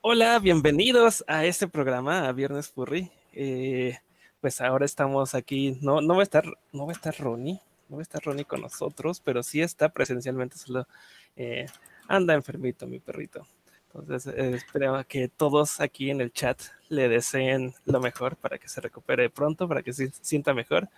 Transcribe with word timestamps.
Hola, 0.00 0.38
bienvenidos 0.38 1.24
a 1.26 1.44
este 1.44 1.66
programa, 1.66 2.28
a 2.28 2.32
Viernes 2.32 2.68
Furry. 2.68 3.10
Eh, 3.32 3.98
pues 4.40 4.60
ahora 4.60 4.84
estamos 4.84 5.34
aquí, 5.34 5.76
no, 5.80 6.00
no 6.00 6.14
va 6.14 6.20
a 6.20 6.22
estar, 6.22 6.44
no 6.72 6.86
va 6.86 6.92
a 6.92 6.94
estar 6.94 7.16
Ronnie, 7.18 7.60
no 7.88 7.96
va 7.96 8.00
a 8.00 8.04
estar 8.04 8.22
Ronnie 8.22 8.44
con 8.44 8.60
nosotros, 8.60 9.20
pero 9.20 9.42
sí 9.42 9.60
está 9.60 9.88
presencialmente, 9.88 10.56
solo 10.56 10.86
eh, 11.34 11.66
anda 12.06 12.34
enfermito 12.34 12.86
mi 12.86 13.00
perrito. 13.00 13.44
Entonces 13.92 14.32
eh, 14.32 14.54
espero 14.54 15.04
que 15.08 15.26
todos 15.26 15.80
aquí 15.80 16.10
en 16.10 16.20
el 16.20 16.32
chat 16.32 16.60
le 16.88 17.08
deseen 17.08 17.74
lo 17.84 18.00
mejor 18.00 18.36
para 18.36 18.56
que 18.56 18.68
se 18.68 18.80
recupere 18.80 19.30
pronto, 19.30 19.66
para 19.66 19.82
que 19.82 19.92
se 19.92 20.12
sienta 20.20 20.54
mejor. 20.54 20.88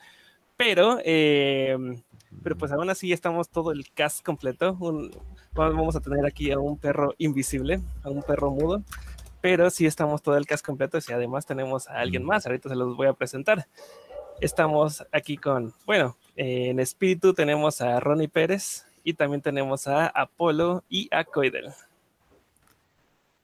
Pero, 0.60 0.98
pero 1.02 2.59
pues 2.59 2.70
aún 2.70 2.91
así 2.91 3.14
estamos 3.14 3.48
todo 3.48 3.73
el 3.73 3.91
cast 3.95 4.23
completo. 4.23 4.77
vamos 5.55 5.96
a 5.96 6.01
tener 6.01 6.27
aquí 6.27 6.52
a 6.52 6.59
un 6.59 6.77
perro 6.77 7.14
invisible, 7.16 7.80
a 8.02 8.10
un 8.10 8.23
perro 8.23 8.51
mudo 8.51 8.84
pero 9.41 9.70
sí 9.70 9.87
estamos 9.87 10.23
todo 10.23 10.37
el 10.37 10.46
cast 10.46 10.65
completo 10.65 10.98
y 11.06 11.12
además 11.12 11.46
tenemos 11.46 11.88
a 11.88 12.01
alguien 12.01 12.24
más, 12.24 12.46
ahorita 12.46 12.68
se 12.68 12.77
los 12.77 12.96
voy 12.96 13.06
a 13.06 13.15
presentar. 13.15 13.66
Estamos 14.41 15.04
aquí 15.12 15.37
con, 15.37 15.73
bueno, 15.87 16.16
en 16.37 16.80
espíritu 16.80 17.34
tenemos 17.34 17.80
a 17.80 18.01
Ronnie 18.01 18.29
Pérez 18.29 18.84
y 19.04 19.15
también 19.15 19.42
tenemos 19.42 19.87
a 19.87 20.06
Apolo 20.06 20.84
y 20.88 21.09
a 21.10 21.24
Coidel. 21.24 21.70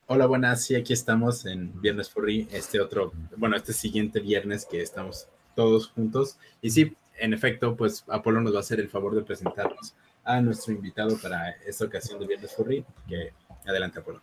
Hola, 0.07 0.27
buenas, 0.27 0.65
sí, 0.65 0.75
aquí 0.77 0.93
estamos 0.93 1.47
en 1.47 1.81
Viernes 1.81 2.11
Furry, 2.11 2.47
este 2.53 2.81
otro, 2.81 3.13
bueno, 3.37 3.57
este 3.57 3.73
siguiente 3.73 4.21
viernes 4.21 4.65
que 4.65 4.81
estamos 4.81 5.29
todos 5.55 5.89
juntos. 5.89 6.39
Y 6.63 6.71
sí, 6.71 6.95
en 7.19 7.33
efecto, 7.33 7.77
pues 7.77 8.05
Apolo 8.09 8.41
nos 8.41 8.53
va 8.53 8.59
a 8.59 8.61
hacer 8.61 8.81
el 8.81 8.89
favor 8.89 9.15
de 9.15 9.23
presentarnos 9.23 9.95
a 10.25 10.41
nuestro 10.41 10.73
invitado 10.73 11.17
para 11.19 11.51
esta 11.67 11.85
ocasión 11.85 12.19
de 12.21 12.27
Viernes 12.27 12.55
Furry, 12.55 12.85
que 13.09 13.33
adelante 13.67 14.01
Apolo. 14.01 14.23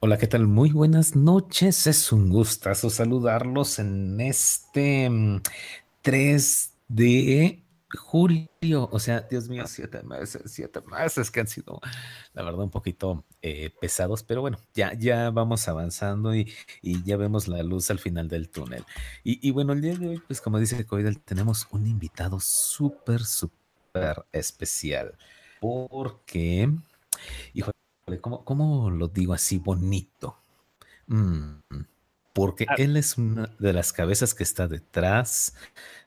Hola, 0.00 0.18
¿qué 0.18 0.26
tal? 0.26 0.46
Muy 0.46 0.70
buenas 0.70 1.16
noches. 1.16 1.86
Es 1.86 2.12
un 2.12 2.28
gustazo 2.28 2.90
saludarlos 2.90 3.78
en 3.78 4.20
este 4.20 5.10
3 6.02 6.72
mm, 6.90 6.94
de 6.94 7.63
julio. 7.96 8.48
O 8.90 8.98
sea, 8.98 9.20
Dios 9.22 9.48
mío, 9.48 9.66
siete 9.66 10.02
meses, 10.02 10.42
siete 10.46 10.80
meses 10.82 11.30
que 11.30 11.40
han 11.40 11.46
sido, 11.46 11.80
la 12.32 12.42
verdad, 12.42 12.62
un 12.62 12.70
poquito 12.70 13.24
eh, 13.42 13.70
pesados, 13.80 14.22
pero 14.22 14.40
bueno, 14.40 14.58
ya, 14.74 14.94
ya 14.94 15.30
vamos 15.30 15.68
avanzando 15.68 16.34
y, 16.34 16.52
ya 17.04 17.16
vemos 17.16 17.48
la 17.48 17.62
luz 17.62 17.90
al 17.90 17.98
final 17.98 18.28
del 18.28 18.48
túnel. 18.48 18.84
Y, 19.22 19.50
bueno, 19.50 19.72
el 19.72 19.80
día 19.80 19.96
de 19.96 20.08
hoy, 20.08 20.22
pues 20.26 20.40
como 20.40 20.58
dice 20.58 20.84
Coidel, 20.86 21.20
tenemos 21.20 21.66
un 21.70 21.86
invitado 21.86 22.40
súper, 22.40 23.24
súper 23.24 24.24
especial. 24.32 25.16
Porque, 25.60 26.70
hijo, 27.54 27.70
¿Cómo, 28.20 28.90
lo 28.90 29.08
digo 29.08 29.32
así 29.32 29.58
bonito? 29.58 30.36
Mm, 31.06 31.54
porque 32.34 32.66
ah. 32.68 32.74
él 32.76 32.98
es 32.98 33.16
una 33.16 33.48
de 33.58 33.72
las 33.72 33.92
cabezas 33.92 34.34
que 34.34 34.42
está 34.42 34.68
detrás 34.68 35.54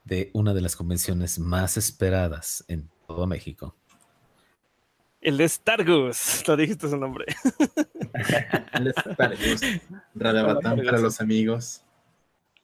de 0.03 0.29
una 0.33 0.53
de 0.53 0.61
las 0.61 0.75
convenciones 0.75 1.39
más 1.39 1.77
esperadas 1.77 2.63
en 2.67 2.87
todo 3.07 3.25
México. 3.25 3.75
El 5.21 5.37
de 5.37 5.49
Stargus, 5.49 6.47
lo 6.47 6.55
dijiste 6.55 6.89
su 6.89 6.97
nombre. 6.97 7.25
el 8.73 8.83
de 8.83 8.91
Stargus, 8.91 9.61
Radabatán 10.13 10.83
para 10.83 10.99
los 10.99 11.19
amigos. 11.21 11.83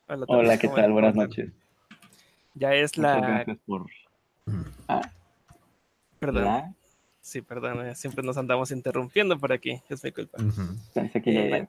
Hola, 0.07 0.57
¿qué 0.57 0.67
tal? 0.67 0.91
Buenas 0.91 1.15
noches. 1.15 1.49
Ya 2.53 2.75
es 2.75 2.97
la. 2.97 3.45
Por... 3.65 3.87
Ah. 4.87 5.01
Perdón. 6.19 6.75
Sí, 7.21 7.41
perdón, 7.41 7.87
eh, 7.87 7.95
siempre 7.95 8.21
nos 8.21 8.37
andamos 8.37 8.69
interrumpiendo 8.71 9.39
por 9.39 9.53
aquí, 9.53 9.81
es 9.87 10.03
mi 10.03 10.11
culpa. 10.11 10.37
Eh, 10.93 11.67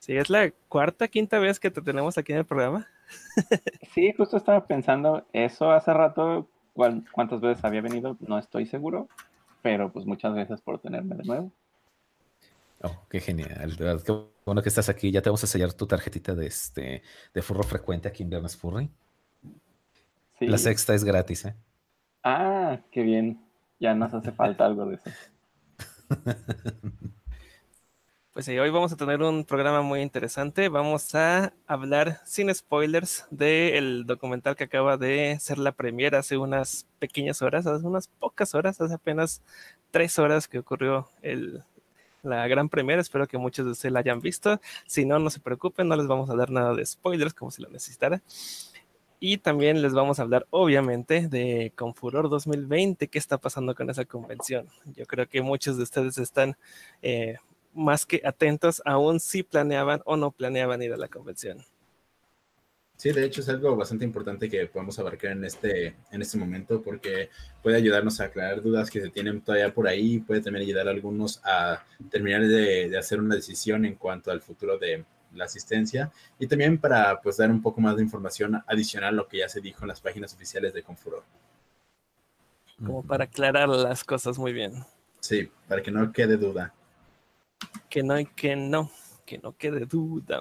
sí, 0.00 0.16
es 0.16 0.28
la 0.28 0.50
cuarta, 0.68 1.06
quinta 1.06 1.38
vez 1.38 1.60
que 1.60 1.70
te 1.70 1.80
tenemos 1.80 2.18
aquí 2.18 2.32
en 2.32 2.38
el 2.38 2.44
programa. 2.44 2.88
sí, 3.94 4.12
justo 4.16 4.36
estaba 4.36 4.66
pensando 4.66 5.24
eso 5.32 5.70
hace 5.70 5.94
rato, 5.94 6.48
cuántas 6.74 7.40
veces 7.40 7.64
había 7.64 7.80
venido, 7.80 8.16
no 8.20 8.38
estoy 8.38 8.66
seguro, 8.66 9.08
pero 9.62 9.92
pues 9.92 10.04
muchas 10.06 10.34
gracias 10.34 10.60
por 10.60 10.80
tenerme 10.80 11.14
de 11.14 11.24
nuevo. 11.24 11.52
Oh, 12.82 12.96
qué 13.08 13.20
genial, 13.20 13.76
de 13.76 13.84
verdad, 13.84 14.02
qué 14.02 14.12
bueno 14.46 14.62
que 14.62 14.70
estás 14.70 14.88
aquí. 14.88 15.10
Ya 15.10 15.20
te 15.20 15.28
vamos 15.28 15.44
a 15.44 15.46
sellar 15.46 15.72
tu 15.74 15.86
tarjetita 15.86 16.34
de 16.34 16.46
este 16.46 17.02
de 17.34 17.42
furro 17.42 17.62
frecuente 17.62 18.08
aquí 18.08 18.22
en 18.22 18.30
Viernes 18.30 18.56
Furry. 18.56 18.90
Sí. 20.38 20.46
La 20.46 20.56
sexta 20.56 20.94
es 20.94 21.04
gratis, 21.04 21.44
¿eh? 21.44 21.54
Ah, 22.24 22.80
qué 22.90 23.02
bien. 23.02 23.40
Ya 23.78 23.94
nos 23.94 24.12
hace 24.14 24.32
falta 24.32 24.64
algo 24.64 24.86
de 24.86 24.94
eso. 24.96 25.10
Pues 28.32 28.46
sí, 28.46 28.56
hoy 28.60 28.70
vamos 28.70 28.92
a 28.92 28.96
tener 28.96 29.22
un 29.22 29.44
programa 29.44 29.82
muy 29.82 30.02
interesante. 30.02 30.68
Vamos 30.68 31.16
a 31.16 31.52
hablar 31.66 32.20
sin 32.24 32.54
spoilers 32.54 33.26
del 33.30 34.06
documental 34.06 34.54
que 34.54 34.64
acaba 34.64 34.96
de 34.96 35.36
ser 35.40 35.58
la 35.58 35.72
premiera 35.72 36.20
hace 36.20 36.36
unas 36.36 36.86
pequeñas 37.00 37.42
horas, 37.42 37.66
hace 37.66 37.84
unas 37.84 38.06
pocas 38.06 38.54
horas, 38.54 38.80
hace 38.80 38.94
apenas 38.94 39.42
tres 39.90 40.16
horas 40.20 40.46
que 40.46 40.60
ocurrió 40.60 41.08
el, 41.22 41.64
la 42.22 42.46
gran 42.46 42.68
premiera. 42.68 43.02
Espero 43.02 43.26
que 43.26 43.36
muchos 43.36 43.66
de 43.66 43.72
ustedes 43.72 43.92
la 43.92 43.98
hayan 43.98 44.20
visto. 44.20 44.60
Si 44.86 45.04
no, 45.04 45.18
no 45.18 45.28
se 45.30 45.40
preocupen, 45.40 45.88
no 45.88 45.96
les 45.96 46.06
vamos 46.06 46.30
a 46.30 46.36
dar 46.36 46.50
nada 46.50 46.72
de 46.74 46.86
spoilers 46.86 47.34
como 47.34 47.50
si 47.50 47.62
lo 47.62 47.68
necesitara. 47.68 48.22
Y 49.18 49.38
también 49.38 49.82
les 49.82 49.92
vamos 49.92 50.20
a 50.20 50.22
hablar, 50.22 50.46
obviamente, 50.50 51.28
de 51.28 51.72
Confuror 51.74 52.30
2020, 52.30 53.08
qué 53.08 53.18
está 53.18 53.38
pasando 53.38 53.74
con 53.74 53.90
esa 53.90 54.04
convención. 54.04 54.68
Yo 54.96 55.04
creo 55.06 55.28
que 55.28 55.42
muchos 55.42 55.76
de 55.76 55.82
ustedes 55.82 56.16
están 56.16 56.56
eh, 57.02 57.36
más 57.72 58.06
que 58.06 58.20
atentos, 58.24 58.82
aún 58.84 59.20
si 59.20 59.42
planeaban 59.42 60.02
o 60.04 60.16
no 60.16 60.30
planeaban 60.30 60.82
ir 60.82 60.92
a 60.92 60.96
la 60.96 61.08
convención. 61.08 61.64
Sí, 62.96 63.12
de 63.12 63.24
hecho 63.24 63.40
es 63.40 63.48
algo 63.48 63.74
bastante 63.76 64.04
importante 64.04 64.50
que 64.50 64.66
podemos 64.66 64.98
abarcar 64.98 65.32
en 65.32 65.44
este, 65.44 65.96
en 66.10 66.20
este 66.20 66.36
momento 66.36 66.82
porque 66.82 67.30
puede 67.62 67.76
ayudarnos 67.76 68.20
a 68.20 68.24
aclarar 68.24 68.60
dudas 68.60 68.90
que 68.90 69.00
se 69.00 69.08
tienen 69.08 69.40
todavía 69.40 69.72
por 69.72 69.88
ahí, 69.88 70.18
puede 70.18 70.42
también 70.42 70.66
ayudar 70.66 70.86
a 70.86 70.90
algunos 70.90 71.40
a 71.44 71.82
terminar 72.10 72.42
de, 72.42 72.90
de 72.90 72.98
hacer 72.98 73.18
una 73.18 73.36
decisión 73.36 73.86
en 73.86 73.94
cuanto 73.94 74.30
al 74.30 74.42
futuro 74.42 74.78
de, 74.78 75.04
la 75.34 75.44
asistencia 75.44 76.10
y 76.38 76.46
también 76.46 76.78
para 76.78 77.20
pues 77.20 77.36
dar 77.36 77.50
un 77.50 77.62
poco 77.62 77.80
más 77.80 77.96
de 77.96 78.02
información 78.02 78.62
adicional 78.66 79.14
a 79.14 79.16
lo 79.16 79.28
que 79.28 79.38
ya 79.38 79.48
se 79.48 79.60
dijo 79.60 79.82
en 79.82 79.88
las 79.88 80.00
páginas 80.00 80.34
oficiales 80.34 80.72
de 80.74 80.82
Confuror. 80.82 81.22
Como 82.84 83.02
para 83.02 83.24
aclarar 83.24 83.68
las 83.68 84.04
cosas 84.04 84.38
muy 84.38 84.52
bien. 84.52 84.72
Sí, 85.20 85.50
para 85.68 85.82
que 85.82 85.90
no 85.90 86.12
quede 86.12 86.36
duda. 86.36 86.72
Que 87.88 88.02
no, 88.02 88.14
que 88.34 88.56
no, 88.56 88.90
que 89.26 89.38
no 89.38 89.56
quede 89.56 89.86
duda. 89.86 90.40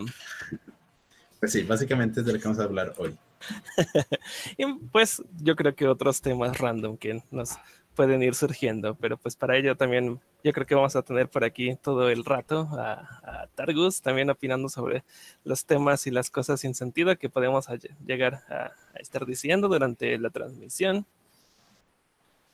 Pues 1.39 1.51
sí, 1.51 1.63
básicamente 1.63 2.19
es 2.19 2.25
de 2.25 2.33
lo 2.33 2.39
que 2.39 2.45
vamos 2.45 2.59
a 2.59 2.63
hablar 2.63 2.93
hoy. 2.97 3.17
y 4.57 4.65
pues 4.91 5.23
yo 5.41 5.55
creo 5.55 5.73
que 5.73 5.87
otros 5.87 6.21
temas 6.21 6.57
random 6.57 6.97
que 6.97 7.23
nos 7.31 7.57
pueden 7.95 8.23
ir 8.23 8.35
surgiendo, 8.35 8.95
pero 8.95 9.17
pues 9.17 9.35
para 9.35 9.57
ello 9.57 9.75
también 9.75 10.19
yo 10.43 10.53
creo 10.53 10.65
que 10.65 10.75
vamos 10.75 10.95
a 10.95 11.01
tener 11.01 11.29
por 11.29 11.43
aquí 11.43 11.75
todo 11.81 12.09
el 12.09 12.23
rato 12.23 12.69
a, 12.71 13.47
Targus 13.55 14.01
también 14.01 14.29
opinando 14.29 14.69
sobre 14.69 15.03
los 15.43 15.65
temas 15.65 16.07
y 16.07 16.11
las 16.11 16.29
cosas 16.29 16.61
sin 16.61 16.73
sentido 16.73 17.17
que 17.17 17.29
podemos 17.29 17.67
llegar 18.05 18.35
a, 18.47 18.71
estar 18.99 19.25
diciendo 19.25 19.67
durante 19.67 20.17
la 20.17 20.29
transmisión. 20.29 21.05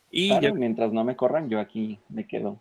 Y 0.10 0.32
mientras 0.54 0.92
no 0.92 1.04
me 1.04 1.16
corran, 1.16 1.50
yo 1.50 1.60
aquí 1.60 2.00
me 2.10 2.26
quedo. 2.26 2.60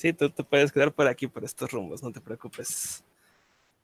Sí, 0.00 0.14
tú 0.14 0.30
te 0.30 0.42
puedes 0.42 0.72
quedar 0.72 0.92
por 0.94 1.06
aquí, 1.06 1.26
por 1.26 1.44
estos 1.44 1.70
rumbos, 1.70 2.02
no 2.02 2.10
te 2.10 2.22
preocupes. 2.22 3.04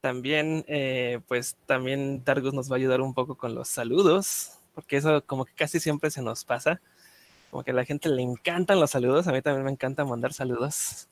También, 0.00 0.64
eh, 0.66 1.20
pues 1.28 1.58
también 1.66 2.22
Targus 2.24 2.54
nos 2.54 2.70
va 2.70 2.76
a 2.76 2.78
ayudar 2.78 3.02
un 3.02 3.12
poco 3.12 3.34
con 3.34 3.54
los 3.54 3.68
saludos, 3.68 4.52
porque 4.74 4.96
eso 4.96 5.22
como 5.26 5.44
que 5.44 5.52
casi 5.52 5.78
siempre 5.78 6.10
se 6.10 6.22
nos 6.22 6.42
pasa 6.42 6.80
como 7.50 7.62
que 7.64 7.72
a 7.72 7.74
la 7.74 7.84
gente 7.84 8.08
le 8.08 8.22
encantan 8.22 8.80
los 8.80 8.92
saludos, 8.92 9.28
a 9.28 9.32
mí 9.32 9.42
también 9.42 9.66
me 9.66 9.70
encanta 9.70 10.06
mandar 10.06 10.32
saludos. 10.32 11.06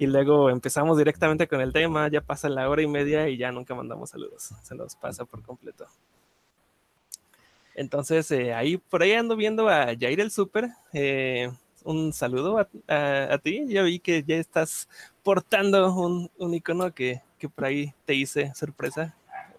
Y, 0.00 0.06
luego 0.08 0.50
empezamos 0.50 0.98
directamente 0.98 1.46
con 1.46 1.60
el 1.60 1.72
tema, 1.72 2.08
ya 2.08 2.22
pasa 2.22 2.48
la 2.48 2.68
hora 2.68 2.82
y 2.82 2.88
media 2.88 3.28
y 3.28 3.36
ya 3.36 3.52
nunca 3.52 3.72
mandamos 3.72 4.10
saludos, 4.10 4.50
se 4.64 4.74
nos 4.74 4.96
pasa 4.96 5.24
por 5.24 5.44
completo. 5.44 5.86
Entonces, 7.76 8.28
eh, 8.32 8.52
ahí 8.52 8.78
por 8.78 9.04
ahí 9.04 9.12
ando 9.12 9.36
viendo 9.36 9.68
a 9.68 9.94
Jair 9.96 10.20
el 10.20 10.32
Super. 10.32 10.70
Eh, 10.92 11.52
un 11.84 12.12
saludo 12.12 12.58
a, 12.58 13.38
ti. 13.38 13.66
Ya 13.68 13.82
vi 13.82 13.98
que 13.98 14.22
ya 14.22 14.36
estás 14.36 14.88
portando 15.22 15.92
un, 15.94 16.30
un 16.38 16.54
icono 16.54 16.92
que, 16.94 17.22
que, 17.38 17.48
por 17.48 17.64
ahí 17.64 17.94
te 18.04 18.14
hice 18.14 18.52
sorpresa. 18.54 19.14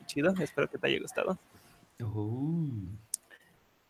chido, 0.06 0.34
espero 0.40 0.70
que 0.70 0.78
te 0.78 0.88
haya 0.88 1.00
gustado. 1.00 1.38
Uh. 2.00 2.70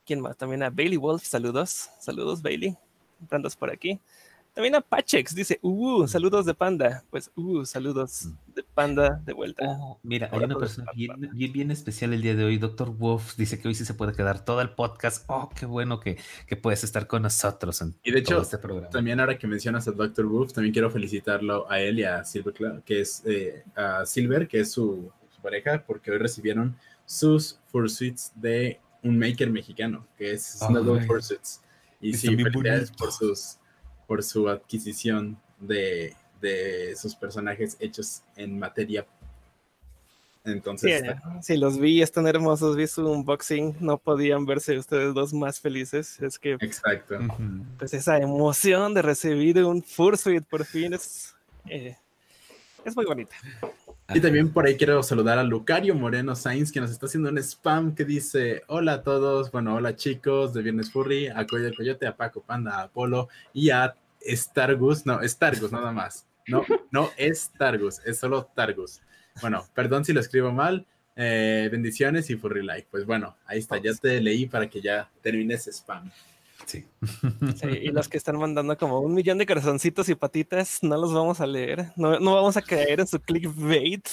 ¿Quién 0.06 0.20
más? 0.20 0.36
También 0.36 0.64
a 0.64 0.70
Bailey 0.70 0.98
Wolf, 0.98 1.24
saludos. 1.24 1.90
Saludos, 2.00 2.42
Bailey. 2.42 2.76
Andas 3.30 3.56
por 3.56 3.72
aquí. 3.72 4.00
También 4.54 4.76
a 4.76 4.82
Pachex 4.82 5.34
dice, 5.34 5.58
uh, 5.64 6.08
saludos 6.08 6.46
de 6.46 6.54
panda. 6.54 7.04
Pues, 7.10 7.32
uh, 7.36 7.66
saludos 7.66 8.30
de 8.54 8.62
panda 8.62 9.20
de 9.26 9.34
vuelta. 9.34 9.66
Oh, 9.80 10.00
mira, 10.04 10.30
hay 10.32 10.44
una 10.44 10.56
persona 10.56 10.92
bien, 10.94 11.32
bien, 11.34 11.72
especial 11.72 12.14
el 12.14 12.22
día 12.22 12.36
de 12.36 12.44
hoy. 12.44 12.60
Doctor 12.60 12.96
Wolf 12.96 13.36
dice 13.36 13.60
que 13.60 13.68
hoy 13.68 13.74
sí 13.74 13.84
se 13.84 13.96
puede 13.96 14.14
quedar 14.14 14.46
todo 14.46 14.62
el 14.62 14.70
podcast. 14.70 15.26
Oh, 15.28 15.50
qué 15.50 15.66
bueno 15.66 16.00
que, 16.00 16.20
que 16.46 16.56
puedes 16.56 16.84
estar 16.84 17.08
con 17.08 17.24
nosotros 17.24 17.82
en 17.82 17.96
y 18.04 18.12
de 18.12 18.20
hecho, 18.20 18.40
este 18.42 18.60
programa. 18.60 18.90
También 18.90 19.20
ahora 19.20 19.40
que 19.40 19.48
mencionas 19.48 19.88
a 19.88 19.92
Doctor 19.92 20.28
Wolf, 20.28 20.54
también 20.54 20.72
quiero 20.72 20.92
felicitarlo 20.92 21.70
a 21.72 21.80
él 21.80 22.00
y 22.00 22.04
a 22.04 22.24
Silver, 22.24 22.84
que 22.86 23.02
es 23.02 23.24
eh, 23.26 23.64
a 23.76 24.06
Silver, 24.06 24.48
que 24.48 24.60
es 24.60 24.72
su, 24.72 25.12
pareja, 25.42 25.84
porque 25.86 26.10
hoy 26.10 26.20
recibieron 26.20 26.78
sus 27.06 27.60
fursuits 27.68 28.32
de 28.36 28.80
un 29.02 29.18
maker 29.18 29.50
mexicano, 29.50 30.08
que 30.16 30.32
es 30.32 30.60
Snuggle 30.60 31.06
Fursuits. 31.06 31.62
Y 32.00 32.14
sí, 32.14 32.28
felicidades 32.36 32.92
por 32.92 33.12
sus 33.12 33.58
por 34.08 34.24
su 34.24 34.50
adquisición 34.50 35.38
de, 35.60 36.16
de 36.42 36.96
sus 36.96 37.16
personajes 37.16 37.78
hechos 37.80 38.22
en 38.36 38.60
materia. 38.60 39.06
Entonces, 40.46 41.04
sí, 41.42 41.56
los 41.56 41.80
vi, 41.80 42.02
están 42.02 42.28
hermosos, 42.28 42.76
vi 42.76 42.86
su 42.86 43.10
unboxing, 43.10 43.78
no 43.80 43.98
podían 43.98 44.46
verse 44.46 44.78
ustedes 44.78 45.14
dos 45.14 45.34
más 45.34 45.62
felices. 45.62 46.20
Es 46.22 46.38
que, 46.38 46.58
exacto. 46.60 47.18
Pues 47.80 47.94
esa 47.94 48.18
emoción 48.18 48.94
de 48.94 49.02
recibir 49.04 49.64
un 49.64 49.82
Fursuit 49.82 50.44
por 50.44 50.66
fin 50.66 50.94
es, 50.94 51.34
eh, 51.70 51.96
es 52.84 52.94
muy 52.94 53.06
bonita. 53.06 53.34
Y 54.10 54.20
también 54.20 54.52
por 54.52 54.66
ahí 54.66 54.76
quiero 54.76 55.02
saludar 55.02 55.40
a 55.40 55.44
Lucario 55.44 55.96
Moreno 55.96 56.36
Sainz, 56.36 56.72
que 56.72 56.82
nos 56.82 56.92
está 56.92 57.06
haciendo 57.06 57.30
un 57.30 57.38
spam 57.38 57.96
que 57.96 58.04
dice: 58.04 58.64
Hola 58.68 58.94
a 58.94 59.02
todos, 59.04 59.52
bueno, 59.52 59.76
hola 59.76 59.96
chicos 59.96 60.54
de 60.54 60.62
Viernes 60.62 60.92
Furry, 60.92 61.28
a 61.28 61.48
Coyo 61.48 61.68
el 61.68 61.76
Coyote, 61.76 62.06
a 62.06 62.16
Paco 62.16 62.42
Panda, 62.42 62.80
a 62.80 62.84
Apolo 62.84 63.30
y 63.54 63.70
a 63.70 63.96
Stargus, 64.22 65.06
no, 65.06 65.20
Stargus 65.28 65.72
nada 65.72 65.92
más. 65.92 66.28
No, 66.48 66.66
no 66.92 67.12
es 67.16 67.52
Targus, 67.58 68.02
es 68.06 68.20
solo 68.20 68.50
Targus. 68.54 69.02
Bueno, 69.42 69.66
perdón 69.74 70.04
si 70.04 70.14
lo 70.14 70.20
escribo 70.20 70.52
mal. 70.52 70.86
Eh, 71.16 71.70
bendiciones 71.72 72.30
y 72.30 72.36
Furry 72.36 72.64
Like. 72.64 72.88
Pues 72.92 73.06
bueno, 73.06 73.38
ahí 73.46 73.60
está, 73.60 73.78
ya 73.78 73.94
te 73.94 74.20
leí 74.20 74.48
para 74.48 74.70
que 74.70 74.82
ya 74.82 75.10
termines 75.22 75.68
spam. 75.68 76.12
Sí. 76.66 76.86
y 77.82 77.88
los 77.92 78.08
que 78.08 78.18
están 78.18 78.38
mandando 78.38 78.78
como 78.78 79.00
un 79.00 79.14
millón 79.14 79.38
de 79.38 79.46
corazoncitos 79.46 80.10
y 80.10 80.16
patitas, 80.16 80.80
no 80.82 80.98
los 80.98 81.14
vamos 81.14 81.42
a 81.42 81.48
leer. 81.48 81.92
No, 81.96 82.20
no 82.20 82.36
vamos 82.36 82.58
a 82.58 82.62
caer 82.62 83.00
en 83.00 83.08
su 83.08 83.20
clickbait. 83.20 84.08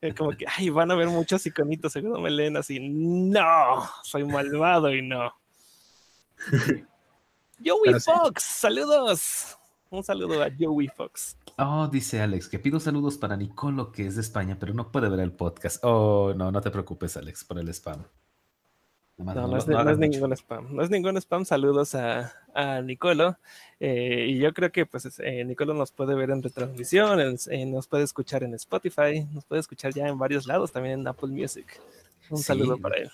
Eh, 0.00 0.14
como 0.14 0.32
que, 0.32 0.44
ay, 0.48 0.68
van 0.68 0.90
a 0.90 0.96
ver 0.96 1.08
muchos 1.08 1.46
iconitos, 1.46 1.92
seguro 1.92 2.20
me 2.20 2.30
leen 2.30 2.56
así. 2.56 2.80
No, 2.80 3.88
soy 4.02 4.24
malvado 4.24 4.92
y 4.92 5.00
no. 5.00 5.32
Joey 7.64 8.00
Fox, 8.00 8.42
saludos. 8.42 9.56
Un 9.90 10.02
saludo 10.02 10.42
a 10.42 10.48
Joey 10.58 10.88
Fox. 10.88 11.36
Oh, 11.58 11.86
dice 11.86 12.20
Alex, 12.20 12.48
que 12.48 12.58
pido 12.58 12.80
saludos 12.80 13.18
para 13.18 13.36
Nicolo, 13.36 13.92
que 13.92 14.06
es 14.06 14.16
de 14.16 14.22
España, 14.22 14.56
pero 14.58 14.74
no 14.74 14.90
puede 14.90 15.08
ver 15.08 15.20
el 15.20 15.32
podcast. 15.32 15.84
Oh, 15.84 16.32
no, 16.34 16.50
no 16.50 16.60
te 16.60 16.70
preocupes, 16.70 17.16
Alex, 17.16 17.44
por 17.44 17.58
el 17.58 17.68
spam. 17.68 18.02
No, 19.18 19.46
no, 19.46 19.56
es, 19.56 19.98
ningún 19.98 20.32
spam. 20.32 20.74
No 20.74 20.82
es 20.82 20.90
ningún 20.90 21.16
spam. 21.16 21.44
Saludos 21.44 21.94
a, 21.94 22.32
a 22.54 22.80
Nicolo. 22.80 23.36
Eh, 23.80 24.26
y 24.30 24.38
yo 24.38 24.52
creo 24.52 24.70
que 24.70 24.86
pues 24.86 25.18
eh, 25.18 25.44
Nicolo 25.44 25.74
nos 25.74 25.90
puede 25.90 26.14
ver 26.14 26.30
en 26.30 26.42
retransmisión, 26.42 27.18
nos 27.66 27.86
puede 27.88 28.04
escuchar 28.04 28.44
en 28.44 28.54
Spotify, 28.54 29.26
nos 29.32 29.44
puede 29.44 29.60
escuchar 29.60 29.92
ya 29.92 30.06
en 30.06 30.18
varios 30.18 30.46
lados, 30.46 30.72
también 30.72 31.00
en 31.00 31.08
Apple 31.08 31.30
Music. 31.30 31.80
Un 32.30 32.38
saludo 32.38 32.78
para 32.78 32.96
él. 32.96 33.10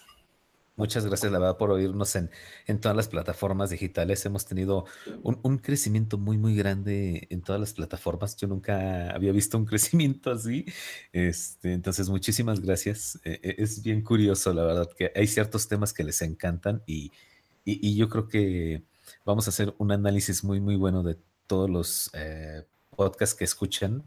Muchas 0.79 1.05
gracias, 1.05 1.33
la 1.33 1.41
verdad, 1.41 1.57
por 1.57 1.73
oírnos 1.73 2.15
en, 2.15 2.31
en 2.69 2.81
todas 2.81 2.97
las 2.97 3.09
plataformas 3.09 3.71
digitales. 3.71 4.25
Hemos 4.25 4.47
tenido 4.47 4.85
un, 5.25 5.59
crecimiento 5.59 6.19
muy, 6.19 6.39
muy 6.39 6.55
grande 6.55 7.27
en 7.31 7.43
todas 7.43 7.61
las 7.61 7.73
plataformas. 7.73 8.37
Yo 8.37 8.47
nunca 8.47 9.11
había 9.11 9.33
visto 9.33 9.59
un 9.59 9.65
crecimiento 9.67 10.31
así. 10.31 10.67
Este, 11.13 11.73
entonces, 11.73 12.09
muchísimas 12.09 12.61
gracias. 12.61 13.19
E, 13.25 13.41
e, 13.43 13.57
es 13.59 13.83
bien 13.83 14.03
curioso, 14.03 14.53
la 14.55 14.63
verdad, 14.63 14.89
que 14.97 15.11
hay 15.17 15.27
ciertos 15.27 15.67
temas 15.67 15.93
que 15.93 16.05
les 16.05 16.23
encantan 16.23 16.81
y, 16.87 17.11
y, 17.65 17.97
yo 17.97 18.09
creo 18.09 18.29
que 18.29 18.85
vamos 19.25 19.49
a 19.49 19.51
hacer 19.51 19.75
un 19.79 19.91
análisis 19.91 20.45
muy, 20.45 20.61
muy 20.61 20.77
bueno 20.77 21.03
de 21.03 21.19
todos 21.49 21.69
los 21.69 22.09
eh, 22.15 22.63
podcasts 22.95 23.35
que 23.35 23.43
escuchan, 23.43 24.05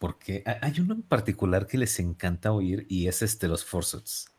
porque 0.00 0.42
hay 0.44 0.80
uno 0.80 0.94
en 0.94 1.02
particular 1.02 1.68
que 1.68 1.78
les 1.78 2.00
encanta 2.00 2.50
oír 2.50 2.86
y 2.88 3.06
es 3.06 3.22
este, 3.22 3.46
los 3.46 3.64
Forsuits 3.64 4.32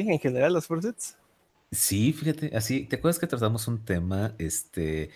en 0.00 0.18
general 0.18 0.52
los 0.52 0.66
fursuits. 0.66 1.16
Sí, 1.70 2.12
fíjate, 2.12 2.56
así, 2.56 2.84
¿te 2.84 2.96
acuerdas 2.96 3.18
que 3.18 3.26
tratamos 3.26 3.68
un 3.68 3.84
tema 3.84 4.34
este, 4.38 5.10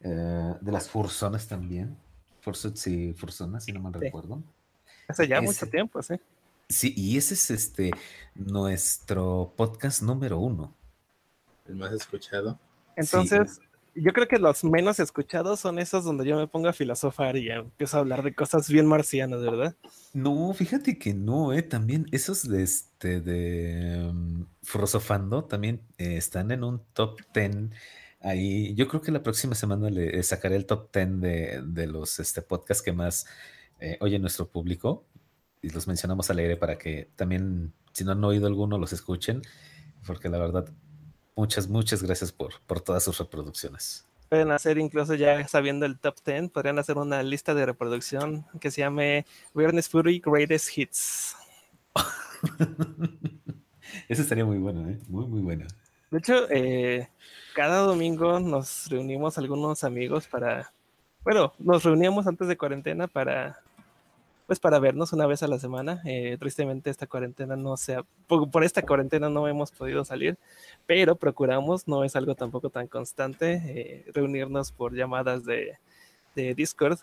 eh, 0.00 0.54
de 0.60 0.72
las 0.72 0.88
fursonas 0.88 1.46
también? 1.46 1.96
Fursuits 2.40 2.86
y 2.86 3.12
fursonas, 3.12 3.64
si 3.64 3.72
no 3.72 3.80
mal 3.80 3.92
recuerdo. 3.92 4.42
Hace 5.08 5.28
ya 5.28 5.40
mucho 5.40 5.66
tiempo, 5.66 6.02
sí. 6.02 6.14
Sí, 6.68 6.92
y 6.96 7.16
ese 7.16 7.34
es 7.34 7.50
este 7.50 7.90
nuestro 8.34 9.54
podcast 9.56 10.02
número 10.02 10.38
uno. 10.38 10.74
El 11.66 11.76
más 11.76 11.92
escuchado. 11.92 12.58
Entonces, 12.96 13.60
yo 14.02 14.12
creo 14.12 14.28
que 14.28 14.38
los 14.38 14.64
menos 14.64 15.00
escuchados 15.00 15.60
son 15.60 15.78
esos 15.78 16.04
donde 16.04 16.26
yo 16.26 16.36
me 16.36 16.46
pongo 16.46 16.68
a 16.68 16.72
filosofar 16.72 17.36
y 17.36 17.50
empiezo 17.50 17.96
a 17.96 18.00
hablar 18.00 18.22
de 18.22 18.34
cosas 18.34 18.68
bien 18.68 18.86
marcianas, 18.86 19.42
¿verdad? 19.42 19.76
No, 20.12 20.52
fíjate 20.54 20.98
que 20.98 21.14
no, 21.14 21.52
eh. 21.52 21.62
También 21.62 22.06
esos 22.12 22.48
de 22.48 22.62
este 22.62 23.20
de 23.20 24.08
um, 24.10 24.46
Frosofando 24.62 25.44
también 25.44 25.82
eh, 25.98 26.16
están 26.16 26.50
en 26.50 26.64
un 26.64 26.82
top 26.92 27.20
10. 27.34 27.70
Ahí, 28.20 28.74
yo 28.74 28.88
creo 28.88 29.00
que 29.00 29.12
la 29.12 29.22
próxima 29.22 29.54
semana 29.54 29.90
le 29.90 30.18
eh, 30.18 30.22
sacaré 30.22 30.56
el 30.56 30.66
top 30.66 30.92
10 30.92 31.20
de, 31.20 31.62
de 31.64 31.86
los 31.86 32.18
este, 32.18 32.42
podcasts 32.42 32.82
que 32.82 32.92
más 32.92 33.26
eh, 33.80 33.96
oye 34.00 34.18
nuestro 34.18 34.48
público 34.50 35.06
y 35.62 35.70
los 35.70 35.86
mencionamos 35.86 36.30
al 36.30 36.38
aire 36.38 36.56
para 36.56 36.78
que 36.78 37.10
también, 37.16 37.72
si 37.92 38.04
no 38.04 38.12
han 38.12 38.24
oído 38.24 38.46
alguno, 38.46 38.78
los 38.78 38.92
escuchen, 38.92 39.42
porque 40.06 40.28
la 40.28 40.38
verdad 40.38 40.68
Muchas, 41.38 41.68
muchas 41.68 42.02
gracias 42.02 42.32
por, 42.32 42.54
por 42.66 42.80
todas 42.80 43.04
sus 43.04 43.16
reproducciones. 43.16 44.04
Pueden 44.28 44.50
hacer, 44.50 44.76
incluso 44.76 45.14
ya 45.14 45.46
sabiendo 45.46 45.86
el 45.86 45.96
top 45.96 46.16
10, 46.26 46.50
podrían 46.50 46.80
hacer 46.80 46.98
una 46.98 47.22
lista 47.22 47.54
de 47.54 47.64
reproducción 47.64 48.44
que 48.60 48.72
se 48.72 48.80
llame 48.80 49.24
Weirdness 49.54 49.88
Fury 49.88 50.18
Greatest 50.18 50.76
Hits. 50.76 51.36
Eso 54.08 54.22
estaría 54.22 54.44
muy 54.44 54.58
bueno, 54.58 54.88
¿eh? 54.88 54.98
Muy, 55.06 55.28
muy 55.28 55.40
bueno. 55.40 55.64
De 56.10 56.18
hecho, 56.18 56.50
eh, 56.50 57.08
cada 57.54 57.82
domingo 57.82 58.40
nos 58.40 58.90
reunimos 58.90 59.38
algunos 59.38 59.84
amigos 59.84 60.26
para. 60.26 60.72
Bueno, 61.22 61.52
nos 61.60 61.84
reuníamos 61.84 62.26
antes 62.26 62.48
de 62.48 62.58
cuarentena 62.58 63.06
para 63.06 63.62
pues 64.48 64.60
para 64.60 64.78
vernos 64.78 65.12
una 65.12 65.26
vez 65.26 65.42
a 65.42 65.46
la 65.46 65.58
semana. 65.58 66.00
Eh, 66.06 66.38
tristemente 66.40 66.88
esta 66.88 67.06
cuarentena 67.06 67.54
no 67.54 67.76
sea, 67.76 68.02
por, 68.26 68.64
esta 68.64 68.80
cuarentena 68.80 69.28
no 69.28 69.46
hemos 69.46 69.70
podido 69.70 70.06
salir, 70.06 70.38
pero 70.86 71.16
procuramos, 71.16 71.86
no 71.86 72.02
es 72.02 72.16
algo 72.16 72.34
tampoco 72.34 72.70
tan 72.70 72.88
constante, 72.88 73.62
eh, 73.66 74.04
reunirnos 74.14 74.72
por 74.72 74.94
llamadas 74.94 75.44
de 75.44 75.78
Discord. 76.34 76.98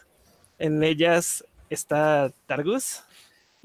En 0.58 0.84
ellas 0.84 1.46
está 1.70 2.32
Targus, 2.48 3.04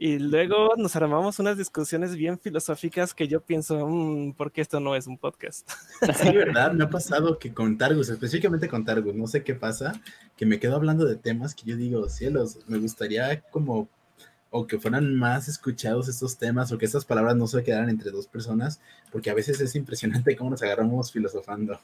y 0.03 0.19
luego 0.19 0.71
nos 0.79 0.97
armamos 0.97 1.39
unas 1.41 1.59
discusiones 1.59 2.17
bien 2.17 2.39
filosóficas 2.39 3.13
que 3.13 3.29
yo 3.29 3.43
pienso, 3.43 3.87
mmm, 3.87 4.33
¿por 4.33 4.51
qué 4.51 4.63
esto 4.63 4.81
no 4.81 4.97
es 4.97 5.07
un 5.07 5.19
podcast? 5.19 5.71
Sí, 6.17 6.33
¿verdad? 6.33 6.73
Me 6.73 6.85
ha 6.85 6.89
pasado 6.89 7.39
que 7.39 7.53
con 7.53 7.77
Targus, 7.77 8.09
específicamente 8.09 8.67
con 8.67 8.87
Targus, 8.87 9.15
no 9.15 9.27
sé 9.27 9.45
qué 9.45 9.55
pasa, 9.55 9.93
que 10.39 10.47
me 10.47 10.59
quedo 10.59 10.77
hablando 10.77 11.05
de 11.05 11.17
temas 11.17 11.55
que 11.55 11.67
yo 11.67 11.77
digo, 11.77 12.09
cielos, 12.09 12.61
me 12.67 12.79
gustaría 12.79 13.43
como, 13.51 13.91
o 14.49 14.67
que 14.67 14.79
fueran 14.79 15.15
más 15.17 15.49
escuchados 15.49 16.09
estos 16.09 16.39
temas, 16.39 16.73
o 16.73 16.79
que 16.79 16.87
estas 16.87 17.05
palabras 17.05 17.37
no 17.37 17.47
se 17.47 17.63
quedaran 17.63 17.91
entre 17.91 18.11
dos 18.11 18.27
personas, 18.27 18.81
porque 19.13 19.29
a 19.29 19.35
veces 19.35 19.61
es 19.61 19.77
impresionante 19.77 20.35
cómo 20.35 20.49
nos 20.49 20.63
agarramos 20.63 21.13
filosofando. 21.13 21.79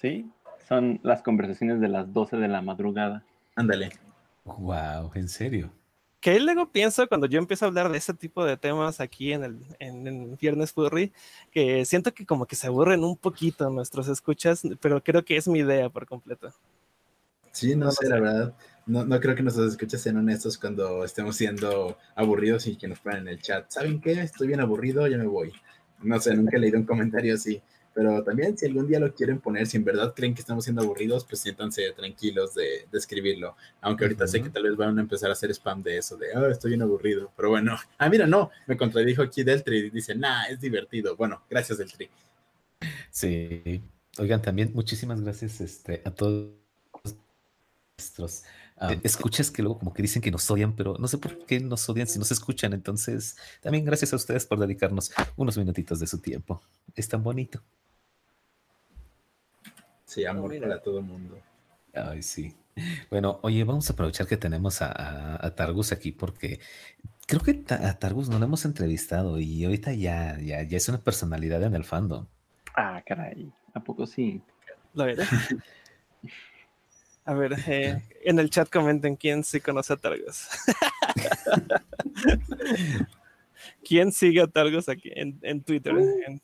Sí, 0.00 0.30
son 0.68 1.00
las 1.02 1.22
conversaciones 1.22 1.80
de 1.80 1.88
las 1.88 2.12
12 2.12 2.36
de 2.36 2.46
la 2.46 2.62
madrugada. 2.62 3.24
Ándale. 3.56 3.90
Wow, 4.44 5.10
¿en 5.16 5.28
serio? 5.28 5.72
Que 6.20 6.38
luego 6.38 6.70
pienso 6.70 7.08
cuando 7.08 7.26
yo 7.26 7.38
empiezo 7.38 7.64
a 7.64 7.68
hablar 7.68 7.90
de 7.90 7.98
ese 7.98 8.12
tipo 8.12 8.44
de 8.44 8.56
temas 8.56 9.00
aquí 9.00 9.32
en 9.32 9.44
el 9.44 9.58
en, 9.78 10.36
Viernes 10.36 10.72
Furry, 10.72 11.12
que 11.50 11.84
siento 11.84 12.12
que 12.12 12.26
como 12.26 12.46
que 12.46 12.56
se 12.56 12.66
aburren 12.66 13.02
un 13.04 13.16
poquito 13.16 13.68
nuestros 13.70 14.08
escuchas, 14.08 14.62
pero 14.80 15.02
creo 15.02 15.24
que 15.24 15.36
es 15.36 15.48
mi 15.48 15.60
idea 15.60 15.88
por 15.88 16.06
completo. 16.06 16.52
Sí, 17.52 17.74
no, 17.74 17.90
sé, 17.90 18.08
la 18.08 18.20
verdad. 18.20 18.54
No, 18.86 19.04
no, 19.04 19.18
creo 19.20 19.34
que 19.34 19.42
nuestros 19.42 19.72
escuchas 19.72 20.00
sean 20.00 20.16
honestos 20.16 20.58
cuando 20.58 21.04
estemos 21.04 21.36
siendo 21.36 21.96
aburridos 22.14 22.66
y 22.66 22.76
que 22.76 22.86
nos 22.86 23.00
pongan 23.00 23.22
en 23.22 23.28
el 23.28 23.42
chat. 23.42 23.70
¿Saben 23.70 24.00
qué? 24.00 24.12
Estoy 24.12 24.48
bien 24.48 24.60
aburrido, 24.60 25.06
ya 25.06 25.16
me 25.16 25.26
voy. 25.26 25.52
No 26.02 26.20
sé, 26.20 26.34
nunca 26.34 26.56
he 26.56 26.60
leído 26.60 26.78
un 26.78 26.86
comentario 26.86 27.34
así. 27.34 27.60
Pero 28.00 28.24
también 28.24 28.56
si 28.56 28.64
algún 28.64 28.88
día 28.88 28.98
lo 28.98 29.14
quieren 29.14 29.40
poner, 29.40 29.66
si 29.66 29.76
en 29.76 29.84
verdad 29.84 30.14
creen 30.16 30.32
que 30.32 30.40
estamos 30.40 30.64
siendo 30.64 30.80
aburridos, 30.80 31.22
pues 31.26 31.42
siéntanse 31.42 31.92
tranquilos 31.92 32.54
de, 32.54 32.86
de 32.90 32.98
escribirlo. 32.98 33.56
Aunque 33.82 34.04
ahorita 34.04 34.26
sé 34.26 34.42
que 34.42 34.48
tal 34.48 34.62
vez 34.62 34.74
van 34.74 34.96
a 34.96 35.02
empezar 35.02 35.28
a 35.28 35.34
hacer 35.34 35.50
spam 35.50 35.82
de 35.82 35.98
eso, 35.98 36.16
de, 36.16 36.34
oh, 36.34 36.48
estoy 36.48 36.70
bien 36.70 36.80
aburrido. 36.80 37.30
Pero 37.36 37.50
bueno, 37.50 37.76
ah, 37.98 38.08
mira, 38.08 38.26
no, 38.26 38.50
me 38.66 38.78
contradijo 38.78 39.20
aquí 39.20 39.42
Deltri 39.42 39.80
y 39.80 39.90
dice, 39.90 40.14
nah, 40.14 40.44
es 40.44 40.58
divertido. 40.62 41.14
Bueno, 41.14 41.42
gracias 41.50 41.76
Deltri. 41.76 42.08
Sí. 43.10 43.82
Oigan, 44.16 44.40
también 44.40 44.70
muchísimas 44.72 45.20
gracias 45.20 45.60
este, 45.60 46.00
a 46.02 46.10
todos 46.10 46.54
nuestros 47.98 48.44
ah, 48.78 48.96
escuchas 49.02 49.50
que 49.50 49.60
luego 49.60 49.78
como 49.78 49.92
que 49.92 50.00
dicen 50.00 50.22
que 50.22 50.30
nos 50.30 50.50
odian, 50.50 50.74
pero 50.74 50.96
no 50.98 51.06
sé 51.06 51.18
por 51.18 51.44
qué 51.44 51.60
nos 51.60 51.86
odian 51.86 52.06
si 52.06 52.18
nos 52.18 52.32
escuchan. 52.32 52.72
Entonces, 52.72 53.36
también 53.60 53.84
gracias 53.84 54.14
a 54.14 54.16
ustedes 54.16 54.46
por 54.46 54.58
dedicarnos 54.58 55.12
unos 55.36 55.58
minutitos 55.58 56.00
de 56.00 56.06
su 56.06 56.16
tiempo. 56.16 56.62
Es 56.94 57.06
tan 57.06 57.22
bonito. 57.22 57.62
Sí, 60.10 60.26
amor 60.26 60.58
para 60.58 60.82
todo 60.82 60.98
el 60.98 61.04
mundo. 61.04 61.38
Ay, 61.94 62.24
sí. 62.24 62.52
Bueno, 63.10 63.38
oye, 63.42 63.62
vamos 63.62 63.88
a 63.88 63.92
aprovechar 63.92 64.26
que 64.26 64.36
tenemos 64.36 64.82
a, 64.82 65.54
Targus 65.54 65.92
aquí 65.92 66.10
porque 66.10 66.58
creo 67.28 67.40
que 67.40 67.62
a 67.72 67.96
Targus 67.96 68.28
no 68.28 68.40
lo 68.40 68.44
hemos 68.44 68.64
entrevistado 68.64 69.38
y 69.38 69.64
ahorita 69.64 69.92
ya, 69.92 70.36
ya, 70.40 70.64
ya 70.64 70.76
es 70.76 70.88
una 70.88 70.98
personalidad 70.98 71.62
en 71.62 71.76
el 71.76 71.84
fandom. 71.84 72.26
Ah, 72.74 73.00
caray. 73.06 73.52
¿A 73.72 73.78
poco 73.78 74.04
sí? 74.04 74.42
Lo 74.94 75.04
veré. 75.04 75.22
A 77.24 77.32
ver, 77.32 77.54
eh, 77.68 78.02
en 78.24 78.40
el 78.40 78.50
chat 78.50 78.68
comenten 78.68 79.14
quién 79.14 79.44
sí 79.44 79.60
conoce 79.60 79.92
a 79.92 79.96
Targus. 79.96 80.48
¿Quién 83.84 84.10
sigue 84.10 84.40
a 84.40 84.48
Targus 84.48 84.88
aquí 84.88 85.12
en, 85.14 85.62
Twitter? 85.62 85.94
Uh. 85.94 86.40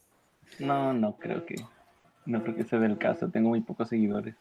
No, 0.61 0.93
no 0.93 1.17
creo 1.17 1.45
que. 1.45 1.57
No 2.27 2.43
creo 2.43 2.57
que 2.57 2.65
sea 2.65 2.79
del 2.79 2.99
caso. 2.99 3.29
Tengo 3.29 3.51
muy 3.51 3.61
pocos 3.61 3.89
seguidores. 3.89 4.35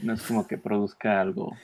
No 0.00 0.12
es 0.14 0.22
como 0.22 0.46
que 0.46 0.56
produzca 0.56 1.20
algo 1.20 1.56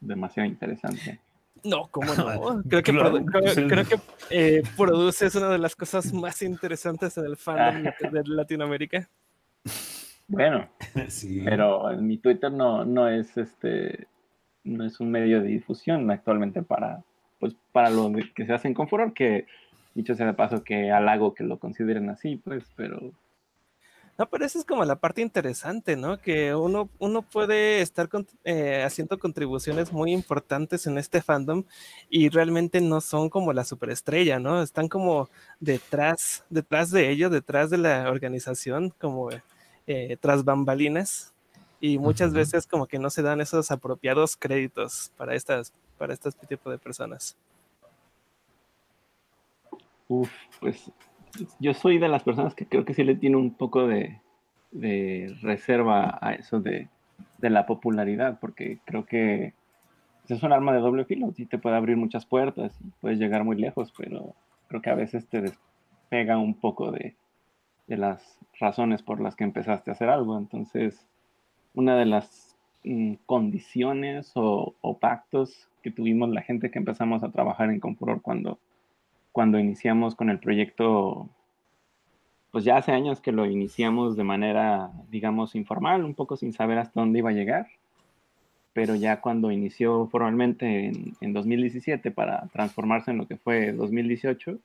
demasiado 0.00 0.48
interesante. 0.48 1.20
No, 1.64 1.86
¿cómo 1.90 2.12
no? 2.14 2.62
Creo 2.68 2.82
que, 2.82 2.92
creo, 2.92 3.84
que 3.84 4.00
eh, 4.30 4.62
produce 4.76 5.26
es 5.26 5.34
una 5.36 5.48
de 5.50 5.58
las 5.58 5.76
cosas 5.76 6.12
más 6.12 6.42
interesantes 6.42 7.16
en 7.18 7.26
el 7.26 7.36
fandom 7.36 7.84
de 7.84 8.22
Latinoamérica. 8.24 9.08
Bueno, 10.26 10.68
pero 11.44 11.90
en 11.92 12.06
mi 12.06 12.18
Twitter 12.18 12.50
no, 12.50 12.84
no 12.84 13.08
es 13.08 13.36
este 13.36 14.08
no 14.64 14.84
es 14.84 14.98
un 14.98 15.10
medio 15.10 15.40
de 15.42 15.48
difusión 15.48 16.10
actualmente 16.10 16.62
para 16.62 17.04
pues 17.38 17.54
para 17.72 17.90
lo 17.90 18.10
que 18.34 18.46
se 18.46 18.52
hacen 18.52 18.72
con 18.72 18.88
furor, 18.88 19.12
que 19.12 19.46
dicho 19.94 20.14
sea 20.14 20.26
de 20.26 20.34
paso 20.34 20.64
que 20.64 20.90
halago 20.90 21.34
que 21.34 21.44
lo 21.44 21.58
consideren 21.58 22.08
así, 22.08 22.36
pues, 22.36 22.64
pero 22.76 23.12
no, 24.18 24.28
pero 24.28 24.44
esa 24.44 24.58
es 24.58 24.64
como 24.66 24.84
la 24.84 24.96
parte 24.96 25.22
interesante, 25.22 25.96
¿no? 25.96 26.20
Que 26.20 26.54
uno, 26.54 26.90
uno 26.98 27.22
puede 27.22 27.80
estar 27.80 28.10
eh, 28.44 28.82
haciendo 28.84 29.18
contribuciones 29.18 29.90
muy 29.90 30.12
importantes 30.12 30.86
en 30.86 30.98
este 30.98 31.22
fandom 31.22 31.64
y 32.10 32.28
realmente 32.28 32.80
no 32.82 33.00
son 33.00 33.30
como 33.30 33.54
la 33.54 33.64
superestrella, 33.64 34.38
¿no? 34.38 34.62
Están 34.62 34.88
como 34.88 35.30
detrás, 35.60 36.44
detrás 36.50 36.90
de 36.90 37.10
ello, 37.10 37.30
detrás 37.30 37.70
de 37.70 37.78
la 37.78 38.10
organización, 38.10 38.92
como 38.98 39.30
eh, 39.86 40.16
tras 40.20 40.44
bambalinas. 40.44 41.32
Y 41.80 41.98
muchas 41.98 42.32
veces 42.32 42.66
como 42.66 42.86
que 42.86 42.98
no 42.98 43.10
se 43.10 43.22
dan 43.22 43.40
esos 43.40 43.70
apropiados 43.72 44.36
créditos 44.36 45.10
para 45.16 45.34
estas, 45.34 45.72
para 45.98 46.12
este 46.14 46.30
tipo 46.46 46.70
de 46.70 46.78
personas. 46.78 47.36
Uf, 50.06 50.30
pues 50.60 50.92
yo 51.58 51.74
soy 51.74 51.98
de 51.98 52.08
las 52.08 52.22
personas 52.22 52.54
que 52.54 52.66
creo 52.66 52.84
que 52.84 52.94
sí 52.94 53.04
le 53.04 53.14
tiene 53.14 53.36
un 53.36 53.54
poco 53.54 53.86
de, 53.86 54.20
reserva 55.42 56.18
a 56.20 56.32
eso 56.32 56.60
de, 56.60 56.88
la 57.40 57.66
popularidad, 57.66 58.38
porque 58.40 58.78
creo 58.84 59.04
que 59.04 59.54
es 60.28 60.42
un 60.42 60.52
arma 60.52 60.72
de 60.72 60.80
doble 60.80 61.04
filo, 61.04 61.32
sí 61.32 61.44
te 61.44 61.58
puede 61.58 61.76
abrir 61.76 61.96
muchas 61.96 62.24
puertas 62.24 62.78
y 62.80 62.90
puedes 63.00 63.18
llegar 63.18 63.44
muy 63.44 63.56
lejos, 63.56 63.92
pero 63.96 64.34
creo 64.68 64.80
que 64.80 64.90
a 64.90 64.94
veces 64.94 65.28
te 65.28 65.42
despega 65.42 66.38
un 66.38 66.54
poco 66.54 66.90
de, 66.92 67.16
las 67.88 68.38
razones 68.58 69.02
por 69.02 69.20
las 69.20 69.36
que 69.36 69.44
empezaste 69.44 69.90
a 69.90 69.92
hacer 69.92 70.08
algo. 70.08 70.38
Entonces, 70.38 71.06
una 71.74 71.94
de 71.96 72.06
las 72.06 72.56
mm, 72.84 73.14
condiciones 73.26 74.32
o, 74.34 74.74
o, 74.80 74.98
pactos 74.98 75.68
que 75.82 75.90
tuvimos 75.90 76.30
la 76.30 76.40
gente 76.40 76.70
que 76.70 76.78
empezamos 76.78 77.22
a 77.22 77.30
trabajar 77.32 77.70
en 77.70 77.80
Confuror 77.80 78.22
cuando 78.22 78.58
cuando 79.32 79.58
iniciamos 79.58 80.14
con 80.14 80.30
el 80.30 80.38
proyecto, 80.38 81.28
pues 82.50 82.64
ya 82.64 82.76
hace 82.76 82.92
años 82.92 83.20
que 83.20 83.32
lo 83.32 83.46
iniciamos 83.46 84.16
de 84.16 84.24
manera, 84.24 84.92
digamos, 85.10 85.54
informal, 85.54 86.04
un 86.04 86.14
poco 86.14 86.36
sin 86.36 86.52
saber 86.52 86.78
hasta 86.78 87.00
dónde 87.00 87.18
iba 87.18 87.30
a 87.30 87.34
llegar, 87.34 87.66
pero 88.74 88.94
ya 88.94 89.20
cuando 89.20 89.50
inició 89.50 90.06
formalmente 90.06 90.92
en, 91.20 91.32
2017 91.32 92.10
para 92.10 92.46
transformarse 92.52 93.10
en 93.10 93.18
lo 93.18 93.26
que 93.26 93.36
fue 93.36 93.72
2018, 93.72 94.58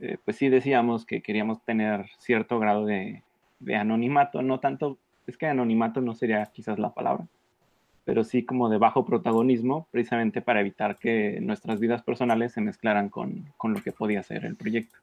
eh, 0.00 0.18
pues 0.24 0.36
sí 0.36 0.48
decíamos 0.48 1.06
que 1.06 1.22
queríamos 1.22 1.62
tener 1.62 2.06
cierto 2.18 2.58
grado 2.58 2.86
de, 2.86 3.22
de 3.60 3.76
anonimato, 3.76 4.42
no 4.42 4.60
tanto, 4.60 4.98
es 5.26 5.36
que 5.36 5.46
anonimato 5.46 6.00
no 6.00 6.14
sería 6.14 6.44
quizás 6.46 6.78
la 6.78 6.94
palabra, 6.94 7.26
pero 8.04 8.22
sí 8.24 8.44
como 8.44 8.68
de 8.68 8.78
bajo 8.78 9.04
protagonismo, 9.04 9.88
precisamente 9.90 10.42
para 10.42 10.60
evitar 10.60 10.96
que 10.98 11.38
nuestras 11.40 11.80
vidas 11.80 12.02
personales 12.02 12.52
se 12.52 12.60
mezclaran 12.60 13.08
con, 13.08 13.52
lo 13.62 13.82
que 13.82 13.92
podía 13.92 14.22
ser 14.22 14.44
el 14.44 14.56
proyecto. 14.56 14.98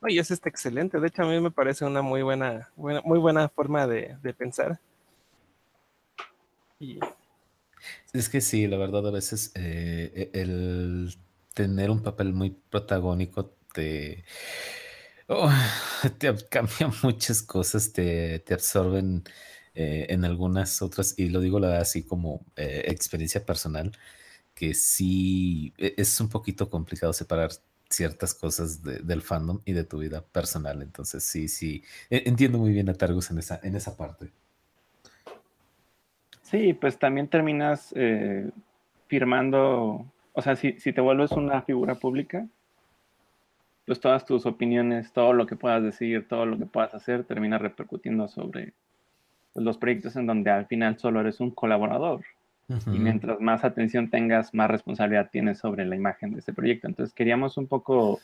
Oye, 0.00 0.20
eso 0.20 0.34
está 0.34 0.48
excelente. 0.48 1.00
De 1.00 1.08
hecho, 1.08 1.22
a 1.22 1.26
mí 1.26 1.40
me 1.40 1.50
parece 1.50 1.84
una 1.84 2.02
muy 2.02 2.22
buena, 2.22 2.68
buena 2.76 3.00
muy 3.04 3.18
buena 3.18 3.48
forma 3.48 3.86
de, 3.86 4.16
pensar. 4.36 4.78
Es 8.12 8.28
que 8.28 8.40
sí, 8.40 8.66
la 8.66 8.76
verdad, 8.76 9.06
a 9.06 9.10
veces 9.10 9.52
eh, 9.54 10.30
e, 10.32 10.40
el 10.40 11.14
tener 11.54 11.90
un 11.90 12.02
papel 12.02 12.32
muy 12.32 12.50
protagónico 12.50 13.54
te, 13.72 14.24
oh, 15.28 15.50
te 16.18 16.34
cambia 16.50 16.90
muchas 17.02 17.42
cosas, 17.42 17.92
te, 17.92 18.40
te 18.40 18.54
absorben 18.54 19.24
eh, 19.74 20.06
en 20.10 20.24
algunas 20.24 20.82
otras, 20.82 21.18
y 21.18 21.28
lo 21.30 21.40
digo 21.40 21.58
así 21.58 22.04
como 22.04 22.40
eh, 22.56 22.84
experiencia 22.86 23.44
personal, 23.44 23.92
que 24.54 24.74
sí 24.74 25.72
e, 25.78 25.94
es 25.96 26.20
un 26.20 26.28
poquito 26.28 26.70
complicado 26.70 27.12
separar 27.12 27.50
ciertas 27.90 28.34
cosas 28.34 28.82
del 28.82 29.22
fandom 29.22 29.60
y 29.64 29.72
de 29.72 29.84
tu 29.84 29.98
vida 29.98 30.22
personal. 30.22 30.82
Entonces, 30.82 31.24
sí, 31.24 31.48
sí, 31.48 31.82
e, 32.10 32.22
entiendo 32.26 32.58
muy 32.58 32.72
bien 32.72 32.88
a 32.88 32.94
Targus 32.94 33.30
en 33.30 33.38
esa, 33.38 33.60
en 33.62 33.76
esa 33.76 33.96
parte. 33.96 34.30
Sí, 36.42 36.72
pues 36.74 36.98
también 36.98 37.28
terminas 37.28 37.92
eh, 37.96 38.50
firmando, 39.08 40.06
o 40.32 40.42
sea, 40.42 40.56
si, 40.56 40.78
si 40.78 40.92
te 40.92 41.00
vuelves 41.00 41.32
una 41.32 41.62
figura 41.62 41.94
pública, 41.96 42.46
pues 43.86 44.00
todas 44.00 44.24
tus 44.24 44.46
opiniones, 44.46 45.12
todo 45.12 45.32
lo 45.32 45.46
que 45.46 45.56
puedas 45.56 45.82
decir, 45.82 46.28
todo 46.28 46.46
lo 46.46 46.58
que 46.58 46.66
puedas 46.66 46.94
hacer, 46.94 47.24
termina 47.24 47.58
repercutiendo 47.58 48.28
sobre 48.28 48.72
los 49.54 49.78
proyectos 49.78 50.16
en 50.16 50.26
donde 50.26 50.50
al 50.50 50.66
final 50.66 50.98
solo 50.98 51.20
eres 51.20 51.40
un 51.40 51.50
colaborador. 51.50 52.22
Y 52.86 52.98
mientras 52.98 53.40
más 53.40 53.62
atención 53.62 54.08
tengas, 54.08 54.54
más 54.54 54.70
responsabilidad 54.70 55.28
tienes 55.30 55.58
sobre 55.58 55.84
la 55.84 55.96
imagen 55.96 56.32
de 56.32 56.38
ese 56.38 56.54
proyecto. 56.54 56.88
Entonces 56.88 57.14
queríamos 57.14 57.58
un 57.58 57.66
poco, 57.66 58.20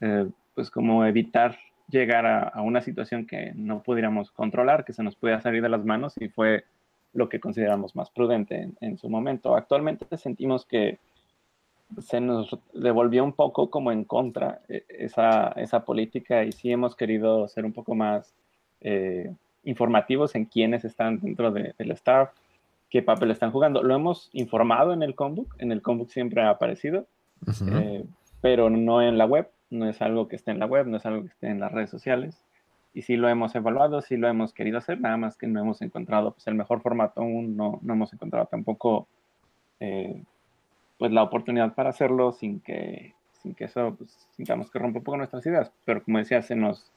eh, 0.00 0.26
pues 0.54 0.70
como 0.70 1.04
evitar 1.04 1.58
llegar 1.90 2.26
a, 2.26 2.62
una 2.62 2.80
situación 2.80 3.26
que 3.26 3.52
no 3.54 3.82
pudiéramos 3.82 4.30
controlar, 4.30 4.84
que 4.86 4.94
se 4.94 5.02
nos 5.02 5.16
pudiera 5.16 5.40
salir 5.42 5.62
de 5.62 5.68
las 5.68 5.84
manos 5.84 6.14
y 6.18 6.28
fue 6.28 6.64
lo 7.12 7.28
que 7.28 7.40
consideramos 7.40 7.94
más 7.94 8.10
prudente 8.10 8.70
en, 8.80 8.96
su 8.96 9.10
momento. 9.10 9.54
Actualmente 9.54 10.16
sentimos 10.16 10.64
que 10.64 10.98
se 11.98 12.20
nos 12.20 12.58
devolvió 12.72 13.22
un 13.22 13.32
poco 13.32 13.68
como 13.70 13.92
en 13.92 14.04
contra 14.04 14.60
eh, 14.68 14.84
esa, 14.88 15.48
esa 15.56 15.84
política 15.84 16.44
y 16.44 16.52
sí 16.52 16.70
hemos 16.70 16.96
querido 16.96 17.48
ser 17.48 17.66
un 17.66 17.74
poco 17.74 17.94
más... 17.94 18.34
Eh, 18.80 19.30
informativos 19.68 20.34
en 20.34 20.46
quiénes 20.46 20.84
están 20.84 21.20
dentro 21.20 21.52
del 21.52 21.90
staff, 21.90 22.30
qué 22.88 23.02
papel 23.02 23.30
están 23.30 23.50
jugando. 23.52 23.82
Lo 23.82 23.94
hemos 23.94 24.30
informado 24.32 24.94
en 24.94 25.02
el 25.02 25.14
Combook, 25.14 25.54
en 25.58 25.72
el 25.72 25.82
Combook 25.82 26.10
siempre 26.10 26.42
ha 26.42 26.48
aparecido, 26.48 27.06
eh, 27.70 28.04
pero 28.40 28.70
no 28.70 29.02
en 29.02 29.18
la 29.18 29.26
web, 29.26 29.50
no 29.70 29.86
es 29.86 30.00
algo 30.00 30.26
que 30.26 30.36
esté 30.36 30.52
en 30.52 30.58
la 30.58 30.66
web, 30.66 30.86
no 30.86 30.96
es 30.96 31.04
algo 31.04 31.22
que 31.22 31.28
esté 31.28 31.48
en 31.48 31.60
las 31.60 31.70
redes 31.70 31.90
sociales. 31.90 32.42
Y 32.94 33.02
sí 33.02 33.16
lo 33.16 33.28
hemos 33.28 33.54
evaluado, 33.54 34.00
sí 34.00 34.16
lo 34.16 34.26
hemos 34.26 34.54
querido 34.54 34.78
hacer, 34.78 35.00
nada 35.00 35.18
más 35.18 35.36
que 35.36 35.46
no 35.46 35.60
hemos 35.60 35.82
encontrado 35.82 36.32
pues, 36.32 36.46
el 36.46 36.54
mejor 36.54 36.80
formato 36.80 37.20
aún, 37.20 37.54
no, 37.54 37.78
no 37.82 37.92
hemos 37.92 38.12
encontrado 38.14 38.46
tampoco 38.46 39.06
eh, 39.80 40.22
pues, 40.96 41.12
la 41.12 41.22
oportunidad 41.22 41.74
para 41.74 41.90
hacerlo 41.90 42.32
sin 42.32 42.60
que, 42.60 43.14
sin 43.42 43.54
que 43.54 43.64
eso 43.64 43.94
pues, 43.96 44.26
sintamos 44.34 44.70
que 44.70 44.78
rompa 44.78 44.98
un 44.98 45.04
poco 45.04 45.18
nuestras 45.18 45.44
ideas. 45.44 45.70
Pero 45.84 46.02
como 46.02 46.16
decía, 46.16 46.40
se 46.40 46.56
nos 46.56 46.90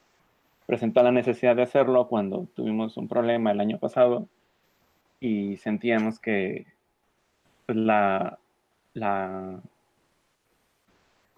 presentó 0.71 1.03
la 1.03 1.11
necesidad 1.11 1.53
de 1.57 1.63
hacerlo 1.63 2.07
cuando 2.07 2.47
tuvimos 2.55 2.95
un 2.95 3.09
problema 3.09 3.51
el 3.51 3.59
año 3.59 3.77
pasado 3.77 4.29
y 5.19 5.57
sentíamos 5.57 6.17
que 6.17 6.65
pues, 7.65 7.77
la, 7.77 8.39
la 8.93 9.59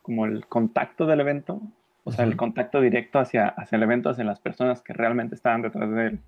como 0.04 0.28
el 0.28 0.46
contacto 0.46 1.08
del 1.08 1.22
evento, 1.22 1.64
o 2.04 2.12
sea, 2.12 2.26
el 2.26 2.38
contacto 2.38 2.80
directo 2.80 3.18
hacia, 3.18 3.48
hacia 3.48 3.78
el 3.78 3.82
evento, 3.82 4.12
hacia 4.12 4.24
las 4.24 4.40
personas 4.40 4.84
que 4.84 4.94
realmente 4.94 5.34
estaban 5.34 5.64
detrás 5.64 5.90
de 5.90 6.06
él 6.06 6.20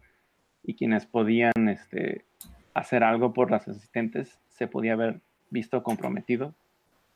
y 0.64 0.74
quienes 0.74 1.06
podían 1.06 1.70
este, 1.70 2.26
hacer 2.74 3.04
algo 3.04 3.34
por 3.34 3.52
las 3.52 3.68
asistentes, 3.68 4.40
se 4.48 4.68
podía 4.68 4.94
haber 4.94 5.22
visto 5.52 5.84
comprometido 5.84 6.56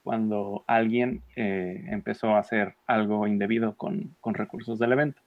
cuando 0.04 0.64
alguien 0.68 1.24
eh, 1.36 1.84
empezó 1.88 2.36
a 2.36 2.40
hacer 2.42 2.76
algo 2.86 3.26
indebido 3.26 3.76
con, 3.76 4.16
con 4.22 4.36
recursos 4.36 4.78
del 4.78 4.92
evento. 4.92 5.20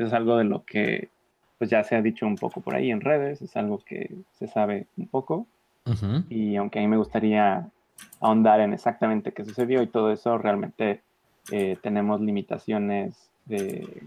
Eso 0.00 0.06
es 0.06 0.14
algo 0.14 0.38
de 0.38 0.44
lo 0.44 0.64
que 0.64 1.10
pues 1.58 1.68
ya 1.68 1.84
se 1.84 1.94
ha 1.94 2.00
dicho 2.00 2.26
un 2.26 2.36
poco 2.36 2.62
por 2.62 2.74
ahí 2.74 2.90
en 2.90 3.02
redes, 3.02 3.42
es 3.42 3.54
algo 3.54 3.80
que 3.84 4.10
se 4.32 4.46
sabe 4.46 4.86
un 4.96 5.08
poco. 5.08 5.46
Y 6.30 6.56
aunque 6.56 6.78
a 6.78 6.82
mí 6.82 6.88
me 6.88 6.96
gustaría 6.96 7.68
ahondar 8.18 8.60
en 8.60 8.72
exactamente 8.72 9.32
qué 9.32 9.44
sucedió 9.44 9.82
y 9.82 9.88
todo 9.88 10.10
eso, 10.10 10.38
realmente 10.38 11.02
eh, 11.52 11.76
tenemos 11.82 12.22
limitaciones 12.22 13.28
de, 13.44 14.02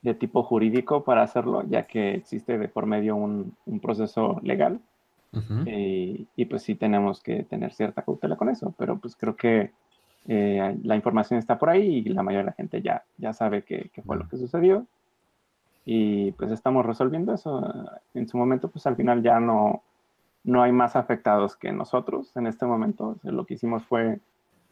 de, 0.00 0.14
tipo 0.14 0.42
jurídico 0.42 1.04
para 1.04 1.22
hacerlo, 1.22 1.62
ya 1.68 1.84
que 1.84 2.14
existe 2.14 2.58
de 2.58 2.68
por 2.68 2.86
medio 2.86 3.14
un, 3.14 3.54
un 3.66 3.78
proceso 3.78 4.40
legal. 4.42 4.80
y, 5.64 6.26
y, 6.34 6.44
pues 6.46 6.62
sí 6.62 6.74
tenemos 6.74 7.22
que 7.22 7.44
tener 7.44 7.72
cierta 7.72 8.02
cautela 8.02 8.34
con 8.34 8.48
eso, 8.48 8.74
pero 8.76 8.98
pues 8.98 9.14
creo 9.14 9.36
que 9.36 9.70
eh, 10.28 10.78
la 10.82 10.96
información 10.96 11.38
está 11.38 11.58
por 11.58 11.70
ahí 11.70 11.98
y 11.98 12.04
la 12.04 12.22
mayoría 12.22 12.44
de 12.44 12.50
la 12.50 12.56
gente 12.56 12.82
ya, 12.82 13.04
ya 13.18 13.32
sabe 13.32 13.62
qué, 13.62 13.90
qué 13.92 14.02
fue 14.02 14.16
lo 14.16 14.28
que 14.28 14.36
sucedió. 14.36 14.86
Y 15.84 16.32
pues 16.32 16.50
estamos 16.52 16.86
resolviendo 16.86 17.34
eso. 17.34 17.62
En 18.14 18.28
su 18.28 18.36
momento, 18.36 18.68
pues 18.70 18.86
al 18.86 18.96
final 18.96 19.22
ya 19.22 19.40
no, 19.40 19.82
no 20.44 20.62
hay 20.62 20.72
más 20.72 20.96
afectados 20.96 21.56
que 21.56 21.72
nosotros 21.72 22.36
en 22.36 22.46
este 22.46 22.66
momento. 22.66 23.16
lo 23.22 23.44
que 23.44 23.54
hicimos 23.54 23.84
fue 23.84 24.20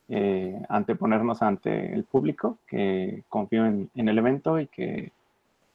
eh, 0.09 0.61
anteponernos 0.69 1.42
ante 1.42 1.95
el 1.95 2.04
público 2.04 2.59
que 2.66 3.25
confió 3.28 3.66
en, 3.66 3.90
en, 3.95 4.09
el 4.09 4.19
evento 4.19 4.59
y 4.59 4.66
que 4.66 5.12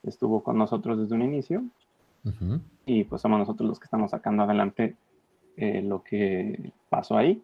estuvo 0.04 0.44
con 0.44 0.58
nosotros 0.58 1.00
desde 1.00 1.16
un 1.16 1.22
inicio. 1.22 1.64
Y 2.88 3.04
pues 3.04 3.22
somos 3.22 3.38
nosotros 3.38 3.70
los 3.70 3.80
que 3.80 3.86
estamos 3.86 4.12
sacando 4.12 4.44
adelante 4.44 4.96
eh, 5.58 5.82
lo 5.82 6.04
que 6.04 6.72
pasó 6.90 7.18
ahí. 7.18 7.42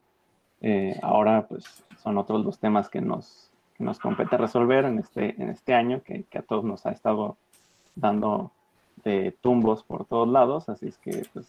Eh, 0.62 0.98
ahora 1.02 1.48
pues 1.48 1.84
son 2.02 2.18
otros 2.18 2.46
los 2.46 2.60
temas 2.60 2.90
que 2.90 3.02
nos, 3.02 3.50
que 3.78 3.84
nos 3.84 4.00
compete 4.00 4.38
resolver 4.38 4.86
en 4.86 5.00
este, 5.00 5.42
en 5.42 5.50
este 5.50 5.74
año, 5.74 6.02
que, 6.04 6.24
que, 6.30 6.38
a 6.38 6.44
todos 6.44 6.64
nos 6.64 6.86
ha 6.86 6.92
estado 6.92 7.38
dando 7.96 8.52
de 9.04 9.36
tumbos 9.42 9.84
por 9.84 10.06
todos 10.06 10.30
lados, 10.30 10.70
así 10.70 10.88
es 10.88 10.98
que 10.98 11.26
pues 11.34 11.48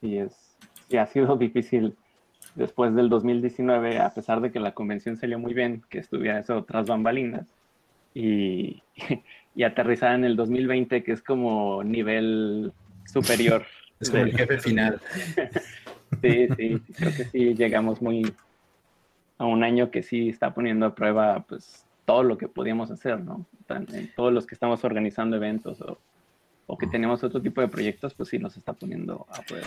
sí, 0.00 0.18
es, 0.18 0.56
sí 0.88 0.96
ha 0.96 1.06
sido 1.06 1.36
difícil 1.38 1.96
después 2.54 2.94
del 2.94 3.08
2019, 3.08 3.98
a 3.98 4.12
pesar 4.12 4.40
de 4.40 4.52
que 4.52 4.60
la 4.60 4.72
convención 4.72 5.16
salió 5.16 5.38
muy 5.38 5.54
bien, 5.54 5.82
que 5.88 5.98
estuviera 5.98 6.38
eso 6.38 6.64
tras 6.64 6.86
bambalinas, 6.86 7.46
y, 8.14 8.82
y 9.54 9.62
aterrizar 9.62 10.14
en 10.14 10.24
el 10.24 10.36
2020, 10.36 11.02
que 11.02 11.12
es 11.12 11.22
como 11.22 11.82
nivel 11.82 12.72
superior. 13.06 13.64
Es 14.00 14.10
como 14.10 14.24
el 14.24 14.36
jefe 14.36 14.58
final. 14.58 15.00
Sí, 16.22 16.48
sí, 16.56 16.80
creo 16.94 17.14
que 17.14 17.24
sí 17.24 17.54
llegamos 17.54 18.02
muy 18.02 18.32
a 19.38 19.46
un 19.46 19.64
año 19.64 19.90
que 19.90 20.02
sí 20.02 20.28
está 20.28 20.54
poniendo 20.54 20.86
a 20.86 20.94
prueba 20.94 21.44
pues 21.48 21.84
todo 22.04 22.22
lo 22.22 22.38
que 22.38 22.48
podíamos 22.48 22.90
hacer, 22.90 23.20
¿no? 23.20 23.46
Todos 24.14 24.32
los 24.32 24.46
que 24.46 24.54
estamos 24.54 24.84
organizando 24.84 25.36
eventos 25.36 25.80
o, 25.80 25.98
o 26.66 26.78
que 26.78 26.86
tenemos 26.86 27.24
otro 27.24 27.40
tipo 27.40 27.60
de 27.60 27.68
proyectos, 27.68 28.14
pues 28.14 28.28
sí 28.28 28.38
nos 28.38 28.56
está 28.56 28.72
poniendo 28.72 29.26
a 29.30 29.42
prueba. 29.42 29.66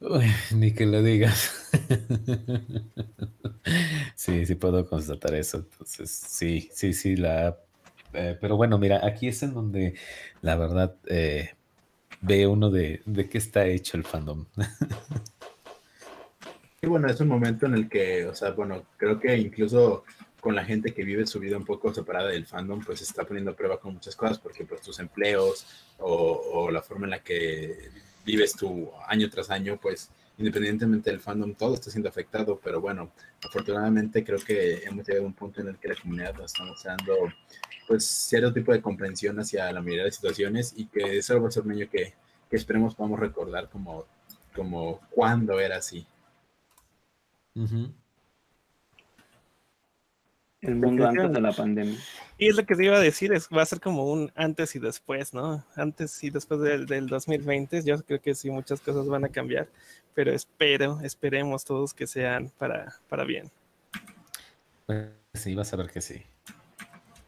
Uy, 0.00 0.26
ni 0.54 0.72
que 0.72 0.86
lo 0.86 1.02
digas. 1.02 1.70
sí, 4.14 4.44
sí 4.44 4.54
puedo 4.54 4.86
constatar 4.86 5.34
eso. 5.34 5.58
Entonces, 5.58 6.10
sí, 6.10 6.68
sí, 6.72 6.92
sí, 6.92 7.16
la... 7.16 7.56
Eh, 8.12 8.36
pero 8.40 8.56
bueno, 8.56 8.78
mira, 8.78 9.04
aquí 9.04 9.28
es 9.28 9.42
en 9.42 9.54
donde 9.54 9.94
la 10.40 10.56
verdad 10.56 10.96
eh, 11.06 11.54
ve 12.20 12.46
uno 12.46 12.70
de, 12.70 13.02
de 13.06 13.28
qué 13.28 13.38
está 13.38 13.66
hecho 13.66 13.96
el 13.96 14.04
fandom. 14.04 14.46
Y 16.84 16.86
bueno, 16.86 17.08
es 17.08 17.18
un 17.18 17.28
momento 17.28 17.64
en 17.64 17.72
el 17.72 17.88
que, 17.88 18.26
o 18.26 18.34
sea, 18.34 18.50
bueno, 18.50 18.84
creo 18.98 19.18
que 19.18 19.34
incluso 19.38 20.04
con 20.38 20.54
la 20.54 20.66
gente 20.66 20.92
que 20.92 21.02
vive 21.02 21.26
su 21.26 21.40
vida 21.40 21.56
un 21.56 21.64
poco 21.64 21.94
separada 21.94 22.28
del 22.28 22.44
fandom, 22.44 22.84
pues 22.84 23.00
está 23.00 23.24
poniendo 23.24 23.52
a 23.52 23.56
prueba 23.56 23.80
con 23.80 23.94
muchas 23.94 24.14
cosas, 24.14 24.38
porque 24.38 24.66
pues 24.66 24.82
tus 24.82 24.98
empleos 24.98 25.66
o, 25.96 26.70
la 26.70 26.82
forma 26.82 27.06
en 27.06 27.12
la 27.12 27.20
que 27.20 27.88
vives 28.26 28.52
tu 28.52 28.90
año 29.08 29.30
tras 29.30 29.48
año, 29.48 29.78
pues 29.80 30.10
independientemente 30.36 31.10
del 31.10 31.20
fandom, 31.20 31.54
todo 31.54 31.72
está 31.72 31.90
siendo 31.90 32.10
afectado, 32.10 32.60
pero 32.62 32.82
bueno, 32.82 33.12
afortunadamente 33.42 34.22
creo 34.22 34.38
que 34.40 34.84
hemos 34.84 35.08
llegado 35.08 35.24
a 35.24 35.28
un 35.28 35.34
punto 35.34 35.62
en 35.62 35.68
el 35.68 35.78
que 35.78 35.88
la 35.88 35.96
comunidad 35.96 36.34
nos 36.34 36.52
está 36.52 36.64
mostrando 36.66 37.14
pues 37.88 38.04
cierto 38.04 38.52
tipo 38.52 38.72
de 38.72 38.82
comprensión 38.82 39.40
hacia 39.40 39.72
la 39.72 39.80
mayoría 39.80 40.04
de 40.04 40.12
situaciones 40.12 40.74
y 40.76 40.84
que 40.84 41.16
eso 41.16 41.40
va 41.40 41.48
a 41.48 41.50
ser 41.50 41.62
un 41.62 41.72
año 41.72 41.88
que, 41.90 42.12
que 42.50 42.56
esperemos 42.56 42.94
podamos 42.94 43.18
recordar 43.20 43.70
como, 43.70 44.04
como 44.54 45.00
cuando 45.10 45.58
era 45.58 45.78
así. 45.78 46.06
El 50.60 50.76
mundo 50.76 51.06
antes 51.06 51.32
de 51.32 51.40
la 51.40 51.52
pandemia. 51.52 51.98
Y 52.38 52.48
es 52.48 52.56
lo 52.56 52.64
que 52.64 52.74
te 52.74 52.84
iba 52.84 52.96
a 52.96 53.00
decir, 53.00 53.32
es, 53.32 53.48
va 53.48 53.62
a 53.62 53.66
ser 53.66 53.80
como 53.80 54.10
un 54.10 54.32
antes 54.34 54.74
y 54.74 54.78
después, 54.78 55.34
¿no? 55.34 55.64
Antes 55.76 56.22
y 56.24 56.30
después 56.30 56.60
del, 56.60 56.86
del 56.86 57.06
2020, 57.06 57.82
yo 57.84 58.02
creo 58.02 58.20
que 58.20 58.34
sí, 58.34 58.50
muchas 58.50 58.80
cosas 58.80 59.06
van 59.06 59.24
a 59.24 59.28
cambiar, 59.28 59.68
pero 60.14 60.32
espero, 60.32 61.00
esperemos 61.02 61.64
todos 61.64 61.94
que 61.94 62.06
sean 62.06 62.50
para, 62.58 62.94
para 63.08 63.24
bien. 63.24 63.50
Pues 64.86 65.08
sí, 65.34 65.54
vas 65.54 65.72
a 65.72 65.76
ver 65.76 65.90
que 65.90 66.00
sí. 66.00 66.22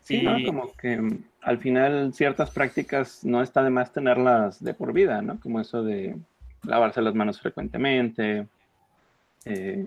Sí, 0.02 0.22
¿no? 0.22 0.36
como 0.44 0.72
que 0.74 0.96
mm, 0.96 1.24
al 1.42 1.58
final 1.58 2.14
ciertas 2.14 2.50
prácticas 2.50 3.24
no 3.24 3.42
está 3.42 3.64
de 3.64 3.70
más 3.70 3.92
tenerlas 3.92 4.62
de 4.62 4.72
por 4.72 4.92
vida, 4.92 5.20
¿no? 5.20 5.40
Como 5.40 5.60
eso 5.60 5.82
de 5.82 6.16
lavarse 6.62 7.02
las 7.02 7.14
manos 7.14 7.40
frecuentemente, 7.40 8.46
eh, 9.44 9.86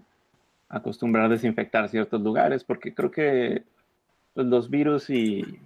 acostumbrar 0.70 1.26
a 1.26 1.30
desinfectar 1.30 1.90
ciertos 1.90 2.22
lugares, 2.22 2.64
porque 2.64 2.94
creo 2.94 3.12
que 3.12 3.64
pues, 4.34 4.48
los 4.48 4.70
virus 4.70 5.10
y, 5.10 5.60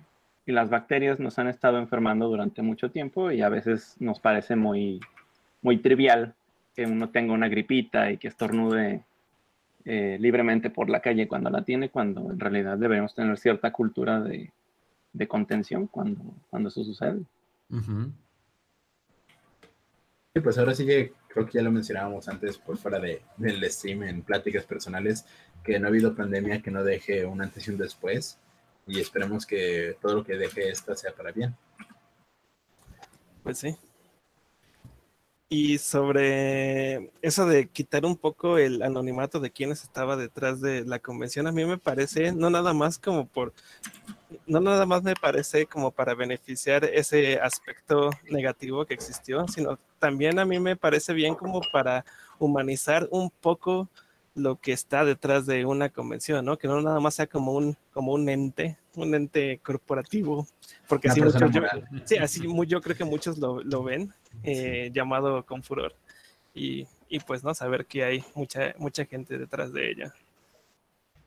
las 0.46 0.70
bacterias 0.70 1.22
nos 1.22 1.40
han 1.40 1.48
estado 1.48 1.78
enfermando 1.78 2.28
durante 2.28 2.62
mucho 2.62 2.92
tiempo 2.92 3.32
y 3.32 3.42
a 3.42 3.48
veces 3.48 3.96
nos 4.00 4.20
parece 4.20 4.58
muy, 4.58 5.00
muy 5.62 5.78
trivial 5.78 6.34
que 6.76 6.86
uno 6.86 7.12
tenga 7.12 7.34
una 7.34 7.48
gripita 7.48 8.12
y 8.12 8.18
que 8.18 8.28
estornude 8.28 9.06
eh, 9.86 10.18
libremente 10.20 10.70
por 10.70 10.90
la 10.90 11.00
calle 11.00 11.30
cuando 11.30 11.50
la 11.50 11.64
tiene, 11.64 11.88
cuando 11.88 12.30
en 12.30 12.42
realidad 12.42 12.78
debemos 12.78 13.16
tener 13.16 13.38
cierta 13.38 13.72
cultura 13.72 14.20
de, 14.20 14.52
contención 15.30 15.88
cuando, 15.88 16.22
cuando 16.50 16.68
eso 16.68 16.84
sucede. 16.84 17.22
Uh 17.70 18.12
pues 20.42 20.58
ahora 20.58 20.74
sí 20.74 20.86
que 20.86 21.14
creo 21.34 21.48
que 21.48 21.54
ya 21.54 21.64
lo 21.64 21.72
mencionábamos 21.72 22.28
antes 22.28 22.58
por 22.58 22.78
fuera 22.78 23.00
de, 23.00 23.22
del 23.38 23.64
stream 23.72 24.04
en 24.04 24.22
pláticas 24.22 24.66
personales, 24.66 25.26
que 25.64 25.80
no 25.80 25.88
ha 25.88 25.90
habido 25.90 26.16
pandemia 26.16 26.62
que 26.62 26.70
no 26.70 26.84
deje 26.84 27.26
un 27.26 27.42
antes 27.42 27.68
y 27.68 27.72
un 27.72 27.78
después 27.78 28.38
y 28.86 29.00
esperemos 29.00 29.46
que 29.46 29.98
todo 30.02 30.16
lo 30.16 30.24
que 30.24 30.36
deje 30.36 30.70
esta 30.70 30.96
sea 30.96 31.14
para 31.14 31.32
bien. 31.32 31.56
Pues 33.44 33.60
sí. 33.60 33.76
Y 35.50 35.78
sobre 35.78 37.12
eso 37.22 37.46
de 37.46 37.68
quitar 37.68 38.06
un 38.06 38.18
poco 38.18 38.58
el 38.58 38.82
anonimato 38.82 39.40
de 39.40 39.52
quienes 39.52 39.84
estaba 39.84 40.16
detrás 40.16 40.62
de 40.62 40.84
la 40.84 41.00
convención, 41.00 41.46
a 41.46 41.52
mí 41.52 41.64
me 41.64 41.78
parece, 41.78 42.32
no 42.32 42.50
nada 42.50 42.74
más 42.74 42.98
como 42.98 43.28
por, 43.28 43.54
no 44.48 44.62
nada 44.62 44.86
más 44.86 45.04
me 45.04 45.14
parece 45.14 45.68
como 45.68 45.92
para 45.92 46.16
beneficiar 46.16 46.86
ese 46.86 47.40
aspecto 47.40 48.10
negativo 48.32 48.86
que 48.86 48.96
existió, 48.96 49.48
sino 49.48 49.78
también 50.04 50.38
a 50.38 50.44
mí 50.44 50.60
me 50.60 50.76
parece 50.76 51.14
bien 51.14 51.34
como 51.34 51.62
para 51.72 52.04
humanizar 52.38 53.08
un 53.10 53.30
poco 53.30 53.88
lo 54.36 54.60
que 54.60 54.74
está 54.74 55.06
detrás 55.06 55.46
de 55.46 55.66
una 55.66 55.88
convención, 55.88 56.44
¿no? 56.44 56.58
Que 56.58 56.68
no 56.68 56.82
nada 56.82 57.00
más 57.00 57.14
sea 57.16 57.26
como 57.26 57.54
un, 57.54 57.78
como 57.94 58.12
un 58.12 58.28
ente, 58.28 58.78
un 58.96 59.16
ente 59.16 59.62
corporativo, 59.64 60.46
porque 60.90 61.08
así, 61.08 61.22
muchos, 61.22 61.40
yo, 61.54 61.62
sí, 62.04 62.18
así 62.18 62.42
yo 62.68 62.82
creo 62.82 62.98
que 62.98 63.06
muchos 63.06 63.38
lo, 63.38 63.64
lo 63.64 63.82
ven, 63.82 64.14
eh, 64.44 64.92
llamado 64.94 65.46
con 65.46 65.64
furor. 65.64 65.96
Y, 66.54 66.86
y, 67.08 67.22
pues 67.22 67.42
no 67.42 67.54
saber 67.54 67.86
que 67.86 68.04
hay 68.04 68.26
mucha, 68.36 68.76
mucha 68.80 69.06
gente 69.06 69.38
detrás 69.38 69.72
de 69.72 69.90
ella. 69.90 70.14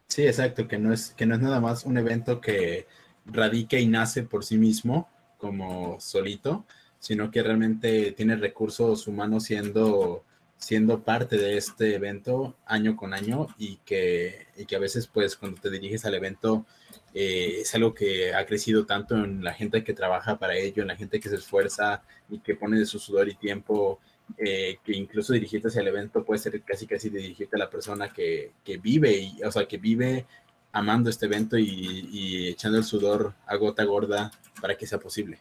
Sí, 0.07 0.27
exacto, 0.27 0.69
que 0.69 0.77
no 0.77 0.93
es, 0.93 1.15
que 1.17 1.25
no 1.25 1.35
es 1.35 1.41
nada 1.41 1.61
más 1.61 1.87
un 1.87 1.97
evento 1.97 2.43
que 2.43 2.87
radique 3.25 3.81
y 3.81 3.87
nace 3.87 4.23
por 4.23 4.45
sí 4.45 4.59
mismo 4.59 5.09
como 5.39 5.99
solito, 5.99 6.67
sino 7.07 7.31
que 7.31 7.41
realmente 7.41 8.11
tiene 8.11 8.35
recursos 8.35 9.07
humanos 9.07 9.45
siendo 9.45 10.25
siendo 10.59 11.05
parte 11.05 11.37
de 11.37 11.57
este 11.57 11.95
evento 11.95 12.57
año 12.67 12.97
con 12.97 13.15
año 13.15 13.47
y 13.59 13.77
que, 13.85 14.49
y 14.57 14.67
que 14.67 14.75
a 14.75 14.81
veces 14.81 15.07
pues 15.07 15.37
cuando 15.37 15.61
te 15.61 15.71
diriges 15.71 16.05
al 16.05 16.15
evento 16.15 16.67
eh, 17.15 17.59
es 17.61 17.73
algo 17.77 17.95
que 17.95 18.35
ha 18.35 18.45
crecido 18.45 18.87
tanto 18.87 19.15
en 19.15 19.45
la 19.45 19.55
gente 19.55 19.85
que 19.85 19.95
trabaja 19.95 20.37
para 20.37 20.57
ello, 20.57 20.83
en 20.83 20.89
la 20.89 20.97
gente 20.97 21.21
que 21.21 21.29
se 21.29 21.37
esfuerza 21.37 22.03
y 22.29 22.41
que 22.41 22.57
pone 22.57 22.77
de 22.77 22.87
su 22.87 22.99
sudor 22.99 23.29
y 23.29 23.37
tiempo, 23.37 24.01
eh, 24.37 24.79
que 24.83 24.97
incluso 24.97 25.33
dirigirte 25.33 25.69
hacia 25.69 25.83
el 25.83 25.89
evento 25.89 26.25
puede 26.25 26.41
ser 26.41 26.61
casi 26.63 26.89
casi 26.89 27.09
dirigirte 27.09 27.55
a 27.55 27.61
la 27.61 27.71
persona 27.71 28.13
que, 28.13 28.51
que 28.65 28.79
vive, 28.79 29.13
y, 29.17 29.43
o 29.45 29.53
sea, 29.53 29.69
que 29.69 29.79
vive 29.79 30.27
amando 30.73 31.09
este 31.09 31.27
evento 31.27 31.57
y, 31.57 32.09
y 32.11 32.49
echando 32.49 32.79
el 32.79 32.85
sudor 32.85 33.35
a 33.47 33.55
gota 33.55 33.85
gorda 33.85 34.33
para 34.61 34.77
que 34.77 34.89
sea 34.89 34.99
posible 34.99 35.39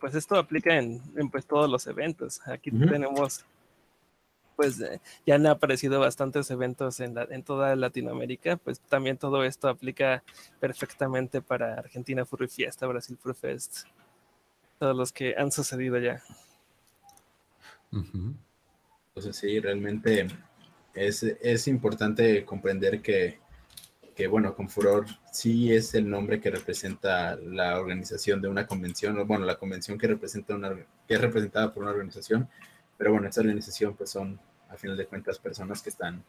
pues 0.00 0.14
esto 0.14 0.36
aplica 0.36 0.76
en, 0.76 1.00
en, 1.16 1.30
pues 1.30 1.46
todos 1.46 1.68
los 1.70 1.86
eventos. 1.86 2.40
Aquí 2.46 2.70
uh 2.70 2.74
-huh. 2.74 2.90
tenemos 2.90 3.44
pues 4.58 4.80
eh, 4.80 5.00
ya 5.24 5.36
han 5.36 5.46
aparecido 5.46 6.00
bastantes 6.00 6.50
eventos 6.50 6.98
en, 6.98 7.16
en 7.30 7.44
toda 7.44 7.76
Latinoamérica, 7.76 8.56
pues 8.56 8.80
también 8.80 9.16
todo 9.16 9.44
esto 9.44 9.68
aplica 9.68 10.24
perfectamente 10.58 11.40
para 11.40 11.74
Argentina 11.74 12.24
Furry 12.24 12.48
Fiesta, 12.48 12.88
Brasil 12.88 13.16
Furry 13.16 13.36
Fest, 13.36 13.86
todos 14.80 14.96
los 14.96 15.12
que 15.12 15.36
han 15.38 15.52
sucedido 15.52 15.96
ya. 15.98 16.20
Entonces 17.92 19.36
sí, 19.36 19.60
realmente 19.60 20.26
es, 20.92 21.22
es 21.22 21.68
importante 21.68 22.44
comprender 22.44 23.00
que, 23.00 23.38
que, 24.18 24.26
bueno, 24.26 24.52
Confuror 24.56 25.06
sí 25.30 25.72
es 25.72 25.94
el 25.94 26.10
nombre 26.10 26.40
que 26.40 26.50
representa 26.50 27.36
la 27.36 27.78
organización 27.78 28.42
de 28.42 28.48
una 28.48 28.66
convención, 28.66 29.24
bueno, 29.28 29.46
la 29.46 29.60
convención 29.60 29.96
que 29.96 30.08
representa 30.08 30.56
una, 30.56 30.70
que 31.06 31.14
es 31.14 31.20
representada 31.20 31.72
por 31.72 31.84
una 31.84 31.92
organización, 31.92 32.48
pero 32.96 33.12
bueno, 33.12 33.28
esta 33.28 33.42
organización 33.42 33.94
pues 33.94 34.10
son 34.10 34.40
a 34.70 34.76
final 34.76 34.96
de 34.96 35.06
cuentas 35.06 35.38
personas 35.38 35.80
que 35.80 35.90
están 35.90 36.24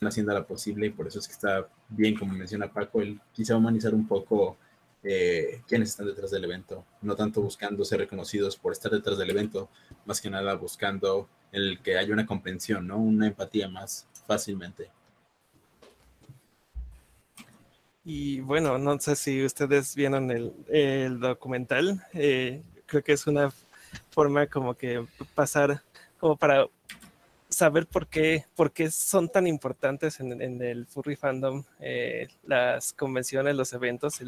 haciendo 0.00 0.32
la 0.32 0.46
posible 0.46 0.86
y 0.86 0.90
por 0.90 1.08
eso 1.08 1.18
es 1.18 1.26
que 1.26 1.32
está 1.32 1.66
bien, 1.88 2.16
como 2.16 2.32
menciona 2.32 2.72
Paco, 2.72 3.02
él 3.02 3.20
quizá 3.32 3.56
humanizar 3.56 3.92
un 3.92 4.06
poco 4.06 4.56
eh, 5.02 5.62
quiénes 5.66 5.88
están 5.88 6.06
detrás 6.06 6.30
del 6.30 6.44
evento, 6.44 6.84
no 7.02 7.16
tanto 7.16 7.42
buscando 7.42 7.84
ser 7.84 7.98
reconocidos 7.98 8.54
por 8.56 8.70
estar 8.70 8.92
detrás 8.92 9.18
del 9.18 9.30
evento, 9.30 9.68
más 10.04 10.20
que 10.20 10.30
nada 10.30 10.54
buscando 10.54 11.28
el 11.50 11.80
que 11.82 11.98
haya 11.98 12.12
una 12.12 12.24
comprensión, 12.24 12.86
¿no? 12.86 12.98
Una 12.98 13.26
empatía 13.26 13.68
más 13.68 14.06
fácilmente. 14.28 14.92
Y 18.12 18.40
bueno, 18.40 18.76
no 18.76 18.98
sé 18.98 19.14
si 19.14 19.44
ustedes 19.44 19.94
vieron 19.94 20.32
el, 20.32 20.52
el 20.66 21.20
documental, 21.20 22.04
eh, 22.12 22.60
creo 22.86 23.04
que 23.04 23.12
es 23.12 23.28
una 23.28 23.52
forma 24.10 24.48
como 24.48 24.74
que 24.74 25.06
pasar, 25.36 25.80
como 26.18 26.36
para 26.36 26.66
saber 27.48 27.86
por 27.86 28.08
qué, 28.08 28.46
por 28.56 28.72
qué 28.72 28.90
son 28.90 29.28
tan 29.28 29.46
importantes 29.46 30.18
en, 30.18 30.60
el 30.60 30.86
furry 30.86 31.14
fandom 31.14 31.62
eh, 31.78 32.26
las 32.42 32.92
convenciones, 32.94 33.54
los 33.54 33.72
eventos, 33.74 34.20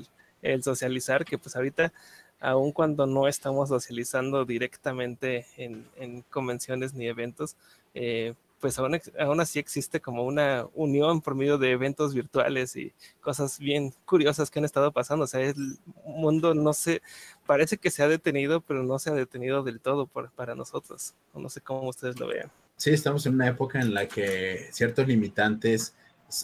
el, 0.42 0.62
socializar, 0.62 1.24
que 1.24 1.36
pues 1.36 1.56
ahorita, 1.56 1.92
aun 2.38 2.70
cuando 2.70 3.06
no 3.06 3.26
estamos 3.26 3.68
socializando 3.68 4.44
directamente 4.44 5.44
en, 5.56 5.88
en 5.96 6.22
convenciones 6.30 6.94
ni 6.94 7.08
eventos, 7.08 7.56
eh, 7.94 8.34
pues 8.62 8.78
aún, 8.78 8.98
aún, 9.18 9.40
así 9.40 9.58
existe 9.58 10.00
como 10.00 10.24
una 10.24 10.68
unión 10.72 11.20
por 11.20 11.34
medio 11.34 11.58
de 11.58 11.72
eventos 11.72 12.14
virtuales 12.14 12.76
y 12.76 12.92
cosas 13.20 13.58
bien 13.58 13.92
curiosas 14.04 14.52
que 14.52 14.60
han 14.60 14.64
estado 14.64 14.92
pasando. 14.92 15.24
O 15.24 15.26
sea, 15.26 15.40
el 15.40 15.78
mundo 16.06 16.54
no 16.54 16.72
se, 16.72 17.02
parece 17.44 17.76
que 17.76 17.90
se 17.90 18.04
ha 18.04 18.08
detenido, 18.08 18.60
pero 18.60 18.84
no 18.84 19.00
se 19.00 19.10
ha 19.10 19.14
detenido 19.14 19.64
del 19.64 19.80
todo 19.80 20.06
para 20.06 20.54
nosotros. 20.54 21.12
No 21.34 21.48
sé 21.48 21.60
cómo 21.60 21.88
ustedes 21.88 22.20
lo 22.20 22.28
vean. 22.28 22.52
Sí, 22.76 22.90
estamos 22.90 23.26
en 23.26 23.34
una 23.34 23.48
época 23.48 23.80
en 23.80 23.94
la 23.94 24.06
que 24.06 24.68
ciertos 24.70 25.08
limitantes 25.08 25.96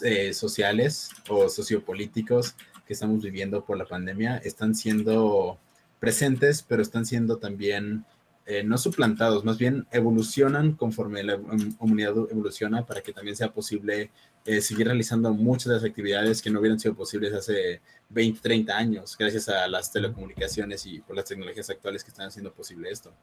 eh, 0.03 0.33
sociales 0.33 1.11
o 1.29 1.47
sociopolíticos 1.47 2.53
que 2.85 2.91
estamos 2.93 3.23
viviendo 3.23 3.63
por 3.63 3.77
la 3.77 3.85
pandemia 3.85 4.39
están 4.39 4.75
siendo 4.75 5.57
presentes, 6.01 6.63
pero 6.63 6.81
están 6.81 7.05
siendo 7.05 7.37
también 7.37 8.03
eh, 8.51 8.63
no 8.63 8.79
suplantados, 8.79 9.45
más 9.45 9.59
bien 9.59 9.85
evolucionan 9.91 10.71
conforme 10.71 11.21
la 11.21 11.37
comunidad 11.77 12.15
evoluciona 12.31 12.83
para 12.83 13.01
que 13.01 13.13
también 13.13 13.35
sea 13.35 13.53
posible 13.53 14.09
eh, 14.43 14.59
seguir 14.59 14.87
realizando 14.87 15.31
muchas 15.31 15.67
de 15.67 15.73
las 15.75 15.83
actividades 15.83 16.41
que 16.41 16.49
no 16.49 16.59
hubieran 16.59 16.79
sido 16.79 16.95
posibles 16.95 17.31
hace 17.31 17.79
20, 18.09 18.39
30 18.41 18.75
años, 18.75 19.15
gracias 19.15 19.49
a 19.49 19.67
las 19.67 19.91
telecomunicaciones 19.91 20.83
y 20.87 20.99
por 20.99 21.15
las 21.15 21.25
tecnologías 21.25 21.69
actuales 21.69 22.03
que 22.03 22.09
están 22.09 22.25
haciendo 22.25 22.51
posible 22.51 22.89
esto. 22.89 23.13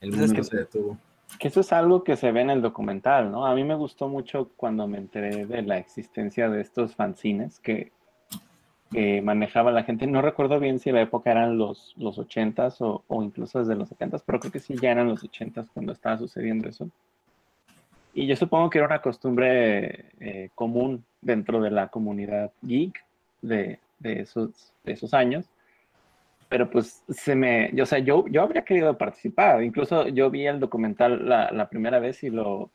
El 0.00 0.10
mundo 0.10 0.34
no 0.34 0.42
se 0.42 0.56
detuvo. 0.56 0.98
Que 1.38 1.46
eso 1.46 1.60
es 1.60 1.72
algo 1.72 2.02
que 2.02 2.16
se 2.16 2.32
ve 2.32 2.40
en 2.40 2.50
el 2.50 2.62
documental, 2.62 3.30
¿no? 3.30 3.46
A 3.46 3.54
mí 3.54 3.62
me 3.62 3.76
gustó 3.76 4.08
mucho 4.08 4.50
cuando 4.56 4.88
me 4.88 4.98
enteré 4.98 5.46
de 5.46 5.62
la 5.62 5.78
existencia 5.78 6.50
de 6.50 6.62
estos 6.62 6.96
fanzines 6.96 7.60
que 7.60 7.92
que 8.90 9.20
manejaba 9.22 9.70
la 9.70 9.84
gente. 9.84 10.06
No 10.06 10.22
recuerdo 10.22 10.58
bien 10.60 10.78
si 10.78 10.90
la 10.92 11.02
época 11.02 11.30
eran 11.30 11.58
los, 11.58 11.94
los 11.96 12.18
80s 12.18 12.76
o, 12.80 13.04
o, 13.06 13.22
incluso 13.22 13.58
desde 13.58 13.74
los 13.74 13.90
70s, 13.90 14.22
pero 14.24 14.40
creo 14.40 14.52
que 14.52 14.60
sí 14.60 14.74
ya 14.80 14.92
eran 14.92 15.08
los 15.08 15.22
80s 15.22 15.68
cuando 15.72 15.92
estaba 15.92 16.18
sucediendo 16.18 16.68
eso. 16.68 16.88
Y 18.14 18.26
yo 18.26 18.34
supongo 18.36 18.70
que 18.70 18.78
era 18.78 18.86
una 18.86 19.02
costumbre 19.02 20.06
eh, 20.20 20.50
común 20.54 21.04
dentro 21.20 21.60
de 21.60 21.70
la 21.70 21.88
comunidad 21.88 22.50
geek 22.62 23.04
de, 23.42 23.78
de, 23.98 24.20
esos, 24.20 24.72
de 24.84 24.92
esos 24.92 25.14
años. 25.14 25.46
Pero 26.48 26.70
pues 26.70 27.04
se 27.10 27.34
me, 27.34 27.70
yo, 27.74 27.84
o 27.84 27.86
sea, 27.86 27.98
yo, 27.98 28.26
yo 28.28 28.42
habría 28.42 28.64
querido 28.64 28.96
participar. 28.96 29.62
Incluso 29.62 30.08
yo 30.08 30.30
vi 30.30 30.46
el 30.46 30.60
documental 30.60 31.28
la, 31.28 31.50
la 31.52 31.68
primera 31.68 31.98
vez 31.98 32.24
y 32.24 32.30
lo, 32.30 32.70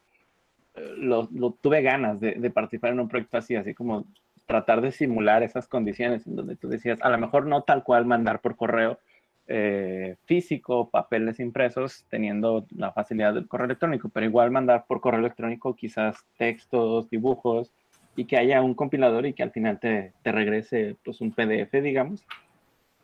lo, 0.97 1.27
lo 1.33 1.51
tuve 1.51 1.81
ganas 1.81 2.19
de, 2.19 2.35
de, 2.35 2.49
participar 2.51 2.91
en 2.91 2.99
un 2.99 3.09
proyecto 3.09 3.37
así, 3.37 3.55
así 3.55 3.73
como 3.73 4.05
tratar 4.45 4.81
de 4.81 4.91
simular 4.91 5.43
esas 5.43 5.67
condiciones 5.67 6.27
en 6.27 6.35
donde 6.35 6.55
tú 6.55 6.67
decías, 6.67 6.99
a 7.01 7.09
lo 7.09 7.17
mejor 7.17 7.45
no 7.45 7.63
tal 7.63 7.83
cual 7.83 8.05
mandar 8.05 8.41
por 8.41 8.55
correo 8.55 8.99
eh, 9.47 10.15
físico, 10.25 10.89
papeles 10.89 11.39
impresos, 11.39 12.05
teniendo 12.09 12.65
la 12.75 12.91
facilidad 12.91 13.33
del 13.33 13.47
correo 13.47 13.65
electrónico, 13.65 14.09
pero 14.09 14.25
igual 14.25 14.51
mandar 14.51 14.85
por 14.87 15.01
correo 15.01 15.19
electrónico 15.19 15.75
quizás 15.75 16.25
textos, 16.37 17.09
dibujos, 17.09 17.73
y 18.15 18.25
que 18.25 18.37
haya 18.37 18.61
un 18.61 18.73
compilador 18.73 19.25
y 19.25 19.33
que 19.33 19.43
al 19.43 19.51
final 19.51 19.79
te, 19.79 20.13
te 20.21 20.31
regrese 20.31 20.95
pues 21.03 21.19
un 21.21 21.31
PDF, 21.31 21.71
digamos, 21.81 22.25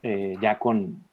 eh, 0.04 0.38
ya 0.42 0.60
con, 0.60 1.04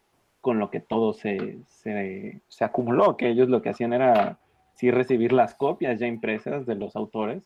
con, 0.40 0.58
lo 0.58 0.70
que 0.70 0.80
todo 0.80 1.12
se, 1.12 1.58
se, 1.66 2.40
se, 2.46 2.64
acumuló, 2.64 3.16
que 3.16 3.28
ellos 3.28 3.48
lo 3.48 3.62
que 3.62 3.70
hacían 3.70 3.92
era 3.92 4.38
sí 4.74 4.90
recibir 4.90 5.32
las 5.32 5.54
copias 5.54 5.98
ya 5.98 6.06
impresas 6.06 6.66
de 6.66 6.74
los 6.74 6.94
autores 6.94 7.42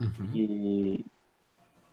uh 0.00 0.04
-huh. 0.04 0.30
y, 0.34 1.04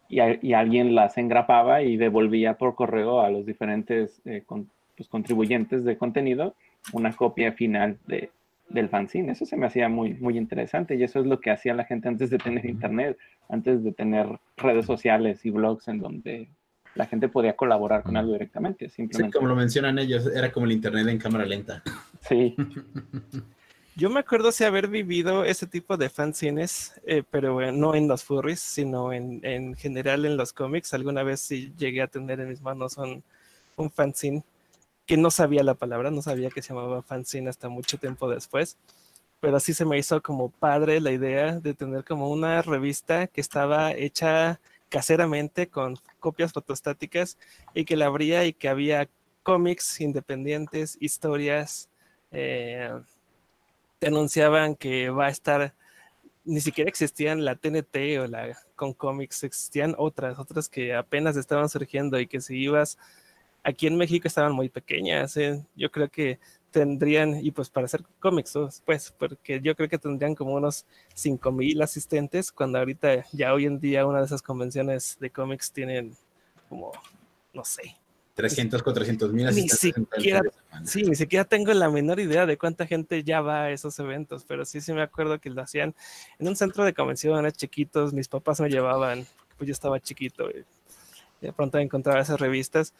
y, 0.09 0.19
y, 0.41 0.53
alguien 0.53 0.95
las 0.95 1.17
engrapaba 1.17 1.83
y 1.83 1.95
devolvía 1.95 2.55
por 2.55 2.75
correo 2.75 3.21
a 3.21 3.29
los 3.29 3.45
diferentes 3.45 4.21
eh, 4.25 4.43
con, 4.45 4.69
pues, 4.97 5.07
contribuyentes 5.07 5.85
de 5.85 5.97
contenido 5.97 6.55
una 6.93 7.13
copia 7.13 7.53
final 7.53 7.97
de, 8.07 8.31
del 8.69 8.89
fanzine. 8.89 9.31
Eso 9.31 9.45
se 9.45 9.55
me 9.55 9.67
hacía 9.67 9.87
muy, 9.87 10.15
muy 10.15 10.37
interesante 10.37 10.95
y 10.95 11.03
eso 11.03 11.19
es 11.19 11.25
lo 11.25 11.39
que 11.39 11.51
hacía 11.51 11.73
la 11.73 11.85
gente 11.85 12.07
antes 12.07 12.29
de 12.29 12.37
tener 12.37 12.65
internet, 12.65 13.17
antes 13.47 13.83
de 13.83 13.91
tener 13.91 14.27
redes 14.57 14.85
sociales 14.85 15.45
y 15.45 15.51
blogs 15.51 15.87
en 15.87 15.99
donde 15.99 16.49
la 16.95 17.05
gente 17.05 17.29
podía 17.29 17.55
colaborar 17.55 18.03
con 18.03 18.17
algo 18.17 18.33
directamente. 18.33 18.89
Simplemente. 18.89 19.31
Sí, 19.31 19.37
como 19.37 19.47
lo 19.47 19.55
mencionan 19.55 19.99
ellos, 19.99 20.27
era 20.35 20.51
como 20.51 20.65
el 20.65 20.73
internet 20.73 21.07
en 21.07 21.17
cámara 21.17 21.45
lenta. 21.45 21.83
Sí. 22.21 22.55
Yo 23.99 24.09
me 24.09 24.21
acuerdo 24.21 24.53
si 24.53 24.63
haber 24.63 24.87
vivido 24.87 25.43
ese 25.43 25.67
tipo 25.67 25.97
de 25.97 26.09
fanzines, 26.09 26.93
eh, 27.05 27.21
pero 27.29 27.61
eh, 27.61 27.73
no 27.73 27.95
en 27.95 28.07
los 28.07 28.23
furries, 28.23 28.61
sino 28.61 29.11
en, 29.11 29.41
en, 29.43 29.75
general 29.75 30.25
en 30.25 30.37
los 30.37 30.53
cómics. 30.53 30.93
Alguna 30.93 31.21
vez 31.21 31.41
sí 31.41 31.73
llegué 31.77 32.01
a 32.01 32.07
tener 32.07 32.39
en 32.39 32.47
mis 32.47 32.61
manos 32.61 32.95
un, 32.97 33.25
un 33.75 33.91
fanzine 33.91 34.41
que 35.05 35.17
no 35.17 35.29
sabía 35.29 35.63
la 35.63 35.73
palabra, 35.73 36.11
no 36.11 36.21
sabía 36.21 36.49
que 36.49 36.61
se 36.61 36.69
llamaba 36.69 37.01
fanzine 37.01 37.49
hasta 37.49 37.67
mucho 37.67 37.97
tiempo 37.97 38.29
después, 38.29 38.77
pero 39.41 39.57
así 39.57 39.73
se 39.73 39.83
me 39.83 39.97
hizo 39.97 40.21
como 40.21 40.49
padre 40.49 41.01
la 41.01 41.11
idea 41.11 41.59
de 41.59 41.73
tener 41.73 42.05
como 42.05 42.29
una 42.29 42.61
revista 42.61 43.27
que 43.27 43.41
estaba 43.41 43.91
hecha 43.91 44.61
caseramente 44.87 45.67
con 45.67 45.97
copias 46.21 46.53
fotostáticas 46.53 47.37
y 47.73 47.83
que 47.83 47.97
la 47.97 48.05
abría 48.05 48.45
y 48.45 48.53
que 48.53 48.69
había 48.69 49.09
cómics 49.43 49.99
independientes, 49.99 50.97
historias. 51.01 51.89
Eh, 52.31 52.91
te 53.99 54.07
anunciaban 54.07 54.75
que 54.75 55.09
va 55.09 55.27
a 55.27 55.29
estar, 55.29 55.73
ni 56.45 56.61
siquiera 56.61 56.89
existían 56.89 57.45
la 57.45 57.55
TNT 57.55 58.19
o 58.19 58.27
la 58.27 58.57
con 58.75 58.93
cómics, 58.93 59.43
existían 59.43 59.95
otras, 59.97 60.39
otras 60.39 60.69
que 60.69 60.95
apenas 60.95 61.37
estaban 61.37 61.69
surgiendo 61.69 62.19
y 62.19 62.27
que 62.27 62.41
si 62.41 62.57
ibas, 62.57 62.97
aquí 63.63 63.87
en 63.87 63.97
México 63.97 64.27
estaban 64.27 64.53
muy 64.53 64.69
pequeñas, 64.69 65.35
¿eh? 65.37 65.63
yo 65.75 65.91
creo 65.91 66.09
que 66.09 66.39
tendrían, 66.71 67.43
y 67.43 67.51
pues 67.51 67.69
para 67.69 67.85
hacer 67.85 68.03
cómics, 68.19 68.53
pues, 68.85 69.13
porque 69.17 69.59
yo 69.61 69.75
creo 69.75 69.89
que 69.89 69.97
tendrían 69.97 70.35
como 70.35 70.53
unos 70.53 70.85
5000 71.15 71.81
asistentes, 71.81 72.51
cuando 72.51 72.79
ahorita 72.79 73.25
ya 73.31 73.53
hoy 73.53 73.65
en 73.65 73.79
día 73.79 74.05
una 74.05 74.19
de 74.19 74.25
esas 74.25 74.41
convenciones 74.41 75.17
de 75.19 75.29
cómics 75.29 75.71
tienen 75.71 76.15
como, 76.69 76.91
no 77.53 77.65
sé, 77.65 77.98
300, 78.39 78.81
400 78.81 79.33
mil 79.33 79.47
ni 79.47 79.67
siquiera, 79.67 80.41
sí, 80.85 81.03
ni 81.03 81.13
siquiera 81.13 81.43
tengo 81.43 81.73
la 81.73 81.89
menor 81.89 82.21
idea 82.21 82.45
de 82.45 82.57
cuánta 82.57 82.87
gente 82.87 83.21
ya 83.21 83.41
va 83.41 83.63
a 83.63 83.71
esos 83.71 83.99
eventos, 83.99 84.45
pero 84.47 84.63
sí, 84.63 84.79
sí 84.79 84.93
me 84.93 85.01
acuerdo 85.01 85.39
que 85.39 85.49
lo 85.49 85.61
hacían 85.61 85.93
en 86.39 86.47
un 86.47 86.55
centro 86.55 86.85
de 86.85 86.93
convenciones 86.93 87.51
chiquitos, 87.51 88.13
mis 88.13 88.29
papás 88.29 88.61
me 88.61 88.69
llevaban, 88.69 89.27
pues 89.57 89.67
yo 89.67 89.73
estaba 89.73 89.99
chiquito 89.99 90.49
y 90.49 90.63
de 91.41 91.51
pronto 91.51 91.79
encontraba 91.79 92.21
esas 92.21 92.39
revistas 92.39 92.93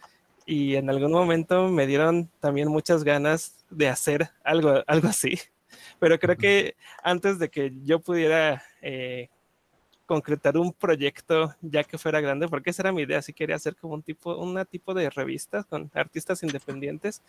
y 0.44 0.74
en 0.74 0.90
algún 0.90 1.12
momento 1.12 1.68
me 1.68 1.86
dieron 1.86 2.28
también 2.40 2.68
muchas 2.68 3.02
ganas 3.02 3.54
de 3.70 3.88
hacer 3.88 4.28
algo, 4.44 4.84
algo 4.86 5.08
así, 5.08 5.38
pero 5.98 6.18
creo 6.18 6.36
que 6.36 6.76
antes 7.02 7.38
de 7.38 7.48
que 7.48 7.72
yo 7.82 8.00
pudiera 8.00 8.62
eh, 8.82 9.30
concretar 10.10 10.56
un 10.56 10.72
proyecto 10.72 11.54
ya 11.60 11.84
que 11.84 11.96
fuera 11.96 12.20
grande, 12.20 12.48
porque 12.48 12.70
esa 12.70 12.82
era 12.82 12.90
mi 12.90 13.02
idea, 13.02 13.22
si 13.22 13.32
quería 13.32 13.54
hacer 13.54 13.76
como 13.76 13.94
un 13.94 14.02
tipo, 14.02 14.36
una 14.38 14.64
tipo 14.64 14.92
de 14.92 15.08
revistas 15.08 15.64
con 15.66 15.88
artistas 15.94 16.42
independientes, 16.42 17.22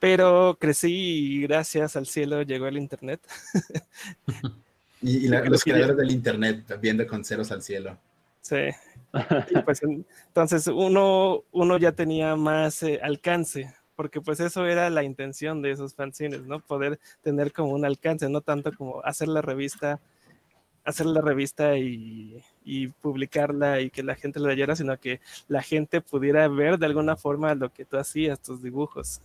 pero 0.00 0.56
crecí 0.58 0.94
y 0.94 1.42
gracias 1.42 1.94
al 1.94 2.06
cielo 2.06 2.40
llegó 2.40 2.66
el 2.66 2.78
internet. 2.78 3.20
y, 5.02 5.28
los 5.28 5.62
creadores 5.62 5.98
del 5.98 6.12
internet 6.12 6.78
viendo 6.80 7.06
con 7.06 7.22
ceros 7.22 7.52
al 7.52 7.60
cielo. 7.60 7.98
Sí. 8.40 8.70
Pues, 9.66 9.82
entonces 9.82 10.66
uno, 10.68 11.44
uno 11.52 11.78
ya 11.78 11.92
tenía 11.92 12.36
más 12.36 12.82
eh, 12.82 13.00
alcance, 13.02 13.74
porque 13.96 14.22
pues 14.22 14.40
eso 14.40 14.64
era 14.64 14.88
la 14.88 15.02
intención 15.02 15.60
de 15.60 15.72
esos 15.72 15.94
fanzines, 15.94 16.42
¿no? 16.46 16.60
Poder 16.60 16.98
tener 17.22 17.52
como 17.52 17.72
un 17.72 17.84
alcance, 17.84 18.30
no 18.30 18.40
tanto 18.40 18.72
como 18.72 19.02
hacer 19.04 19.28
la 19.28 19.42
revista, 19.42 20.00
hacer 20.86 21.06
la 21.06 21.20
revista 21.20 21.76
y, 21.76 22.42
y 22.64 22.88
publicarla 22.88 23.80
y 23.80 23.90
que 23.90 24.02
la 24.02 24.14
gente 24.14 24.40
la 24.40 24.48
leyera, 24.48 24.74
sino 24.76 24.98
que 24.98 25.20
la 25.48 25.62
gente 25.62 26.00
pudiera 26.00 26.48
ver 26.48 26.78
de 26.78 26.86
alguna 26.86 27.16
forma 27.16 27.54
lo 27.54 27.72
que 27.72 27.84
tú 27.84 27.98
hacías, 27.98 28.40
tus 28.40 28.62
dibujos. 28.62 29.20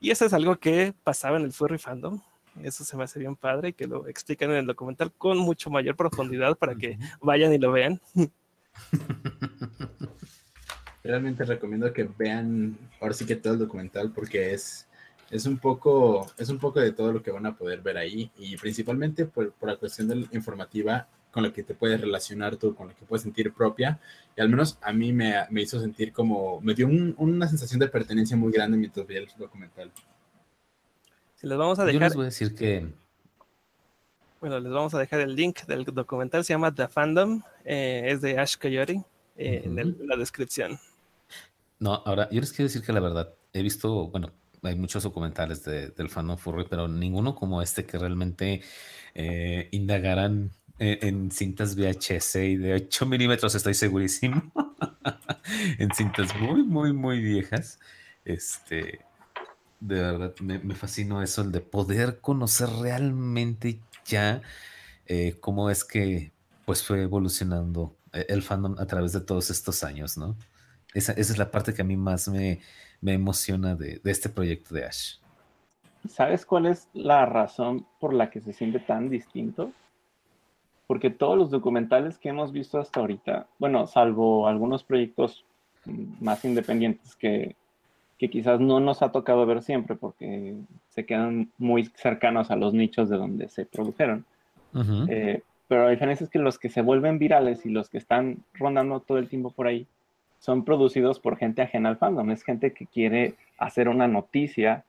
Y 0.00 0.10
eso 0.10 0.24
es 0.24 0.32
algo 0.32 0.56
que 0.56 0.94
pasaba 1.04 1.36
en 1.36 1.44
el 1.44 1.52
furry 1.52 1.78
fandom. 1.78 2.20
Eso 2.62 2.84
se 2.84 2.96
me 2.96 3.04
hace 3.04 3.18
bien 3.18 3.36
padre 3.36 3.68
y 3.68 3.72
que 3.72 3.86
lo 3.86 4.08
explican 4.08 4.50
en 4.50 4.56
el 4.56 4.66
documental 4.66 5.12
con 5.12 5.38
mucho 5.38 5.70
mayor 5.70 5.96
profundidad 5.96 6.56
para 6.56 6.74
que 6.74 6.98
vayan 7.20 7.52
y 7.52 7.58
lo 7.58 7.72
vean. 7.72 8.00
Realmente 11.04 11.44
recomiendo 11.44 11.92
que 11.92 12.08
vean 12.18 12.76
ahora 13.00 13.14
sí 13.14 13.26
que 13.26 13.36
todo 13.36 13.54
el 13.54 13.58
documental 13.60 14.10
porque 14.12 14.54
es, 14.54 14.88
es, 15.32 15.46
un, 15.46 15.58
poco, 15.58 16.30
es 16.36 16.50
un 16.50 16.58
poco 16.58 16.78
de 16.78 16.92
todo 16.92 17.12
lo 17.12 17.22
que 17.22 17.30
van 17.30 17.46
a 17.46 17.56
poder 17.56 17.80
ver 17.80 17.96
ahí 17.96 18.30
y 18.36 18.56
principalmente 18.58 19.24
por, 19.24 19.50
por 19.52 19.70
la 19.70 19.76
cuestión 19.76 20.06
de 20.06 20.16
la 20.16 20.26
informativa 20.32 21.08
con 21.30 21.42
la 21.42 21.52
que 21.52 21.62
te 21.62 21.74
puedes 21.74 21.98
relacionar 21.98 22.56
tú, 22.56 22.74
con 22.74 22.88
la 22.88 22.94
que 22.94 23.06
puedes 23.06 23.22
sentir 23.22 23.52
propia. 23.54 23.98
Y 24.36 24.42
al 24.42 24.50
menos 24.50 24.78
a 24.82 24.92
mí 24.92 25.12
me, 25.12 25.34
me 25.48 25.62
hizo 25.62 25.80
sentir 25.80 26.12
como, 26.12 26.60
me 26.60 26.74
dio 26.74 26.86
una 26.86 27.48
sensación 27.48 27.80
de 27.80 27.88
pertenencia 27.88 28.36
muy 28.36 28.52
grande 28.52 28.76
mientras 28.76 29.06
veía 29.06 29.20
el 29.20 29.28
documental. 29.38 29.90
Si 31.34 31.46
les 31.46 31.56
vamos 31.56 31.78
a 31.78 31.86
dejar... 31.86 32.00
Yo 32.00 32.06
les 32.06 32.14
voy 32.14 32.22
a 32.22 32.26
decir 32.26 32.54
que... 32.54 32.92
Bueno, 34.40 34.60
les 34.60 34.70
vamos 34.70 34.92
a 34.92 34.98
dejar 34.98 35.20
el 35.20 35.34
link 35.34 35.62
del 35.62 35.84
documental, 35.84 36.44
se 36.44 36.52
llama 36.52 36.74
The 36.74 36.88
Fandom, 36.88 37.42
eh, 37.64 38.02
es 38.06 38.20
de 38.20 38.38
Ash 38.38 38.56
Coyote, 38.58 39.02
eh, 39.36 39.62
en, 39.64 39.96
la 40.06 40.16
descripción. 40.16 40.78
No, 41.78 41.94
ahora, 42.04 42.28
yo 42.30 42.40
les 42.40 42.52
quiero 42.52 42.68
decir 42.68 42.82
que 42.82 42.92
la 42.92 43.00
verdad, 43.00 43.32
he 43.52 43.62
visto, 43.62 44.08
bueno, 44.08 44.32
hay 44.62 44.76
muchos 44.76 45.02
documentales 45.02 45.64
del 45.64 46.08
fandom 46.08 46.38
furry, 46.38 46.66
pero 46.68 46.88
ninguno 46.88 47.34
como 47.34 47.62
este 47.62 47.84
que 47.84 47.98
realmente 47.98 48.62
eh, 49.14 49.68
indagaran 49.72 50.52
en, 50.78 51.30
cintas 51.30 51.76
VHS 51.76 52.36
y 52.36 52.56
de 52.56 52.74
8 52.74 53.06
milímetros, 53.06 53.54
estoy 53.54 53.74
segurísimo. 53.74 54.52
en 55.78 55.92
cintas 55.94 56.34
muy, 56.40 56.62
muy, 56.62 56.92
muy 56.92 57.20
viejas. 57.20 57.78
Este, 58.24 59.00
de 59.80 60.00
verdad, 60.00 60.34
me, 60.40 60.74
fascinó 60.74 61.22
eso, 61.22 61.42
el 61.42 61.52
de 61.52 61.60
poder 61.60 62.20
conocer 62.20 62.68
realmente 62.68 63.80
ya 64.06 64.42
eh, 65.06 65.36
cómo 65.40 65.70
es 65.70 65.84
que 65.84 66.32
pues 66.64 66.82
fue 66.84 67.02
evolucionando 67.02 67.96
eh, 68.12 68.26
el 68.28 68.42
fandom 68.42 68.76
a 68.78 68.86
través 68.86 69.12
de 69.12 69.20
todos 69.20 69.50
estos 69.50 69.84
años, 69.84 70.16
¿no? 70.16 70.36
Esa, 70.94 71.12
es 71.12 71.36
la 71.38 71.50
parte 71.50 71.74
que 71.74 71.82
a 71.82 71.84
mí 71.84 71.96
más 71.96 72.28
me, 72.28 72.60
emociona 73.02 73.74
de, 73.74 74.00
de, 74.02 74.10
este 74.10 74.28
proyecto 74.28 74.74
de 74.74 74.86
Ash. 74.86 75.16
¿Sabes 76.08 76.46
cuál 76.46 76.66
es 76.66 76.88
la 76.94 77.26
razón 77.26 77.86
por 77.98 78.14
la 78.14 78.30
que 78.30 78.40
se 78.40 78.52
siente 78.52 78.78
tan 78.78 79.08
distinto? 79.08 79.72
porque 80.92 81.08
todos 81.08 81.38
los 81.38 81.50
documentales 81.50 82.18
que 82.18 82.28
hemos 82.28 82.52
visto 82.52 82.78
hasta 82.78 83.00
ahorita, 83.00 83.46
bueno, 83.58 83.86
salvo 83.86 84.46
algunos 84.46 84.84
proyectos 84.84 85.42
más 86.20 86.44
independientes 86.44 87.16
que, 87.16 87.56
que 88.18 88.28
quizás 88.28 88.60
no 88.60 88.78
nos 88.78 89.00
ha 89.00 89.10
tocado 89.10 89.46
ver 89.46 89.62
siempre 89.62 89.96
porque 89.96 90.54
se 90.90 91.06
quedan 91.06 91.50
muy 91.56 91.86
cercanos 91.94 92.50
a 92.50 92.56
los 92.56 92.74
nichos 92.74 93.08
de 93.08 93.16
donde 93.16 93.48
se 93.48 93.64
produjeron. 93.64 94.26
Eh, 95.08 95.40
pero 95.66 95.84
la 95.84 95.90
diferencia 95.92 96.24
es 96.24 96.30
que 96.30 96.38
los 96.38 96.58
que 96.58 96.68
se 96.68 96.82
vuelven 96.82 97.18
virales 97.18 97.64
y 97.64 97.70
los 97.70 97.88
que 97.88 97.96
están 97.96 98.44
rondando 98.52 99.00
todo 99.00 99.16
el 99.16 99.30
tiempo 99.30 99.50
por 99.50 99.68
ahí 99.68 99.86
son 100.42 100.64
producidos 100.64 101.20
por 101.20 101.36
gente 101.36 101.62
ajena 101.62 101.88
al 101.88 101.98
fandom. 101.98 102.28
Es 102.32 102.42
gente 102.42 102.72
que 102.72 102.84
quiere 102.86 103.34
hacer 103.58 103.88
una 103.88 104.08
noticia 104.08 104.84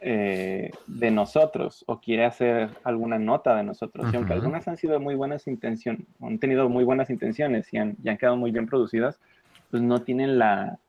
eh, 0.00 0.72
de 0.88 1.10
nosotros 1.12 1.84
o 1.86 2.00
quiere 2.00 2.24
hacer 2.24 2.70
alguna 2.82 3.16
nota 3.16 3.54
de 3.54 3.62
nosotros. 3.62 4.12
Y 4.12 4.16
aunque 4.16 4.32
algunas 4.32 4.66
han 4.66 4.76
sido 4.76 4.98
muy 4.98 5.14
buenas 5.14 5.46
intenciones, 5.46 6.04
han 6.20 6.40
tenido 6.40 6.68
muy 6.68 6.82
buenas 6.82 7.10
intenciones 7.10 7.72
y 7.72 7.78
han, 7.78 7.96
han 8.04 8.16
quedado 8.16 8.36
muy 8.36 8.50
bien 8.50 8.66
producidas, 8.66 9.20
pues 9.70 9.84
no 9.84 10.02
tienen 10.02 10.36
la, 10.36 10.80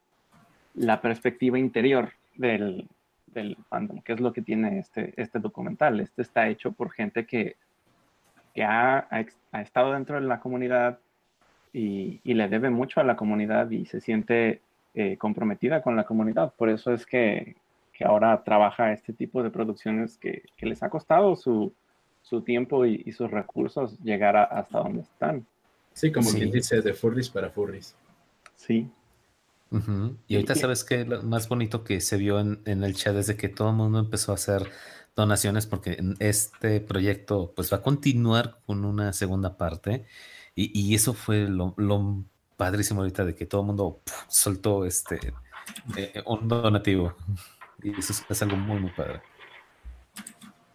la 0.74 1.02
perspectiva 1.02 1.60
interior 1.60 2.10
del, 2.36 2.88
del, 3.28 3.58
fandom, 3.70 4.02
que 4.02 4.14
es 4.14 4.20
lo 4.20 4.34
que 4.34 4.42
tiene 4.42 4.80
este, 4.80 5.14
este 5.18 5.38
documental. 5.38 6.00
Este 6.00 6.24
está 6.24 6.48
hecho 6.48 6.72
por 6.72 6.90
gente 6.92 7.28
que, 7.28 7.58
que 8.56 8.64
ha, 8.64 9.08
ha, 9.52 9.62
estado 9.62 9.94
dentro 9.94 10.20
de 10.20 10.26
la 10.26 10.40
comunidad 10.40 10.98
y, 11.74 12.20
y, 12.24 12.34
le 12.34 12.48
debe 12.48 12.70
mucho 12.70 13.00
a 13.00 13.04
la 13.04 13.16
comunidad 13.16 13.70
y 13.70 13.86
se 13.86 14.02
siente 14.02 14.62
eh, 14.96 15.18
comprometida 15.18 15.84
con 15.84 15.96
la 15.96 16.04
comunidad. 16.04 16.52
Por 16.58 16.68
eso 16.68 16.92
es 16.92 17.06
que, 17.06 17.56
que 17.94 18.06
ahora 18.06 18.44
trabaja 18.44 18.92
este 18.92 19.14
tipo 19.14 19.44
de 19.44 19.52
producciones 19.52 20.18
que, 20.18 20.44
les 20.62 20.82
ha 20.82 20.90
costado 20.90 21.36
su, 21.36 21.74
tiempo 22.44 22.86
y, 22.86 23.12
sus 23.12 23.30
recursos 23.30 24.00
llegar 24.04 24.36
hasta 24.36 24.80
donde 24.80 25.02
están. 25.02 25.46
Sí, 25.94 26.12
como 26.12 26.32
quien 26.32 26.52
dice, 26.52 26.82
de 26.82 26.94
furries 26.94 27.30
para 27.30 27.50
furries. 27.50 27.96
Sí. 28.56 28.90
Y 30.28 30.36
ahorita 30.36 30.56
sabes 30.56 30.84
que 30.84 31.06
lo 31.06 31.22
más 31.22 31.48
bonito 31.48 31.84
que 31.84 32.02
se 32.02 32.18
vio 32.18 32.40
en, 32.40 32.60
el 32.66 32.96
chat 32.96 33.14
desde 33.14 33.38
que 33.38 33.48
todo 33.48 33.70
el 33.70 33.76
mundo 33.76 34.00
empezó 34.00 34.32
a 34.32 34.36
hacer 34.36 34.64
donaciones 35.16 35.68
porque 35.68 35.98
este 36.18 36.82
proyecto 36.82 37.54
pues 37.56 37.72
va 37.72 37.78
a 37.78 37.82
continuar 37.84 38.58
con 38.66 38.86
una 38.86 39.14
segunda 39.14 39.58
parte 39.58 40.06
y, 40.56 40.94
eso 40.94 41.14
fue 41.14 41.48
lo, 41.48 41.76
padrísimo 42.58 43.02
ahorita 43.02 43.24
de 43.26 43.36
que 43.36 43.46
todo 43.46 43.62
el 43.62 43.68
mundo 43.68 44.02
soltó 44.28 44.86
este 44.86 45.34
eh, 45.96 46.22
un 46.26 46.48
donativo. 46.48 47.16
Y 47.82 47.98
eso 47.98 48.14
es, 48.28 48.42
algo 48.42 48.58
muy, 48.58 48.80
muy 48.80 48.92
padre. 48.92 49.22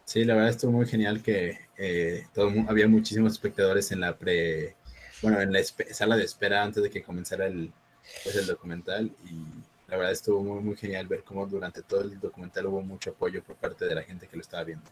Sí, 0.04 0.24
la 0.24 0.34
verdad 0.34 0.50
estuvo 0.50 0.72
muy 0.72 0.86
genial 0.86 1.22
que 1.22 1.58
eh, 1.76 2.26
todo, 2.32 2.50
había 2.68 2.88
muchísimos 2.88 3.32
espectadores 3.32 3.92
en 3.92 4.00
la 4.00 4.16
pre, 4.16 4.76
bueno, 5.20 5.40
en 5.40 5.52
la 5.52 5.60
sala 5.62 6.16
de 6.16 6.24
espera 6.24 6.62
antes 6.62 6.82
de 6.82 6.90
que 6.90 7.02
comenzara 7.02 7.46
el, 7.46 7.72
pues, 8.22 8.36
el 8.36 8.46
documental 8.46 9.10
y 9.24 9.34
la 9.88 9.96
verdad 9.96 10.12
estuvo 10.12 10.42
muy, 10.42 10.62
muy 10.62 10.76
genial 10.76 11.06
ver 11.06 11.24
cómo 11.24 11.46
durante 11.46 11.82
todo 11.82 12.02
el 12.02 12.18
documental 12.18 12.66
hubo 12.66 12.80
mucho 12.80 13.10
apoyo 13.10 13.42
por 13.42 13.56
parte 13.56 13.84
de 13.84 13.94
la 13.94 14.02
gente 14.02 14.26
que 14.26 14.36
lo 14.36 14.42
estaba 14.42 14.64
viendo. 14.64 14.90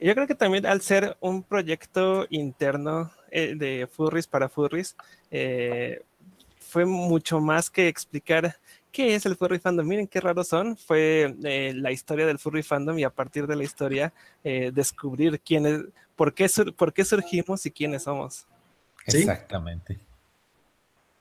Yo 0.00 0.14
creo 0.14 0.26
que 0.26 0.34
también 0.34 0.66
al 0.66 0.80
ser 0.80 1.16
un 1.20 1.42
proyecto 1.42 2.26
interno 2.30 3.10
eh, 3.30 3.54
de 3.56 3.88
Furries 3.90 4.26
para 4.26 4.48
Furries, 4.48 4.96
eh, 5.30 6.02
fue 6.58 6.84
mucho 6.84 7.40
más 7.40 7.68
que 7.68 7.88
explicar 7.88 8.56
¿qué 8.92 9.14
es 9.14 9.26
el 9.26 9.34
furry 9.34 9.58
fandom? 9.58 9.86
Miren 9.86 10.06
qué 10.06 10.20
raros 10.20 10.48
son. 10.48 10.76
Fue 10.76 11.34
eh, 11.42 11.72
la 11.74 11.90
historia 11.90 12.26
del 12.26 12.38
furry 12.38 12.62
fandom 12.62 12.98
y 12.98 13.04
a 13.04 13.10
partir 13.10 13.46
de 13.46 13.56
la 13.56 13.64
historia 13.64 14.12
eh, 14.44 14.70
descubrir 14.72 15.40
quién 15.40 15.66
es, 15.66 15.80
por 16.14 16.34
qué, 16.34 16.48
por 16.76 16.92
qué 16.92 17.04
surgimos 17.04 17.66
y 17.66 17.70
quiénes 17.70 18.04
somos. 18.04 18.46
Exactamente. 19.06 19.98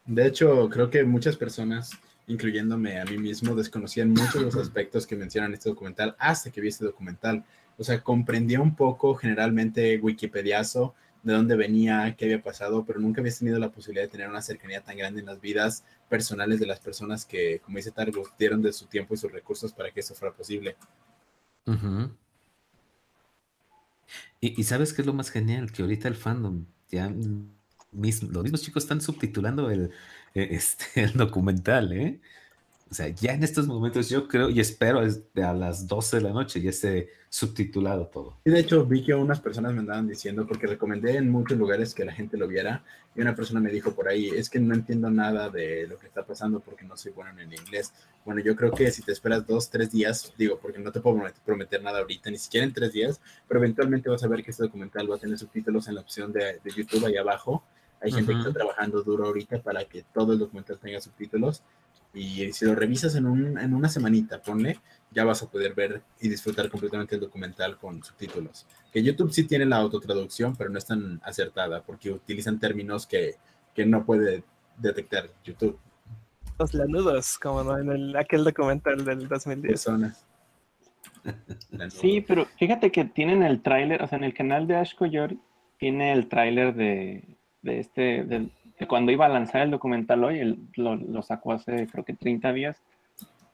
De 0.05 0.27
hecho, 0.27 0.69
creo 0.69 0.89
que 0.89 1.03
muchas 1.03 1.38
personas, 1.38 1.91
incluyéndome 2.27 2.99
a 2.99 3.05
mí 3.05 3.17
mismo, 3.17 3.55
desconocían 3.55 4.12
muchos 4.12 4.34
de 4.34 4.41
los 4.41 4.55
aspectos 4.67 5.07
que 5.07 5.15
mencionan 5.15 5.53
este 5.53 5.69
documental 5.69 6.15
hasta 6.19 6.51
que 6.51 6.62
vi 6.62 6.67
este 6.67 6.86
documental. 6.86 7.43
O 7.77 7.84
sea, 7.84 8.03
comprendía 8.03 8.62
un 8.62 8.75
poco 8.75 9.15
generalmente 9.15 9.97
Wikipediazo 9.97 10.93
de 11.23 11.34
dónde 11.34 11.55
venía, 11.55 12.15
qué 12.17 12.25
había 12.25 12.41
pasado, 12.41 12.84
pero 12.86 12.99
nunca 12.99 13.21
había 13.21 13.34
tenido 13.34 13.60
la 13.60 13.69
posibilidad 13.69 14.05
de 14.05 14.12
tener 14.12 14.29
una 14.29 14.41
cercanía 14.41 14.81
tan 14.81 14.97
grande 14.97 15.19
en 15.19 15.27
las 15.27 15.39
vidas 15.39 15.84
personales 16.10 16.60
de 16.60 16.65
las 16.65 16.79
personas 16.79 17.25
que, 17.25 17.60
como 17.60 17.77
dice 17.77 17.91
Targo, 17.91 18.23
dieron 18.38 18.62
de 18.62 18.73
su 18.73 18.88
tiempo 18.88 19.13
y 19.13 19.17
sus 19.17 19.31
recursos 19.31 19.71
para 19.71 19.91
que 19.91 19.99
eso 19.99 20.15
fuera 20.15 20.34
posible. 20.34 20.75
y, 24.39 24.63
sabes 24.63 24.93
qué 24.93 25.01
es 25.01 25.05
lo 25.05 25.13
más 25.13 25.29
genial, 25.29 25.71
que 25.71 25.84
ahorita 25.84 26.07
el 26.07 26.15
fandom, 26.15 26.65
ya 26.89 27.10
los 27.91 28.43
mismos 28.43 28.62
chicos 28.62 28.84
están 28.84 29.01
subtitulando 29.01 29.69
el, 29.69 29.91
e, 30.34 30.55
este, 30.55 30.86
el 31.03 31.13
documental, 31.13 31.93
¿eh? 31.93 32.19
O 32.91 32.93
sea, 32.93 33.08
ya 33.08 33.32
en 33.32 33.41
estos 33.41 33.67
momentos 33.67 34.10
yo 34.10 34.27
creo 34.27 34.49
y 34.49 34.60
espero 34.60 34.99
a 34.99 35.54
las 35.54 35.88
12 35.88 36.17
de 36.17 36.23
la 36.23 36.32
noche 36.32 36.60
ya 36.60 36.71
esté 36.71 37.10
subtitulado 37.30 38.08
todo. 38.08 38.38
Y 38.43 38.51
de 38.51 38.60
hecho 38.60 38.86
vi 38.86 39.06
que 39.06 39.13
unas 39.13 39.39
personas 39.39 39.71
me 39.71 39.80
andaban 39.80 40.10
diciendo, 40.10 40.45
porque 40.45 40.67
recomendé 40.67 41.15
en 41.15 41.30
muchos 41.30 41.58
lugares 41.58 41.95
que 41.95 42.04
la 42.04 42.12
gente 42.12 42.36
lo 42.36 42.49
viera, 42.49 42.84
y 43.15 43.21
una 43.21 43.34
persona 43.34 43.62
me 43.62 43.71
dijo 43.71 43.95
por 43.95 44.10
ahí, 44.10 44.27
es 44.27 44.49
que 44.49 44.60
no 44.60 44.75
entiendo 44.75 45.10
nada 45.10 45.49
de 45.49 45.88
lo 45.88 45.97
que 45.97 46.08
está 46.08 46.25
pasando 46.25 46.60
porque 46.60 46.84
no 46.84 46.97
soy 46.97 47.13
bueno 47.13 47.39
en 47.39 47.54
inglés. 47.54 47.93
Bueno, 48.25 48.41
yo 48.41 48.58
creo 48.58 48.73
que 48.73 48.91
si 48.91 49.01
te 49.01 49.13
esperas 49.13 49.47
dos, 49.47 49.69
tres 49.69 49.89
días, 49.89 50.34
digo, 50.38 50.60
porque 50.62 50.80
no 50.80 50.91
te 50.91 50.99
puedo 50.99 51.23
prometer 51.45 51.82
nada 51.82 51.99
ahorita, 51.99 52.30
ni 52.30 52.38
siquiera 52.38 52.65
en 52.65 52.73
tres 52.73 52.91
días, 52.91 53.21
pero 53.47 53.62
eventualmente 53.62 54.10
vas 54.10 54.23
a 54.25 54.27
ver 54.27 54.43
que 54.43 54.51
este 54.51 54.63
documental 54.63 55.10
va 55.10 55.15
a 55.15 55.19
tener 55.19 55.38
subtítulos 55.38 55.88
en 55.88 55.95
la 55.95 56.01
opción 56.01 56.34
de, 56.34 56.60
de 56.62 56.71
YouTube 56.75 57.06
ahí 57.06 57.15
abajo. 57.15 57.63
Hay 58.01 58.12
gente 58.12 58.34
que 58.34 58.39
está 58.39 58.51
trabajando 58.51 59.01
duro 59.01 59.27
ahorita 59.27 59.62
para 59.62 59.86
que 59.86 60.04
todo 60.13 60.34
el 60.34 60.39
documental 60.39 60.77
tenga 60.80 60.99
subtítulos 60.99 61.63
Y 62.13 62.52
si 62.52 62.65
lo 62.65 62.76
revisas 62.76 63.15
en, 63.15 63.26
un, 63.26 63.58
en 63.58 63.74
una 63.74 63.88
semanita, 63.88 64.41
ponle, 64.41 64.80
ya 65.12 65.24
vas 65.24 65.43
a 65.43 65.50
poder 65.50 65.74
ver 65.74 66.02
y 66.19 66.30
disfrutar 66.30 66.69
completamente 66.69 67.15
el 67.15 67.21
documental 67.21 67.78
con 67.78 68.04
subtítulos. 68.04 68.65
Que 68.91 69.02
YouTube 69.02 69.32
sí 69.32 69.45
tiene 69.45 69.65
la 69.65 69.78
autotraducción, 69.78 70.56
pero 70.56 70.69
no 70.69 70.78
es 70.78 70.86
tan 70.86 71.21
acertada 71.24 71.82
porque 71.84 72.12
utilizan 72.12 72.60
términos 72.60 73.08
que, 73.08 73.36
que 73.74 73.86
no 73.86 74.06
puede 74.06 74.43
detectar 74.78 75.30
YouTube. 75.43 75.80
Los 76.60 76.74
lanudos, 76.74 77.38
como 77.39 77.63
¿no? 77.63 77.78
en 77.78 77.91
el, 77.91 78.15
aquel 78.15 78.43
documental 78.43 79.04
del 79.04 79.28
2010. 79.28 79.71
Personas. 79.71 80.26
Sí, 81.91 82.21
pero 82.21 82.47
fíjate 82.58 82.91
que 82.91 83.06
tienen 83.06 83.43
el 83.43 83.62
tráiler, 83.62 84.02
o 84.02 84.08
sea, 84.08 84.17
en 84.17 84.24
el 84.24 84.34
canal 84.34 84.65
de 84.65 84.76
Ash 84.76 84.95
Coyor 84.95 85.36
tiene 85.78 86.13
el 86.13 86.28
tráiler 86.28 86.74
de, 86.74 87.38
de, 87.62 87.80
este, 87.80 88.24
cuando 88.88 89.12
iba 89.12 89.26
a 89.26 89.30
lanzar 89.30 89.62
el 89.62 89.72
documental 89.72 90.24
hoy, 90.24 90.60
lo, 90.76 90.96
lo, 90.96 91.22
sacó 91.22 91.54
hace 91.54 91.88
creo 91.88 92.04
que 92.04 92.13
30 92.13 92.54
días, 92.54 92.82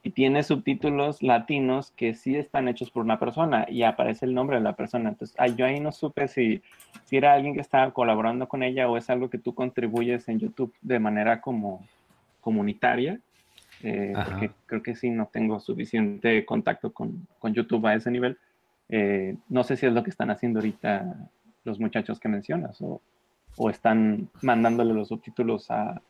y 0.02 0.10
tiene 0.10 0.42
subtítulos 0.42 1.22
latinos 1.22 1.90
que 1.90 2.14
sí 2.14 2.36
están 2.36 2.68
hechos 2.68 2.90
por 2.90 3.04
una 3.04 3.18
persona 3.18 3.66
y 3.68 3.82
aparece 3.82 4.26
el 4.26 4.34
nombre 4.34 4.56
de 4.56 4.62
la 4.62 4.76
persona. 4.76 5.08
Entonces, 5.10 5.36
yo 5.56 5.66
ahí 5.66 5.80
no 5.80 5.92
supe 5.92 6.28
si, 6.28 6.62
si 7.04 7.16
era 7.16 7.34
alguien 7.34 7.54
que 7.54 7.60
estaba 7.60 7.90
colaborando 7.92 8.48
con 8.48 8.62
ella 8.62 8.88
o 8.88 8.96
es 8.96 9.10
algo 9.10 9.28
que 9.28 9.38
tú 9.38 9.54
contribuyes 9.54 10.28
en 10.28 10.38
YouTube 10.38 10.72
de 10.80 11.00
manera 11.00 11.40
como 11.40 11.84
comunitaria 12.40 13.20
eh, 13.82 14.12
porque 14.14 14.50
creo 14.66 14.82
que 14.82 14.96
sí 14.96 15.10
no 15.10 15.26
tengo 15.26 15.60
suficiente 15.60 16.44
contacto 16.44 16.92
con, 16.92 17.26
con 17.38 17.54
YouTube 17.54 17.86
a 17.86 17.94
ese 17.94 18.10
nivel. 18.10 18.38
Eh, 18.88 19.36
no 19.48 19.64
sé 19.64 19.76
si 19.76 19.86
es 19.86 19.92
lo 19.92 20.02
que 20.02 20.10
están 20.10 20.30
haciendo 20.30 20.58
ahorita 20.58 21.28
los 21.64 21.78
muchachos 21.78 22.18
que 22.18 22.28
mencionas 22.28 22.80
o, 22.80 23.00
o 23.58 23.70
están 23.70 24.30
mandándole 24.40 24.94
los 24.94 25.08
subtítulos 25.08 25.70
a, 25.70 26.00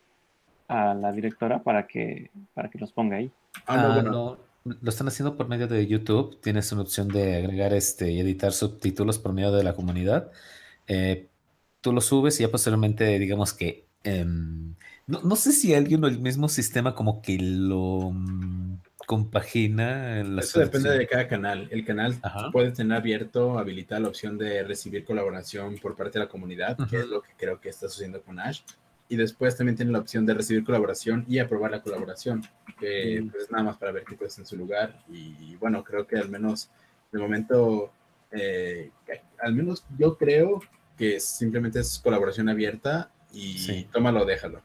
a, 0.68 0.94
la 0.94 1.12
directora 1.12 1.62
para 1.62 1.86
que, 1.86 2.30
para 2.54 2.70
que 2.70 2.78
los 2.78 2.92
ponga 2.92 3.16
ahí. 3.16 3.32
Ah, 3.66 3.98
ah 3.98 4.02
no, 4.02 4.38
lo 4.64 4.90
están 4.90 5.08
haciendo 5.08 5.36
por 5.36 5.48
medio 5.48 5.66
de 5.66 5.86
YouTube. 5.86 6.40
Tienes 6.40 6.70
una 6.72 6.82
opción 6.82 7.08
de 7.08 7.36
agregar 7.36 7.72
este 7.72 8.12
y 8.12 8.20
editar 8.20 8.52
subtítulos 8.52 9.18
por 9.18 9.32
medio 9.32 9.50
de 9.50 9.64
la 9.64 9.74
comunidad. 9.74 10.30
Eh, 10.86 11.28
tú 11.80 11.92
lo 11.92 12.00
subes 12.00 12.38
y 12.38 12.42
ya 12.42 12.50
posteriormente, 12.50 13.18
digamos 13.18 13.52
que 13.54 13.86
em, 14.04 14.74
no, 15.06 15.22
no, 15.22 15.36
sé 15.36 15.52
si 15.52 15.74
alguien 15.74 16.04
o 16.04 16.06
el 16.06 16.18
mismo 16.18 16.48
sistema 16.48 16.94
como 16.94 17.22
que 17.22 17.38
lo 17.38 18.10
mm, 18.12 18.78
compagina. 19.08 20.20
Eso 20.38 20.60
depende 20.60 20.90
de 20.90 21.06
cada 21.06 21.26
canal. 21.26 21.66
El 21.70 21.82
canal 21.86 22.14
puede 22.52 22.72
tener 22.72 22.98
abierto, 22.98 23.58
habilitar 23.58 24.02
la 24.02 24.08
opción 24.08 24.36
de 24.36 24.62
recibir 24.64 25.02
colaboración 25.06 25.78
por 25.78 25.96
parte 25.96 26.18
de 26.18 26.26
la 26.26 26.30
comunidad, 26.30 26.76
que 26.90 26.98
es 26.98 27.06
lo 27.06 27.22
que 27.22 27.30
creo 27.38 27.58
que 27.58 27.70
está 27.70 27.88
sucediendo 27.88 28.20
con 28.20 28.38
Ash. 28.38 28.60
Y 29.08 29.16
después 29.16 29.56
también 29.56 29.76
tiene 29.76 29.92
la 29.92 30.00
opción 30.00 30.26
de 30.26 30.34
recibir 30.34 30.62
colaboración 30.62 31.24
y 31.26 31.38
aprobar 31.38 31.70
la 31.70 31.80
colaboración, 31.80 32.46
que 32.78 33.22
mm. 33.22 33.30
pues, 33.30 33.50
nada 33.50 33.64
más 33.64 33.78
para 33.78 33.92
ver 33.92 34.04
qué 34.04 34.14
puedes 34.14 34.38
en 34.38 34.44
su 34.44 34.58
lugar. 34.58 35.02
Y, 35.08 35.56
bueno, 35.56 35.82
creo 35.82 36.06
que 36.06 36.18
al 36.18 36.28
menos 36.28 36.68
de 37.10 37.18
momento, 37.18 37.90
eh, 38.30 38.90
al 39.40 39.54
menos 39.54 39.86
yo 39.98 40.18
creo 40.18 40.60
que 40.98 41.18
simplemente 41.18 41.80
es 41.80 41.98
colaboración 41.98 42.50
abierta 42.50 43.10
y 43.32 43.84
tómalo, 43.84 44.26
déjalo 44.26 44.60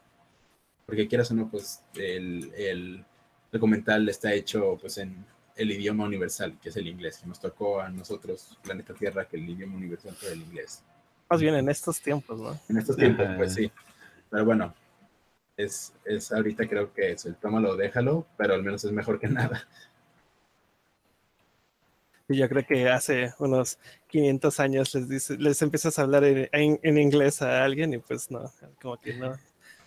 porque 0.85 1.07
quieras 1.07 1.31
o 1.31 1.33
no, 1.33 1.49
pues 1.49 1.81
el, 1.95 2.51
el 2.57 3.05
documental 3.53 4.09
está 4.09 4.33
hecho 4.33 4.77
pues 4.81 4.97
en 4.97 5.25
el 5.55 5.71
idioma 5.71 6.05
universal, 6.05 6.57
que 6.61 6.69
es 6.69 6.77
el 6.77 6.87
inglés, 6.87 7.19
que 7.19 7.27
nos 7.27 7.39
tocó 7.39 7.79
a 7.79 7.87
nosotros, 7.89 8.57
planeta 8.63 8.93
Tierra, 8.93 9.25
que 9.25 9.37
el 9.37 9.47
idioma 9.47 9.75
universal 9.75 10.13
fue 10.15 10.33
el 10.33 10.41
inglés. 10.41 10.83
Más 11.29 11.39
bien 11.39 11.55
en 11.55 11.69
estos 11.69 12.01
tiempos, 12.01 12.39
¿no? 12.39 12.59
En 12.67 12.77
estos 12.77 12.97
tiempos, 12.97 13.27
pues 13.37 13.53
sí. 13.53 13.71
Pero 14.29 14.45
bueno, 14.45 14.73
es, 15.55 15.93
es 16.03 16.31
ahorita 16.31 16.67
creo 16.67 16.91
que 16.91 17.11
es 17.11 17.25
el 17.25 17.35
tómalo, 17.35 17.75
déjalo, 17.75 18.25
pero 18.37 18.55
al 18.55 18.63
menos 18.63 18.83
es 18.83 18.91
mejor 18.91 19.19
que 19.19 19.27
nada. 19.29 19.67
Y 22.27 22.37
yo 22.37 22.49
creo 22.49 22.65
que 22.65 22.89
hace 22.89 23.33
unos 23.37 23.77
500 24.07 24.59
años 24.59 24.95
les, 24.95 25.09
dice, 25.09 25.37
les 25.37 25.61
empiezas 25.61 25.99
a 25.99 26.03
hablar 26.03 26.23
en, 26.23 26.49
en, 26.51 26.97
inglés 26.97 27.41
a 27.41 27.63
alguien 27.63 27.93
y 27.93 27.99
pues 27.99 28.31
no, 28.31 28.51
como 28.81 28.97
que 28.97 29.13
no, 29.13 29.37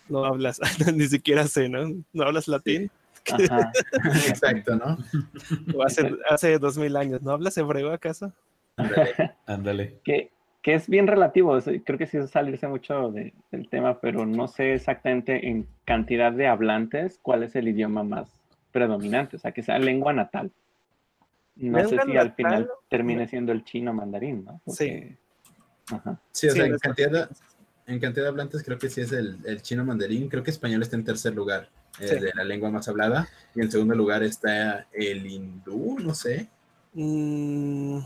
no 0.09 0.25
hablas, 0.25 0.61
ni 0.95 1.09
siquiera 1.09 1.49
sé, 1.49 1.69
¿no? 1.69 2.05
¿No 2.13 2.25
hablas 2.25 2.47
latín? 2.47 2.91
Exacto, 4.29 4.77
¿no? 4.77 4.99
O 5.75 5.83
hace, 5.83 6.17
hace 6.29 6.59
dos 6.59 6.79
mil 6.79 6.97
años, 6.97 7.23
¿no 7.23 7.33
hablas 7.33 7.57
hebreo 7.59 7.93
acaso? 7.93 8.33
Ándale. 9.47 9.99
Que, 10.05 10.31
que 10.63 10.75
es 10.75 10.89
bien 10.89 11.07
relativo, 11.07 11.59
creo 11.85 11.99
que 11.99 12.07
sí 12.07 12.19
es 12.19 12.31
salirse 12.31 12.69
mucho 12.69 13.11
del 13.11 13.69
tema, 13.71 14.01
pero 14.01 14.27
no 14.27 14.49
sé 14.49 14.75
exactamente 14.75 15.49
en 15.49 15.67
cantidad 15.85 16.33
de 16.33 16.47
hablantes 16.47 17.19
cuál 17.23 17.43
es 17.43 17.57
el 17.57 17.69
idioma 17.69 18.03
más 18.03 18.31
predominante, 18.73 19.37
o 19.37 19.39
sea, 19.39 19.53
que 19.53 19.63
sea 19.63 19.79
lengua 19.79 20.13
natal. 20.13 20.51
No 21.57 21.89
sé 21.89 21.99
si 22.05 22.17
al 22.17 22.35
final 22.35 22.69
termine 22.91 23.27
siendo 23.27 23.53
el 23.53 23.65
chino 23.65 23.95
mandarín, 23.95 24.45
¿no? 24.45 24.61
sí. 24.67 25.17
Ajá. 25.91 26.21
Sí, 26.33 26.49
o 26.49 26.51
sea, 26.51 26.67
en 26.67 26.79
cantidad, 26.79 27.31
en 27.87 28.01
cantidad 28.01 28.25
de 28.25 28.29
hablantes 28.29 28.63
creo 28.65 28.79
que 28.79 28.91
sí 28.91 29.01
es 29.01 29.13
el, 29.13 29.63
chino 29.63 29.85
mandarín. 29.85 30.29
Creo 30.29 30.43
que 30.43 30.51
español 30.51 30.83
está 30.83 30.97
en 30.97 31.05
tercer 31.05 31.35
lugar 31.35 31.69
eh, 32.01 32.21
de 32.21 32.33
la 32.35 32.45
lengua 32.45 32.71
más 32.71 32.89
hablada. 32.89 33.29
Y 33.55 33.61
en 33.61 33.71
segundo 33.71 33.95
lugar 33.95 34.23
está 34.23 34.87
el 34.93 35.27
hindú, 35.27 35.99
no 35.99 36.15
sé. 36.15 36.49
Mm, 36.95 37.99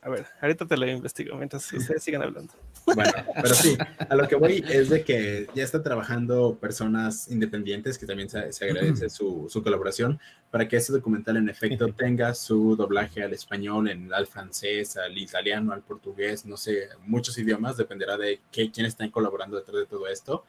a 0.00 0.08
ver, 0.10 0.26
ahorita 0.40 0.66
te 0.66 0.76
lo 0.76 0.86
investigo 0.86 1.36
mientras 1.36 1.72
ustedes 1.72 2.02
sigan 2.02 2.22
hablando. 2.22 2.52
Bueno, 2.86 3.12
pero 3.34 3.54
sí, 3.54 3.76
a 4.08 4.14
lo 4.14 4.26
que 4.28 4.36
voy 4.36 4.64
es 4.68 4.88
de 4.88 5.02
que 5.02 5.46
ya 5.54 5.62
está 5.62 5.82
trabajando 5.82 6.56
personas 6.58 7.30
independientes, 7.30 7.98
que 7.98 8.06
también 8.06 8.30
se, 8.30 8.38
agradece 8.64 9.10
su, 9.10 9.46
su, 9.50 9.62
colaboración, 9.62 10.18
para 10.50 10.68
que 10.68 10.76
este 10.76 10.92
documental 10.92 11.36
en 11.36 11.48
efecto 11.48 11.88
tenga 11.96 12.32
su 12.34 12.76
doblaje 12.76 13.22
al 13.22 13.34
español, 13.34 13.88
en, 13.88 14.12
al 14.12 14.26
francés, 14.26 14.96
al 14.96 15.18
italiano, 15.18 15.72
al 15.72 15.82
portugués, 15.82 16.46
no 16.46 16.56
sé, 16.56 16.88
muchos 17.06 17.36
idiomas, 17.36 17.76
dependerá 17.76 18.16
de 18.16 18.40
qué, 18.50 18.70
quién 18.70 18.86
está 18.86 19.10
colaborando 19.10 19.56
detrás 19.56 19.76
de 19.76 19.86
todo 19.86 20.06
esto. 20.06 20.44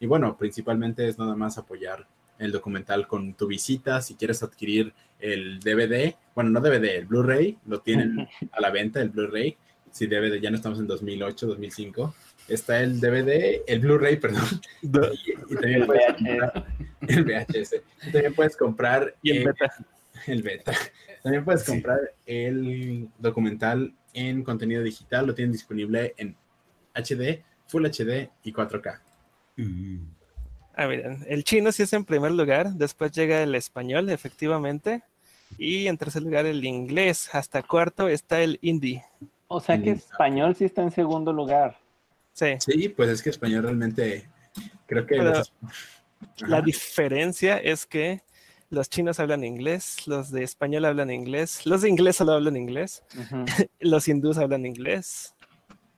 Y 0.00 0.06
bueno, 0.06 0.36
principalmente 0.36 1.06
es 1.06 1.18
nada 1.18 1.36
más 1.36 1.56
apoyar 1.58 2.06
el 2.38 2.52
documental 2.52 3.06
con 3.06 3.34
tu 3.34 3.46
visita. 3.46 4.00
Si 4.00 4.14
quieres 4.14 4.42
adquirir 4.42 4.92
el 5.18 5.60
DVD, 5.60 6.14
bueno, 6.34 6.50
no 6.50 6.60
DVD, 6.60 6.96
el 6.96 7.06
Blu-ray, 7.06 7.58
lo 7.66 7.80
tienen 7.80 8.28
a 8.52 8.60
la 8.60 8.70
venta, 8.70 9.00
el 9.00 9.10
Blu-ray. 9.10 9.56
Si 9.90 10.06
DVD, 10.06 10.40
ya 10.40 10.50
no 10.50 10.56
estamos 10.56 10.78
en 10.80 10.86
2008, 10.86 11.46
2005. 11.46 12.14
Está 12.48 12.80
el 12.80 13.00
DVD, 13.00 13.62
el 13.66 13.80
Blu-ray, 13.80 14.16
perdón. 14.20 14.44
y, 14.82 14.88
también 15.54 15.86
puedes 15.86 16.06
comprar 16.16 16.66
el 17.00 17.24
VHS. 17.24 17.74
También 18.12 18.34
puedes 18.34 18.56
comprar 18.56 19.14
y 19.22 19.30
el, 19.30 19.44
beta. 19.44 19.72
El 20.26 20.42
beta. 20.42 20.72
También 21.22 21.44
puedes 21.44 21.64
comprar 21.64 22.00
el 22.26 23.08
documental 23.18 23.94
en 24.12 24.42
contenido 24.42 24.82
digital. 24.82 25.26
Lo 25.26 25.34
tienen 25.34 25.52
disponible 25.52 26.14
en 26.16 26.36
HD, 26.94 27.42
Full 27.68 27.86
HD 27.86 28.30
y 28.42 28.52
4K. 28.52 29.00
Ah, 30.76 30.86
miren, 30.86 31.24
el 31.28 31.44
chino 31.44 31.70
sí 31.70 31.84
es 31.84 31.92
en 31.92 32.04
primer 32.04 32.32
lugar, 32.32 32.72
después 32.72 33.12
llega 33.12 33.42
el 33.42 33.54
español, 33.54 34.08
efectivamente, 34.10 35.02
y 35.56 35.86
en 35.86 35.96
tercer 35.96 36.22
lugar 36.22 36.46
el 36.46 36.64
inglés, 36.64 37.30
hasta 37.32 37.62
cuarto 37.62 38.08
está 38.08 38.42
el 38.42 38.58
hindi. 38.60 39.00
O 39.46 39.60
sea 39.60 39.80
que 39.80 39.92
español 39.92 40.56
sí 40.56 40.64
está 40.64 40.82
en 40.82 40.90
segundo 40.90 41.32
lugar. 41.32 41.76
Sí. 42.32 42.56
Sí, 42.58 42.88
pues 42.88 43.08
es 43.08 43.22
que 43.22 43.30
español 43.30 43.62
realmente 43.62 44.28
creo 44.86 45.06
que... 45.06 45.42
la 46.38 46.60
diferencia 46.60 47.58
es 47.58 47.86
que 47.86 48.22
los 48.70 48.90
chinos 48.90 49.20
hablan 49.20 49.44
inglés, 49.44 50.08
los 50.08 50.32
de 50.32 50.42
español 50.42 50.84
hablan 50.86 51.10
inglés, 51.10 51.64
los 51.66 51.82
de 51.82 51.88
inglés 51.88 52.16
solo 52.16 52.32
hablan 52.32 52.56
inglés, 52.56 53.04
los 53.78 54.08
hindús 54.08 54.38
hablan 54.38 54.66
inglés, 54.66 55.34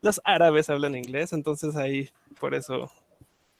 los 0.03 0.21
árabes 0.25 0.69
hablan 0.69 0.95
inglés, 0.95 1.33
entonces 1.33 1.77
ahí 1.77 2.11
por 2.39 2.55
eso 2.55 2.91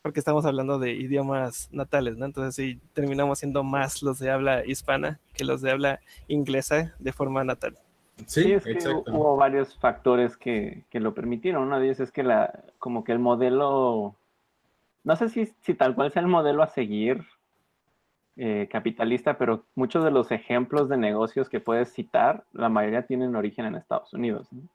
porque 0.07 0.21
estamos 0.21 0.47
hablando 0.47 0.79
de 0.79 0.93
idiomas 0.93 1.69
natales, 1.73 2.17
¿no? 2.17 2.27
Entonces 2.27 2.55
sí, 2.55 2.81
terminamos 2.93 3.41
siendo 3.41 3.65
más 3.65 4.05
los 4.05 4.21
de 4.21 4.31
habla 4.31 4.65
hispana 4.65 5.19
que 5.35 5.45
los 5.45 5.63
de 5.63 5.73
habla 5.73 5.99
inglesa 6.29 6.95
de 7.01 7.13
forma 7.13 7.43
natal. 7.43 7.77
Sí, 8.25 8.53
es 8.53 8.63
que 8.63 8.79
hubo 8.89 9.35
varios 9.35 9.77
factores 9.81 10.37
que, 10.37 10.85
que, 10.91 11.01
lo 11.01 11.13
permitieron. 11.13 11.65
Uno 11.65 11.81
de 11.81 11.87
ellos 11.87 11.99
es 11.99 12.13
que 12.13 12.23
la, 12.23 12.63
como 12.79 13.03
que 13.03 13.11
el 13.11 13.19
modelo, 13.19 14.15
no 15.03 15.17
sé 15.17 15.29
si, 15.29 15.53
si 15.63 15.75
tal 15.75 15.97
cual 15.97 16.13
sea 16.13 16.23
el 16.23 16.29
modelo 16.29 16.63
a 16.63 16.69
seguir 16.69 17.25
eh, 18.37 18.69
capitalista, 18.71 19.39
pero 19.39 19.65
muchos 19.75 20.05
de 20.05 20.13
los 20.13 20.31
ejemplos 20.31 20.89
de 20.89 20.99
negocios 20.99 21.49
que 21.49 21.59
puedes 21.59 21.93
citar, 21.93 22.45
la 22.53 22.69
mayoría 22.69 23.07
tienen 23.07 23.35
origen 23.35 23.65
en 23.65 23.75
Estados 23.75 24.13
Unidos. 24.13 24.47
¿no? 24.53 24.69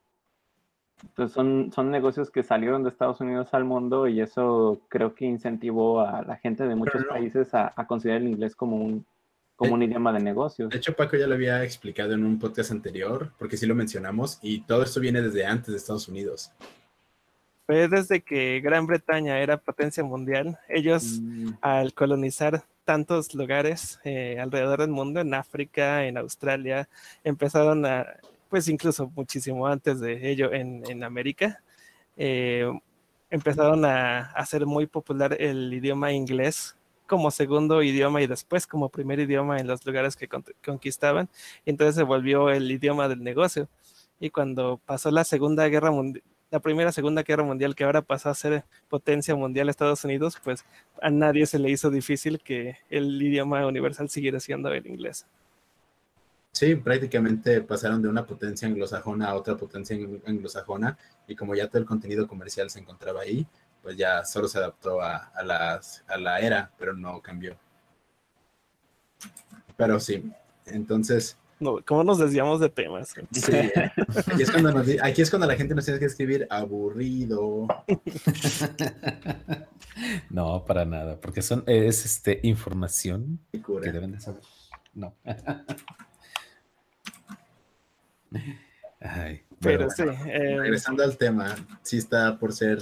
Entonces 1.04 1.34
son, 1.34 1.72
son 1.74 1.91
negocios 1.91 2.30
que 2.30 2.43
salieron 2.43 2.84
de 2.84 2.89
Estados 2.89 3.22
Unidos 3.22 3.49
al 3.54 3.66
mundo 3.66 4.08
y 4.08 4.22
eso 4.22 4.82
creo 4.88 5.16
que 5.16 5.26
incentivó 5.26 6.02
a 6.02 6.22
la 6.22 6.38
gente 6.38 6.66
de 6.68 6.76
muchos 6.76 7.04
países 7.06 7.54
a, 7.54 7.74
considerar 7.88 8.22
el 8.22 8.30
inglés 8.30 8.56
como 8.56 8.78
un, 8.78 9.06
como 9.56 9.74
un 9.74 9.84
idioma 9.84 10.14
de 10.14 10.20
negocios. 10.20 10.70
De 10.70 10.78
hecho, 10.78 10.93
Paco 10.93 11.18
ya 11.18 11.28
lo 11.28 11.36
había 11.36 11.64
explicado 11.64 12.14
en 12.14 12.24
un 12.24 12.39
podcast 12.39 12.72
anterior, 12.72 13.32
porque 13.38 13.58
sí 13.58 13.66
lo 13.66 13.76
mencionamos, 13.76 14.39
y 14.41 14.62
todo 14.62 14.84
esto 14.84 14.99
viene 14.99 15.22
desde 15.22 15.45
antes 15.45 15.68
de 15.68 15.78
Estados 15.78 16.08
Unidos. 16.08 16.52
fue 17.66 17.88
desde 17.88 18.22
que 18.22 18.60
Gran 18.62 18.86
Bretaña 18.86 19.39
era 19.39 19.58
potencia 19.58 20.04
mundial. 20.04 20.58
Ellos, 20.68 21.20
Mm, 21.22 21.54
al 21.62 21.93
colonizar 21.93 22.64
tantos 22.86 23.34
lugares 23.34 23.99
eh, 24.04 24.38
alrededor 24.39 24.80
del 24.82 24.89
mundo, 24.89 25.22
en 25.22 25.34
África, 25.34 26.06
en 26.06 26.18
Australia, 26.18 26.89
empezaron 27.24 27.86
a, 27.86 28.06
pues 28.52 28.68
incluso 28.68 29.10
muchísimo 29.16 29.66
antes 29.66 30.02
de 30.02 30.30
ello 30.30 30.54
en, 30.54 31.04
América, 31.06 31.64
eh, 32.18 32.70
empezaron 33.30 33.86
a 33.86 34.32
hacer 34.34 34.66
muy 34.66 34.88
popular 34.88 35.38
el 35.39 35.74
idioma 35.74 36.12
inglés 36.12 36.76
como 37.08 37.32
segundo 37.32 37.82
idioma 37.82 38.22
y 38.22 38.28
después 38.28 38.68
como 38.68 38.89
primer 38.89 39.20
idioma 39.22 39.58
en 39.60 39.68
los 39.68 39.86
lugares 39.86 40.18
que 40.18 40.28
con- 40.28 40.45
conquistaban. 40.66 41.30
Entonces 41.66 41.95
se 41.95 42.04
volvió 42.04 42.49
el 42.52 42.70
idioma 42.72 43.08
del 43.08 43.24
negocio. 43.24 43.70
Y 44.20 44.30
cuando 44.32 44.82
pasó 44.86 45.12
la 45.12 45.24
Segunda 45.24 45.68
Guerra 45.70 45.91
la 46.52 46.60
primera 46.60 46.91
Segunda 46.91 47.24
Guerra 47.24 47.43
Mundial, 47.43 47.76
que 47.76 47.86
ahora 47.86 48.02
pasó 48.02 48.30
a 48.30 48.36
ser 48.36 48.66
potencia 48.89 49.34
mundial 49.36 49.70
Estados 49.70 50.04
Unidos, 50.04 50.38
pues 50.43 50.66
a 51.02 51.10
nadie 51.10 51.45
se 51.45 51.58
le 51.60 51.70
hizo 51.72 51.89
difícil 51.89 52.39
que 52.41 52.78
el 52.89 53.22
idioma 53.22 53.66
universal 53.66 54.10
siguiera 54.10 54.39
siendo 54.41 54.70
el 54.74 54.86
inglés. 54.88 55.26
Sí, 56.54 56.76
prácticamente 56.76 57.62
pasaron 57.62 58.02
de 58.02 58.10
una 58.10 58.26
potencia 58.26 58.68
anglosajona 58.68 59.30
a 59.30 59.36
otra 59.36 59.56
potencia 59.56 59.95
anglo- 59.95 60.22
anglosajona 60.26 60.97
y 61.28 61.36
como 61.36 61.56
ya 61.56 61.68
todo 61.68 61.80
el 61.80 61.86
contenido 61.86 62.28
comercial 62.28 62.70
se 62.70 62.80
encontraba 62.80 63.22
ahí, 63.22 63.47
pues 63.82 63.95
ya 63.97 64.24
solo 64.26 64.47
se 64.47 64.58
adaptó 64.58 65.02
a, 65.02 65.16
a 65.34 65.43
las, 65.43 66.04
a 66.08 66.18
la 66.18 66.39
era, 66.41 66.70
pero 66.78 66.93
no 66.93 67.22
cambió. 67.22 67.56
Pero 69.78 69.99
sí, 69.99 70.30
entonces, 70.66 71.38
No, 71.60 71.78
¿Cómo 71.86 72.04
nos 72.04 72.18
desviamos 72.20 72.60
de 72.60 72.70
temas? 72.70 73.14
sí, 73.32 73.52
aquí, 73.54 74.41
es 74.43 74.52
cuando 74.52 74.72
nos 74.74 74.86
di- 74.86 74.97
aquí 75.02 75.22
es 75.22 75.30
cuando 75.30 75.47
la 75.47 75.56
gente 75.56 75.74
nos 75.74 75.86
tiene 75.86 75.99
que 75.99 76.06
escribir 76.08 76.47
aburrido. 76.49 77.68
No, 80.30 80.64
para 80.66 80.86
nada, 80.86 81.20
porque 81.20 81.41
son, 81.41 81.64
es 81.68 82.06
este, 82.06 82.39
información 82.43 83.39
que 83.52 83.91
deben 83.91 84.14
de 84.14 84.20
saber. 84.22 84.41
No. 84.93 85.14
Ay, 89.00 89.42
Pero 89.60 89.88
bueno, 89.88 89.92
sí, 89.96 90.04
eh, 90.30 90.58
Regresando 90.60 91.04
al 91.04 91.18
tema, 91.18 91.56
sí 91.82 91.98
está 91.98 92.38
por 92.38 92.54
ser 92.54 92.80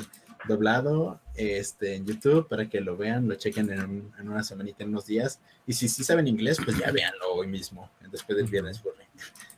doblado 0.47 1.19
este, 1.35 1.95
en 1.95 2.05
YouTube 2.05 2.47
para 2.47 2.67
que 2.69 2.81
lo 2.81 2.97
vean, 2.97 3.27
lo 3.27 3.35
chequen 3.35 3.71
en, 3.71 3.79
un- 3.83 4.13
en 4.19 4.29
una 4.29 4.43
semanita, 4.43 4.83
en 4.83 4.89
unos 4.89 5.05
días. 5.05 5.39
Y 5.65 5.73
si 5.73 5.87
sí 5.87 6.03
saben 6.03 6.27
inglés, 6.27 6.57
pues 6.63 6.77
ya 6.77 6.91
véanlo 6.91 7.33
hoy 7.33 7.47
mismo, 7.47 7.89
después 8.11 8.37
del 8.37 8.47
viernes. 8.47 8.79
por 8.79 8.93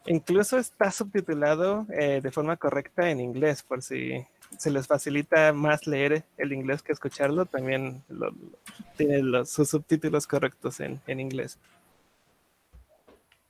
incluso 0.08 0.58
está 0.58 0.90
subtitulado 0.92 1.86
eh, 1.94 2.22
de 2.22 2.32
forma 2.32 2.58
correcta 2.58 3.10
en 3.10 3.20
inglés, 3.20 3.62
por 3.64 3.82
si 3.84 4.26
se 4.58 4.70
les 4.72 4.86
facilita 4.88 5.54
más 5.54 5.86
leer 5.88 6.24
el 6.38 6.52
inglés 6.54 6.82
que 6.82 6.92
escucharlo, 6.92 7.46
también 7.46 8.04
lo- 8.10 8.32
lo- 8.32 8.60
tiene 8.98 9.22
los, 9.24 9.50
sus 9.50 9.70
subtítulos 9.70 10.26
correctos 10.28 10.80
en, 10.80 11.00
en 11.08 11.20
inglés. 11.20 11.58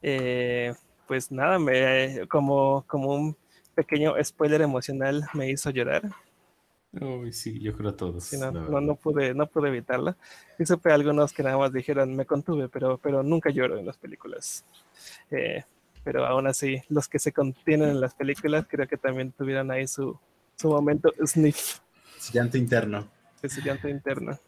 Eh, 0.01 0.73
pues 1.11 1.29
nada, 1.29 1.59
me, 1.59 2.25
como, 2.29 2.85
como 2.87 3.13
un 3.13 3.35
pequeño 3.75 4.13
spoiler 4.23 4.61
emocional 4.61 5.25
me 5.33 5.49
hizo 5.49 5.69
llorar. 5.69 6.09
Uy, 6.93 7.33
sí, 7.33 7.59
yo 7.59 7.75
creo 7.75 7.93
todos. 7.93 8.23
Sí, 8.23 8.37
no, 8.39 8.49
no, 8.49 8.79
no 8.79 8.95
pude, 8.95 9.33
no 9.33 9.45
pude 9.45 9.67
evitarlo. 9.67 10.15
Y 10.57 10.65
supe 10.65 10.89
algunos 10.89 11.33
que 11.33 11.43
nada 11.43 11.57
más 11.57 11.73
dijeron, 11.73 12.15
me 12.15 12.25
contuve, 12.25 12.69
pero, 12.69 12.97
pero 12.97 13.23
nunca 13.23 13.49
lloro 13.49 13.77
en 13.77 13.85
las 13.85 13.97
películas. 13.97 14.63
Eh, 15.31 15.65
pero 16.01 16.25
aún 16.25 16.47
así, 16.47 16.81
los 16.87 17.09
que 17.09 17.19
se 17.19 17.33
contienen 17.33 17.89
en 17.89 17.99
las 17.99 18.15
películas 18.15 18.65
creo 18.69 18.87
que 18.87 18.95
también 18.95 19.33
tuvieron 19.33 19.69
ahí 19.69 19.87
su, 19.87 20.17
su 20.55 20.69
momento 20.69 21.11
sniff 21.25 21.79
Llanto 22.31 22.57
interno. 22.57 23.09
su 23.45 23.59
llanto 23.59 23.89
interno. 23.89 24.39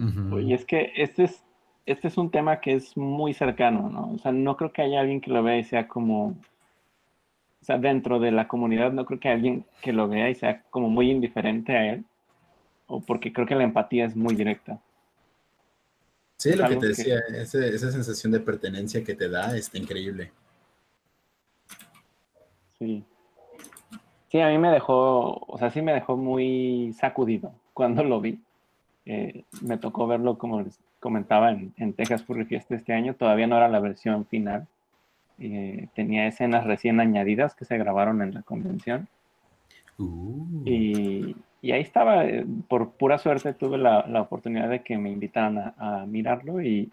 Ujú. 0.00 0.40
Y 0.40 0.52
es 0.52 0.64
que 0.64 0.90
este 0.96 1.24
es, 1.26 1.44
este 1.90 2.08
es 2.08 2.16
un 2.18 2.30
tema 2.30 2.60
que 2.60 2.74
es 2.74 2.96
muy 2.96 3.34
cercano, 3.34 3.88
¿no? 3.90 4.12
O 4.14 4.18
sea, 4.18 4.32
no 4.32 4.56
creo 4.56 4.72
que 4.72 4.82
haya 4.82 5.00
alguien 5.00 5.20
que 5.20 5.30
lo 5.30 5.42
vea 5.42 5.58
y 5.58 5.64
sea 5.64 5.88
como, 5.88 6.28
o 6.28 7.64
sea, 7.64 7.78
dentro 7.78 8.18
de 8.20 8.30
la 8.30 8.46
comunidad, 8.48 8.92
no 8.92 9.04
creo 9.06 9.18
que 9.20 9.28
haya 9.28 9.36
alguien 9.36 9.64
que 9.82 9.92
lo 9.92 10.08
vea 10.08 10.30
y 10.30 10.34
sea 10.34 10.62
como 10.70 10.88
muy 10.88 11.10
indiferente 11.10 11.76
a 11.76 11.92
él, 11.92 12.04
o 12.86 13.00
porque 13.00 13.32
creo 13.32 13.46
que 13.46 13.54
la 13.54 13.64
empatía 13.64 14.04
es 14.06 14.16
muy 14.16 14.34
directa. 14.34 14.78
Sí, 16.36 16.54
lo 16.54 16.68
que 16.68 16.74
te 16.76 16.80
que- 16.80 16.86
decía, 16.88 17.18
ese- 17.34 17.74
esa 17.74 17.90
sensación 17.90 18.32
de 18.32 18.40
pertenencia 18.40 19.02
que 19.02 19.14
te 19.14 19.28
da 19.28 19.56
está 19.56 19.76
increíble. 19.78 20.30
Sí. 22.78 23.04
Sí, 24.30 24.40
a 24.40 24.48
mí 24.48 24.58
me 24.58 24.70
dejó, 24.70 25.34
o 25.46 25.58
sea, 25.58 25.70
sí 25.70 25.80
me 25.82 25.92
dejó 25.94 26.16
muy 26.16 26.92
sacudido 26.98 27.52
cuando 27.72 28.04
lo 28.04 28.20
vi. 28.20 28.38
Eh, 29.06 29.44
me 29.62 29.78
tocó 29.78 30.06
verlo, 30.06 30.36
como 30.36 30.62
comentaba, 31.00 31.50
en, 31.50 31.72
en 31.76 31.92
Texas 31.92 32.22
Furry 32.24 32.44
Fiesta 32.44 32.74
este 32.74 32.92
año. 32.92 33.14
Todavía 33.14 33.46
no 33.46 33.56
era 33.56 33.68
la 33.68 33.80
versión 33.80 34.26
final. 34.26 34.66
Eh, 35.38 35.88
tenía 35.94 36.26
escenas 36.26 36.64
recién 36.64 36.98
añadidas 37.00 37.54
que 37.54 37.64
se 37.64 37.78
grabaron 37.78 38.22
en 38.22 38.34
la 38.34 38.42
convención. 38.42 39.08
Uh, 39.98 40.62
Y, 40.64 41.36
y 41.62 41.72
ahí 41.72 41.80
estaba, 41.80 42.24
eh, 42.24 42.44
por 42.68 42.92
pura 42.92 43.18
suerte 43.18 43.52
tuve 43.54 43.78
la, 43.78 44.06
la 44.06 44.20
oportunidad 44.22 44.68
de 44.68 44.82
que 44.82 44.96
me 44.98 45.10
invitaran 45.10 45.58
a, 45.58 45.74
a 46.02 46.06
mirarlo 46.06 46.62
y, 46.62 46.90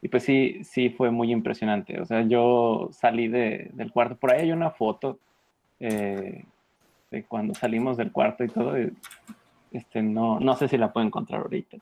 y 0.00 0.08
pues 0.08 0.24
sí, 0.24 0.62
sí 0.64 0.90
fue 0.90 1.10
muy 1.10 1.30
impresionante. 1.32 2.00
O 2.00 2.04
sea, 2.04 2.22
yo 2.22 2.88
salí 2.92 3.28
de- 3.28 3.70
del 3.74 3.92
cuarto, 3.92 4.16
por 4.16 4.32
ahí 4.32 4.42
hay 4.42 4.52
una 4.52 4.70
foto 4.70 5.18
eh, 5.80 6.44
de 7.10 7.22
cuando 7.24 7.54
salimos 7.54 7.96
del 7.96 8.10
cuarto 8.12 8.42
y 8.44 8.48
todo. 8.48 8.80
y, 8.80 8.92
este, 9.72 10.02
no, 10.02 10.38
no 10.40 10.54
sé 10.56 10.68
si 10.68 10.76
la 10.78 10.92
puedo 10.92 11.06
encontrar 11.06 11.42
ahorita. 11.42 11.78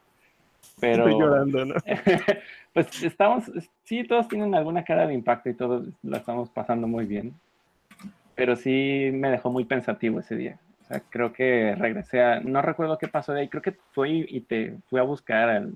Pero 0.81 1.07
Estoy 1.07 1.21
llorando, 1.21 1.65
¿no? 1.65 1.75
pues 2.75 3.03
estamos, 3.03 3.51
sí, 3.85 4.05
todos 4.05 4.29
tienen 4.29 4.55
alguna 4.55 4.85
cara 4.85 5.07
de 5.07 5.15
impacto 5.15 5.51
y 5.51 5.55
todos 5.55 5.89
la 6.03 6.19
estamos 6.19 6.49
pasando 6.51 6.87
muy 6.87 7.07
bien. 7.07 7.35
Pero 8.35 8.57
sí 8.57 9.11
me 9.13 9.31
dejó 9.31 9.51
muy 9.51 9.65
pensativo 9.65 10.21
ese 10.21 10.37
día. 10.37 10.59
O 10.83 10.85
sea, 10.85 11.01
creo 11.11 11.33
que 11.33 11.75
regresé 11.77 12.23
a, 12.23 12.41
no 12.41 12.63
recuerdo 12.63 12.99
qué 12.99 13.09
pasó 13.09 13.33
de 13.33 13.43
ahí, 13.43 13.49
creo 13.49 13.63
que 13.63 13.77
fui 13.93 14.25
y 14.29 14.41
te 14.41 14.79
fui 14.89 14.99
a 14.99 15.05
buscar 15.05 15.51
al, 15.51 15.75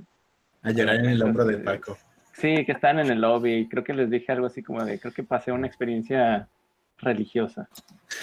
A 0.62 0.70
llorar 0.70 0.96
en 0.96 1.06
el 1.06 1.22
hombro 1.22 1.44
de 1.44 1.58
Paco. 1.58 1.96
sí, 2.32 2.64
que 2.64 2.72
estaban 2.72 3.00
en 3.00 3.10
el 3.10 3.20
lobby 3.20 3.52
y 3.52 3.68
creo 3.68 3.84
que 3.84 3.92
les 3.92 4.10
dije 4.10 4.32
algo 4.32 4.46
así 4.46 4.62
como 4.62 4.82
de, 4.84 4.98
creo 4.98 5.12
que 5.12 5.22
pasé 5.22 5.52
una 5.52 5.66
experiencia 5.66 6.48
religiosa. 7.04 7.68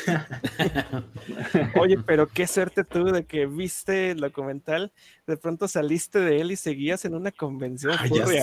Oye, 1.79 1.97
pero 2.05 2.27
qué 2.27 2.47
suerte 2.47 2.83
tú 2.83 3.05
de 3.05 3.25
que 3.25 3.45
viste 3.45 4.11
el 4.11 4.19
documental, 4.19 4.91
de 5.27 5.37
pronto 5.37 5.67
saliste 5.67 6.19
de 6.19 6.41
él 6.41 6.51
y 6.51 6.55
seguías 6.55 7.05
en 7.05 7.15
una 7.15 7.31
convención. 7.31 7.95
Ay, 7.99 8.09
ya 8.13 8.25
sé, 8.27 8.41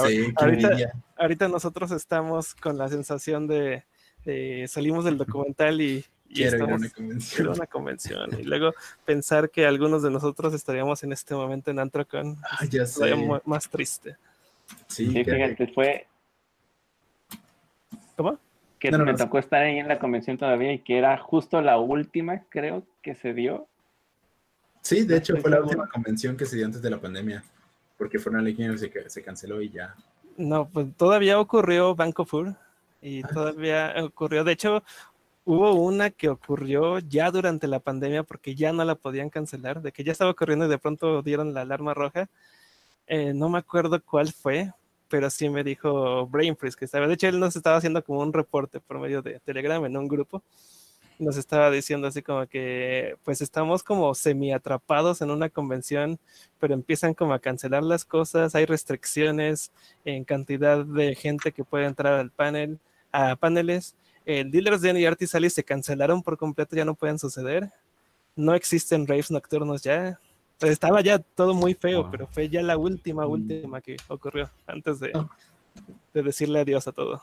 ahorita, 1.16 1.49
nosotros 1.49 1.91
estamos 1.91 2.55
con 2.55 2.78
la 2.78 2.89
sensación 2.89 3.47
de, 3.47 3.84
de 4.24 4.66
salimos 4.68 5.05
del 5.05 5.18
documental 5.18 5.80
y, 5.80 6.05
y 6.28 6.34
Quiero 6.34 6.57
ir 6.57 6.62
a 6.62 6.64
estamos 6.64 6.80
una 6.80 6.91
convención. 6.91 7.49
una 7.49 7.66
convención. 7.66 8.30
Y 8.41 8.43
luego 8.45 8.74
pensar 9.05 9.51
que 9.51 9.66
algunos 9.66 10.03
de 10.03 10.11
nosotros 10.11 10.55
estaríamos 10.55 11.03
en 11.03 11.12
este 11.12 11.34
momento 11.34 11.70
en 11.70 11.78
Antrocon 11.78 12.36
Ay, 12.59 12.68
ya 12.68 12.82
es 12.82 12.95
todavía 12.95 13.16
sé. 13.16 13.22
mu- 13.22 13.41
más 13.45 13.68
triste. 13.68 14.16
Sí, 14.86 15.07
Sí, 15.11 15.24
fíjate, 15.24 15.66
fue 15.74 16.07
¿Cómo? 18.16 18.39
Que 18.79 18.91
No, 18.91 18.99
no, 18.99 19.05
me 19.05 19.12
no. 19.12 19.18
tocó 19.18 19.39
estar 19.39 19.62
ahí 19.62 19.79
en 19.79 19.89
la 19.89 19.99
convención 19.99 20.37
todavía 20.39 20.72
y 20.72 20.79
que 20.81 20.99
era 20.99 21.16
justo 21.18 21.61
la 21.61 21.79
última, 21.79 22.43
creo, 22.49 22.85
que 23.03 23.14
se 23.14 23.35
dio. 23.35 23.66
sí, 24.83 25.05
de 25.05 25.16
hecho 25.18 25.37
fue 25.39 25.51
la 25.51 25.61
última 25.61 25.89
convención 25.89 26.37
que 26.37 26.47
se 26.47 26.57
dio 26.57 26.66
antes 26.66 26.81
de 26.83 26.91
la 26.91 27.01
pandemia. 27.01 27.43
Porque 27.97 28.18
fue 28.20 28.31
una 28.31 28.41
legión 28.43 28.72
que 28.72 28.79
se, 28.79 29.11
se 29.11 29.22
canceló 29.22 29.61
y 29.61 29.70
ya. 29.70 29.95
No, 30.37 30.68
pues 30.68 30.87
todavía 30.97 31.41
ocurrió 31.41 31.95
Banco 31.97 32.24
Fur 32.24 32.55
y 33.03 33.22
Ah. 33.24 33.29
todavía 33.35 33.95
ocurrió, 34.05 34.45
de 34.45 34.53
hecho, 34.53 34.85
hubo 35.45 35.72
una 35.74 36.11
que 36.11 36.29
ocurrió 36.29 37.01
ya 37.01 37.31
durante 37.33 37.66
la 37.66 37.81
pandemia 37.81 38.22
porque 38.22 38.55
ya 38.55 38.72
no 38.72 38.85
la 38.85 38.95
podían 38.95 39.31
cancelar, 39.31 39.83
de 39.83 39.91
que 39.91 40.05
ya 40.05 40.12
estaba 40.12 40.31
ocurriendo 40.31 40.66
y 40.66 40.68
de 40.68 40.79
pronto 40.79 41.22
dieron 41.22 41.55
la 41.55 41.62
alarma 41.62 41.93
roja. 41.93 42.29
Eh, 43.09 43.33
no 43.35 43.49
me 43.49 43.59
acuerdo 43.59 44.01
cuál 44.01 44.33
fue, 44.33 44.70
pero 45.09 45.30
sí 45.30 45.48
me 45.48 45.64
dijo 45.64 46.26
Brain 46.26 46.56
Freeze 46.56 46.76
que 46.76 46.84
estaba, 46.84 47.06
de 47.06 47.14
hecho 47.14 47.28
él 47.28 47.40
nos 47.40 47.56
estaba 47.56 47.76
haciendo 47.76 48.02
como 48.04 48.20
un 48.20 48.32
reporte 48.32 48.80
por 48.80 48.98
medio 48.98 49.22
de 49.22 49.40
Telegram 49.40 49.84
en 49.84 49.96
un 49.96 50.09
grupo. 50.09 50.42
Nos 51.18 51.36
estaba 51.36 51.70
diciendo 51.70 52.06
así 52.06 52.22
como 52.22 52.46
que 52.46 53.16
pues 53.24 53.40
estamos 53.40 53.82
como 53.82 54.14
semi 54.14 54.52
atrapados 54.52 55.20
en 55.20 55.30
una 55.30 55.48
convención, 55.48 56.18
pero 56.61 56.74
empiezan 56.74 57.14
como 57.14 57.34
a 57.34 57.40
cancelar 57.40 57.82
las 57.82 58.04
cosas, 58.04 58.54
hay 58.54 58.66
restricciones 58.66 59.72
en 60.04 60.24
cantidad 60.24 60.84
de 60.84 61.14
gente 61.16 61.50
que 61.52 61.64
puede 61.64 61.86
entrar 61.86 62.14
al 62.14 62.30
panel, 62.30 62.78
a 63.11 63.34
paneles. 63.36 63.94
El 64.26 64.50
Dealers 64.50 64.82
de 64.82 65.00
y 65.00 65.06
Artisalis 65.06 65.54
se 65.54 65.64
cancelaron 65.64 66.22
por 66.22 66.36
completo, 66.36 66.76
ya 66.76 66.84
no 66.84 66.94
pueden 66.94 67.18
suceder. 67.18 67.70
No 68.36 68.54
existen 68.54 69.06
raves 69.06 69.30
nocturnos 69.30 69.82
ya. 69.82 70.20
Pues 70.59 70.72
estaba 70.72 71.00
ya 71.02 71.18
todo 71.18 71.54
muy 71.54 71.74
feo, 71.74 72.02
Wow. 72.02 72.11
pero 72.11 72.26
fue 72.26 72.48
ya 72.48 72.62
la 72.62 72.76
última, 72.76 73.26
Mm. 73.26 73.30
última 73.30 73.80
que 73.80 73.96
ocurrió 74.09 74.50
antes 74.66 74.98
de, 75.00 75.12
Ah. 75.14 75.28
de 76.12 76.22
decirle 76.22 76.61
adiós 76.61 76.88
a 76.88 76.92
todo. 76.92 77.22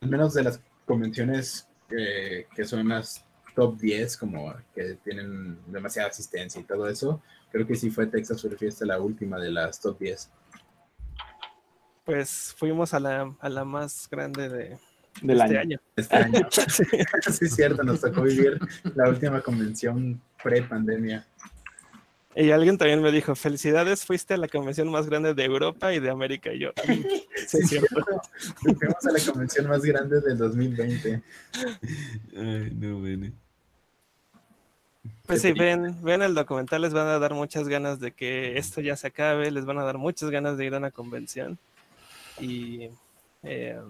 Al 0.00 0.08
menos 0.08 0.34
de 0.34 0.44
las 0.44 0.60
convenciones 0.84 1.68
eh, 1.90 2.46
que 2.54 2.64
son 2.64 2.88
las 2.88 3.24
top 3.54 3.76
10 3.78 4.16
como 4.16 4.52
que 4.74 4.98
tienen 5.04 5.56
demasiada 5.66 6.08
asistencia 6.08 6.60
y 6.60 6.64
todo 6.64 6.88
eso, 6.88 7.22
creo 7.50 7.64
que 7.66 7.74
sí 7.76 7.90
fue 7.90 8.06
Texas 8.08 8.42
Furry 8.42 8.56
Fiesta 8.56 8.84
la 8.84 8.98
última 9.00 9.38
de 9.38 9.50
las 9.52 9.80
top 9.80 9.98
10. 10.00 10.30
Pues 12.04 12.54
fuimos 12.56 12.94
a 12.94 13.00
la, 13.00 13.34
a 13.40 13.48
la 13.48 13.64
más 13.64 14.08
grande 14.10 14.48
de, 14.48 14.78
Del 15.22 15.40
este 15.40 15.58
año. 15.58 15.60
año. 15.60 15.80
Este 15.96 16.16
año. 16.16 16.48
Sí. 16.50 16.62
sí, 17.32 17.44
es 17.46 17.54
cierto, 17.54 17.82
nos 17.82 18.00
tocó 18.00 18.22
vivir 18.22 18.58
la 18.94 19.08
última 19.08 19.40
convención 19.40 20.20
pre-pandemia. 20.42 21.26
Y 22.38 22.50
alguien 22.50 22.76
también 22.76 23.00
me 23.00 23.10
dijo, 23.10 23.34
felicidades, 23.34 24.04
fuiste 24.04 24.34
a 24.34 24.36
la 24.36 24.46
convención 24.46 24.90
más 24.90 25.08
grande 25.08 25.32
de 25.32 25.44
Europa 25.44 25.94
y 25.94 26.00
de 26.00 26.10
América. 26.10 26.52
Y 26.52 26.58
yo, 26.58 26.70
"Mm, 26.86 26.92
sí, 27.46 27.58
es 27.58 27.68
cierto. 27.68 27.88
Fuimos 28.56 29.06
a 29.06 29.12
la 29.12 29.18
convención 29.32 29.66
más 29.68 29.80
grande 29.82 30.20
del 30.20 30.36
2020. 30.36 31.22
Ay, 32.36 32.72
no, 32.78 32.98
bueno. 32.98 33.32
Pues 35.26 35.40
sí, 35.42 35.52
ven, 35.52 35.96
ven 36.02 36.20
el 36.22 36.34
documental, 36.34 36.82
les 36.82 36.92
van 36.92 37.06
a 37.08 37.18
dar 37.18 37.32
muchas 37.34 37.68
ganas 37.68 38.00
de 38.00 38.12
que 38.12 38.58
esto 38.58 38.80
ya 38.80 38.96
se 38.96 39.06
acabe, 39.06 39.50
les 39.50 39.64
van 39.64 39.78
a 39.78 39.84
dar 39.84 39.96
muchas 39.98 40.30
ganas 40.30 40.58
de 40.58 40.66
ir 40.66 40.74
a 40.74 40.78
una 40.78 40.90
convención. 40.90 41.58
Y... 42.40 42.90
eh, 43.42 43.80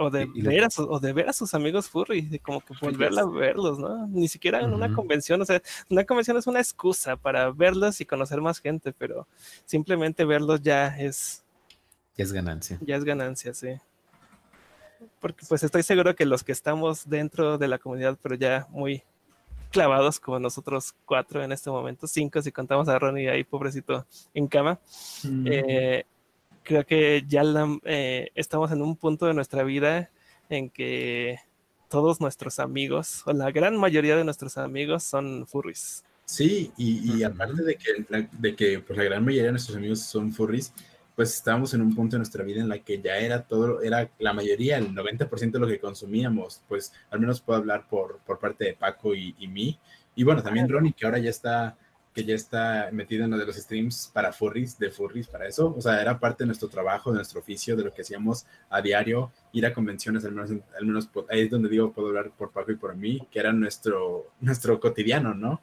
o 0.00 0.10
de, 0.10 0.22
Y- 0.34 0.38
y 0.38 0.42
lo- 0.42 0.50
ver 0.50 0.64
a 0.64 0.70
su- 0.70 0.84
o 0.90 0.98
de 0.98 1.12
ver 1.12 1.28
a 1.28 1.32
sus 1.32 1.52
amigos 1.54 1.88
furry, 1.88 2.22
de 2.22 2.38
como 2.38 2.60
que 2.60 2.74
volver 2.80 3.12
a 3.18 3.24
verlos, 3.26 3.78
¿no? 3.78 4.06
Ni 4.08 4.28
siquiera 4.28 4.60
en 4.60 4.72
una 4.72 4.92
convención, 4.92 5.40
o 5.40 5.44
sea, 5.44 5.60
una 5.88 6.04
convención 6.04 6.36
es 6.36 6.46
una 6.46 6.60
excusa 6.60 7.16
para 7.16 7.50
verlos 7.50 8.00
y 8.00 8.06
conocer 8.06 8.40
más 8.40 8.58
gente, 8.60 8.92
pero 8.92 9.26
simplemente 9.64 10.24
verlos 10.24 10.62
ya 10.62 10.98
es, 10.98 11.44
Ya 12.16 12.24
es 12.24 12.32
ganancia. 12.32 12.78
ya 12.80 12.96
es 12.96 13.04
ganancia, 13.04 13.54
sí. 13.54 13.68
Porque 15.20 15.44
pues 15.48 15.62
estoy 15.62 15.82
seguro 15.82 16.14
que 16.14 16.26
los 16.26 16.42
que 16.44 16.52
estamos 16.52 17.08
dentro 17.08 17.56
de 17.58 17.68
la 17.68 17.78
comunidad, 17.78 18.18
pero 18.22 18.34
ya 18.34 18.66
muy 18.70 19.02
clavados 19.70 20.18
como 20.18 20.38
nosotros 20.38 20.94
cuatro 21.04 21.42
en 21.44 21.52
este 21.52 21.70
momento, 21.70 22.06
cinco 22.06 22.42
si 22.42 22.50
contamos 22.52 22.88
a 22.88 22.98
Ronnie 22.98 23.30
ahí, 23.30 23.44
pobrecito, 23.44 24.04
en 24.34 24.46
cama, 24.48 24.78
eh, 25.44 26.04
creo 26.64 26.84
que 26.86 27.24
ya 27.28 27.42
la- 27.44 27.78
eh, 27.84 28.30
estamos 28.34 28.70
en 28.72 28.82
un 28.82 28.96
punto 28.96 29.26
de 29.26 29.34
nuestra 29.34 29.62
vida 29.64 30.10
en 30.48 30.70
que 30.70 31.38
todos 31.88 32.20
nuestros 32.20 32.58
amigos, 32.58 33.22
o 33.26 33.32
la 33.32 33.50
gran 33.50 33.76
mayoría 33.76 34.16
de 34.16 34.24
nuestros 34.24 34.58
amigos 34.58 35.02
son 35.04 35.46
furries. 35.46 36.04
Sí, 36.24 36.70
y, 36.76 37.18
y 37.18 37.22
aparte 37.24 37.62
de 37.64 37.76
que, 37.76 38.04
la, 38.08 38.28
de 38.32 38.54
que 38.54 38.78
pues, 38.80 38.96
la 38.96 39.04
gran 39.04 39.24
mayoría 39.24 39.46
de 39.46 39.52
nuestros 39.52 39.76
amigos 39.76 40.00
son 40.02 40.32
furries, 40.32 40.72
pues 41.16 41.34
estábamos 41.34 41.74
en 41.74 41.82
un 41.82 41.94
punto 41.94 42.14
de 42.14 42.18
nuestra 42.20 42.44
vida 42.44 42.60
en 42.60 42.68
la 42.68 42.78
que 42.78 43.00
ya 43.00 43.16
era 43.18 43.42
todo, 43.42 43.82
era 43.82 44.08
la 44.18 44.32
mayoría, 44.32 44.78
el 44.78 44.94
90% 44.94 45.58
de 45.58 45.62
lo 45.66 45.70
que 45.70 45.80
consumíamos, 45.80 46.62
pues 46.68 46.92
al 47.10 47.18
menos 47.20 47.40
puedo 47.40 47.58
hablar 47.58 47.88
por, 47.88 48.20
por 48.20 48.38
parte 48.38 48.64
de 48.64 48.74
Paco 48.74 49.14
y, 49.14 49.34
y 49.38 49.48
mí, 49.48 49.78
y 50.14 50.22
bueno, 50.22 50.42
también 50.42 50.68
Ronnie, 50.68 50.92
que 50.92 51.04
ahora 51.04 51.18
ya 51.18 51.30
está, 51.30 51.76
que 52.20 52.30
ya 52.30 52.34
está 52.34 52.88
metido 52.92 53.24
en 53.24 53.30
lo 53.30 53.38
de 53.38 53.46
los 53.46 53.56
streams 53.56 54.10
para 54.12 54.32
furries, 54.32 54.78
de 54.78 54.90
furries, 54.90 55.26
para 55.28 55.46
eso, 55.46 55.74
o 55.76 55.80
sea, 55.80 56.00
era 56.00 56.18
parte 56.18 56.44
de 56.44 56.46
nuestro 56.46 56.68
trabajo, 56.68 57.10
de 57.10 57.16
nuestro 57.16 57.40
oficio, 57.40 57.76
de 57.76 57.84
lo 57.84 57.92
que 57.92 58.02
hacíamos 58.02 58.46
a 58.68 58.80
diario, 58.82 59.32
ir 59.52 59.66
a 59.66 59.72
convenciones, 59.72 60.24
al 60.24 60.32
menos, 60.32 60.50
al 60.76 60.86
menos 60.86 61.08
ahí 61.28 61.42
es 61.42 61.50
donde 61.50 61.68
digo, 61.68 61.92
puedo 61.92 62.08
hablar 62.08 62.30
por 62.30 62.50
Paco 62.50 62.72
y 62.72 62.76
por 62.76 62.94
mí, 62.96 63.26
que 63.30 63.38
era 63.38 63.52
nuestro, 63.52 64.26
nuestro 64.40 64.78
cotidiano, 64.78 65.34
¿no? 65.34 65.60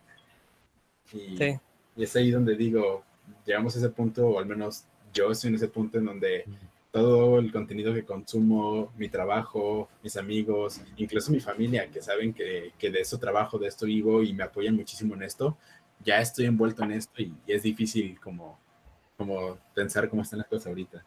Y, 1.13 1.37
Sí. 1.37 1.59
y 1.95 2.03
es 2.03 2.15
ahí 2.15 2.31
donde 2.31 2.55
digo, 2.55 3.03
llegamos 3.45 3.75
a 3.75 3.79
ese 3.79 3.89
punto, 3.89 4.27
o 4.27 4.39
al 4.39 4.45
menos 4.45 4.85
yo 5.13 5.31
estoy 5.31 5.49
en 5.49 5.55
ese 5.55 5.67
punto 5.67 5.97
en 5.97 6.05
donde 6.05 6.45
todo 6.91 7.37
el 7.37 7.51
contenido 7.51 7.93
que 7.93 8.03
consumo, 8.03 8.91
mi 8.97 9.09
trabajo, 9.09 9.89
mis 10.01 10.17
amigos, 10.17 10.81
incluso 10.95 11.31
mi 11.31 11.39
familia, 11.39 11.89
que 11.91 12.01
saben 12.01 12.33
que, 12.33 12.71
que 12.79 12.89
de 12.89 13.01
eso 13.01 13.19
trabajo, 13.19 13.59
de 13.59 13.67
esto 13.67 13.85
vivo 13.85 14.23
y 14.23 14.33
me 14.33 14.43
apoyan 14.43 14.75
muchísimo 14.75 15.13
en 15.13 15.23
esto, 15.23 15.57
ya 16.03 16.19
estoy 16.21 16.45
envuelto 16.45 16.83
en 16.83 16.91
esto 16.91 17.21
y, 17.21 17.33
y 17.45 17.53
es 17.53 17.63
difícil 17.63 18.19
como, 18.19 18.59
como 19.17 19.57
pensar 19.73 20.09
cómo 20.09 20.21
están 20.21 20.39
las 20.39 20.47
cosas 20.47 20.67
ahorita. 20.67 21.03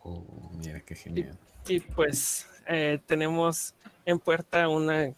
Oh, 0.00 0.50
mira 0.56 0.80
qué 0.80 0.94
genial. 0.94 1.38
Y 1.66 1.80
pues 1.80 2.46
eh, 2.66 3.00
tenemos 3.06 3.74
en 4.04 4.18
puerta 4.18 4.68
una 4.68 5.14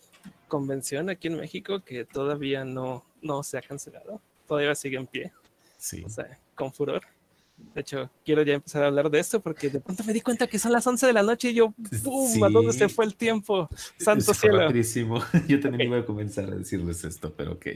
convención 0.49 1.11
aquí 1.11 1.27
en 1.29 1.37
México 1.39 1.81
que 1.81 2.05
todavía 2.05 2.65
no, 2.65 3.05
no 3.21 3.43
se 3.43 3.59
ha 3.59 3.63
cancelado, 3.63 4.21
todavía 4.47 4.75
sigue 4.77 4.97
en 4.97 5.07
pie, 5.07 5.33
Sí. 5.77 6.05
o 6.05 6.09
sea, 6.09 6.39
con 6.55 6.73
furor. 6.73 7.03
De 7.57 7.81
hecho, 7.81 8.11
quiero 8.25 8.43
ya 8.43 8.55
empezar 8.55 8.83
a 8.83 8.87
hablar 8.87 9.11
de 9.11 9.19
esto 9.19 9.41
porque 9.41 9.69
de 9.71 9.81
pronto 9.81 10.03
me 10.05 10.13
di 10.13 10.21
cuenta 10.21 10.47
que 10.47 10.59
son 10.59 10.73
las 10.73 10.87
11 10.87 11.07
de 11.07 11.13
la 11.13 11.23
noche 11.23 11.51
y 11.51 11.55
yo, 11.55 11.75
¡pum! 12.05 12.43
¿A 12.45 12.49
dónde 12.49 12.73
se 12.73 12.89
Sí. 12.89 12.95
fue 12.95 13.05
el 13.05 13.17
tiempo? 13.17 13.69
Santo 13.99 14.25
fue 14.27 14.35
cielo. 14.35 14.59
rapidísimo. 14.61 15.21
Yo 15.49 15.61
también 15.61 15.83
Ok. 15.83 15.95
iba 15.95 15.99
a 15.99 16.07
comenzar 16.07 16.45
a 16.51 16.57
decirles 16.57 17.05
esto, 17.05 17.33
pero 17.35 17.53
ok. 17.53 17.67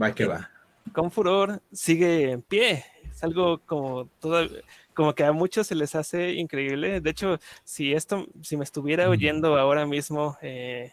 Va 0.00 0.14
que 0.14 0.26
va. 0.26 0.50
con 0.92 1.10
furor 1.10 1.62
sigue 1.72 2.30
en 2.32 2.42
pie. 2.42 2.84
Es 3.10 3.22
algo 3.24 3.58
como 3.66 4.06
todo, 4.20 4.48
como 4.94 5.14
que 5.14 5.24
a 5.24 5.32
muchos 5.32 5.66
se 5.66 5.74
les 5.74 5.94
hace 5.94 6.32
increíble. 6.34 7.00
De 7.00 7.10
hecho, 7.10 7.38
si 7.64 7.92
esto, 7.92 8.26
si 8.42 8.56
me 8.56 8.64
estuviera 8.64 9.06
Mm. 9.06 9.10
oyendo 9.10 9.56
ahora 9.58 9.86
mismo, 9.86 10.36
eh, 10.42 10.92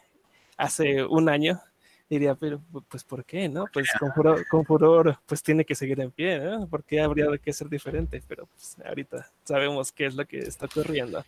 hace 0.57 1.03
un 1.05 1.29
año, 1.29 1.61
diría, 2.09 2.35
pero 2.35 2.61
pues 2.87 3.03
¿por 3.03 3.25
qué? 3.25 3.49
¿No? 3.49 3.65
Pues 3.71 3.89
con 3.99 4.11
furor, 4.13 4.47
con 4.47 4.65
furor, 4.65 5.17
pues 5.25 5.41
tiene 5.41 5.65
que 5.65 5.75
seguir 5.75 5.99
en 5.99 6.11
pie, 6.11 6.39
¿no? 6.39 6.67
¿Por 6.67 6.83
qué 6.83 7.01
habría 7.01 7.27
que 7.37 7.53
ser 7.53 7.69
diferente? 7.69 8.21
Pero 8.27 8.45
pues 8.47 8.77
ahorita 8.85 9.29
sabemos 9.43 9.91
qué 9.91 10.05
es 10.05 10.15
lo 10.15 10.25
que 10.25 10.39
está 10.39 10.65
ocurriendo. 10.65 11.23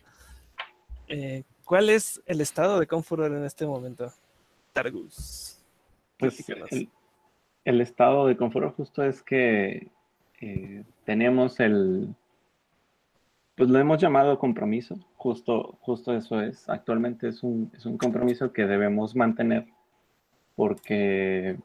Eh, 1.08 1.44
¿Cuál 1.64 1.90
es 1.90 2.22
el 2.26 2.40
estado 2.40 2.78
de 2.78 2.86
Confuror 2.86 3.32
en 3.32 3.44
este 3.44 3.66
momento? 3.66 4.12
Targus. 4.72 5.58
Pues 6.18 6.48
el, 6.48 6.88
el 7.64 7.80
estado 7.80 8.26
de 8.26 8.36
confort 8.36 8.74
justo 8.76 9.04
es 9.04 9.22
que 9.22 9.88
eh, 10.40 10.84
tenemos 11.04 11.60
el, 11.60 12.14
pues 13.56 13.68
lo 13.68 13.78
hemos 13.78 14.00
llamado 14.00 14.38
compromiso, 14.38 14.98
justo, 15.16 15.76
justo 15.80 16.14
eso 16.14 16.40
es. 16.40 16.68
Actualmente 16.68 17.28
es 17.28 17.42
un, 17.42 17.70
es 17.74 17.86
un 17.86 17.98
compromiso 17.98 18.52
que 18.52 18.66
debemos 18.66 19.14
mantener 19.14 19.66
porque 20.58 21.56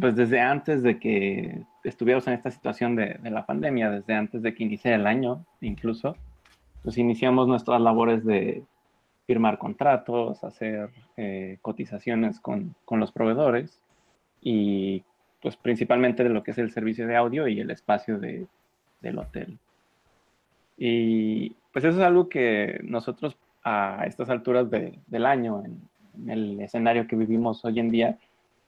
pues 0.00 0.16
desde 0.16 0.40
antes 0.40 0.82
de 0.82 0.98
que 0.98 1.60
estuviéramos 1.84 2.26
en 2.26 2.32
esta 2.32 2.50
situación 2.50 2.96
de, 2.96 3.18
de 3.22 3.30
la 3.30 3.44
pandemia, 3.44 3.90
desde 3.90 4.14
antes 4.14 4.40
de 4.42 4.54
que 4.54 4.64
iniciara 4.64 4.96
el 4.96 5.06
año 5.06 5.44
incluso, 5.60 6.16
pues 6.82 6.96
iniciamos 6.96 7.46
nuestras 7.46 7.78
labores 7.82 8.24
de 8.24 8.64
firmar 9.26 9.58
contratos, 9.58 10.42
hacer 10.44 10.88
eh, 11.18 11.58
cotizaciones 11.60 12.40
con, 12.40 12.74
con 12.86 13.00
los 13.00 13.12
proveedores 13.12 13.80
y 14.40 15.04
pues 15.42 15.56
principalmente 15.58 16.24
de 16.24 16.30
lo 16.30 16.42
que 16.42 16.52
es 16.52 16.58
el 16.58 16.70
servicio 16.72 17.06
de 17.06 17.16
audio 17.16 17.46
y 17.48 17.60
el 17.60 17.70
espacio 17.70 18.18
de, 18.18 18.46
del 19.02 19.18
hotel. 19.18 19.58
Y 20.78 21.50
pues 21.72 21.84
eso 21.84 21.98
es 21.98 22.04
algo 22.04 22.28
que 22.30 22.80
nosotros 22.82 23.36
a 23.62 24.04
estas 24.06 24.30
alturas 24.30 24.70
de- 24.70 24.98
del 25.06 25.26
año, 25.26 25.62
en, 25.64 25.80
el 26.26 26.60
escenario 26.60 27.06
que 27.06 27.16
vivimos 27.16 27.64
hoy 27.64 27.80
en 27.80 27.90
día, 27.90 28.18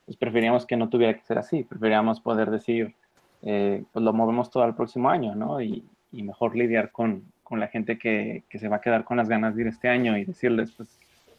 pues 0.06 0.16
preferíamos 0.16 0.66
que 0.66 0.76
no 0.76 0.88
tuviera 0.88 1.14
que 1.14 1.24
ser 1.24 1.38
así, 1.38 1.64
preferíamos 1.64 2.20
poder 2.20 2.50
decir, 2.50 2.94
eh, 3.42 3.84
pues 3.92 4.04
lo 4.04 4.12
movemos 4.12 4.50
todo 4.50 4.62
al 4.62 4.74
próximo 4.74 5.10
año, 5.10 5.34
¿no? 5.34 5.60
Y, 5.60 5.84
y 6.12 6.22
mejor 6.22 6.56
lidiar 6.56 6.90
con, 6.90 7.24
con 7.42 7.60
la 7.60 7.68
gente 7.68 7.98
que, 7.98 8.42
que 8.48 8.58
se 8.58 8.68
va 8.68 8.76
a 8.76 8.80
quedar 8.80 9.04
con 9.04 9.16
las 9.16 9.28
ganas 9.28 9.54
de 9.54 9.62
ir 9.62 9.68
este 9.68 9.88
año 9.88 10.16
y 10.16 10.24
decirles, 10.24 10.72
pues 10.72 10.98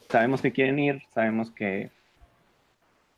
sabemos 0.09 0.41
que 0.41 0.51
quieren 0.51 0.79
ir, 0.79 1.01
sabemos 1.13 1.51
que, 1.51 1.89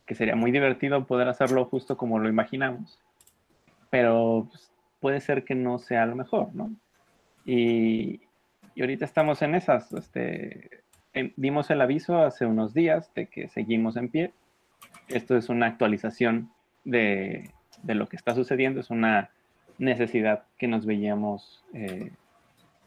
que 0.05 0.15
sería 0.15 0.35
muy 0.35 0.51
divertido 0.51 1.05
poder 1.05 1.27
hacerlo 1.27 1.65
justo 1.65 1.97
como 1.97 2.19
lo 2.19 2.29
imaginamos, 2.29 2.99
pero 3.89 4.47
pues, 4.49 4.71
puede 4.99 5.21
ser 5.21 5.43
que 5.43 5.55
no 5.55 5.79
sea 5.79 6.05
lo 6.05 6.15
mejor, 6.15 6.53
¿no? 6.53 6.71
Y, 7.45 8.21
y 8.75 8.81
ahorita 8.81 9.05
estamos 9.05 9.41
en 9.41 9.55
esas, 9.55 9.91
este, 9.93 10.81
em- 11.13 11.33
dimos 11.35 11.69
el 11.69 11.81
aviso 11.81 12.23
hace 12.23 12.45
unos 12.45 12.73
días 12.73 13.11
de 13.15 13.27
que 13.27 13.47
seguimos 13.49 13.97
en 13.97 14.09
pie. 14.09 14.33
Esto 15.07 15.35
es 15.37 15.49
una 15.49 15.67
actualización 15.67 16.51
de, 16.83 17.49
de 17.83 17.95
lo 17.95 18.07
que 18.07 18.15
está 18.15 18.33
sucediendo, 18.33 18.79
es 18.79 18.89
una 18.89 19.29
necesidad 19.77 20.43
que 20.57 20.67
nos 20.67 20.85
veíamos, 20.85 21.63
eh, 21.73 22.11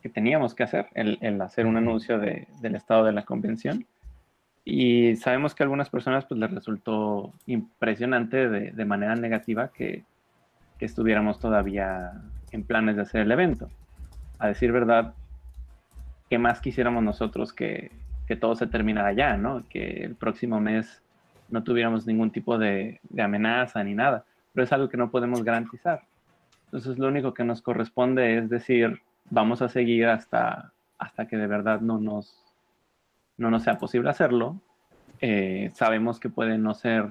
que 0.02 0.08
teníamos 0.08 0.54
que 0.54 0.62
hacer, 0.62 0.86
el, 0.94 1.18
el 1.20 1.40
hacer 1.40 1.66
un 1.66 1.76
anuncio 1.76 2.18
de- 2.18 2.46
del 2.60 2.74
estado 2.76 3.04
de 3.04 3.12
la 3.12 3.24
convención. 3.24 3.86
Y 4.64 5.16
sabemos 5.16 5.54
que 5.54 5.62
a 5.62 5.64
algunas 5.64 5.90
personas 5.90 6.24
pues, 6.24 6.40
les 6.40 6.50
resultó 6.50 7.32
impresionante 7.46 8.48
de, 8.48 8.70
de 8.70 8.84
manera 8.84 9.14
negativa 9.14 9.68
que, 9.68 10.04
que 10.78 10.86
estuviéramos 10.86 11.38
todavía 11.38 12.12
en 12.50 12.64
planes 12.64 12.96
de 12.96 13.02
hacer 13.02 13.22
el 13.22 13.32
evento. 13.32 13.68
A 14.38 14.48
decir 14.48 14.72
verdad, 14.72 15.14
¿qué 16.30 16.38
más 16.38 16.60
quisiéramos 16.60 17.02
nosotros 17.02 17.52
que, 17.52 17.90
que 18.26 18.36
todo 18.36 18.56
se 18.56 18.66
terminara 18.66 19.12
ya, 19.12 19.36
¿no? 19.36 19.64
Que 19.68 20.04
el 20.04 20.14
próximo 20.14 20.60
mes 20.60 21.02
no 21.50 21.62
tuviéramos 21.62 22.06
ningún 22.06 22.30
tipo 22.30 22.58
de, 22.58 23.00
amenaza 23.18 23.82
ni 23.84 23.94
nada, 23.94 24.24
pero 24.52 24.64
es 24.64 24.72
algo 24.72 24.88
que 24.88 24.96
no 24.96 25.10
podemos 25.10 25.44
garantizar. 25.44 26.02
Entonces 26.66 26.98
lo 26.98 27.08
único 27.08 27.34
que 27.34 27.44
nos 27.44 27.62
corresponde 27.62 28.38
es 28.38 28.48
decir, 28.48 29.00
vamos 29.30 29.62
a 29.62 29.68
seguir 29.68 30.06
hasta, 30.06 30.72
hasta 30.98 31.26
que 31.26 31.36
de 31.36 31.46
verdad 31.46 31.80
no 31.80 31.98
nos, 31.98 32.42
no 33.36 33.50
nos 33.50 33.62
sea 33.62 33.78
posible 33.78 34.10
hacerlo 34.10 34.60
eh, 35.20 35.70
sabemos 35.74 36.20
que 36.20 36.28
puede 36.28 36.58
no 36.58 36.74
ser 36.74 37.10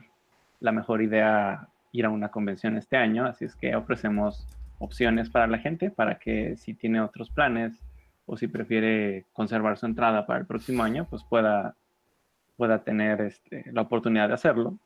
la 0.59 0.71
mejor 0.71 1.01
idea 1.01 1.67
ir 1.91 2.05
a 2.05 2.09
una 2.09 2.29
convención 2.29 2.77
este 2.77 2.97
año, 2.97 3.25
así 3.25 3.45
es 3.45 3.55
que 3.55 3.75
ofrecemos 3.75 4.47
opciones 4.79 5.29
para 5.29 5.47
la 5.47 5.59
gente 5.59 5.89
para 5.89 6.19
que 6.19 6.55
si 6.57 6.73
tiene 6.73 7.01
otros 7.01 7.29
planes 7.29 7.79
o 8.25 8.37
si 8.37 8.47
prefiere 8.47 9.25
conservar 9.33 9.77
su 9.77 9.85
entrada 9.85 10.25
para 10.25 10.39
el 10.39 10.45
próximo 10.45 10.83
año, 10.83 11.07
pues 11.09 11.23
pueda, 11.23 11.75
pueda 12.55 12.83
tener 12.83 13.21
este, 13.21 13.65
la 13.71 13.81
oportunidad 13.81 14.29
de 14.29 14.35
hacerlo 14.35 14.77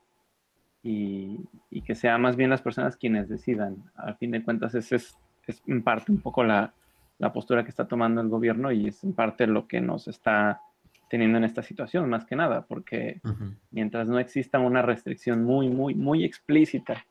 y, 0.84 1.40
que 1.86 1.96
sea 1.96 2.18
más 2.18 2.36
bien 2.36 2.50
las 2.50 2.62
personas 2.62 2.98
quienes 2.98 3.30
decidan. 3.30 3.78
Al 3.96 4.18
fin 4.18 4.32
de 4.32 4.44
cuentas, 4.44 4.76
esa 4.76 4.98
es, 4.98 5.18
es 5.46 5.62
en 5.66 5.82
parte 5.82 6.12
un 6.12 6.20
poco 6.20 6.44
la, 6.44 6.74
la 7.18 7.32
postura 7.32 7.64
que 7.64 7.70
está 7.70 7.88
tomando 7.88 8.20
el 8.20 8.28
gobierno 8.28 8.72
y 8.72 8.88
es 8.88 9.04
en 9.04 9.14
parte 9.14 9.48
lo 9.48 9.68
que 9.68 9.80
nos 9.80 10.08
está 10.08 10.62
teniendo 11.10 11.38
en 11.38 11.46
esta 11.46 11.64
situación, 11.64 12.10
más 12.10 12.26
que 12.26 12.36
nada, 12.36 12.66
porque 12.66 13.22
mientras 13.72 14.10
no 14.10 14.20
exista 14.20 14.60
una 14.60 14.82
restricción 14.82 15.44
muy, 15.44 15.70
muy, 15.70 15.96
muy 15.96 16.26
explícita 16.26 17.06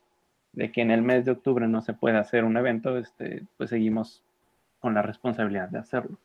de 0.52 0.70
que 0.70 0.82
en 0.82 0.90
el 0.90 1.02
mes 1.02 1.24
de 1.24 1.32
octubre 1.32 1.66
no 1.66 1.80
se 1.80 1.94
puede 1.94 2.18
hacer 2.18 2.44
un 2.44 2.56
evento, 2.58 2.98
este, 2.98 3.44
pues 3.56 3.70
seguimos 3.70 4.22
con 4.80 4.94
la 4.94 5.02
responsabilidad 5.02 5.68
de 5.68 5.78
hacerlo. 5.78 6.18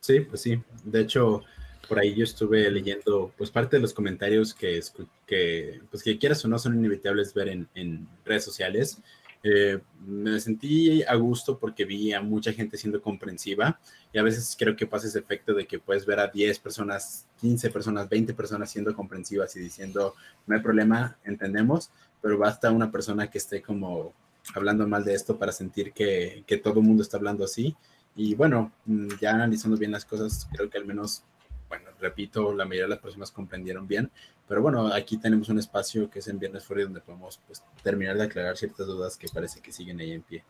Sí, 0.00 0.20
pues 0.20 0.40
sí. 0.42 0.62
De 0.84 1.00
hecho, 1.00 1.42
por 1.88 1.98
ahí 1.98 2.14
yo 2.14 2.24
estuve 2.24 2.70
leyendo, 2.70 3.32
pues 3.36 3.50
parte 3.50 3.76
de 3.76 3.82
los 3.82 3.94
comentarios 3.94 4.54
que, 4.54 4.80
que 5.26 5.80
pues 5.90 6.02
que 6.02 6.18
quieras 6.18 6.44
o 6.44 6.48
no 6.48 6.58
son 6.58 6.78
inevitables 6.78 7.34
ver 7.34 7.48
en, 7.48 7.68
en 7.74 8.06
redes 8.24 8.44
sociales. 8.44 9.02
Eh, 9.42 9.78
me 10.04 10.40
sentí 10.40 11.02
a 11.04 11.14
gusto 11.14 11.58
porque 11.58 11.84
vi 11.84 12.12
a 12.12 12.20
mucha 12.20 12.52
gente 12.52 12.76
siendo 12.76 13.00
comprensiva 13.00 13.78
y 14.12 14.18
a 14.18 14.22
veces 14.22 14.56
creo 14.58 14.74
que 14.74 14.86
pasa 14.86 15.06
ese 15.06 15.20
efecto 15.20 15.54
de 15.54 15.64
que 15.66 15.78
puedes 15.78 16.04
ver 16.04 16.18
a 16.18 16.26
10 16.26 16.58
personas, 16.58 17.28
15 17.40 17.70
personas, 17.70 18.08
20 18.08 18.34
personas 18.34 18.70
siendo 18.70 18.94
comprensivas 18.94 19.54
y 19.56 19.60
diciendo, 19.60 20.14
no 20.46 20.56
hay 20.56 20.62
problema, 20.62 21.18
entendemos, 21.24 21.90
pero 22.20 22.36
basta 22.36 22.72
una 22.72 22.90
persona 22.90 23.30
que 23.30 23.38
esté 23.38 23.62
como 23.62 24.12
hablando 24.54 24.86
mal 24.88 25.04
de 25.04 25.14
esto 25.14 25.38
para 25.38 25.52
sentir 25.52 25.92
que, 25.92 26.44
que 26.46 26.58
todo 26.58 26.80
el 26.80 26.86
mundo 26.86 27.02
está 27.02 27.16
hablando 27.16 27.44
así. 27.44 27.76
Y 28.16 28.34
bueno, 28.34 28.72
mm, 28.86 29.08
ya 29.20 29.30
analizando 29.30 29.76
bien 29.76 29.92
las 29.92 30.04
cosas, 30.04 30.48
creo 30.52 30.68
que 30.68 30.78
al 30.78 30.86
menos 30.86 31.24
bueno, 31.68 31.90
repito, 32.00 32.54
la 32.54 32.64
mayoría 32.64 32.84
de 32.84 32.90
las 32.90 32.98
personas 32.98 33.30
comprendieron 33.30 33.86
bien, 33.86 34.10
pero 34.46 34.62
bueno, 34.62 34.92
aquí 34.92 35.18
tenemos 35.18 35.48
un 35.48 35.58
espacio 35.58 36.08
que 36.10 36.20
es 36.20 36.28
en 36.28 36.38
Viernes 36.38 36.64
Fuera 36.64 36.84
donde 36.84 37.00
podemos 37.00 37.40
pues, 37.46 37.62
terminar 37.82 38.16
de 38.16 38.24
aclarar 38.24 38.56
ciertas 38.56 38.86
dudas 38.86 39.16
que 39.16 39.28
parece 39.28 39.60
que 39.60 39.72
siguen 39.72 40.00
ahí 40.00 40.12
en 40.12 40.22
pie. 40.22 40.44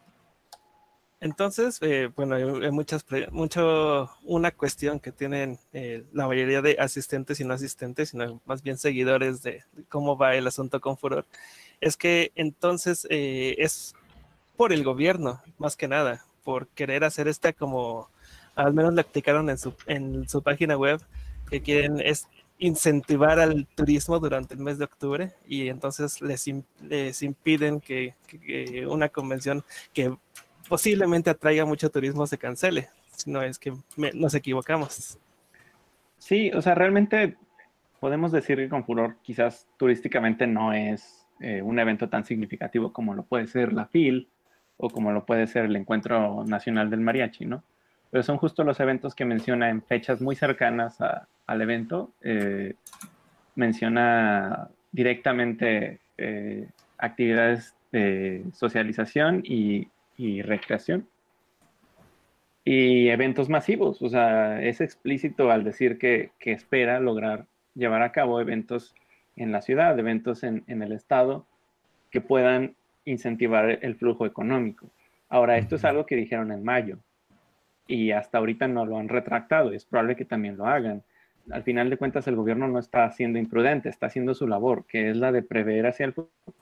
Entonces, 1.21 1.79
eh, 1.81 2.13
bueno, 2.15 2.37
hay 2.37 2.71
muchas, 2.71 3.05
mucho, 3.33 4.09
una 4.23 4.53
cuestión 4.53 5.01
que 5.01 5.11
tienen 5.11 5.59
eh, 5.73 6.05
la 6.13 6.29
mayoría 6.29 6.63
de 6.63 6.77
asistentes 6.79 7.41
y 7.41 7.45
no 7.45 7.55
asistentes, 7.55 8.11
sino 8.11 8.41
más 8.47 8.63
bien 8.63 8.79
seguidores 8.79 9.43
de, 9.43 9.65
cómo 9.89 10.17
va 10.17 10.37
el 10.37 10.47
asunto 10.47 10.81
con 10.81 10.97
Furor, 10.97 11.27
es 11.81 11.97
que 11.97 12.33
entonces 12.35 13.07
eh, 13.11 13.57
es 13.59 13.95
por 14.57 14.73
el 14.73 14.85
gobierno, 14.85 15.41
más 15.59 15.77
que 15.77 15.89
nada, 15.89 16.25
por 16.45 16.69
querer 16.69 17.05
hacer 17.05 17.29
esta 17.29 17.53
como 17.53 18.09
al 18.55 18.75
menos 18.75 18.93
le 18.95 19.03
aplicaron 19.03 19.49
en 19.51 19.59
su, 19.59 19.75
en 19.87 20.29
su 20.29 20.43
página 20.43 20.77
web, 20.77 21.01
que 21.49 21.63
quieren 21.63 22.01
es 22.01 22.29
incentivar 22.59 23.39
al 23.39 23.67
turismo 23.69 24.19
durante 24.19 24.55
el 24.55 24.61
mes 24.61 24.79
de 24.79 24.85
octubre 24.85 25.33
y 25.47 25.69
entonces 25.69 26.21
les, 26.21 26.51
les 26.83 27.23
impiden 27.23 27.81
que, 27.81 28.15
una 28.89 29.09
convención 29.09 29.65
que 29.93 30.13
posiblemente 30.69 31.31
atraiga 31.31 31.65
mucho 31.65 31.91
turismo 31.91 32.27
se 32.27 32.37
cancele. 32.37 32.89
Si 33.17 33.31
no 33.31 33.43
es 33.43 33.59
que 33.59 33.73
nos 34.15 34.35
equivocamos. 34.35 35.19
Sí, 36.19 36.51
o 36.53 36.61
sea, 36.63 36.75
realmente 36.75 37.37
podemos 38.01 38.33
decir 38.33 38.57
que 38.59 38.69
con 38.69 38.85
Furor 38.85 39.17
quizás 39.23 39.67
turísticamente 39.77 40.47
no 40.47 40.73
es 40.73 41.27
eh, 41.41 41.63
un 41.63 41.79
evento 41.79 42.09
tan 42.09 42.25
significativo 42.25 42.93
como 42.93 43.15
lo 43.15 43.25
puede 43.25 43.47
ser 43.47 43.73
la 43.73 43.87
FIL 43.87 44.29
o 44.77 44.91
como 44.91 45.13
lo 45.13 45.25
puede 45.25 45.47
ser 45.47 45.65
el 45.65 45.77
Encuentro 45.77 46.45
Nacional 46.45 46.91
del 46.91 47.01
Mariachi, 47.01 47.47
¿no? 47.47 47.63
pero 48.11 48.23
son 48.23 48.39
justo 48.39 48.65
los 48.65 48.81
eventos 48.81 49.15
que 49.15 49.25
menciona 49.25 49.69
en 49.69 49.83
fechas 49.83 50.21
muy 50.21 50.35
cercanas 50.35 50.99
al 51.47 51.61
evento. 51.61 52.13
Eh, 52.23 52.75
menciona 53.55 54.69
directamente 54.93 56.01
eh, 56.17 56.69
actividades 56.97 57.75
de 57.93 58.45
socialización 58.55 59.43
y, 59.45 59.89
recreación. 60.43 61.07
Y 62.65 63.09
eventos 63.09 63.49
masivos, 63.49 64.03
o 64.03 64.09
sea, 64.09 64.63
es 64.63 64.81
explícito 64.81 65.51
al 65.51 65.65
decir 65.65 65.99
que, 65.99 66.33
espera 66.41 67.01
lograr 67.01 67.47
llevar 67.75 68.03
a 68.03 68.13
cabo 68.13 68.41
eventos 68.41 68.95
en 69.39 69.53
la 69.53 69.63
ciudad, 69.63 69.99
eventos 69.99 70.43
en, 70.43 70.65
en 70.67 70.83
el 70.83 70.93
estado 70.93 71.47
que 72.11 72.21
puedan 72.21 72.75
incentivar 73.05 73.79
el 73.83 73.97
flujo 73.97 74.27
económico. 74.27 74.91
Ahora, 75.29 75.59
esto 75.59 75.77
es 75.77 75.85
algo 75.85 76.07
que 76.07 76.17
dijeron 76.17 76.53
en 76.53 76.65
mayo 76.65 76.99
y 77.87 78.13
hasta 78.13 78.39
ahorita 78.39 78.69
no 78.69 78.87
lo 78.87 78.99
han 78.99 79.09
retractado. 79.09 79.73
Es 79.73 79.85
probable 79.85 80.17
que 80.17 80.25
también 80.25 80.57
lo 80.57 80.67
hagan. 80.67 81.03
Al 81.51 81.63
final 81.63 81.91
de 81.91 81.97
cuentas, 81.97 82.27
el 82.29 82.37
gobierno 82.37 82.69
no 82.69 82.79
está 82.79 83.11
siendo 83.11 83.39
imprudente, 83.39 83.89
está 83.89 84.07
haciendo 84.07 84.35
su 84.35 84.47
labor, 84.47 84.85
que 84.87 85.11
es 85.11 85.17
la 85.17 85.33
de 85.33 85.43
prever 85.43 85.87
hacia 85.87 86.07
el 86.07 86.13
futuro, 86.13 86.55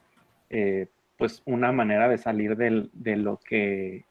eh, 0.50 0.86
pues 1.18 1.42
una 1.44 1.72
manera 1.72 2.08
de 2.08 2.18
salir 2.18 2.56
del, 2.56 2.90
de 2.92 3.16
lo 3.16 3.38
que 3.38 4.04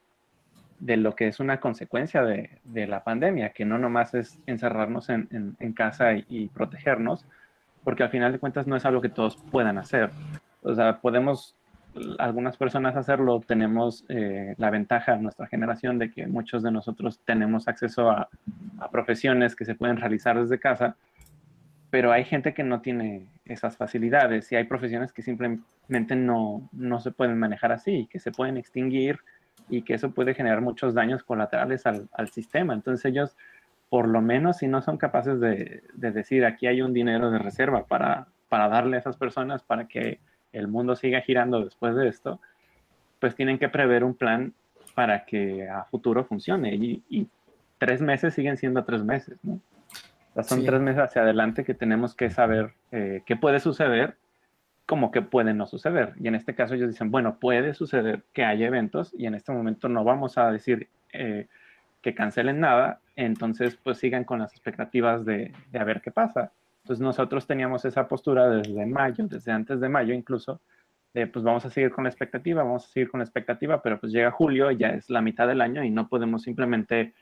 de 0.78 0.98
lo 0.98 1.14
que 1.14 1.26
es 1.28 1.40
una 1.40 1.58
consecuencia 1.58 2.22
de, 2.22 2.50
de, 2.64 2.86
la 2.86 3.02
pandemia, 3.02 3.54
que 3.54 3.64
no 3.64 3.78
nomás 3.78 4.12
es 4.12 4.38
encerrarnos 4.44 5.08
en, 5.08 5.56
en, 5.58 5.72
casa 5.72 6.12
y, 6.12 6.26
y, 6.28 6.48
protegernos, 6.48 7.24
porque 7.86 8.02
al 8.02 8.10
final 8.10 8.32
de 8.32 8.40
cuentas 8.40 8.66
no 8.66 8.74
es 8.74 8.84
algo 8.84 9.00
que 9.00 9.08
todos 9.08 9.36
puedan 9.36 9.78
hacer. 9.78 10.10
O 10.62 10.74
sea, 10.74 10.98
podemos 10.98 11.54
algunas 12.18 12.56
personas 12.56 12.96
hacerlo, 12.96 13.40
tenemos 13.46 14.04
eh, 14.08 14.56
la 14.58 14.70
ventaja 14.70 15.14
en 15.14 15.22
nuestra 15.22 15.46
generación 15.46 15.96
de 15.96 16.10
que 16.10 16.26
muchos 16.26 16.64
de 16.64 16.72
nosotros 16.72 17.20
tenemos 17.24 17.68
acceso 17.68 18.10
a, 18.10 18.28
profesiones 18.90 19.54
que 19.54 19.64
se 19.64 19.76
pueden 19.76 19.98
realizar 19.98 20.36
desde 20.36 20.58
casa, 20.58 20.96
pero 21.88 22.10
hay 22.10 22.24
gente 22.24 22.54
que 22.54 22.64
no 22.64 22.80
tiene 22.80 23.28
esas 23.44 23.76
facilidades 23.76 24.50
y 24.50 24.56
hay 24.56 24.64
profesiones 24.64 25.12
que 25.12 25.22
simplemente 25.22 26.16
no, 26.16 26.68
no 26.72 26.98
se 26.98 27.12
pueden 27.12 27.38
manejar 27.38 27.70
así, 27.70 28.08
que 28.10 28.18
se 28.18 28.32
pueden 28.32 28.56
extinguir 28.56 29.20
y 29.70 29.82
que 29.82 29.94
eso 29.94 30.10
puede 30.10 30.34
generar 30.34 30.60
muchos 30.60 30.92
daños 30.92 31.22
colaterales 31.22 31.86
al, 31.86 32.08
al 32.14 32.30
sistema. 32.30 32.74
Entonces 32.74 33.04
ellos, 33.04 33.36
por 33.88 34.08
lo 34.08 34.20
menos, 34.20 34.58
si 34.58 34.68
no 34.68 34.82
son 34.82 34.96
capaces 34.96 35.40
de, 35.40 35.82
de 35.94 36.10
decir 36.10 36.44
aquí 36.44 36.66
hay 36.66 36.82
un 36.82 36.92
dinero 36.92 37.30
de 37.30 37.38
reserva 37.38 37.86
para, 37.86 38.26
para 38.48 38.68
darle 38.68 38.96
a 38.96 39.00
esas 39.00 39.16
personas 39.16 39.62
para 39.62 39.86
que 39.86 40.20
el 40.52 40.68
mundo 40.68 40.96
siga 40.96 41.20
girando 41.20 41.64
después 41.64 41.94
de 41.94 42.08
esto, 42.08 42.40
pues 43.20 43.34
tienen 43.34 43.58
que 43.58 43.68
prever 43.68 44.04
un 44.04 44.14
plan 44.14 44.54
para 44.94 45.24
que 45.24 45.68
a 45.68 45.84
futuro 45.84 46.24
funcione. 46.24 46.74
Y, 46.74 47.28
tres 47.78 48.00
meses 48.00 48.32
siguen 48.32 48.56
siendo 48.56 48.84
tres 48.84 49.04
meses, 49.04 49.38
¿no? 49.42 49.60
son 50.42 50.64
tres 50.64 50.80
meses 50.80 51.02
hacia 51.02 51.20
adelante 51.20 51.62
que 51.62 51.74
tenemos 51.74 52.14
que 52.14 52.30
saber 52.30 52.72
eh, 52.90 53.22
qué 53.26 53.36
puede 53.36 53.60
suceder, 53.60 54.16
como 54.86 55.10
que 55.10 55.20
puede 55.20 55.52
no 55.52 55.66
suceder. 55.66 56.14
Y 56.18 56.28
en 56.28 56.34
este 56.34 56.54
caso 56.54 56.72
ellos 56.72 56.88
dicen, 56.88 57.10
bueno, 57.10 57.38
puede 57.38 57.74
suceder 57.74 58.22
que 58.32 58.46
haya 58.46 58.66
eventos 58.66 59.12
y 59.18 59.26
en 59.26 59.34
este 59.34 59.52
momento 59.52 59.90
no 59.90 60.04
vamos 60.04 60.38
a 60.38 60.50
decir 60.50 60.88
eh, 61.12 61.48
que 62.00 62.14
cancelen 62.14 62.60
nada, 62.60 63.00
entonces 63.16 63.76
pues 63.82 63.98
sigan 63.98 64.24
con 64.24 64.38
las 64.38 64.52
expectativas 64.52 65.24
de, 65.24 65.52
de 65.72 65.78
a 65.78 65.84
ver 65.84 66.00
qué 66.00 66.10
pasa. 66.10 66.52
Entonces 66.84 67.02
nosotros 67.02 67.46
teníamos 67.46 67.84
esa 67.84 68.06
postura 68.06 68.48
desde 68.48 68.86
mayo, 68.86 69.26
desde 69.26 69.50
antes 69.50 69.80
de 69.80 69.88
mayo 69.88 70.14
incluso, 70.14 70.60
de 71.12 71.26
pues 71.26 71.44
vamos 71.44 71.64
a 71.64 71.70
seguir 71.70 71.90
con 71.90 72.04
la 72.04 72.10
expectativa, 72.10 72.62
vamos 72.62 72.84
a 72.84 72.88
seguir 72.88 73.10
con 73.10 73.18
la 73.18 73.24
expectativa, 73.24 73.82
pero 73.82 73.98
pues 73.98 74.12
llega 74.12 74.30
julio, 74.30 74.70
ya 74.70 74.90
es 74.90 75.10
la 75.10 75.22
mitad 75.22 75.48
del 75.48 75.62
año 75.62 75.82
y 75.82 75.90
no 75.90 76.08
podemos 76.08 76.42
simplemente 76.42 77.14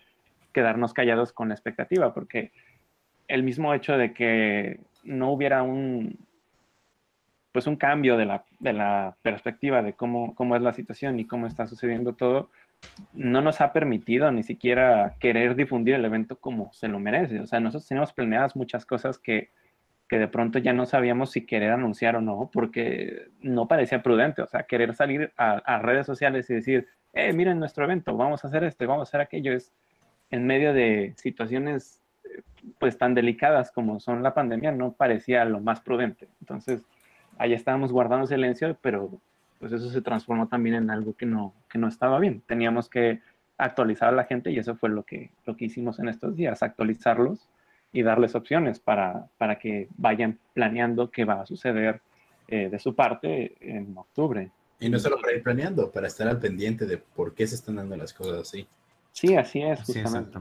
quedarnos 0.53 0.93
callados 0.93 1.33
con 1.33 1.49
la 1.49 1.55
expectativa, 1.55 2.13
porque 2.13 2.53
el 3.29 3.43
mismo 3.43 3.73
hecho 3.73 3.97
de 3.97 4.13
que 4.13 4.81
no 5.05 5.31
hubiera 5.33 5.63
un, 5.63 6.19
pues 7.53 7.67
un 7.67 7.77
cambio 7.77 8.17
de 8.17 8.27
la, 8.27 8.45
de 8.59 8.73
la 8.73 9.17
perspectiva 9.23 9.81
de 9.81 9.93
cómo, 9.93 10.35
cómo 10.35 10.57
es 10.57 10.63
la 10.63 10.73
situación 10.73 11.21
y 11.21 11.27
cómo 11.27 11.47
está 11.47 11.67
sucediendo 11.67 12.15
todo, 12.15 12.51
no 13.13 13.41
nos 13.41 13.61
ha 13.61 13.73
permitido 13.73 14.31
ni 14.31 14.43
siquiera 14.43 15.17
querer 15.19 15.57
difundir 15.57 15.95
el 15.95 16.05
evento 16.05 16.37
como 16.37 16.73
se 16.73 16.89
lo 16.89 16.99
merece. 16.99 17.41
O 17.41 17.47
sea, 17.47 17.61
nosotros 17.61 17.89
tenemos 17.89 18.13
planeadas 18.13 18.57
muchas 18.57 18.87
cosas 18.87 19.19
que, 19.19 19.51
que 20.09 20.19
de 20.19 20.29
pronto 20.29 20.59
ya 20.59 20.73
no 20.73 20.87
sabíamos 20.87 21.33
si 21.33 21.47
querer 21.47 21.73
anunciar 21.73 22.17
o 22.17 22.21
no, 22.21 22.51
porque 22.53 23.29
no 23.41 23.67
parecía 23.69 24.03
prudente. 24.03 24.43
O 24.43 24.47
sea, 24.47 24.65
querer 24.65 24.95
salir 24.95 25.33
a, 25.37 25.79
redes 25.79 26.07
sociales 26.07 26.49
y 26.51 26.55
decir, 26.55 26.87
eh, 27.13 27.33
miren 27.33 27.59
nuestro 27.59 27.85
evento, 27.85 28.17
vamos 28.17 28.45
a 28.45 28.49
hacer 28.49 28.65
esto, 28.65 28.87
vamos 28.87 29.09
a 29.09 29.11
hacer 29.11 29.21
aquello, 29.21 29.53
es 29.53 29.73
en 30.31 30.47
medio 30.47 30.73
de 30.73 31.15
situaciones 31.17 32.01
pues 32.79 32.99
tan 32.99 33.15
delicadas 33.15 33.71
como 33.71 34.01
son 34.01 34.23
la 34.23 34.35
pandemia, 34.35 34.73
no 34.73 34.93
parecía 34.93 35.45
lo 35.45 35.61
más 35.61 35.81
prudente. 35.81 36.29
Entonces, 36.41 36.83
ahí 37.39 37.53
estábamos 37.53 37.93
guardando 37.93 38.27
silencio, 38.27 38.77
pero 38.81 39.21
pues 39.65 39.81
eso 39.81 39.89
se 39.89 40.03
transformó 40.03 40.47
también 40.47 40.77
en 40.77 40.91
algo 40.91 41.15
que 41.15 41.25
no, 41.25 41.55
que 41.71 41.79
no 41.79 41.89
estaba 41.89 42.19
bien. 42.19 42.43
Teníamos 42.47 42.91
que 42.91 43.23
actualizar 43.57 44.11
a 44.11 44.13
la 44.13 44.25
gente 44.25 44.51
y 44.51 44.59
eso 44.59 44.77
fue 44.77 44.91
lo 44.91 45.05
que, 45.05 45.31
lo 45.47 45.57
que 45.57 45.65
hicimos 45.65 45.99
en 46.01 46.11
estos 46.11 46.37
días, 46.37 46.63
actualizarlos 46.63 47.49
y 47.91 48.03
darles 48.03 48.35
opciones 48.35 48.79
para, 48.79 49.27
para 49.39 49.59
que 49.59 49.89
vayan 49.97 50.39
planeando 50.53 51.11
qué 51.11 51.25
va 51.25 51.41
a 51.41 51.47
suceder 51.47 52.03
eh, 52.47 52.69
de 52.69 52.79
su 52.79 52.95
parte 52.95 53.55
en 53.59 53.97
octubre. 53.97 54.51
Y 54.81 54.91
no 54.91 54.99
solo 54.99 55.19
para 55.19 55.33
ir 55.33 55.43
planeando, 55.43 55.91
para 55.91 56.09
estar 56.09 56.29
al 56.29 56.41
pendiente 56.41 56.85
de 56.85 56.99
por 56.99 57.35
qué 57.35 57.47
se 57.47 57.55
están 57.55 57.77
dando 57.77 57.97
las 57.97 58.13
cosas 58.13 58.43
así. 58.43 58.69
Sí, 59.13 59.35
así 59.35 59.63
es, 59.63 59.81
justamente. 59.81 60.41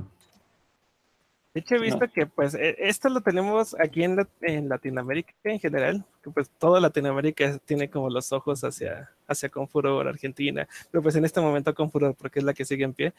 De 1.54 1.60
hecho, 1.60 1.76
he 1.76 1.80
visto 1.80 2.10
que 2.12 2.26
pues 2.26 2.56
e, 2.56 2.76
esto 2.80 3.10
lo 3.10 3.22
tenemos 3.22 3.76
aquí 3.80 4.04
en, 4.04 4.28
en, 4.42 4.70
Latinoamérica 4.70 5.34
en 5.44 5.60
general, 5.60 6.04
que 6.24 6.32
pues 6.32 6.50
toda 6.58 6.80
Latinoamérica 6.80 7.60
tiene 7.60 7.90
como 7.90 8.10
los 8.10 8.32
ojos 8.32 8.64
hacia, 8.64 9.12
hacia 9.28 9.50
Confuror, 9.50 10.08
Argentina, 10.08 10.68
pero 10.92 11.04
pues 11.04 11.16
en 11.16 11.26
este 11.26 11.42
momento 11.42 11.76
Confuror, 11.76 12.16
porque 12.16 12.40
es 12.40 12.46
la 12.46 12.54
que 12.54 12.66
sigue 12.66 12.84
en 12.86 12.94
pie. 12.94 13.14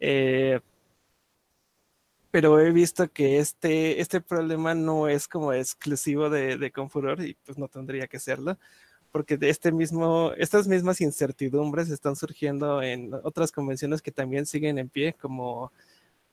Eh, 0.00 0.60
pero 2.30 2.58
he 2.58 2.72
visto 2.72 3.08
que 3.12 3.38
este, 3.38 4.00
este 4.00 4.20
problema 4.20 4.74
no 4.74 5.08
es 5.08 5.28
como 5.28 5.52
exclusivo 5.52 6.30
de, 6.30 6.56
de 6.56 6.70
Confuror 6.72 7.20
y 7.22 7.34
pues 7.44 7.58
no 7.58 7.68
tendría 7.68 8.06
que 8.08 8.18
serlo 8.18 8.58
porque 9.14 9.36
de 9.36 9.48
este 9.48 9.70
mismo, 9.70 10.32
estas 10.36 10.66
mismas 10.66 11.00
incertidumbres 11.00 11.88
están 11.88 12.16
surgiendo 12.16 12.82
en 12.82 13.14
otras 13.22 13.52
convenciones 13.52 14.02
que 14.02 14.10
también 14.10 14.44
siguen 14.44 14.76
en 14.76 14.88
pie, 14.88 15.12
como 15.12 15.70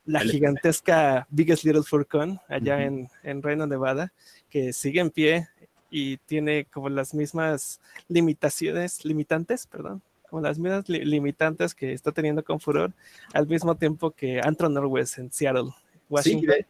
la 0.06 0.22
gigantesca 0.22 1.28
Biggest 1.30 1.64
Little 1.64 1.84
Furcon 1.84 2.40
allá 2.48 2.84
en, 2.84 3.10
en 3.24 3.42
Reino 3.42 3.68
Nevada, 3.68 4.12
que 4.50 4.74
sigue 4.74 5.00
en 5.00 5.10
pie 5.12 5.48
y 5.90 6.18
tiene 6.18 6.66
como 6.66 6.90
las 6.90 7.14
mismas 7.14 7.80
limitaciones, 8.08 9.04
limitantes, 9.06 9.68
perdón, 9.68 10.02
como 10.30 10.42
las 10.42 10.58
mismas 10.58 10.88
limitantes 10.88 11.76
que 11.76 11.92
está 11.92 12.12
teniendo 12.12 12.44
con 12.44 12.60
Furor, 12.60 12.94
al 13.34 13.48
mismo 13.48 13.76
tiempo 13.76 14.12
que 14.12 14.40
Antro 14.42 14.70
Norwest 14.70 15.20
en 15.20 15.32
Seattle, 15.32 15.72
Washington. 16.10 16.56
Sí, 16.58 16.66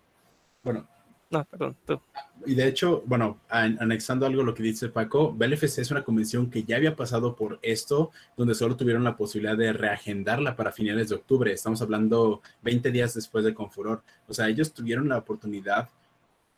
bueno, 0.63 0.87
no, 1.31 1.45
perdón, 1.45 1.75
tú. 1.85 1.99
Y 2.45 2.55
de 2.55 2.67
hecho, 2.67 3.03
bueno, 3.05 3.39
anexando 3.49 4.25
algo 4.25 4.41
a 4.41 4.45
lo 4.45 4.53
que 4.53 4.63
dice 4.63 4.89
Paco, 4.89 5.31
BLFC 5.31 5.79
es 5.79 5.91
una 5.91 6.03
convención 6.03 6.49
que 6.49 6.63
ya 6.63 6.77
había 6.77 6.95
pasado 6.95 7.35
por 7.35 7.59
esto, 7.61 8.11
donde 8.35 8.55
solo 8.55 8.75
tuvieron 8.75 9.03
la 9.03 9.15
posibilidad 9.15 9.55
de 9.55 9.73
reagendarla 9.73 10.55
para 10.55 10.71
finales 10.71 11.09
de 11.09 11.15
octubre. 11.15 11.53
Estamos 11.53 11.81
hablando 11.81 12.41
20 12.63 12.91
días 12.91 13.13
después 13.13 13.45
de 13.45 13.53
Confuror. 13.53 14.03
O 14.27 14.33
sea, 14.33 14.49
ellos 14.49 14.73
tuvieron 14.73 15.07
la 15.09 15.19
oportunidad 15.19 15.89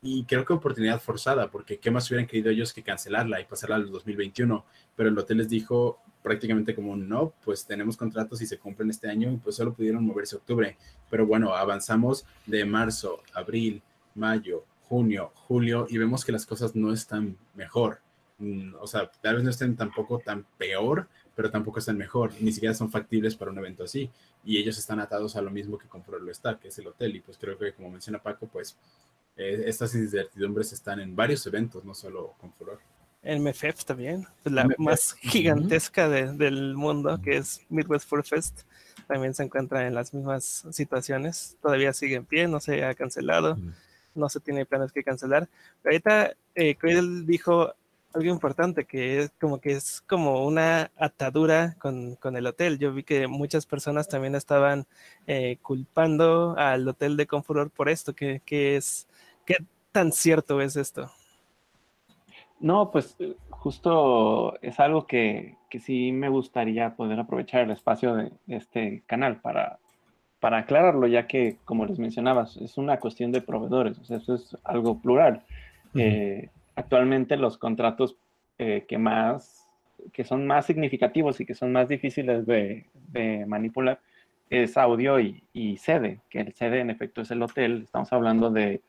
y 0.02 0.26
creo 0.26 0.46
que 0.46 0.54
oportunidad 0.54 1.02
forzada, 1.02 1.50
porque 1.50 1.80
qué 1.80 1.92
más 1.92 2.10
hubieran 2.10 2.28
querido 2.28 2.50
ellos 2.50 2.74
que 2.74 2.84
cancelarla 2.84 3.40
y 3.40 3.46
pasarla 3.46 3.78
al 3.78 3.90
2021. 3.90 4.66
Pero 4.96 5.10
el 5.10 5.18
hotel 5.18 5.38
les 5.38 5.50
dijo 5.50 6.00
prácticamente 6.22 6.74
como 6.74 6.96
no, 6.96 7.34
pues 7.44 7.66
tenemos 7.66 7.98
contratos 7.98 8.42
y 8.42 8.46
se 8.46 8.58
cumplen 8.58 8.90
este 8.90 9.10
año 9.10 9.32
y 9.32 9.38
pues 9.38 9.58
solo 9.58 9.74
pudieron 9.74 10.06
moverse 10.06 10.38
octubre. 10.38 10.78
Pero 11.10 11.28
bueno, 11.28 11.54
avanzamos 11.54 12.26
de 12.46 12.66
marzo, 12.66 13.22
abril, 13.34 13.82
mayo, 14.16 14.66
junio, 14.88 15.32
julio 15.36 15.88
y 15.90 15.98
vemos 15.98 16.24
que 16.24 16.32
las 16.32 16.46
cosas 16.46 16.76
no 16.76 16.94
están 16.94 17.38
mejor. 17.56 18.00
Mm, 18.38 18.76
o 18.80 18.88
sea, 18.88 19.10
tal 19.22 19.36
vez 19.36 19.44
no 19.44 19.50
estén 19.50 19.76
tampoco 19.76 20.20
tan 20.20 20.46
peor, 20.58 21.08
pero 21.36 21.50
tampoco 21.50 21.80
están 21.80 21.98
mejor. 21.98 22.32
Ni 22.40 22.52
siquiera 22.52 22.76
son 22.76 22.92
factibles 22.92 23.36
para 23.36 23.52
un 23.52 23.58
evento 23.58 23.84
así. 23.84 24.10
Y 24.44 24.58
ellos 24.58 24.78
están 24.78 25.00
atados 25.00 25.36
a 25.36 25.42
lo 25.42 25.50
mismo 25.50 25.78
que 25.78 25.88
compró 25.88 26.18
el 26.18 26.30
está, 26.30 26.60
que 26.60 26.68
es 26.68 26.78
el 26.78 26.88
hotel. 26.88 27.16
Y 27.16 27.22
pues 27.22 27.38
creo 27.38 27.58
que, 27.58 27.74
como 27.74 27.90
menciona 27.90 28.22
Paco, 28.22 28.48
pues 28.48 28.78
eh, 29.36 29.64
estas 29.66 29.96
incertidumbres 29.96 30.74
están 30.74 31.00
en 31.00 31.16
varios 31.16 31.46
eventos, 31.48 31.84
no 31.86 31.94
solo 31.94 32.34
con 32.40 32.52
Furor. 32.54 32.80
El 33.24 33.40
MFF 33.40 33.86
también, 33.86 34.28
la 34.44 34.68
más 34.78 35.14
gigantesca 35.14 36.10
del 36.10 36.76
mundo, 36.76 37.22
que 37.22 37.38
es 37.38 37.62
Midwest 37.70 38.08
Fur 38.08 38.26
Fest, 38.26 38.64
también 39.08 39.34
se 39.34 39.44
encuentra 39.44 39.88
en 39.88 39.96
las 39.96 40.14
mismas 40.14 40.68
situaciones. 40.72 41.58
Todavía 41.62 41.94
sigue 41.94 42.16
en 42.16 42.26
pie, 42.26 42.50
no 42.50 42.60
se 42.60 42.84
ha 42.84 42.94
cancelado 42.96 43.58
no 44.16 44.30
se 44.30 44.40
tiene 44.40 44.66
planes 44.66 44.92
que 44.92 45.04
cancelar. 45.04 45.50
Pero 45.82 45.94
ahorita 45.94 46.34
eh, 46.56 46.76
dijo 47.26 47.74
algo 48.14 48.30
importante, 48.30 48.86
que 48.86 49.20
es 49.20 49.32
como 49.40 49.60
que 49.60 49.72
es 49.72 50.02
como 50.02 50.46
una 50.46 50.92
atadura 50.98 51.76
con, 51.80 52.18
el 52.24 52.48
hotel. 52.48 52.78
Yo 52.78 52.94
vi 52.94 53.04
que 53.04 53.28
muchas 53.28 53.66
personas 53.66 54.08
también 54.08 54.36
estaban 54.36 54.86
eh, 55.26 55.58
culpando 55.62 56.56
al 56.58 56.88
hotel 56.88 57.18
de 57.18 57.28
Confuror 57.28 57.72
por 57.72 57.90
esto. 57.90 58.14
¿Qué, 58.14 58.42
es, 58.46 59.08
¿Qué 59.46 59.58
tan 59.92 60.12
cierto 60.12 60.62
es 60.62 60.76
esto? 60.76 61.12
No, 62.60 62.92
pues 62.92 63.18
justo 63.50 64.60
es 64.62 64.80
algo 64.80 65.06
que, 65.06 65.58
que 65.70 65.80
sí 65.80 66.12
me 66.12 66.30
gustaría 66.30 66.96
poder 66.96 67.20
aprovechar 67.20 67.62
el 67.62 67.72
espacio 67.72 68.16
de 68.16 68.32
este 68.48 69.04
canal 69.08 69.42
para 69.42 69.80
para 70.44 70.58
aclararlo, 70.58 71.08
ya 71.08 71.26
que, 71.26 71.56
como 71.64 71.86
les 71.86 72.00
mencionabas, 72.00 72.58
es 72.58 72.78
una 72.78 73.00
cuestión 73.00 73.32
de 73.32 73.40
proveedores, 73.40 73.98
o 73.98 74.04
sea, 74.04 74.18
eso 74.18 74.36
es 74.36 74.58
algo 74.66 75.00
plural. 75.00 75.42
Eh, 75.96 76.50
actualmente 76.76 77.38
los 77.38 77.58
contratos 77.58 78.18
eh, 78.58 78.84
que 78.86 78.98
más, 78.98 79.70
que 80.12 80.26
son 80.26 80.46
más 80.46 80.66
significativos 80.66 81.40
y 81.40 81.46
que 81.46 81.56
son 81.56 81.72
más 81.72 81.88
difíciles 81.88 82.46
de, 82.46 82.86
manipular 83.48 84.02
es 84.50 84.76
audio 84.76 85.18
y, 85.18 85.78
sede, 85.78 86.20
que 86.30 86.42
el 86.42 86.54
sede 86.54 86.82
en 86.82 86.90
efecto 86.90 87.22
es 87.22 87.32
el 87.32 87.42
hotel, 87.42 87.84
estamos 87.84 88.12
hablando 88.12 88.50
de 88.50 88.82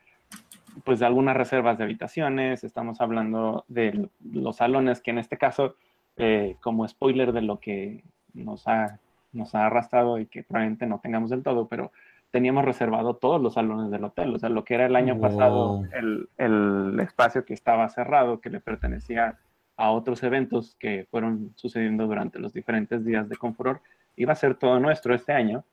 pues 0.83 0.99
de 0.99 1.05
algunas 1.05 1.37
reservas 1.37 1.77
de 1.77 1.85
habitaciones, 1.85 2.65
estamos 2.65 2.99
hablando 2.99 3.63
de 3.69 4.09
los 4.29 4.57
salones 4.57 4.99
que 4.99 5.11
en 5.11 5.19
este 5.19 5.37
caso, 5.37 5.77
eh, 6.17 6.57
como 6.59 6.85
spoiler 6.85 7.31
de 7.31 7.43
lo 7.43 7.61
que 7.61 8.03
nos 8.33 8.67
ha 8.67 8.99
nos 9.35 9.53
ha 9.55 9.65
arrastrado 9.65 10.19
y 10.19 10.25
que 10.25 10.43
probablemente 10.43 10.87
no 10.87 10.99
tengamos 10.99 11.29
del 11.29 11.43
todo, 11.43 11.67
pero 11.67 11.91
teníamos 12.31 12.65
reservado 12.65 13.15
todos 13.15 13.41
los 13.41 13.53
salones 13.53 13.91
del 13.91 14.03
hotel, 14.03 14.35
o 14.35 14.39
sea, 14.39 14.49
lo 14.49 14.65
que 14.65 14.73
era 14.73 14.85
el 14.85 14.95
año 14.95 15.19
pasado 15.19 15.83
el, 15.93 16.27
el, 16.37 16.99
espacio 16.99 17.45
que 17.45 17.53
estaba 17.53 17.87
cerrado, 17.89 18.41
que 18.41 18.49
le 18.49 18.59
pertenecía 18.59 19.37
a 19.77 19.91
otros 19.91 20.21
eventos 20.23 20.75
que 20.79 21.07
fueron 21.09 21.51
sucediendo 21.55 22.07
durante 22.07 22.39
los 22.39 22.53
diferentes 22.53 23.05
días 23.05 23.29
de 23.29 23.37
Confuror, 23.37 23.81
iba 24.15 24.33
a 24.33 24.35
ser 24.35 24.55
todo 24.55 24.79
nuestro 24.79 25.13
este 25.13 25.33
año. 25.33 25.63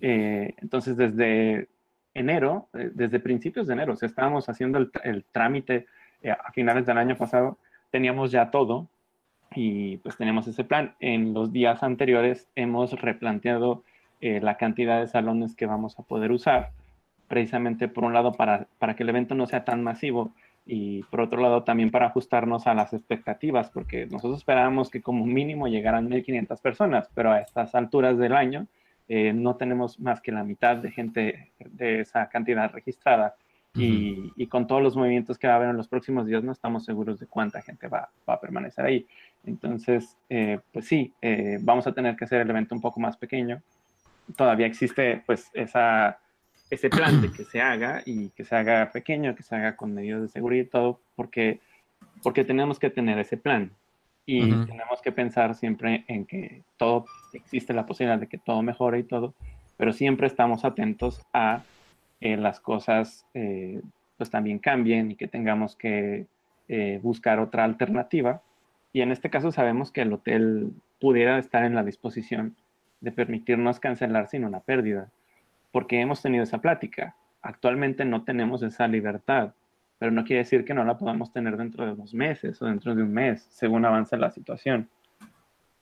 Eh, 0.00 0.54
entonces, 0.58 0.96
desde 0.96 1.68
enero, 2.14 2.68
eh, 2.74 2.90
desde 2.94 3.20
principios 3.20 3.66
de 3.66 3.74
enero, 3.74 3.92
o 3.92 3.96
sea, 3.96 4.08
estábamos 4.08 4.48
haciendo 4.48 4.78
el, 4.78 4.90
el 5.04 5.24
trámite 5.24 5.86
eh, 6.22 6.30
a 6.30 6.52
finales 6.52 6.86
del 6.86 6.98
año 6.98 7.16
pasado, 7.16 7.58
teníamos 7.90 8.30
ya 8.30 8.50
todo, 8.50 8.88
y 9.54 9.98
pues 9.98 10.16
tenemos 10.16 10.46
ese 10.48 10.64
plan. 10.64 10.94
En 11.00 11.34
los 11.34 11.52
días 11.52 11.82
anteriores 11.82 12.48
hemos 12.54 12.92
replanteado 13.00 13.82
eh, 14.20 14.40
la 14.40 14.56
cantidad 14.56 15.00
de 15.00 15.06
salones 15.06 15.54
que 15.54 15.66
vamos 15.66 15.98
a 15.98 16.02
poder 16.02 16.32
usar, 16.32 16.70
precisamente 17.28 17.88
por 17.88 18.04
un 18.04 18.12
lado 18.12 18.32
para, 18.32 18.66
para 18.78 18.96
que 18.96 19.02
el 19.02 19.08
evento 19.10 19.34
no 19.34 19.46
sea 19.46 19.64
tan 19.64 19.82
masivo 19.82 20.32
y 20.64 21.04
por 21.04 21.20
otro 21.20 21.40
lado 21.40 21.62
también 21.62 21.90
para 21.90 22.06
ajustarnos 22.06 22.66
a 22.66 22.74
las 22.74 22.92
expectativas, 22.92 23.70
porque 23.70 24.06
nosotros 24.06 24.38
esperábamos 24.38 24.90
que 24.90 25.00
como 25.00 25.24
mínimo 25.24 25.68
llegaran 25.68 26.10
1.500 26.10 26.60
personas, 26.60 27.08
pero 27.14 27.32
a 27.32 27.38
estas 27.38 27.74
alturas 27.74 28.18
del 28.18 28.32
año 28.32 28.66
eh, 29.08 29.32
no 29.32 29.54
tenemos 29.54 30.00
más 30.00 30.20
que 30.20 30.32
la 30.32 30.42
mitad 30.42 30.76
de 30.76 30.90
gente 30.90 31.52
de 31.60 32.00
esa 32.00 32.28
cantidad 32.28 32.72
registrada 32.72 33.36
y, 33.78 34.46
con 34.46 34.66
todos 34.66 34.82
los 34.82 34.96
movimientos 34.96 35.38
que 35.38 35.46
va 35.46 35.54
a 35.54 35.56
haber 35.56 35.68
en 35.68 35.76
los 35.76 35.88
próximos 35.88 36.26
días, 36.26 36.42
no 36.42 36.52
estamos 36.52 36.84
seguros 36.84 37.20
de 37.20 37.26
cuánta 37.26 37.60
gente 37.60 37.88
va, 37.88 38.08
a 38.26 38.40
permanecer 38.40 38.84
ahí. 38.84 39.06
Entonces, 39.46 40.16
eh, 40.28 40.58
pues 40.72 40.86
sí, 40.86 41.14
eh, 41.22 41.58
vamos 41.60 41.86
a 41.86 41.92
tener 41.92 42.16
que 42.16 42.24
hacer 42.24 42.40
el 42.40 42.50
evento 42.50 42.74
un 42.74 42.80
poco 42.80 43.00
más 43.00 43.16
pequeño. 43.16 43.62
Todavía 44.36 44.66
existe 44.66 45.22
pues 45.24 45.48
esa, 45.54 46.18
ese 46.68 46.90
plan 46.90 47.22
de 47.22 47.30
que 47.30 47.44
se 47.44 47.62
haga 47.62 48.02
y 48.04 48.30
que 48.30 48.44
se 48.44 48.56
haga 48.56 48.90
pequeño, 48.92 49.36
que 49.36 49.44
se 49.44 49.54
haga 49.54 49.76
con 49.76 49.94
medidas 49.94 50.20
de 50.22 50.28
seguridad 50.28 50.64
y 50.64 50.68
todo, 50.68 51.00
porque, 51.14 51.60
porque 52.24 52.44
tenemos 52.44 52.80
que 52.80 52.90
tener 52.90 53.18
ese 53.18 53.36
plan. 53.36 53.70
Y 54.28 54.40
tenemos 54.40 55.00
que 55.04 55.12
pensar 55.12 55.54
siempre 55.54 56.04
en 56.08 56.26
que 56.26 56.64
todo, 56.76 57.04
existe 57.32 57.72
la 57.72 57.86
posibilidad 57.86 58.18
de 58.18 58.26
que 58.26 58.38
todo 58.38 58.60
mejore 58.60 58.98
y 58.98 59.04
todo, 59.04 59.34
pero 59.76 59.92
siempre 59.92 60.26
estamos 60.26 60.64
atentos 60.64 61.24
a 61.32 61.62
eh, 62.20 62.36
las 62.36 62.58
cosas 62.58 63.24
eh, 63.34 63.80
pues 64.16 64.28
también 64.28 64.58
cambien 64.58 65.12
y 65.12 65.14
que 65.14 65.28
tengamos 65.28 65.76
que 65.76 66.26
buscar 67.00 67.38
otra 67.38 67.62
alternativa. 67.62 68.42
Y 68.96 69.02
en 69.02 69.12
este 69.12 69.28
caso 69.28 69.52
sabemos 69.52 69.92
que 69.92 70.00
el 70.00 70.10
hotel 70.14 70.72
pudiera 70.98 71.38
estar 71.38 71.64
en 71.64 71.74
la 71.74 71.84
disposición 71.84 72.56
de 73.02 73.12
permitirnos 73.12 73.78
cancelar 73.78 74.26
sin 74.26 74.46
una 74.46 74.60
pérdida, 74.60 75.10
porque 75.70 76.00
hemos 76.00 76.22
tenido 76.22 76.44
esa 76.44 76.62
plática. 76.62 77.14
Actualmente 77.42 78.06
no 78.06 78.24
tenemos 78.24 78.62
esa 78.62 78.88
libertad, 78.88 79.52
pero 79.98 80.12
no 80.12 80.24
quiere 80.24 80.44
decir 80.44 80.64
que 80.64 80.72
no 80.72 80.82
la 80.82 80.96
podamos 80.96 81.30
tener 81.30 81.58
dentro 81.58 81.84
de 81.84 81.94
dos 81.94 82.14
meses 82.14 82.62
o 82.62 82.64
dentro 82.64 82.94
de 82.94 83.02
un 83.02 83.12
mes, 83.12 83.42
según 83.50 83.84
avance 83.84 84.16
la 84.16 84.30
situación. 84.30 84.88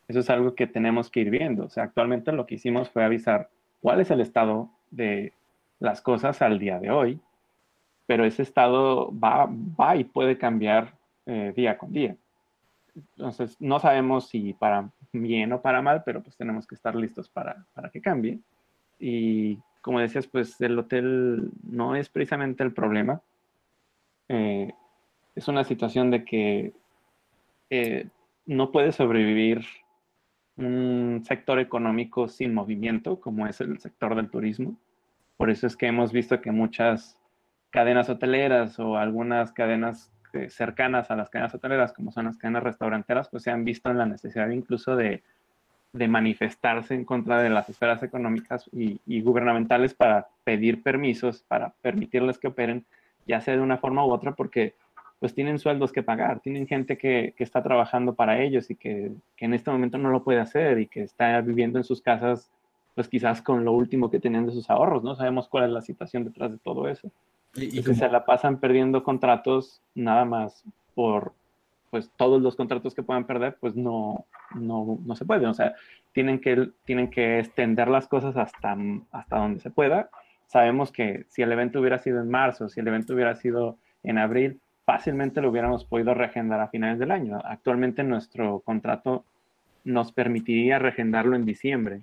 Eso 0.09 0.19
es 0.19 0.29
algo 0.29 0.57
que 0.57 0.67
tenemos 0.67 1.09
que 1.09 1.21
ir 1.21 1.31
viendo. 1.31 1.67
O 1.67 1.71
sea, 1.71 1.85
actualmente 1.85 2.33
lo 2.33 2.47
que 2.47 2.57
hicimos 2.57 2.91
fue 2.91 3.05
avisar 3.05 3.49
cuál 3.81 4.01
es 4.01 4.11
el 4.11 4.23
estado 4.23 4.71
de 4.91 5.33
las 5.79 6.01
cosas 6.01 6.43
al 6.43 6.59
día 6.59 6.81
de 6.81 6.91
hoy, 6.91 7.21
pero 8.07 8.25
ese 8.25 8.43
estado 8.43 9.17
va, 9.17 9.49
va 9.49 9.95
y 9.95 10.03
puede 10.03 10.37
cambiar 10.37 10.95
eh, 11.27 11.53
día 11.55 11.79
con 11.79 11.93
día. 11.93 12.17
Entonces, 12.95 13.57
no 13.61 13.81
sabemos 13.81 14.29
si 14.29 14.53
para 14.53 14.91
bien 15.13 15.53
o 15.53 15.61
para 15.61 15.83
mal, 15.83 16.03
pero 16.05 16.23
pues 16.23 16.37
tenemos 16.37 16.67
que 16.67 16.75
estar 16.75 16.95
listos 16.95 17.29
para, 17.29 17.67
para 17.75 17.91
que 17.91 18.01
cambie. 18.01 18.39
Y 18.99 19.59
como 19.81 20.01
decías, 20.01 20.27
pues 20.27 20.61
el 20.61 20.79
hotel 20.79 21.51
no 21.63 21.97
es 21.97 22.09
precisamente 22.09 22.63
el 22.63 22.73
problema. 22.73 23.21
Eh, 24.29 24.73
es 25.35 25.49
una 25.49 25.65
situación 25.65 26.11
de 26.11 26.25
que 26.25 26.73
eh, 27.71 28.09
no 28.47 28.71
puede 28.71 28.93
sobrevivir 28.93 29.65
un 30.57 31.23
sector 31.27 31.59
económico 31.59 32.29
sin 32.29 32.55
movimiento, 32.55 33.21
como 33.21 33.47
es 33.47 33.61
el 33.61 33.79
sector 33.81 34.15
del 34.15 34.31
turismo. 34.31 34.77
Por 35.37 35.51
eso 35.51 35.67
es 35.67 35.77
que 35.77 35.87
hemos 35.87 36.13
visto 36.13 36.41
que 36.41 36.53
muchas 36.53 37.19
cadenas 37.71 38.09
hoteleras 38.09 38.79
o 38.79 38.97
algunas 38.97 39.53
cadenas 39.53 40.14
eh, 40.35 40.51
cercanas 40.51 41.11
a 41.11 41.17
las 41.17 41.31
cadenas 41.31 41.55
hoteleras, 41.55 41.93
como 41.93 42.13
son 42.13 42.27
las 42.27 42.37
cadenas 42.37 42.63
restauranteras, 42.63 43.29
pues 43.29 43.43
se 43.43 43.51
han 43.51 43.65
visto 43.65 43.91
en 43.91 43.99
la 43.99 44.07
necesidad 44.07 44.49
incluso 44.51 44.97
de, 44.97 45.23
manifestarse 45.93 46.95
en 46.95 47.05
contra 47.05 47.41
de 47.41 47.51
las 47.51 47.69
esferas 47.69 48.03
económicas 48.03 48.69
y, 48.73 49.21
gubernamentales 49.23 49.95
para 49.95 50.27
pedir 50.43 50.83
permisos, 50.83 51.45
para 51.47 51.73
permitirles 51.83 52.39
que 52.39 52.49
operen, 52.49 52.85
ya 53.27 53.41
sea 53.41 53.55
de 53.55 53.63
una 53.63 53.79
forma 53.79 54.05
u 54.05 54.11
otra, 54.11 54.33
porque 54.33 54.75
pues 55.21 55.35
tienen 55.35 55.61
sueldos 55.61 55.93
que 55.93 56.03
pagar, 56.03 56.41
tienen 56.41 56.67
gente 56.67 56.99
que, 56.99 57.33
está 57.39 57.63
trabajando 57.63 58.15
para 58.15 58.43
ellos 58.43 58.71
y 58.71 58.75
que, 58.75 59.13
que, 59.37 59.45
en 59.45 59.55
este 59.55 59.71
momento 59.71 59.97
no 59.99 60.11
lo 60.11 60.25
puede 60.25 60.41
hacer 60.41 60.81
y 60.81 60.89
que 60.89 61.03
está 61.03 61.41
viviendo 61.41 61.79
en 61.79 61.85
sus 61.85 62.03
casas, 62.03 62.51
pues 62.97 63.09
quizás 63.09 63.41
con 63.41 63.65
lo 63.65 63.73
último 63.73 64.11
que 64.11 64.21
tenían 64.21 64.47
de 64.47 64.53
sus 64.53 64.69
ahorros, 64.71 65.05
¿no? 65.05 65.15
Sabemos 65.15 65.49
cuál 65.49 65.65
es 65.65 65.71
la 65.71 65.83
situación 65.83 66.25
detrás 66.25 66.51
de 66.51 66.59
todo 66.59 66.89
eso. 66.89 67.11
Y, 67.57 67.83
que 67.83 67.95
se 67.95 68.09
la 68.09 68.25
pasan 68.25 68.59
perdiendo 68.59 69.05
contratos 69.05 69.81
nada 69.95 70.25
más 70.25 70.65
por, 70.95 71.33
pues 71.91 72.11
todos 72.17 72.43
los 72.43 72.57
contratos 72.57 72.95
que 72.95 73.03
puedan 73.03 73.27
perder, 73.27 73.57
pues 73.61 73.77
no, 73.77 74.27
no, 74.55 74.99
no 75.05 75.17
se 75.17 75.25
puede. 75.25 75.47
O 75.47 75.55
sea, 75.55 75.75
tienen 76.13 76.41
que, 76.41 76.71
tienen 76.85 77.11
que 77.11 77.39
extender 77.39 77.89
las 77.89 78.09
cosas 78.09 78.37
hasta, 78.37 78.77
hasta 79.13 79.39
donde 79.39 79.61
se 79.61 79.71
pueda. 79.71 80.11
Sabemos 80.47 80.93
que 80.93 81.27
si 81.29 81.43
el 81.43 81.53
evento 81.53 81.81
hubiera 81.81 81.99
sido 81.99 82.21
en 82.21 82.31
marzo, 82.31 82.69
si 82.69 82.81
el 82.81 82.89
evento 82.89 83.15
hubiera 83.15 83.35
sido 83.35 83.79
en 84.03 84.19
abril, 84.19 84.61
fácilmente 84.85 85.41
lo 85.41 85.51
hubiéramos 85.51 85.85
podido 85.85 86.15
regendar 86.15 86.61
a 86.61 86.69
finales 86.69 86.99
del 86.99 87.11
año. 87.11 87.41
Actualmente 87.45 88.03
nuestro 88.03 88.61
contrato 88.61 89.25
nos 89.85 90.13
permitiría 90.13 90.79
regendarlo 90.79 91.37
en 91.37 91.45
diciembre 91.45 92.03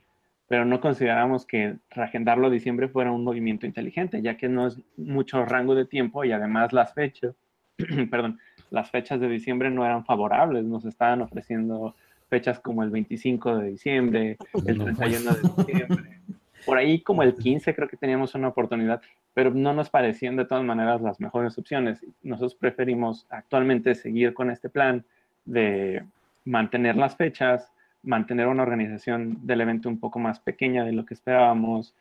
pero 0.51 0.65
no 0.65 0.81
consideramos 0.81 1.45
que 1.45 1.77
reagendarlo 1.91 2.47
a 2.47 2.49
diciembre 2.49 2.89
fuera 2.89 3.13
un 3.13 3.23
movimiento 3.23 3.65
inteligente, 3.65 4.21
ya 4.21 4.35
que 4.35 4.49
no 4.49 4.67
es 4.67 4.81
mucho 4.97 5.45
rango 5.45 5.75
de 5.75 5.85
tiempo 5.85 6.25
y 6.25 6.33
además 6.33 6.73
las 6.73 6.93
fechas, 6.93 7.33
perdón, 8.11 8.37
las 8.69 8.91
fechas 8.91 9.21
de 9.21 9.29
diciembre 9.29 9.71
no 9.71 9.85
eran 9.85 10.03
favorables, 10.03 10.65
nos 10.65 10.83
estaban 10.83 11.21
ofreciendo 11.21 11.95
fechas 12.29 12.59
como 12.59 12.83
el 12.83 12.89
25 12.89 13.59
de 13.59 13.69
diciembre, 13.69 14.37
el 14.65 14.77
31 14.77 15.33
de 15.35 15.63
diciembre, 15.63 16.19
por 16.65 16.77
ahí 16.77 16.99
como 16.99 17.23
el 17.23 17.33
15 17.33 17.73
creo 17.73 17.87
que 17.87 17.95
teníamos 17.95 18.35
una 18.35 18.49
oportunidad, 18.49 19.01
pero 19.33 19.51
no 19.51 19.73
nos 19.73 19.89
parecían 19.89 20.35
de 20.35 20.43
todas 20.43 20.65
maneras 20.65 20.99
las 20.99 21.21
mejores 21.21 21.57
opciones. 21.57 22.05
Nosotros 22.23 22.55
preferimos 22.55 23.25
actualmente 23.29 23.95
seguir 23.95 24.33
con 24.33 24.51
este 24.51 24.67
plan 24.67 25.05
de 25.45 26.03
mantener 26.43 26.97
las 26.97 27.15
fechas, 27.15 27.71
mantener 28.03 28.47
una 28.47 28.63
organización 28.63 29.45
del 29.45 29.61
evento 29.61 29.89
un 29.89 29.99
poco 29.99 30.19
más 30.19 30.39
pequeña 30.39 30.83
de 30.83 30.93
lo 30.93 31.05
que 31.05 31.13
esperábamos, 31.13 31.93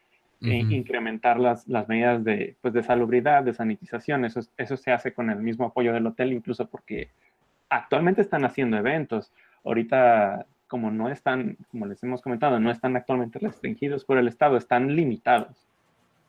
e 0.43 0.57
incrementar 0.57 1.39
las, 1.39 1.69
las 1.69 1.87
medidas 1.87 2.25
de, 2.25 2.57
pues, 2.63 2.73
de 2.73 2.83
salubridad, 2.83 3.43
de 3.43 3.53
sanitización. 3.53 4.25
Eso, 4.25 4.41
eso 4.57 4.77
se 4.79 4.91
hace 4.91 5.13
con 5.13 5.29
el 5.29 5.39
mismo 5.39 5.67
apoyo 5.67 5.93
del 5.93 6.07
hotel, 6.07 6.33
incluso 6.33 6.67
porque 6.67 7.11
actualmente 7.69 8.23
están 8.23 8.47
haciendo 8.47 8.79
eventos. 8.79 9.33
Ahorita, 9.65 10.47
como 10.67 10.91
no 10.91 11.11
están, 11.11 11.59
como 11.71 11.85
les 11.85 12.03
hemos 12.03 12.23
comentado, 12.23 12.59
no 12.59 12.71
están 12.71 12.97
actualmente 12.97 13.39
restringidos 13.39 14.07
por 14.07 14.17
el 14.17 14.29
Estado, 14.29 14.57
están 14.57 14.97
limitados. 14.97 15.67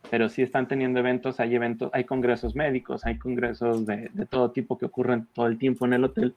Pero 0.10 0.28
sí 0.28 0.42
están 0.42 0.68
teniendo 0.68 1.00
eventos, 1.00 1.40
hay 1.40 1.56
eventos, 1.56 1.90
hay 1.94 2.04
congresos 2.04 2.54
médicos, 2.54 3.06
hay 3.06 3.18
congresos 3.18 3.86
de, 3.86 4.10
de 4.12 4.26
todo 4.26 4.52
tipo 4.52 4.78
que 4.78 4.88
ocurren 4.88 5.28
todo 5.34 5.48
el 5.48 5.58
tiempo 5.58 5.86
en 5.86 5.94
el 5.94 6.04
hotel. 6.04 6.36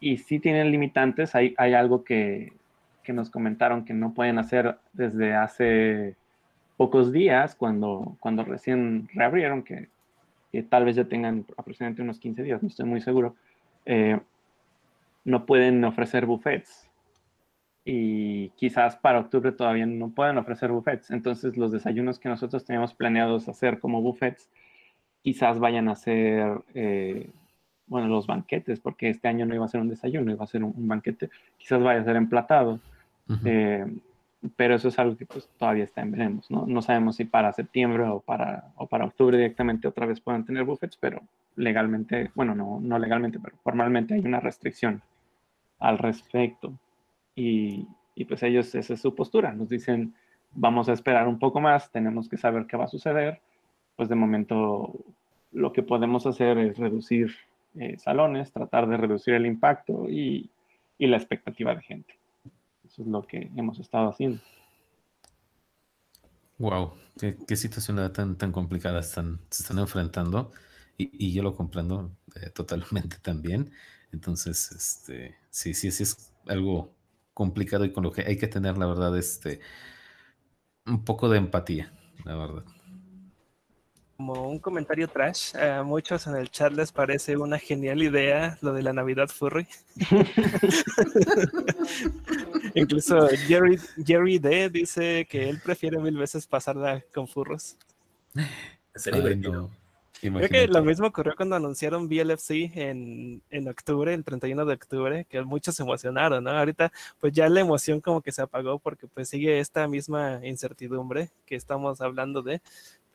Y 0.00 0.18
sí 0.18 0.38
tienen 0.38 0.70
limitantes, 0.70 1.34
hay, 1.34 1.54
hay 1.56 1.72
algo 1.72 2.04
que, 2.04 2.52
que 3.06 3.12
nos 3.12 3.30
comentaron 3.30 3.84
que 3.84 3.94
no 3.94 4.12
pueden 4.12 4.38
hacer 4.38 4.76
desde 4.92 5.32
hace 5.32 6.16
pocos 6.76 7.12
días, 7.12 7.54
cuando, 7.54 8.16
cuando 8.18 8.44
recién 8.44 9.08
reabrieron, 9.14 9.62
que, 9.62 9.88
tal 10.68 10.84
vez 10.84 10.96
ya 10.96 11.04
tengan 11.04 11.46
aproximadamente 11.56 12.02
unos 12.02 12.18
15 12.18 12.42
días, 12.42 12.62
no 12.62 12.68
estoy 12.68 12.84
muy 12.84 13.00
seguro, 13.00 13.36
eh, 13.84 14.18
no 15.24 15.46
pueden 15.46 15.84
ofrecer 15.84 16.26
buffets. 16.26 16.90
Y 17.84 18.48
quizás 18.56 18.96
para 18.96 19.20
octubre 19.20 19.52
todavía 19.52 19.86
no 19.86 20.08
pueden 20.08 20.38
ofrecer 20.38 20.72
buffets. 20.72 21.12
Entonces 21.12 21.56
los 21.56 21.70
desayunos 21.70 22.18
que 22.18 22.28
nosotros 22.28 22.64
teníamos 22.64 22.94
planeados 22.94 23.48
hacer 23.48 23.78
como 23.78 24.02
buffets, 24.02 24.50
quizás 25.22 25.60
vayan 25.60 25.88
a 25.88 25.94
ser, 25.94 26.62
eh, 26.74 27.30
bueno, 27.86 28.08
los 28.08 28.26
banquetes, 28.26 28.80
porque 28.80 29.10
este 29.10 29.28
año 29.28 29.46
no 29.46 29.54
iba 29.54 29.64
a 29.64 29.68
ser 29.68 29.80
un 29.80 29.88
desayuno, 29.88 30.32
iba 30.32 30.42
a 30.42 30.48
ser 30.48 30.64
un 30.64 30.88
banquete, 30.88 31.30
quizás 31.58 31.80
vaya 31.80 32.00
a 32.00 32.04
ser 32.04 32.16
emplatado 32.16 32.80
eh, 33.44 33.84
pero 34.56 34.74
eso 34.74 34.88
es 34.88 34.98
algo 34.98 35.16
que 35.16 35.26
pues, 35.26 35.48
todavía 35.58 35.84
está 35.84 36.02
en 36.02 36.12
veremos, 36.12 36.50
¿no? 36.50 36.66
No 36.66 36.82
sabemos 36.82 37.16
si 37.16 37.24
para 37.24 37.52
septiembre 37.52 38.04
o 38.04 38.20
para, 38.20 38.72
o 38.76 38.86
para 38.86 39.06
octubre 39.06 39.36
directamente 39.36 39.88
otra 39.88 40.06
vez 40.06 40.20
puedan 40.20 40.44
tener 40.44 40.64
buffets, 40.64 40.96
pero 40.96 41.22
legalmente, 41.56 42.30
bueno, 42.34 42.54
no, 42.54 42.78
no 42.80 42.98
legalmente, 42.98 43.38
pero 43.40 43.56
formalmente 43.62 44.14
hay 44.14 44.20
una 44.20 44.40
restricción 44.40 45.02
al 45.78 45.98
respecto. 45.98 46.74
Y, 47.34 47.86
y 48.14 48.24
pues 48.24 48.42
ellos, 48.42 48.74
esa 48.74 48.94
es 48.94 49.00
su 49.00 49.14
postura, 49.14 49.52
nos 49.52 49.68
dicen, 49.68 50.14
vamos 50.52 50.88
a 50.88 50.92
esperar 50.92 51.28
un 51.28 51.38
poco 51.38 51.60
más, 51.60 51.90
tenemos 51.90 52.28
que 52.28 52.36
saber 52.36 52.66
qué 52.66 52.76
va 52.76 52.84
a 52.84 52.88
suceder, 52.88 53.40
pues 53.96 54.08
de 54.08 54.14
momento 54.14 54.94
lo 55.52 55.72
que 55.72 55.82
podemos 55.82 56.26
hacer 56.26 56.58
es 56.58 56.78
reducir 56.78 57.34
eh, 57.74 57.98
salones, 57.98 58.52
tratar 58.52 58.86
de 58.86 58.96
reducir 58.96 59.34
el 59.34 59.46
impacto 59.46 60.08
y, 60.08 60.50
y 60.98 61.06
la 61.06 61.16
expectativa 61.16 61.74
de 61.74 61.82
gente 61.82 62.14
es 62.98 63.06
lo 63.06 63.26
que 63.26 63.50
hemos 63.56 63.78
estado 63.78 64.10
haciendo. 64.10 64.40
Wow, 66.58 66.94
qué, 67.18 67.56
situación 67.56 68.12
tan, 68.12 68.36
tan 68.36 68.52
complicada 68.52 69.00
están, 69.00 69.40
se 69.50 69.62
están 69.62 69.78
enfrentando 69.78 70.52
y, 70.96 71.32
yo 71.32 71.42
lo 71.42 71.54
comprendo 71.54 72.16
eh, 72.36 72.50
totalmente 72.50 73.18
también. 73.22 73.72
Entonces, 74.12 74.72
este, 74.72 75.36
sí, 75.50 75.74
sí, 75.74 75.90
sí 75.90 76.04
es 76.04 76.32
algo 76.46 76.94
complicado 77.34 77.84
y 77.84 77.92
con 77.92 78.04
lo 78.04 78.12
que 78.12 78.22
hay 78.22 78.38
que 78.38 78.48
tener, 78.48 78.78
la 78.78 78.86
verdad, 78.86 79.16
este, 79.18 79.60
un 80.86 81.04
poco 81.04 81.28
de 81.28 81.38
empatía, 81.38 81.92
la 82.24 82.36
verdad 82.36 82.64
como 84.16 84.48
un 84.48 84.58
comentario 84.58 85.08
trash. 85.08 85.54
A 85.56 85.82
muchos 85.82 86.26
en 86.26 86.36
el 86.36 86.50
chat 86.50 86.72
les 86.72 86.92
parece 86.92 87.36
una 87.36 87.58
genial 87.58 88.02
idea 88.02 88.58
lo 88.62 88.72
de 88.72 88.82
la 88.82 88.92
Navidad 88.92 89.28
Furry. 89.28 89.66
Incluso 92.74 93.28
Jerry, 93.46 93.78
Jerry 94.04 94.38
D 94.38 94.70
dice 94.70 95.26
que 95.28 95.48
él 95.48 95.60
prefiere 95.62 95.98
mil 95.98 96.16
veces 96.16 96.46
pasarla 96.46 97.02
con 97.12 97.28
furros. 97.28 97.76
Sería 98.94 99.20
divertido. 99.20 99.70
Creo 100.18 100.48
que 100.48 100.66
lo 100.66 100.82
mismo 100.82 101.06
ocurrió 101.06 101.34
cuando 101.36 101.56
anunciaron 101.56 102.08
BLFC 102.08 102.74
en, 102.74 103.42
en 103.50 103.68
octubre, 103.68 104.14
el 104.14 104.24
31 104.24 104.64
de 104.64 104.74
octubre, 104.74 105.26
que 105.28 105.42
muchos 105.42 105.76
se 105.76 105.82
emocionaron, 105.82 106.42
¿no? 106.42 106.50
Ahorita 106.50 106.90
pues 107.20 107.34
ya 107.34 107.50
la 107.50 107.60
emoción 107.60 108.00
como 108.00 108.22
que 108.22 108.32
se 108.32 108.40
apagó 108.40 108.78
porque 108.78 109.06
pues 109.08 109.28
sigue 109.28 109.60
esta 109.60 109.86
misma 109.88 110.40
incertidumbre 110.42 111.30
que 111.44 111.54
estamos 111.54 112.00
hablando 112.00 112.40
de, 112.40 112.62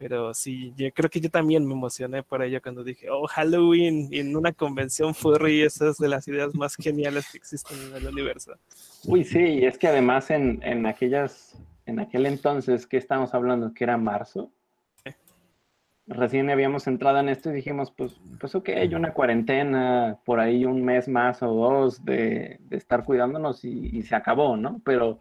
pero 0.02 0.34
sí, 0.34 0.74
yo 0.76 0.92
creo 0.92 1.12
que 1.12 1.22
yo 1.22 1.30
también 1.30 1.64
me 1.64 1.76
emocioné 1.76 2.24
por 2.24 2.42
ello 2.42 2.60
cuando 2.60 2.84
dije, 2.84 3.08
oh, 3.12 3.28
Halloween 3.28 4.10
en 4.12 4.36
una 4.36 4.52
convención 4.52 5.14
furry, 5.14 5.62
esa 5.62 5.90
es 5.90 5.98
de 6.00 6.08
las 6.08 6.28
ideas 6.28 6.56
más 6.56 6.76
geniales 6.76 7.30
que 7.32 7.38
existen 7.38 7.78
en 7.80 7.98
el 7.98 8.08
universo. 8.08 8.54
Uy, 9.06 9.24
sí, 9.24 9.64
es 9.64 9.78
que 9.78 9.88
además 9.88 10.32
en, 10.32 10.60
en 10.64 10.88
aquellas, 10.88 11.56
en 11.86 12.00
aquel 12.00 12.26
entonces 12.26 12.88
que 12.88 12.98
estamos 12.98 13.36
hablando, 13.36 13.76
que 13.76 13.84
era 13.84 13.96
marzo, 13.96 14.52
recién 16.08 16.50
habíamos 16.50 16.88
entrado 16.88 17.20
en 17.20 17.30
esto 17.30 17.52
y 17.52 17.54
dijimos, 17.54 17.92
pues, 17.92 18.20
pues 18.40 18.56
ok, 18.56 18.70
hay 18.70 18.96
una 18.96 19.14
cuarentena, 19.14 20.18
por 20.26 20.40
ahí 20.40 20.66
un 20.66 20.84
mes 20.84 21.08
más 21.08 21.44
o 21.44 21.54
dos 21.54 22.04
de, 22.04 22.58
de 22.62 22.78
estar 22.78 23.06
cuidándonos 23.06 23.64
y, 23.64 23.96
y, 23.96 24.02
se 24.02 24.16
acabó, 24.16 24.58
¿no? 24.58 24.82
Pero, 24.84 25.20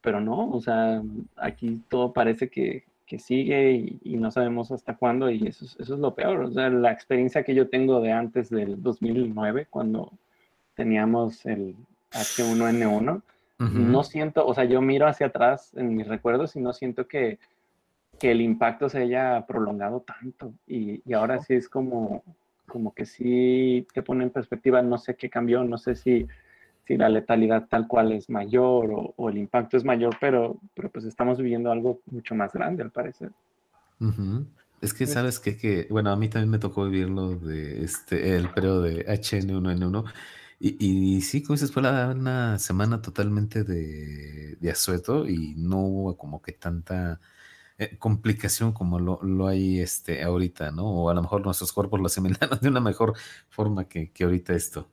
pero 0.00 0.20
no, 0.20 0.50
o 0.50 0.60
sea, 0.60 1.02
aquí 1.36 1.82
todo 1.88 2.12
parece 2.12 2.48
que, 2.48 2.84
que 3.06 3.18
sigue 3.18 3.98
y, 4.02 4.16
no 4.16 4.30
sabemos 4.30 4.70
hasta 4.70 4.96
cuándo 4.96 5.30
y 5.30 5.46
eso, 5.46 5.64
eso 5.64 5.94
es 5.94 6.00
lo 6.00 6.14
peor. 6.14 6.40
O 6.44 6.50
sea, 6.50 6.70
la 6.70 6.92
experiencia 6.92 7.42
que 7.42 7.54
yo 7.54 7.68
tengo 7.68 8.00
de 8.00 8.12
antes 8.12 8.50
del 8.50 8.82
2009, 8.82 9.66
cuando 9.70 10.12
teníamos 10.74 11.44
el 11.46 11.76
H1N1, 12.12 13.22
no 13.58 14.04
siento, 14.04 14.46
o 14.46 14.52
sea, 14.52 14.64
yo 14.64 14.82
miro 14.82 15.06
hacia 15.06 15.26
atrás 15.26 15.72
en 15.74 15.94
mis 15.94 16.06
recuerdos 16.06 16.54
y 16.56 16.60
no 16.60 16.72
siento 16.72 17.06
que, 17.06 17.38
que 18.18 18.32
el 18.32 18.40
impacto 18.40 18.88
se 18.88 18.98
haya 18.98 19.46
prolongado 19.46 20.00
tanto. 20.00 20.52
Y, 20.66 21.02
y, 21.08 21.14
ahora 21.14 21.40
sí 21.40 21.54
es 21.54 21.68
como, 21.68 22.22
como 22.66 22.92
que 22.92 23.06
sí 23.06 23.86
te 23.94 24.02
pone 24.02 24.24
en 24.24 24.30
perspectiva, 24.30 24.82
no 24.82 24.98
sé 24.98 25.14
qué 25.14 25.30
cambió, 25.30 25.64
no 25.64 25.78
sé 25.78 25.94
si 25.94 26.26
si 26.86 26.96
la 26.96 27.08
letalidad 27.08 27.66
tal 27.68 27.86
cual 27.88 28.12
es 28.12 28.28
mayor 28.28 29.12
o, 29.16 29.28
el 29.28 29.38
impacto 29.38 29.76
es 29.76 29.84
mayor, 29.84 30.16
pero, 30.20 30.60
pero 30.74 30.90
pues 30.90 31.04
estamos 31.04 31.38
viviendo 31.38 31.70
algo 31.70 32.00
mucho 32.06 32.34
más 32.34 32.52
grande 32.52 32.82
al 32.82 32.90
parecer. 32.90 33.30
Es 34.80 34.92
que 34.92 35.06
sabes 35.06 35.40
que, 35.40 35.56
que, 35.56 35.86
bueno, 35.90 36.10
a 36.10 36.16
mí 36.16 36.28
también 36.28 36.50
me 36.50 36.58
tocó 36.58 36.84
vivirlo 36.84 37.36
de 37.36 37.84
este, 37.84 38.36
el 38.36 38.50
periodo 38.50 38.82
de 38.82 39.06
HN1N1 39.06 40.04
y, 40.60 40.76
y 41.16 41.20
sí, 41.22 41.42
como 41.42 41.54
dices, 41.54 41.72
fue 41.72 41.82
una 41.82 42.58
semana 42.58 43.02
totalmente 43.02 43.64
de, 43.64 44.56
de 44.60 44.70
asueto 44.70 45.26
y 45.26 45.54
no 45.56 45.78
hubo 45.80 46.16
como 46.16 46.42
que 46.42 46.52
tanta 46.52 47.20
eh, 47.76 47.98
complicación 47.98 48.72
como 48.72 49.00
lo, 49.00 49.20
lo, 49.22 49.48
hay 49.48 49.80
este, 49.80 50.22
ahorita, 50.22 50.70
¿no? 50.70 50.84
O 50.86 51.10
a 51.10 51.14
lo 51.14 51.22
mejor 51.22 51.44
nuestros 51.44 51.72
cuerpos 51.72 52.00
lo 52.00 52.06
asimilan 52.06 52.38
de 52.62 52.68
una 52.68 52.80
mejor 52.80 53.14
forma 53.48 53.88
que, 53.88 54.10
que 54.12 54.24
ahorita 54.24 54.54
esto. 54.54 54.88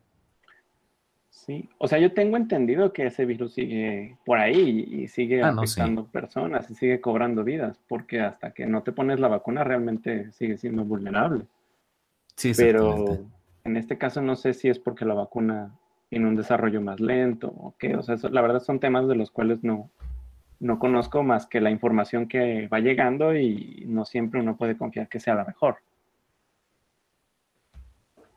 Sí, 1.46 1.68
o 1.80 1.88
sea, 1.88 1.98
yo 1.98 2.14
tengo 2.14 2.38
entendido 2.38 2.94
que 2.94 3.08
ese 3.08 3.26
virus 3.26 3.56
sigue 3.56 4.16
por 4.26 4.38
ahí 4.38 4.88
y 4.92 5.08
sigue 5.08 5.42
ah, 5.42 5.50
afectando 5.50 6.06
personas 6.06 6.70
y 6.70 6.76
sigue 6.76 7.02
cobrando 7.02 7.44
vidas, 7.44 7.80
porque 7.88 8.22
hasta 8.22 8.52
que 8.52 8.68
no 8.68 8.84
te 8.84 8.92
pones 8.92 9.20
la 9.20 9.28
vacuna 9.28 9.64
realmente 9.64 10.32
sigue 10.34 10.58
siendo 10.58 10.86
vulnerable. 10.86 11.46
Sí, 12.36 12.52
Pero 12.56 13.18
en 13.64 13.76
este 13.76 13.98
caso 13.98 14.22
no 14.22 14.36
sé 14.36 14.54
si 14.54 14.70
es 14.70 14.78
porque 14.78 15.04
la 15.04 15.16
vacuna 15.16 15.76
tiene 16.10 16.28
un 16.28 16.36
desarrollo 16.36 16.80
más 16.80 17.00
lento 17.00 17.48
o 17.48 17.74
qué, 17.80 17.96
o 17.96 18.04
sea, 18.04 18.18
la 18.30 18.42
verdad 18.42 18.62
son 18.62 18.80
temas 18.80 19.08
de 19.08 19.16
los 19.16 19.32
cuales 19.32 19.64
no, 19.64 19.90
no 20.60 20.78
conozco 20.78 21.24
más 21.24 21.48
que 21.48 21.60
la 21.60 21.72
información 21.72 22.28
que 22.28 22.68
va 22.68 22.80
llegando 22.82 23.36
y 23.36 23.84
no 23.88 24.06
siempre 24.06 24.42
uno 24.42 24.58
puede 24.58 24.78
confiar 24.78 25.10
que 25.10 25.20
sea 25.20 25.34
la 25.34 25.46
mejor. 25.46 25.78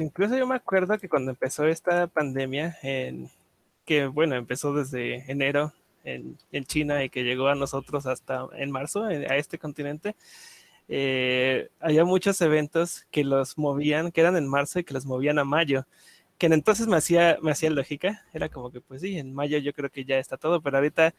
Incluso 0.04 0.36
yo 0.36 0.46
me 0.46 0.56
acuerdo 0.56 0.98
que 0.98 1.08
cuando 1.08 1.30
empezó 1.30 1.66
esta 1.66 2.06
pandemia, 2.06 2.76
en, 2.82 3.30
que 3.86 4.06
bueno, 4.06 4.34
empezó 4.34 4.74
desde 4.74 5.30
enero 5.32 5.72
en, 6.04 6.36
China 6.66 7.02
y 7.02 7.08
que 7.08 7.24
llegó 7.24 7.48
a 7.48 7.54
nosotros 7.54 8.04
hasta 8.06 8.46
en 8.54 8.70
marzo, 8.70 9.04
a 9.04 9.36
este 9.36 9.58
continente, 9.58 10.14
eh, 10.88 11.70
había 11.80 12.04
muchos 12.04 12.38
eventos 12.42 13.06
que 13.10 13.24
los 13.24 13.56
movían, 13.56 14.12
que 14.12 14.20
eran 14.20 14.36
en 14.36 14.46
marzo 14.46 14.78
y 14.78 14.84
que 14.84 14.92
los 14.92 15.06
movían 15.06 15.38
a 15.38 15.44
mayo 15.44 15.86
que 16.36 16.46
entonces 16.46 16.86
me 16.86 16.96
hacía, 16.96 17.38
me 17.42 17.52
hacía 17.52 17.70
lógica, 17.70 18.26
era 18.32 18.48
como 18.48 18.70
que 18.70 18.80
pues 18.80 19.00
sí, 19.00 19.18
en 19.18 19.32
mayo 19.32 19.56
yo 19.58 19.72
creo 19.72 19.88
que 19.88 20.04
ya 20.04 20.18
está 20.18 20.36
todo, 20.36 20.60
pero 20.60 20.76
ahorita 20.76 21.14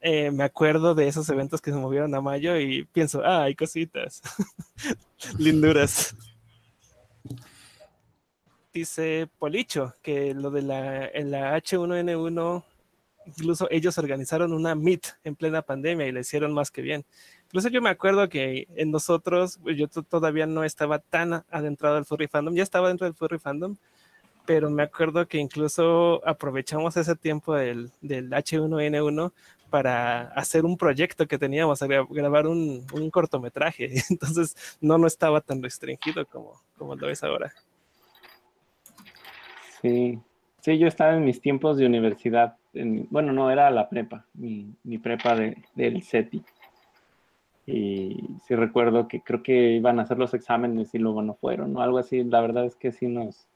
eh, 0.00 0.30
me 0.30 0.44
acuerdo 0.44 0.94
de 0.94 1.08
esos 1.08 1.28
eventos 1.30 1.60
que 1.60 1.72
se 1.72 1.76
movieron 1.76 2.14
a 2.14 2.20
mayo 2.20 2.56
y 2.58 2.84
pienso, 2.84 3.22
ah, 3.24 3.44
hay 3.44 3.54
cositas, 3.54 4.22
linduras. 5.38 6.14
Dice 8.72 9.28
Policho 9.38 9.94
que 10.00 10.32
lo 10.32 10.50
de 10.50 10.62
la, 10.62 11.06
en 11.06 11.30
la 11.30 11.54
H1N1, 11.58 12.64
incluso 13.26 13.68
ellos 13.70 13.98
organizaron 13.98 14.54
una 14.54 14.74
Meet 14.74 15.18
en 15.24 15.36
plena 15.36 15.60
pandemia 15.60 16.06
y 16.06 16.12
le 16.12 16.20
hicieron 16.20 16.54
más 16.54 16.70
que 16.70 16.80
bien. 16.80 17.04
Incluso 17.44 17.68
yo 17.68 17.82
me 17.82 17.90
acuerdo 17.90 18.30
que 18.30 18.66
en 18.76 18.90
nosotros, 18.90 19.58
pues, 19.62 19.76
yo 19.76 19.88
todavía 19.88 20.46
no 20.46 20.64
estaba 20.64 21.00
tan 21.00 21.44
adentrado 21.50 21.98
al 21.98 22.06
furry 22.06 22.28
fandom, 22.28 22.54
ya 22.54 22.62
estaba 22.62 22.88
dentro 22.88 23.06
del 23.06 23.14
furry 23.14 23.38
fandom, 23.38 23.76
pero 24.46 24.70
me 24.70 24.82
acuerdo 24.82 25.28
que 25.28 25.36
incluso 25.36 26.26
aprovechamos 26.26 26.96
ese 26.96 27.14
tiempo 27.14 27.54
del, 27.54 27.90
del 28.00 28.30
H1N1 28.30 29.32
para 29.68 30.28
hacer 30.28 30.64
un 30.64 30.78
proyecto 30.78 31.26
que 31.26 31.38
teníamos, 31.38 31.80
grabar 31.82 32.46
un, 32.46 32.86
un, 32.92 33.10
cortometraje. 33.10 33.90
Entonces 34.10 34.56
no, 34.80 34.96
no 34.96 35.06
estaba 35.06 35.42
tan 35.42 35.62
restringido 35.62 36.24
como, 36.26 36.62
como 36.78 36.96
lo 36.96 37.10
es 37.10 37.22
ahora. 37.22 37.52
Sí, 39.82 40.18
sí, 40.60 40.78
yo 40.78 40.86
estaba 40.86 41.14
en 41.14 41.24
mis 41.24 41.40
tiempos 41.40 41.76
de 41.76 41.86
universidad. 41.86 42.56
bueno, 43.10 43.32
no, 43.32 43.50
era 43.50 43.70
la 43.70 43.88
prepa, 43.88 44.24
mi, 44.34 44.74
mi 44.84 44.98
prepa 44.98 45.34
de, 45.34 45.58
del 45.74 46.02
CETI. 46.02 46.42
Y 47.66 48.16
sí 48.46 48.54
recuerdo 48.54 49.06
que 49.06 49.20
creo 49.20 49.42
que 49.42 49.72
iban 49.72 49.98
a 49.98 50.02
hacer 50.02 50.18
los 50.18 50.34
exámenes 50.34 50.94
y 50.94 50.98
luego 50.98 51.22
no 51.22 51.34
fueron, 51.34 51.76
o 51.76 51.82
algo 51.82 51.98
así. 51.98 52.24
La 52.24 52.40
verdad 52.40 52.64
es 52.64 52.76
que 52.76 52.92
sí 52.92 53.06
nos, 53.06 53.46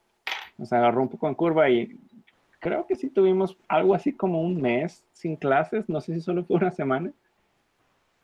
nos 0.59 0.73
agarró 0.73 1.03
un 1.03 1.09
poco 1.09 1.29
en 1.29 1.35
curva 1.35 1.71
y 1.71 1.97
creo 2.61 2.87
que 2.87 2.97
sí 2.97 3.11
tuvimos 3.11 3.57
algo 3.69 3.95
así 3.95 4.13
como 4.13 4.43
un 4.43 4.61
mes 4.61 5.05
sin 5.13 5.37
clases, 5.37 5.89
no 5.89 6.01
sé 6.01 6.15
si 6.15 6.21
solo 6.21 6.45
fue 6.45 6.57
una 6.57 6.71
semana, 6.73 7.13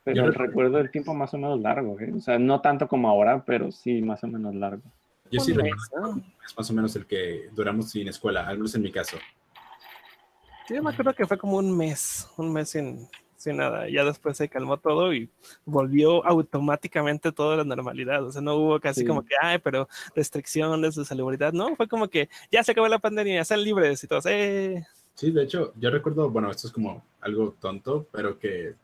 pero 0.03 0.29
recuerdo 0.31 0.79
el 0.79 0.91
tiempo 0.91 1.13
más 1.13 1.33
o 1.33 1.37
menos 1.37 1.61
largo, 1.61 1.97
¿eh? 1.99 2.11
o 2.13 2.19
sea, 2.19 2.37
no 2.37 2.59
tanto 2.59 2.87
como 2.87 3.07
ahora, 3.07 3.43
pero 3.45 3.71
sí 3.71 4.01
más 4.01 4.23
o 4.23 4.27
menos 4.27 4.53
largo. 4.53 4.83
Yo 5.33 5.39
sí 5.39 5.51
recuerdo, 5.53 6.21
es 6.45 6.55
más 6.55 6.69
o 6.69 6.73
menos 6.73 6.95
el 6.95 7.07
que 7.07 7.49
duramos 7.53 7.89
sin 7.89 8.07
escuela, 8.07 8.47
al 8.47 8.57
menos 8.57 8.75
en 8.75 8.83
mi 8.83 8.91
caso. 8.91 9.17
Sí, 10.67 10.79
me 10.79 10.91
acuerdo 10.91 11.13
que 11.13 11.25
fue 11.25 11.37
como 11.37 11.57
un 11.57 11.75
mes, 11.75 12.29
un 12.37 12.53
mes 12.53 12.69
sin, 12.69 13.07
sin 13.35 13.57
nada. 13.57 13.89
Ya 13.89 14.05
después 14.05 14.37
se 14.37 14.47
calmó 14.47 14.77
todo 14.77 15.13
y 15.13 15.29
volvió 15.65 16.25
automáticamente 16.25 17.31
toda 17.31 17.57
la 17.57 17.63
normalidad. 17.63 18.23
O 18.23 18.31
sea, 18.31 18.41
no 18.41 18.55
hubo 18.55 18.79
casi 18.79 19.05
como 19.05 19.23
que, 19.23 19.33
ay, 19.41 19.57
pero 19.57 19.89
restricciones 20.15 20.95
de 20.95 21.03
salubridad. 21.03 21.51
No, 21.51 21.75
fue 21.75 21.87
como 21.87 22.07
que 22.07 22.29
ya 22.51 22.63
se 22.63 22.71
acabó 22.71 22.87
la 22.87 22.99
pandemia, 22.99 23.43
sean 23.43 23.63
libres 23.63 24.03
y 24.03 24.07
todos, 24.07 24.25
eh. 24.27 24.85
Sí, 25.15 25.31
de 25.31 25.43
hecho, 25.43 25.73
yo 25.77 25.89
recuerdo, 25.89 26.29
bueno, 26.29 26.49
esto 26.51 26.67
es 26.67 26.73
como 26.73 27.03
algo 27.21 27.55
tonto, 27.59 28.07
pero 28.11 28.37
que 28.37 28.75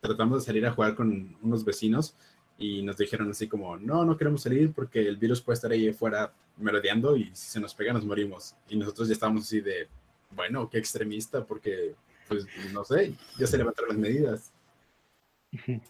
tratamos 0.00 0.40
de 0.40 0.46
salir 0.46 0.64
a 0.64 0.72
jugar 0.72 0.94
con 0.94 1.36
unos 1.42 1.64
vecinos 1.64 2.16
y 2.58 2.82
nos 2.82 2.96
dijeron 2.96 3.30
así 3.30 3.46
como, 3.46 3.76
no, 3.76 4.04
no 4.04 4.16
queremos 4.16 4.42
salir 4.42 4.72
porque 4.72 5.00
el 5.00 5.16
virus 5.16 5.40
puede 5.40 5.54
estar 5.54 5.70
ahí 5.70 5.88
afuera 5.88 6.32
merodeando 6.56 7.16
y 7.16 7.26
si 7.26 7.50
se 7.50 7.60
nos 7.60 7.72
pega 7.72 7.92
nos 7.92 8.04
morimos. 8.04 8.54
Y 8.68 8.76
nosotros 8.76 9.06
ya 9.08 9.14
estábamos 9.14 9.44
así 9.44 9.60
de, 9.60 9.88
bueno, 10.32 10.68
qué 10.68 10.78
extremista, 10.78 11.44
porque 11.44 11.94
pues 12.26 12.46
no 12.72 12.84
sé, 12.84 13.14
ya 13.38 13.46
se 13.46 13.56
levantaron 13.56 13.90
las 13.90 13.98
medidas. 13.98 14.52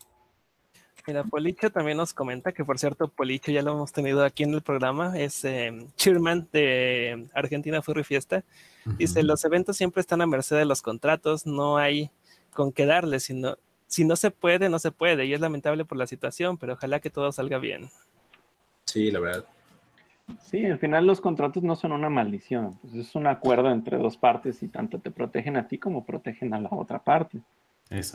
Mira, 1.06 1.24
Policho 1.24 1.70
también 1.70 1.96
nos 1.96 2.12
comenta 2.12 2.52
que, 2.52 2.66
por 2.66 2.78
cierto, 2.78 3.08
Policho 3.08 3.50
ya 3.50 3.62
lo 3.62 3.72
hemos 3.72 3.92
tenido 3.92 4.22
aquí 4.22 4.42
en 4.42 4.52
el 4.52 4.60
programa, 4.60 5.18
es 5.18 5.42
eh, 5.42 5.72
chairman 5.96 6.46
de 6.52 7.26
Argentina 7.32 7.80
Furry 7.80 8.04
Fiesta. 8.04 8.44
Dice, 8.98 9.22
los 9.22 9.42
eventos 9.46 9.78
siempre 9.78 10.02
están 10.02 10.20
a 10.20 10.26
merced 10.26 10.58
de 10.58 10.66
los 10.66 10.82
contratos, 10.82 11.46
no 11.46 11.78
hay 11.78 12.10
con 12.52 12.72
qué 12.72 12.84
darle, 12.84 13.20
sino, 13.20 13.56
si 13.88 14.04
no 14.04 14.14
se 14.16 14.30
puede, 14.30 14.68
no 14.68 14.78
se 14.78 14.92
puede, 14.92 15.26
y 15.26 15.34
es 15.34 15.40
lamentable 15.40 15.84
por 15.84 15.98
la 15.98 16.06
situación, 16.06 16.58
pero 16.58 16.74
ojalá 16.74 17.00
que 17.00 17.10
todo 17.10 17.32
salga 17.32 17.58
bien. 17.58 17.88
Sí, 18.84 19.10
la 19.10 19.18
verdad. 19.18 19.44
Sí, 20.42 20.64
al 20.66 20.78
final 20.78 21.06
los 21.06 21.22
contratos 21.22 21.62
no 21.62 21.74
son 21.74 21.92
una 21.92 22.10
maldición, 22.10 22.78
pues 22.82 22.94
es 22.94 23.14
un 23.14 23.26
acuerdo 23.26 23.70
entre 23.70 23.96
dos 23.96 24.18
partes 24.18 24.62
y 24.62 24.68
tanto 24.68 24.98
te 24.98 25.10
protegen 25.10 25.56
a 25.56 25.66
ti 25.66 25.78
como 25.78 26.04
protegen 26.04 26.52
a 26.54 26.60
la 26.60 26.68
otra 26.70 26.98
parte. 26.98 27.40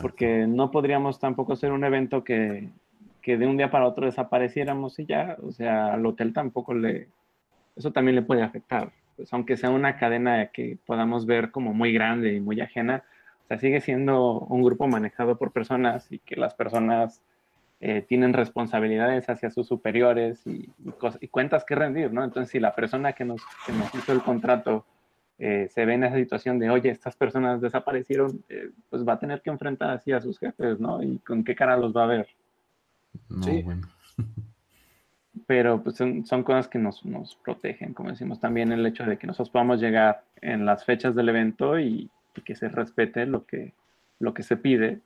Porque 0.00 0.46
no 0.46 0.70
podríamos 0.70 1.18
tampoco 1.18 1.54
hacer 1.54 1.72
un 1.72 1.82
evento 1.82 2.22
que, 2.22 2.70
que, 3.20 3.36
de 3.36 3.46
un 3.48 3.56
día 3.56 3.72
para 3.72 3.88
otro 3.88 4.06
desapareciéramos 4.06 5.00
y 5.00 5.06
ya, 5.06 5.36
o 5.42 5.50
sea, 5.50 5.94
al 5.94 6.06
hotel 6.06 6.32
tampoco 6.32 6.74
le, 6.74 7.08
eso 7.74 7.90
también 7.90 8.14
le 8.14 8.22
puede 8.22 8.44
afectar. 8.44 8.92
Pues 9.16 9.32
aunque 9.32 9.56
sea 9.56 9.70
una 9.70 9.96
cadena 9.96 10.46
que 10.46 10.78
podamos 10.86 11.26
ver 11.26 11.50
como 11.50 11.74
muy 11.74 11.92
grande 11.92 12.34
y 12.34 12.40
muy 12.40 12.60
ajena, 12.60 13.02
o 13.44 13.46
sea, 13.46 13.58
sigue 13.58 13.80
siendo 13.82 14.40
un 14.40 14.62
grupo 14.62 14.86
manejado 14.88 15.36
por 15.36 15.52
personas 15.52 16.10
y 16.10 16.18
que 16.18 16.36
las 16.36 16.54
personas 16.54 17.22
eh, 17.80 18.00
tienen 18.00 18.32
responsabilidades 18.32 19.28
hacia 19.28 19.50
sus 19.50 19.66
superiores 19.66 20.46
y, 20.46 20.70
cuentas 21.30 21.64
que 21.66 21.74
rendir, 21.74 22.10
¿no? 22.10 22.24
Entonces, 22.24 22.50
si 22.50 22.58
la 22.58 22.74
persona 22.74 23.12
que 23.12 23.26
nos, 23.26 23.42
hizo 23.92 24.12
el 24.12 24.22
contrato 24.22 24.86
eh, 25.38 25.68
se 25.70 25.84
ve 25.84 25.94
en 25.94 26.04
esa 26.04 26.16
situación 26.16 26.58
de, 26.58 26.70
oye, 26.70 26.88
estas 26.88 27.16
personas 27.16 27.60
desaparecieron, 27.60 28.42
eh, 28.48 28.70
pues 28.88 29.06
va 29.06 29.14
a 29.14 29.18
tener 29.18 29.42
que 29.42 29.50
enfrentar 29.50 29.90
así 29.90 30.12
a 30.12 30.22
sus 30.22 30.38
jefes, 30.38 30.80
¿no? 30.80 31.02
Y 31.02 31.18
con 31.18 31.44
qué 31.44 31.54
cara 31.54 31.76
los 31.76 31.94
va 31.94 32.04
a 32.04 32.08
ver. 32.08 32.28
sí. 33.42 33.62
bueno. 33.62 33.86
Pero 35.46 35.82
pues 35.82 35.96
son, 35.96 36.24
son 36.24 36.44
cosas 36.44 36.68
que 36.68 36.78
nos, 36.78 37.04
nos, 37.04 37.34
protegen, 37.34 37.92
como 37.92 38.08
decimos, 38.08 38.40
también 38.40 38.70
el 38.72 38.86
hecho 38.86 39.04
de 39.04 39.18
que 39.18 39.26
nosotros 39.26 39.50
podamos 39.50 39.80
llegar 39.80 40.22
en 40.40 40.64
las 40.64 40.84
fechas 40.84 41.14
del 41.16 41.28
evento 41.28 41.78
y, 41.78 42.08
y 42.36 42.42
que 42.42 42.54
se 42.54 42.68
respete 42.68 43.26
lo 43.26 43.46
que, 43.46 43.72
lo 44.18 44.34
que 44.34 44.42
se 44.42 44.56
pide, 44.56 45.00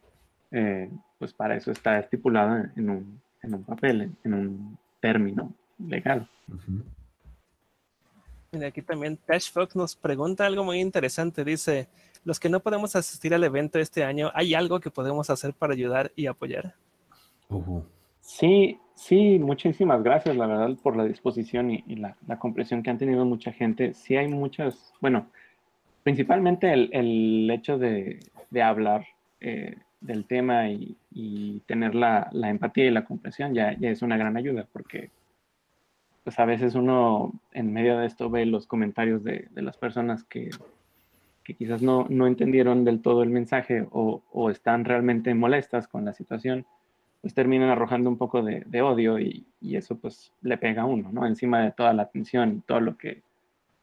eh, 0.50 0.90
pues 1.18 1.32
para 1.32 1.56
eso 1.56 1.70
está 1.70 1.98
estipulado 1.98 2.64
en 2.76 2.90
un, 2.90 3.20
en 3.42 3.54
un 3.54 3.64
papel, 3.64 4.12
en 4.24 4.34
un 4.34 4.78
término 5.00 5.52
legal. 5.78 6.28
Mira, 8.52 8.68
aquí 8.68 8.82
también 8.82 9.18
Tash 9.18 9.52
Fox 9.52 9.76
nos 9.76 9.94
pregunta 9.94 10.46
algo 10.46 10.64
muy 10.64 10.80
interesante. 10.80 11.44
Dice, 11.44 11.88
los 12.24 12.40
que 12.40 12.48
no 12.48 12.60
podemos 12.60 12.96
asistir 12.96 13.34
al 13.34 13.44
evento 13.44 13.78
este 13.78 14.04
año, 14.04 14.30
¿hay 14.34 14.54
algo 14.54 14.80
que 14.80 14.90
podemos 14.90 15.28
hacer 15.30 15.52
para 15.52 15.74
ayudar 15.74 16.12
y 16.16 16.26
apoyar? 16.26 16.74
Sí, 18.20 18.78
sí, 18.94 19.38
muchísimas 19.38 20.02
gracias, 20.02 20.36
la 20.36 20.46
verdad, 20.46 20.76
por 20.82 20.96
la 20.96 21.04
disposición 21.04 21.70
y, 21.70 21.96
la, 21.96 22.16
la, 22.26 22.38
comprensión 22.38 22.82
que 22.82 22.90
han 22.90 22.98
tenido 22.98 23.24
mucha 23.24 23.52
gente. 23.52 23.94
Sí 23.94 24.16
hay 24.16 24.28
muchas, 24.28 24.92
bueno, 25.00 25.26
principalmente 26.02 26.72
el, 26.72 26.90
el 26.92 27.50
hecho 27.50 27.78
de, 27.78 28.20
de 28.50 28.62
hablar 28.62 29.06
eh, 29.40 29.76
del 30.00 30.26
tema 30.26 30.68
y, 30.70 30.96
tener 31.66 31.94
la, 31.94 32.30
empatía 32.32 32.86
y 32.86 32.90
la 32.90 33.04
comprensión 33.04 33.52
ya, 33.52 33.70
es 33.72 34.02
una 34.02 34.16
gran 34.16 34.36
ayuda 34.36 34.66
porque 34.72 35.10
pues 36.22 36.38
a 36.38 36.44
veces 36.44 36.76
uno 36.76 37.32
en 37.52 37.72
medio 37.72 37.98
de 37.98 38.06
esto 38.06 38.30
ve 38.30 38.46
los 38.46 38.66
comentarios 38.66 39.24
de, 39.24 39.48
las 39.56 39.76
personas 39.76 40.22
que, 40.22 40.50
que 41.42 41.54
quizás 41.54 41.82
no, 41.82 42.06
no 42.08 42.28
entendieron 42.28 42.84
del 42.84 43.02
todo 43.02 43.24
el 43.24 43.30
mensaje 43.30 43.86
o, 43.90 44.22
o, 44.32 44.50
están 44.50 44.84
realmente 44.84 45.34
molestas 45.34 45.88
con 45.88 46.04
la 46.04 46.12
situación, 46.12 46.64
pues 47.20 47.34
terminan 47.34 47.70
arrojando 47.70 48.08
un 48.08 48.18
poco 48.18 48.42
de, 48.42 48.62
de 48.66 48.82
odio 48.82 49.18
y, 49.18 49.44
y, 49.60 49.76
eso 49.76 49.98
pues 49.98 50.32
le 50.42 50.58
pega 50.58 50.82
a 50.82 50.86
uno, 50.86 51.10
¿no? 51.10 51.26
Encima 51.26 51.60
de 51.62 51.72
toda 51.72 51.92
la 51.92 52.02
atención 52.04 52.58
y 52.58 52.60
todo 52.60 52.80
lo 52.80 52.96
que 52.96 53.22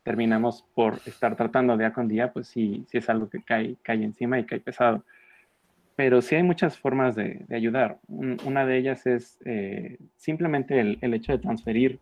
terminamos 0.05 0.63
por 0.75 0.99
estar 1.07 1.35
tratando 1.35 1.75
día 1.75 1.91
con 1.91 2.07
día, 2.07 2.31
pues 2.31 2.47
sí, 2.47 2.85
sí 2.87 2.99
es 2.99 3.09
algo 3.09 3.27
que 3.27 3.41
cae, 3.41 3.75
cae 3.81 4.03
encima 4.03 4.39
y 4.39 4.45
cae 4.45 4.59
pesado. 4.59 5.03
Pero 5.95 6.21
sí 6.21 6.35
hay 6.35 6.43
muchas 6.43 6.77
formas 6.77 7.15
de, 7.15 7.43
de 7.47 7.55
ayudar. 7.55 7.97
una 8.07 8.67
de 8.67 8.77
ellas 8.77 9.07
es 9.07 9.39
eh, 9.45 9.97
simplemente 10.15 10.79
el, 10.79 10.99
el, 11.01 11.15
hecho 11.15 11.31
de 11.31 11.39
transferir 11.39 11.99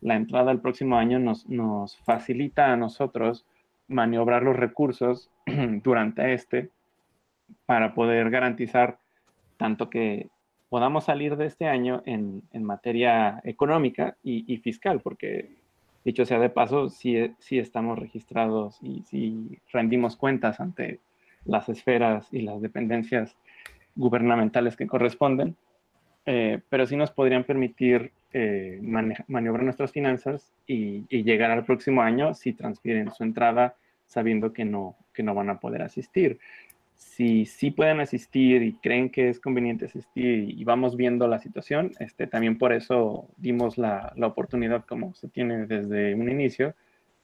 la 0.00 0.16
entrada 0.16 0.50
al 0.50 0.60
próximo 0.60 0.96
año 0.96 1.20
nos, 1.20 1.48
nos 1.48 1.96
facilita 1.98 2.72
a 2.72 2.76
nosotros 2.76 3.46
maniobrar 3.86 4.42
los 4.42 4.56
recursos 4.56 5.30
durante 5.84 6.34
este 6.34 6.70
para 7.66 7.94
poder 7.94 8.30
garantizar 8.30 8.98
tanto 9.58 9.90
que 9.90 10.28
podamos 10.70 11.04
salir 11.04 11.36
de 11.36 11.46
este 11.46 11.68
año 11.68 12.02
en, 12.04 12.42
en 12.50 12.64
materia 12.64 13.40
económica 13.44 14.16
y, 14.24 14.52
y, 14.52 14.56
fiscal, 14.56 15.00
porque 15.00 15.63
dicho 16.04 16.24
sea 16.24 16.38
de 16.38 16.50
paso, 16.50 16.90
sí, 16.90 17.34
sí 17.38 17.58
estamos 17.58 17.98
registrados 17.98 18.78
y 18.82 19.02
sí 19.02 19.58
rendimos 19.72 20.16
cuentas 20.16 20.60
ante 20.60 21.00
las 21.44 21.68
esferas 21.68 22.28
y 22.32 22.42
las 22.42 22.60
dependencias 22.60 23.36
gubernamentales 23.96 24.76
que 24.76 24.86
corresponden, 24.86 25.56
eh, 26.26 26.60
pero 26.68 26.86
sí 26.86 26.96
nos 26.96 27.10
podrían 27.10 27.44
permitir 27.44 28.12
eh, 28.32 28.80
maniobrar 29.28 29.64
nuestras 29.64 29.92
finanzas 29.92 30.52
y, 30.66 31.04
y, 31.08 31.22
llegar 31.22 31.50
al 31.50 31.64
próximo 31.64 32.02
año 32.02 32.34
si 32.34 32.52
transfieren 32.52 33.12
su 33.12 33.22
entrada 33.22 33.76
sabiendo 34.06 34.52
que 34.52 34.64
no, 34.64 34.96
que 35.12 35.22
no 35.22 35.34
van 35.34 35.50
a 35.50 35.60
poder 35.60 35.82
asistir. 35.82 36.38
Si 36.94 37.44
sí 37.46 37.70
pueden 37.70 38.00
asistir 38.00 38.62
y 38.62 38.74
creen 38.74 39.10
que 39.10 39.28
es 39.28 39.40
conveniente 39.40 39.86
asistir 39.86 40.50
y 40.50 40.64
vamos 40.64 40.96
viendo 40.96 41.28
la 41.28 41.38
situación, 41.38 41.92
este, 42.00 42.26
también 42.26 42.58
por 42.58 42.72
eso 42.72 43.28
dimos 43.36 43.78
la, 43.78 44.12
la 44.16 44.26
oportunidad 44.26 44.84
como 44.84 45.14
se 45.14 45.28
tiene 45.28 45.66
desde 45.66 46.14
un 46.14 46.28
inicio. 46.30 46.74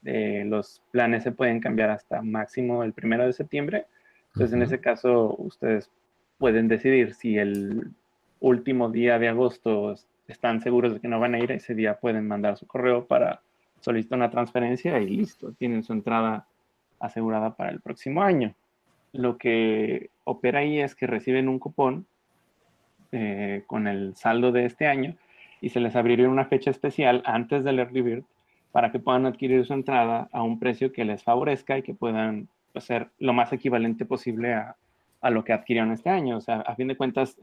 Eh, 0.05 0.43
los 0.45 0.81
planes 0.91 1.23
se 1.23 1.31
pueden 1.31 1.59
cambiar 1.59 1.89
hasta 1.89 2.21
máximo 2.21 2.83
el 2.83 2.93
primero 2.93 3.25
de 3.25 3.33
septiembre. 3.33 3.85
Entonces, 4.33 4.51
uh 4.51 4.53
-huh. 4.53 4.57
en 4.57 4.63
ese 4.63 4.79
caso, 4.79 5.35
ustedes 5.37 5.91
pueden 6.37 6.67
decidir 6.67 7.13
si 7.13 7.37
el 7.37 7.91
último 8.39 8.89
día 8.89 9.19
de 9.19 9.29
agosto 9.29 9.95
están 10.27 10.61
seguros 10.61 10.93
de 10.93 10.99
que 10.99 11.07
no 11.07 11.19
van 11.19 11.35
a 11.35 11.39
ir, 11.39 11.51
ese 11.51 11.75
día 11.75 11.99
pueden 11.99 12.27
mandar 12.27 12.57
su 12.57 12.65
correo 12.65 13.05
para 13.05 13.41
solicitar 13.79 14.17
una 14.17 14.29
transferencia 14.29 14.99
y 14.99 15.07
listo, 15.07 15.53
tienen 15.53 15.83
su 15.83 15.93
entrada 15.93 16.47
asegurada 16.99 17.55
para 17.55 17.69
el 17.69 17.79
próximo 17.81 18.23
año. 18.23 18.55
Lo 19.13 19.37
que 19.37 20.09
opera 20.23 20.59
ahí 20.59 20.79
es 20.79 20.95
que 20.95 21.07
reciben 21.07 21.49
un 21.49 21.59
cupón 21.59 22.05
eh, 23.11 23.63
con 23.67 23.87
el 23.87 24.15
saldo 24.15 24.51
de 24.51 24.65
este 24.65 24.87
año 24.87 25.15
y 25.59 25.69
se 25.69 25.79
les 25.79 25.95
abriría 25.95 26.29
una 26.29 26.45
fecha 26.45 26.71
especial 26.71 27.21
antes 27.25 27.63
del 27.63 27.79
Early 27.79 28.01
Bird 28.01 28.23
para 28.71 28.91
que 28.91 28.99
puedan 28.99 29.25
adquirir 29.25 29.65
su 29.65 29.73
entrada 29.73 30.29
a 30.31 30.43
un 30.43 30.59
precio 30.59 30.93
que 30.93 31.03
les 31.03 31.23
favorezca 31.23 31.77
y 31.77 31.83
que 31.83 31.93
puedan 31.93 32.47
pues, 32.71 32.85
ser 32.85 33.09
lo 33.19 33.33
más 33.33 33.51
equivalente 33.51 34.05
posible 34.05 34.53
a, 34.53 34.75
a, 35.19 35.29
lo 35.29 35.43
que 35.43 35.53
adquirieron 35.53 35.91
este 35.91 36.09
año. 36.09 36.37
O 36.37 36.41
sea, 36.41 36.61
a 36.61 36.75
fin 36.75 36.87
de 36.87 36.95
cuentas, 36.95 37.37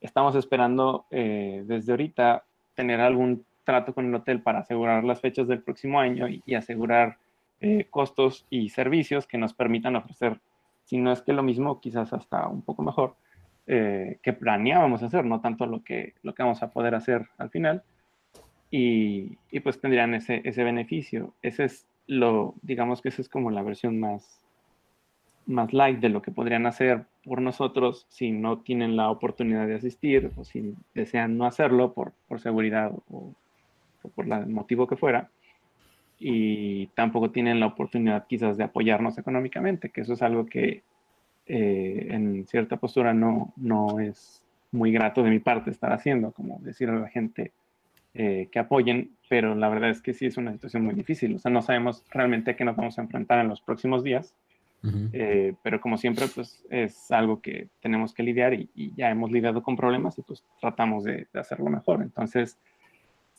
estamos 0.00 0.34
esperando 0.34 1.06
eh, 1.10 1.62
desde 1.66 1.92
ahorita 1.92 2.42
tener 2.74 3.00
algún 3.00 3.44
trato 3.64 3.94
con 3.94 4.06
el 4.06 4.14
hotel 4.14 4.42
para 4.42 4.60
asegurar 4.60 5.04
las 5.04 5.20
fechas 5.20 5.46
del 5.46 5.62
próximo 5.62 6.00
año 6.00 6.28
y, 6.28 6.42
y 6.44 6.54
asegurar 6.54 7.16
eh, 7.60 7.86
costos 7.90 8.46
y 8.48 8.70
servicios 8.70 9.26
que 9.26 9.36
nos 9.36 9.52
permitan 9.52 9.94
ofrecer, 9.94 10.38
si 10.90 10.98
no 10.98 11.12
es 11.12 11.22
que 11.22 11.32
lo 11.32 11.44
mismo, 11.44 11.80
quizás 11.80 12.12
hasta 12.12 12.48
un 12.48 12.62
poco 12.62 12.82
mejor, 12.82 13.14
eh, 13.68 14.18
que 14.24 14.32
planeábamos 14.32 15.04
hacer, 15.04 15.24
no 15.24 15.40
tanto 15.40 15.64
lo 15.64 15.84
que, 15.84 16.14
lo 16.24 16.34
que 16.34 16.42
vamos 16.42 16.64
a 16.64 16.70
poder 16.72 16.96
hacer 16.96 17.28
al 17.38 17.48
final. 17.50 17.84
Y, 18.72 19.38
y, 19.52 19.60
pues 19.60 19.80
tendrían 19.80 20.14
ese, 20.14 20.40
ese 20.44 20.64
beneficio. 20.64 21.32
Ese 21.42 21.62
es 21.62 21.86
lo, 22.08 22.56
digamos 22.62 23.02
que 23.02 23.10
esa 23.10 23.22
es 23.22 23.28
como 23.28 23.52
la 23.52 23.62
versión 23.62 24.00
más, 24.00 24.44
más 25.46 25.72
light 25.72 26.00
de 26.00 26.08
lo 26.08 26.22
que 26.22 26.32
podrían 26.32 26.66
hacer 26.66 27.04
por 27.22 27.40
nosotros 27.40 28.06
si 28.08 28.32
no 28.32 28.58
tienen 28.58 28.96
la 28.96 29.10
oportunidad 29.10 29.68
de 29.68 29.76
asistir 29.76 30.32
o 30.34 30.42
si 30.42 30.74
desean 30.92 31.38
no 31.38 31.46
hacerlo 31.46 31.92
por, 31.94 32.14
por 32.26 32.40
seguridad 32.40 32.90
o, 33.10 33.32
o 34.02 34.08
por 34.08 34.24
el 34.26 34.48
motivo 34.48 34.88
que 34.88 34.96
fuera 34.96 35.30
y 36.22 36.88
tampoco 36.88 37.30
tienen 37.30 37.58
la 37.60 37.66
oportunidad 37.66 38.26
quizás 38.28 38.58
de 38.58 38.64
apoyarnos 38.64 39.16
económicamente, 39.16 39.88
que 39.88 40.02
eso 40.02 40.12
es 40.12 40.20
algo 40.20 40.44
que 40.44 40.82
eh, 41.46 42.08
en 42.10 42.46
cierta 42.46 42.76
postura 42.76 43.14
no, 43.14 43.54
no 43.56 43.98
es 43.98 44.44
muy 44.70 44.92
grato 44.92 45.22
de 45.22 45.30
mi 45.30 45.38
parte 45.40 45.70
estar 45.70 45.92
haciendo, 45.92 46.30
como 46.32 46.60
decirle 46.60 46.96
a 46.96 47.00
la 47.00 47.08
gente 47.08 47.52
eh, 48.12 48.48
que 48.52 48.58
apoyen, 48.58 49.16
pero 49.30 49.54
la 49.54 49.70
verdad 49.70 49.88
es 49.88 50.02
que 50.02 50.12
sí 50.12 50.26
es 50.26 50.36
una 50.36 50.52
situación 50.52 50.84
muy 50.84 50.94
difícil, 50.94 51.34
o 51.34 51.38
sea, 51.38 51.50
no 51.50 51.62
sabemos 51.62 52.04
realmente 52.10 52.50
a 52.50 52.56
qué 52.56 52.64
nos 52.66 52.76
vamos 52.76 52.98
a 52.98 53.02
enfrentar 53.02 53.38
en 53.38 53.48
los 53.48 53.62
próximos 53.62 54.04
días, 54.04 54.34
uh 54.82 54.88
-huh. 54.88 55.10
eh, 55.14 55.54
pero 55.62 55.80
como 55.80 55.96
siempre, 55.96 56.26
pues 56.34 56.66
es 56.68 57.10
algo 57.10 57.40
que 57.40 57.68
tenemos 57.80 58.12
que 58.12 58.22
lidiar 58.22 58.52
y, 58.52 58.68
y 58.74 58.94
ya 58.94 59.10
hemos 59.10 59.32
lidiado 59.32 59.62
con 59.62 59.74
problemas 59.74 60.18
y 60.18 60.22
pues 60.22 60.44
tratamos 60.60 61.04
de, 61.04 61.28
de 61.32 61.40
hacerlo 61.40 61.70
mejor, 61.70 62.02
entonces 62.02 62.58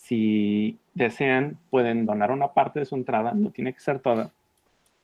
si 0.02 0.80
desean, 0.96 1.60
pueden 1.70 2.06
donar 2.06 2.32
una 2.32 2.54
parte 2.54 2.80
de 2.80 2.86
su 2.86 2.96
entrada, 2.96 3.34
no 3.34 3.52
tiene 3.52 3.72
que 3.72 3.80
ser 3.80 4.00
toda. 4.00 4.32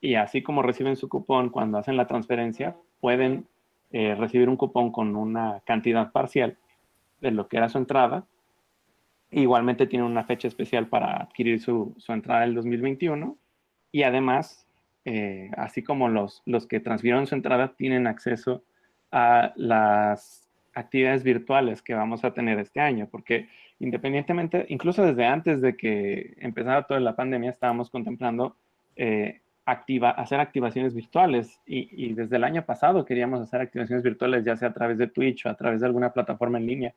Y 0.01 0.15
así 0.15 0.41
como 0.41 0.63
reciben 0.63 0.95
su 0.95 1.07
cupón 1.07 1.49
cuando 1.49 1.77
hacen 1.77 1.97
la 1.97 2.07
transferencia, 2.07 2.75
pueden 2.99 3.47
eh, 3.91 4.15
recibir 4.15 4.49
un 4.49 4.57
cupón 4.57 4.91
con 4.91 5.15
una 5.15 5.61
cantidad 5.65 6.11
parcial 6.11 6.57
de 7.21 7.31
lo 7.31 7.47
que 7.47 7.57
era 7.57 7.69
su 7.69 7.77
entrada. 7.77 8.25
Igualmente 9.29 9.85
tienen 9.85 10.07
una 10.07 10.23
fecha 10.23 10.47
especial 10.47 10.87
para 10.87 11.17
adquirir 11.17 11.61
su, 11.61 11.93
su 11.97 12.11
entrada 12.11 12.41
del 12.41 12.55
2021. 12.55 13.37
Y 13.91 14.01
además, 14.01 14.67
eh, 15.05 15.51
así 15.57 15.83
como 15.83 16.09
los, 16.09 16.41
los 16.45 16.65
que 16.65 16.79
transfirieron 16.79 17.27
su 17.27 17.35
entrada, 17.35 17.75
tienen 17.75 18.07
acceso 18.07 18.63
a 19.11 19.53
las 19.55 20.46
actividades 20.77 21.23
virtuales 21.23 21.81
que 21.81 21.95
vamos 21.95 22.23
a 22.23 22.33
tener 22.33 22.59
este 22.59 22.79
año, 22.79 23.07
porque 23.11 23.49
independientemente, 23.79 24.65
incluso 24.69 25.03
desde 25.05 25.25
antes 25.25 25.61
de 25.61 25.75
que 25.75 26.35
empezara 26.37 26.83
toda 26.83 26.99
la 26.99 27.15
pandemia, 27.15 27.49
estábamos 27.49 27.89
contemplando 27.89 28.55
eh, 28.95 29.41
hacer 29.65 30.39
activaciones 30.39 30.93
virtuales 30.93 31.59
y, 31.65 31.89
y, 31.91 32.13
desde 32.13 32.37
el 32.37 32.45
año 32.45 32.63
pasado 32.63 33.03
queríamos 33.03 33.41
hacer 33.41 33.59
activaciones 33.59 34.03
virtuales, 34.03 34.45
ya 34.45 34.55
sea 34.55 34.69
a 34.69 34.73
través 34.73 34.97
de 34.97 35.07
Twitch 35.07 35.45
o 35.45 35.49
a 35.49 35.55
través 35.55 35.81
de 35.81 35.87
alguna 35.87 36.13
plataforma 36.13 36.57
en 36.57 36.67
línea, 36.67 36.93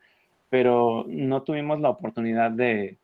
pero 0.50 1.04
no 1.08 1.42
tuvimos 1.42 1.80
la 1.80 1.90
oportunidad 1.90 2.50
de, 2.52 2.96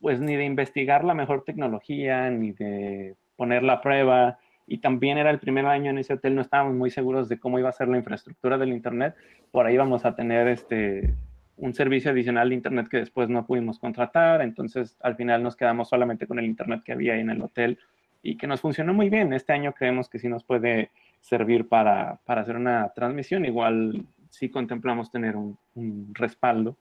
pues, 0.00 0.20
ni 0.20 0.36
de 0.36 0.44
investigar 0.44 1.04
la 1.04 1.14
mejor 1.14 1.44
tecnología, 1.44 2.30
ni 2.30 2.52
de 2.52 3.16
ponerla 3.36 3.74
a 3.74 3.80
prueba, 3.82 4.38
y 4.66 4.78
también 4.78 5.18
era 5.18 5.30
el 5.30 5.38
primer 5.38 5.66
año 5.66 5.90
en 5.90 5.98
ese 5.98 6.14
hotel, 6.14 6.34
no 6.34 6.42
estábamos 6.42 6.74
muy 6.74 6.90
seguros 6.90 7.28
de 7.28 7.38
cómo 7.38 7.58
iba 7.58 7.68
a 7.68 7.72
ser 7.72 7.88
la 7.88 7.98
infraestructura 7.98 8.58
del 8.58 8.72
Internet, 8.72 9.14
por 9.50 9.66
ahí 9.66 9.76
vamos 9.76 10.04
a 10.04 10.14
tener 10.14 10.48
este, 10.48 11.14
un 11.56 11.74
servicio 11.74 12.10
adicional 12.10 12.48
de 12.48 12.54
Internet 12.54 12.88
que 12.88 12.98
después 12.98 13.28
no 13.28 13.46
pudimos 13.46 13.78
contratar, 13.78 14.42
entonces 14.42 14.96
al 15.02 15.16
final 15.16 15.42
nos 15.42 15.56
quedamos 15.56 15.88
solamente 15.88 16.26
con 16.26 16.38
el 16.38 16.46
Internet 16.46 16.82
que 16.84 16.92
había 16.92 17.14
ahí 17.14 17.20
en 17.20 17.30
el 17.30 17.42
hotel 17.42 17.78
y 18.22 18.36
que 18.36 18.46
nos 18.46 18.60
funcionó 18.60 18.94
muy 18.94 19.10
bien. 19.10 19.32
Este 19.32 19.52
año 19.52 19.72
creemos 19.72 20.08
que 20.08 20.18
sí 20.18 20.28
nos 20.28 20.42
puede 20.42 20.90
servir 21.20 21.68
para, 21.68 22.18
para 22.24 22.40
hacer 22.40 22.56
una 22.56 22.92
transmisión, 22.94 23.44
igual 23.44 24.04
sí 24.30 24.48
contemplamos 24.48 25.10
tener 25.10 25.36
un, 25.36 25.56
un, 25.74 26.10
respaldo 26.12 26.76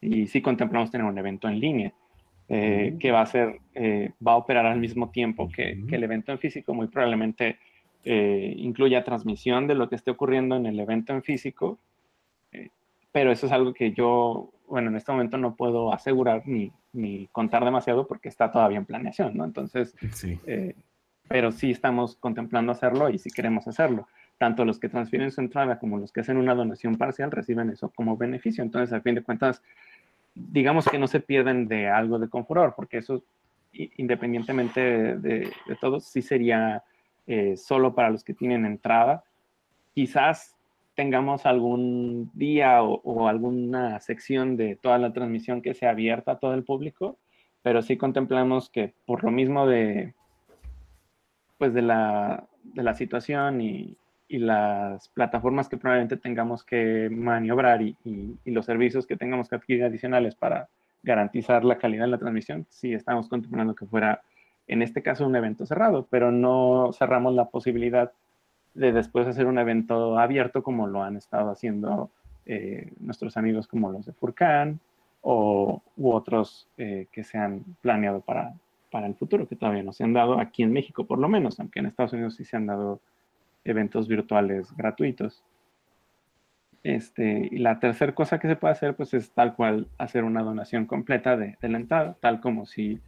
y 0.00 0.26
sí 0.26 0.40
contemplamos 0.40 0.90
tener 0.90 1.06
un 1.06 1.18
evento 1.18 1.48
en 1.48 1.60
línea. 1.60 1.92
Eh, 2.52 2.96
que 2.98 3.12
va 3.12 3.20
a 3.20 3.26
ser, 3.26 3.60
eh, 3.76 4.10
va 4.26 4.32
a 4.32 4.36
operar 4.36 4.66
al 4.66 4.80
mismo 4.80 5.10
tiempo 5.10 5.48
que, 5.48 5.84
que 5.88 5.94
el 5.94 6.02
evento 6.02 6.32
en 6.32 6.40
físico, 6.40 6.74
muy 6.74 6.88
probablemente 6.88 7.60
eh, 8.04 8.54
incluya 8.56 9.04
transmisión 9.04 9.68
de 9.68 9.76
lo 9.76 9.88
que 9.88 9.94
esté 9.94 10.10
ocurriendo 10.10 10.56
en 10.56 10.66
el 10.66 10.80
evento 10.80 11.12
en 11.12 11.22
físico 11.22 11.78
pero 13.12 13.32
eso 13.32 13.46
es 13.46 13.52
algo 13.52 13.72
que 13.72 13.92
yo, 13.92 14.52
bueno, 14.68 14.90
en 14.90 14.96
este 14.96 15.10
momento 15.10 15.36
no 15.36 15.56
puedo 15.56 15.92
asegurar 15.92 16.42
ni, 16.46 16.72
ni 16.92 17.28
contar 17.32 17.64
demasiado 17.64 18.06
porque 18.06 18.28
está 18.28 18.52
todavía 18.52 18.78
en 18.78 18.84
planeación, 18.84 19.36
¿no? 19.36 19.44
Entonces, 19.44 19.96
sí. 20.12 20.38
Pero 21.28 21.50
sí 21.52 21.70
estamos 21.70 22.16
contemplando 22.16 22.70
hacerlo 22.70 23.10
y 23.10 23.18
sí 23.18 23.30
queremos 23.30 23.66
hacerlo. 23.66 24.08
Tanto 24.38 24.64
los 24.64 24.78
que 24.78 24.88
transfieren 24.88 25.30
su 25.30 25.40
entrada 25.40 25.78
como 25.78 25.98
los 25.98 26.12
que 26.12 26.20
hacen 26.20 26.36
una 26.36 26.54
donación 26.54 26.96
parcial 26.96 27.30
reciben 27.30 27.70
eso 27.70 27.92
como 27.94 28.16
beneficio. 28.16 28.62
Entonces, 28.64 28.92
a 28.92 29.00
fin 29.00 29.14
de 29.14 29.22
cuentas, 29.22 29.62
digamos 30.48 30.86
que 30.88 30.98
no 30.98 31.06
se 31.06 31.20
pierden 31.20 31.68
de 31.68 31.88
algo 31.88 32.18
de 32.18 32.28
confuror, 32.28 32.74
porque 32.76 32.98
eso, 32.98 33.22
independientemente 33.72 34.80
de, 34.80 35.16
de, 35.16 35.52
de 35.66 35.76
todo, 35.80 36.00
sí 36.00 36.22
sería 36.22 36.82
eh, 37.26 37.56
solo 37.56 37.94
para 37.94 38.10
los 38.10 38.24
que 38.24 38.34
tienen 38.34 38.64
entrada. 38.64 39.24
Quizás 39.94 40.56
tengamos 40.94 41.46
algún 41.46 42.30
día 42.34 42.82
o, 42.82 43.00
o, 43.04 43.28
alguna 43.28 44.00
sección 44.00 44.56
de 44.56 44.76
toda 44.76 44.98
la 44.98 45.12
transmisión 45.12 45.62
que 45.62 45.74
sea 45.74 45.90
abierta 45.90 46.32
a 46.32 46.38
todo 46.38 46.54
el 46.54 46.64
público, 46.64 47.18
pero 47.62 47.82
sí 47.82 47.96
contemplamos 47.96 48.70
que 48.70 48.94
por 49.06 49.24
lo 49.24 49.30
mismo 49.30 49.66
de, 49.66 50.14
pues 51.58 51.74
de 51.74 51.82
la, 51.82 52.48
de 52.64 52.82
la 52.82 52.94
situación 52.94 53.60
y, 53.60 53.96
y, 54.30 54.38
las 54.38 55.08
plataformas 55.10 55.68
que 55.68 55.76
probablemente 55.76 56.16
tengamos 56.16 56.64
que 56.64 57.08
maniobrar 57.10 57.82
y, 57.82 57.96
y, 58.04 58.50
los 58.50 58.66
servicios 58.66 59.06
que 59.06 59.16
tengamos 59.16 59.48
que 59.48 59.56
adquirir 59.56 59.84
adicionales 59.84 60.34
para 60.34 60.68
garantizar 61.02 61.64
la 61.64 61.78
calidad 61.78 62.04
de 62.04 62.10
la 62.10 62.18
transmisión, 62.18 62.66
sí 62.68 62.92
estamos 62.92 63.28
contemplando 63.28 63.74
que 63.74 63.86
fuera, 63.86 64.22
en 64.66 64.82
este 64.82 65.02
caso, 65.02 65.26
un 65.26 65.36
evento 65.36 65.66
cerrado, 65.66 66.06
pero 66.10 66.30
no 66.30 66.90
cerramos 66.92 67.34
la 67.34 67.46
posibilidad 67.46 68.12
de 68.74 68.92
después 68.92 69.26
hacer 69.26 69.46
un 69.46 69.58
evento 69.58 70.18
abierto 70.18 70.62
como 70.62 70.86
lo 70.86 71.02
han 71.02 71.16
estado 71.16 71.50
haciendo 71.50 72.10
eh, 72.46 72.92
nuestros 73.00 73.36
amigos 73.36 73.66
como 73.66 73.90
los 73.90 74.06
de 74.06 74.12
Furcan 74.12 74.80
o, 75.22 75.82
u 75.96 76.10
otros 76.12 76.68
eh, 76.78 77.06
que 77.12 77.24
se 77.24 77.38
han 77.38 77.64
planeado 77.82 78.20
para, 78.20 78.54
para 78.90 79.06
el 79.06 79.14
futuro, 79.14 79.46
que 79.46 79.56
todavía 79.56 79.82
no 79.82 79.92
se 79.92 80.04
han 80.04 80.12
dado 80.12 80.38
aquí 80.38 80.62
en 80.62 80.72
México 80.72 81.04
por 81.04 81.18
lo 81.18 81.28
menos, 81.28 81.60
aunque 81.60 81.80
en 81.80 81.86
Estados 81.86 82.12
Unidos 82.12 82.36
sí 82.36 82.44
se 82.44 82.56
han 82.56 82.66
dado 82.66 83.00
eventos 83.64 84.08
virtuales 84.08 84.74
gratuitos. 84.76 85.44
Este, 86.82 87.48
y 87.50 87.58
la 87.58 87.78
tercera 87.78 88.14
cosa 88.14 88.38
que 88.38 88.48
se 88.48 88.56
puede 88.56 88.72
hacer, 88.72 88.94
pues 88.94 89.12
es 89.12 89.32
tal 89.32 89.54
cual 89.54 89.88
hacer 89.98 90.24
una 90.24 90.42
donación 90.42 90.86
completa 90.86 91.36
de, 91.36 91.56
de 91.60 91.68
la 91.68 91.78
entrada, 91.78 92.16
tal 92.20 92.40
como 92.40 92.64
si 92.64 93.00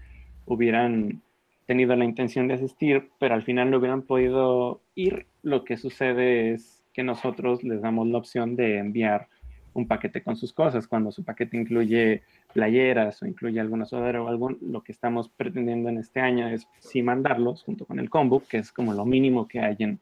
hubieran 0.44 1.22
tenido 1.66 1.96
la 1.96 2.04
intención 2.04 2.48
de 2.48 2.54
asistir, 2.54 3.10
pero 3.18 3.34
al 3.34 3.44
final 3.44 3.70
no 3.70 3.78
hubieran 3.78 4.02
podido 4.02 4.82
ir, 4.94 5.26
lo 5.42 5.64
que 5.64 5.76
sucede 5.76 6.52
es 6.52 6.82
que 6.92 7.02
nosotros 7.02 7.64
les 7.64 7.80
damos 7.80 8.06
la 8.08 8.18
opción 8.18 8.56
de 8.56 8.78
enviar 8.78 9.28
un 9.74 9.86
paquete 9.88 10.22
con 10.22 10.36
sus 10.36 10.52
cosas. 10.52 10.86
Cuando 10.86 11.10
su 11.12 11.24
paquete 11.24 11.56
incluye 11.56 12.22
playeras 12.52 13.22
o 13.22 13.26
incluye 13.26 13.60
alguna 13.60 13.86
sudadera 13.86 14.22
o 14.22 14.28
algo, 14.28 14.50
lo 14.60 14.82
que 14.82 14.92
estamos 14.92 15.28
pretendiendo 15.30 15.88
en 15.88 15.98
este 15.98 16.20
año 16.20 16.48
es 16.48 16.68
sí 16.78 17.02
mandarlos 17.02 17.62
junto 17.62 17.86
con 17.86 17.98
el 17.98 18.10
combo, 18.10 18.42
que 18.48 18.58
es 18.58 18.72
como 18.72 18.92
lo 18.92 19.04
mínimo 19.06 19.48
que 19.48 19.60
hay 19.60 19.76
en, 19.78 20.00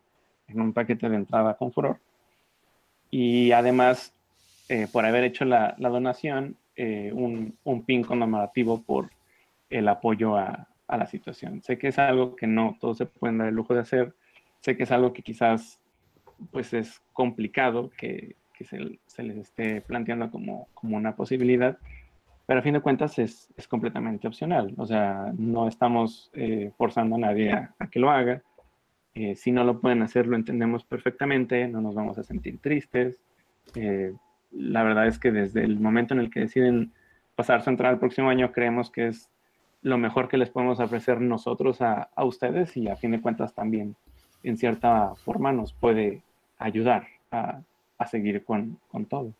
un 0.55 0.73
paquete 0.73 1.09
de 1.09 1.17
entrada 1.17 1.55
con 1.55 1.73
Furor. 1.73 1.99
Y 3.11 3.53
además, 3.53 4.15
eh, 4.69 4.87
por 4.91 5.05
haber 5.05 5.25
hecho 5.25 5.45
la, 5.45 5.75
donación, 5.79 6.57
eh, 6.77 7.11
un, 7.13 7.57
un, 7.65 7.83
pin 7.85 8.03
conmemorativo 8.03 8.83
por 8.83 9.11
el 9.69 9.89
apoyo 9.89 10.37
a, 10.37 10.69
a 10.87 10.97
la 10.97 11.07
situación. 11.07 11.63
Sé 11.63 11.79
que 11.79 11.89
es 11.89 11.99
algo 11.99 12.37
que 12.37 12.47
no 12.47 12.77
todos 12.81 12.99
se 12.99 13.07
pueden 13.07 13.39
dar 13.39 13.49
el 13.49 13.55
lujo 13.55 13.75
de 13.75 13.81
hacer. 13.81 14.15
Sé 14.61 14.77
que 14.77 14.83
es 14.83 14.91
algo 14.91 15.13
que 15.13 15.23
quizás 15.23 15.81
pues 16.51 16.73
es 16.75 17.01
complicado 17.13 17.91
que, 17.97 18.37
que 18.55 18.65
se, 18.65 18.99
se, 19.07 19.23
les 19.23 19.37
esté 19.37 19.81
planteando 19.81 20.31
como, 20.31 20.69
como, 20.75 20.97
una 20.97 21.15
posibilidad, 21.15 21.79
pero 22.47 22.61
a 22.61 22.63
fin 22.63 22.75
de 22.75 22.81
cuentas 22.81 23.19
es, 23.19 23.49
es 23.57 23.69
completamente 23.69 24.27
opcional. 24.27 24.75
O 24.77 24.87
sea, 24.87 25.33
no 25.37 25.69
estamos 25.69 26.31
eh, 26.35 26.73
forzando 26.77 27.17
a 27.17 27.19
nadie 27.19 27.53
a, 27.53 27.75
que 27.91 28.01
lo 28.01 28.11
haga. 28.11 28.43
Eh, 29.15 29.35
si 29.35 29.53
no 29.53 29.65
lo 29.65 29.81
pueden 29.81 30.03
hacer, 30.03 30.27
lo 30.27 30.37
entendemos 30.37 30.85
perfectamente, 30.85 31.67
no 31.69 31.81
nos 31.81 31.95
vamos 31.95 32.19
a 32.19 32.23
sentir 32.23 32.59
tristes. 32.59 33.21
Eh, 33.75 34.15
la 34.53 34.83
verdad 34.83 35.07
es 35.07 35.19
que 35.19 35.33
desde 35.33 35.65
el 35.65 35.79
momento 35.81 36.15
en 36.15 36.21
el 36.21 36.31
que 36.31 36.41
deciden 36.41 36.93
pasar 37.35 37.63
su 37.63 37.71
entrada 37.71 37.95
al 37.95 38.01
próximo 38.01 38.29
año, 38.29 38.53
creemos 38.53 38.91
que 38.91 39.09
es 39.09 39.31
lo 39.83 39.99
mejor 39.99 40.29
que 40.29 40.37
les 40.37 40.51
podemos 40.51 40.79
ofrecer 40.79 41.21
nosotros 41.21 41.81
a, 41.81 42.11
a 42.15 42.25
ustedes 42.25 42.77
y 42.77 42.89
a 42.89 42.97
fin 42.97 43.13
de 43.13 43.21
cuentas 43.21 43.55
también 43.55 43.97
en 44.43 44.57
cierta 44.57 45.15
forma 45.17 45.53
nos 45.53 45.73
puede 45.73 46.23
ayudar 46.59 47.07
a, 47.31 47.61
a 47.99 48.07
seguir 48.07 48.45
con, 48.45 48.79
con 48.89 49.07
todo. 49.07 49.33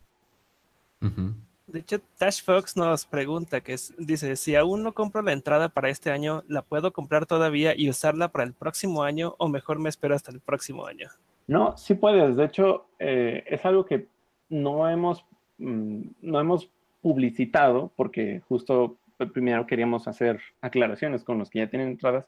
De 1.67 1.79
hecho, 1.79 1.99
Tash 2.17 2.43
Fox 2.43 2.75
nos 2.75 3.05
pregunta, 3.05 3.61
que 3.61 3.73
es, 3.73 3.93
dice, 3.97 4.35
si 4.35 4.55
aún 4.55 4.83
no 4.83 4.93
compro 4.93 5.21
la 5.21 5.31
entrada 5.31 5.69
para 5.69 5.89
este 5.89 6.11
año, 6.11 6.43
¿la 6.47 6.61
puedo 6.63 6.91
comprar 6.91 7.25
todavía 7.25 7.73
y 7.77 7.89
usarla 7.89 8.29
para 8.29 8.43
el 8.43 8.53
próximo 8.53 9.03
año 9.03 9.35
o 9.37 9.47
mejor 9.47 9.79
me 9.79 9.89
espero 9.89 10.15
hasta 10.15 10.31
el 10.31 10.41
próximo 10.41 10.85
año? 10.85 11.07
No, 11.47 11.77
sí 11.77 11.95
puedes. 11.95 12.35
De 12.35 12.45
hecho, 12.45 12.87
eh, 12.99 13.43
es 13.47 13.63
algo 13.65 13.85
que 13.85 14.07
no 14.49 14.89
hemos, 14.89 15.25
mm, 15.57 16.01
no 16.21 16.39
hemos 16.39 16.69
publicitado 17.01 17.91
porque 17.95 18.41
justo 18.47 18.97
primero 19.33 19.67
queríamos 19.67 20.07
hacer 20.07 20.39
aclaraciones 20.61 21.23
con 21.23 21.37
los 21.37 21.49
que 21.49 21.59
ya 21.59 21.69
tienen 21.69 21.89
entradas, 21.89 22.27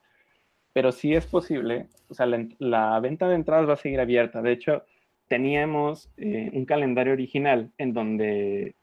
pero 0.73 0.91
sí 0.91 1.13
es 1.13 1.25
posible, 1.25 1.87
o 2.07 2.13
sea, 2.13 2.25
la, 2.25 2.99
venta 2.99 3.27
de 3.27 3.35
entradas 3.35 3.67
va 3.69 3.73
a 3.73 3.77
seguir 3.77 3.99
abierta. 3.99 4.41
De 4.41 4.51
hecho, 4.51 4.83
teníamos 5.27 6.09
eh, 6.17 6.49
un 6.53 6.65
calendario 6.65 7.13
original 7.13 7.71
en 7.77 7.93
donde 7.93 8.75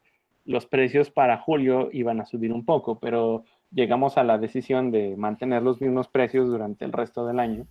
los 0.51 0.67
precios 0.67 1.11
para 1.11 1.39
julio 1.39 1.91
iban 1.93 2.21
a 2.21 2.27
subir 2.27 2.53
un 2.53 2.65
poco, 2.65 2.99
pero 2.99 3.45
llegamos 3.71 4.19
a 4.19 4.25
la 4.25 4.37
decisión 4.37 4.91
de 4.91 5.17
mantener 5.17 5.63
los 5.63 5.81
mismos 5.81 6.09
precios 6.09 6.49
durante 6.49 6.85
el 6.85 6.93
resto 6.93 7.25
del 7.25 7.39
año. 7.39 7.67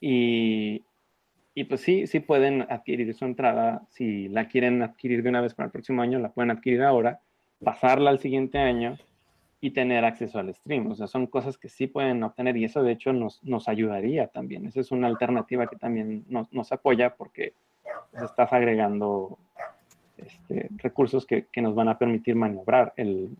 Y, 0.00 0.82
y 1.54 1.64
pues 1.64 1.82
sí, 1.82 2.06
sí 2.06 2.20
pueden 2.20 2.62
adquirir 2.62 3.14
su 3.14 3.26
entrada. 3.26 3.82
Si 3.90 4.28
la 4.28 4.48
quieren 4.48 4.82
adquirir 4.82 5.22
de 5.22 5.28
una 5.28 5.42
vez 5.42 5.52
para 5.52 5.66
el 5.66 5.72
próximo 5.72 6.00
año, 6.00 6.18
la 6.18 6.30
pueden 6.30 6.50
adquirir 6.50 6.82
ahora 6.82 7.20
pasarla 7.62 8.08
al 8.08 8.18
siguiente 8.18 8.58
año 8.58 8.96
y 9.60 9.72
tener 9.72 10.06
acceso 10.06 10.38
al 10.38 10.54
stream. 10.54 10.90
O 10.90 10.94
sea, 10.94 11.06
son 11.06 11.26
cosas 11.26 11.58
que 11.58 11.68
sí 11.68 11.86
pueden 11.86 12.22
obtener 12.22 12.56
y 12.56 12.64
eso 12.64 12.82
de 12.82 12.92
hecho 12.92 13.12
nos, 13.12 13.44
nos 13.44 13.68
ayudaría 13.68 14.28
también. 14.28 14.64
Esa 14.64 14.80
es 14.80 14.90
una 14.90 15.06
alternativa 15.06 15.66
que 15.66 15.76
también 15.76 16.24
nos, 16.28 16.50
nos 16.50 16.72
apoya 16.72 17.14
porque 17.14 17.52
estás 18.14 18.52
agregando 18.54 19.38
este, 20.26 20.68
recursos 20.76 21.26
que, 21.26 21.46
que, 21.52 21.62
nos 21.62 21.74
van 21.74 21.88
a 21.88 21.98
permitir 21.98 22.36
maniobrar 22.36 22.92
el, 22.96 23.36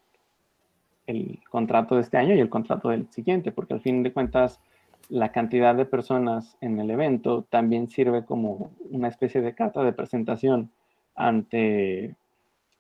el 1.07 1.41
contrato 1.51 1.95
de 1.95 2.03
este 2.03 2.17
año 2.17 2.35
y 2.35 2.41
el 2.41 2.49
contrato 2.49 2.89
del 2.89 3.09
siguiente, 3.11 3.53
porque 3.53 3.75
al 3.75 3.81
fin 3.81 4.03
de 4.03 4.13
cuentas 4.13 4.61
la 5.09 5.33
cantidad 5.33 5.75
de 5.75 5.85
personas 5.85 6.57
en 6.61 6.79
el 6.81 6.91
evento 6.91 7.45
también 7.51 7.89
sirve 7.89 8.25
como 8.25 8.71
una 8.91 9.09
especie 9.09 9.41
de 9.41 9.55
carta 9.55 9.83
de 9.83 9.93
presentación 9.93 10.71
ante 11.15 12.17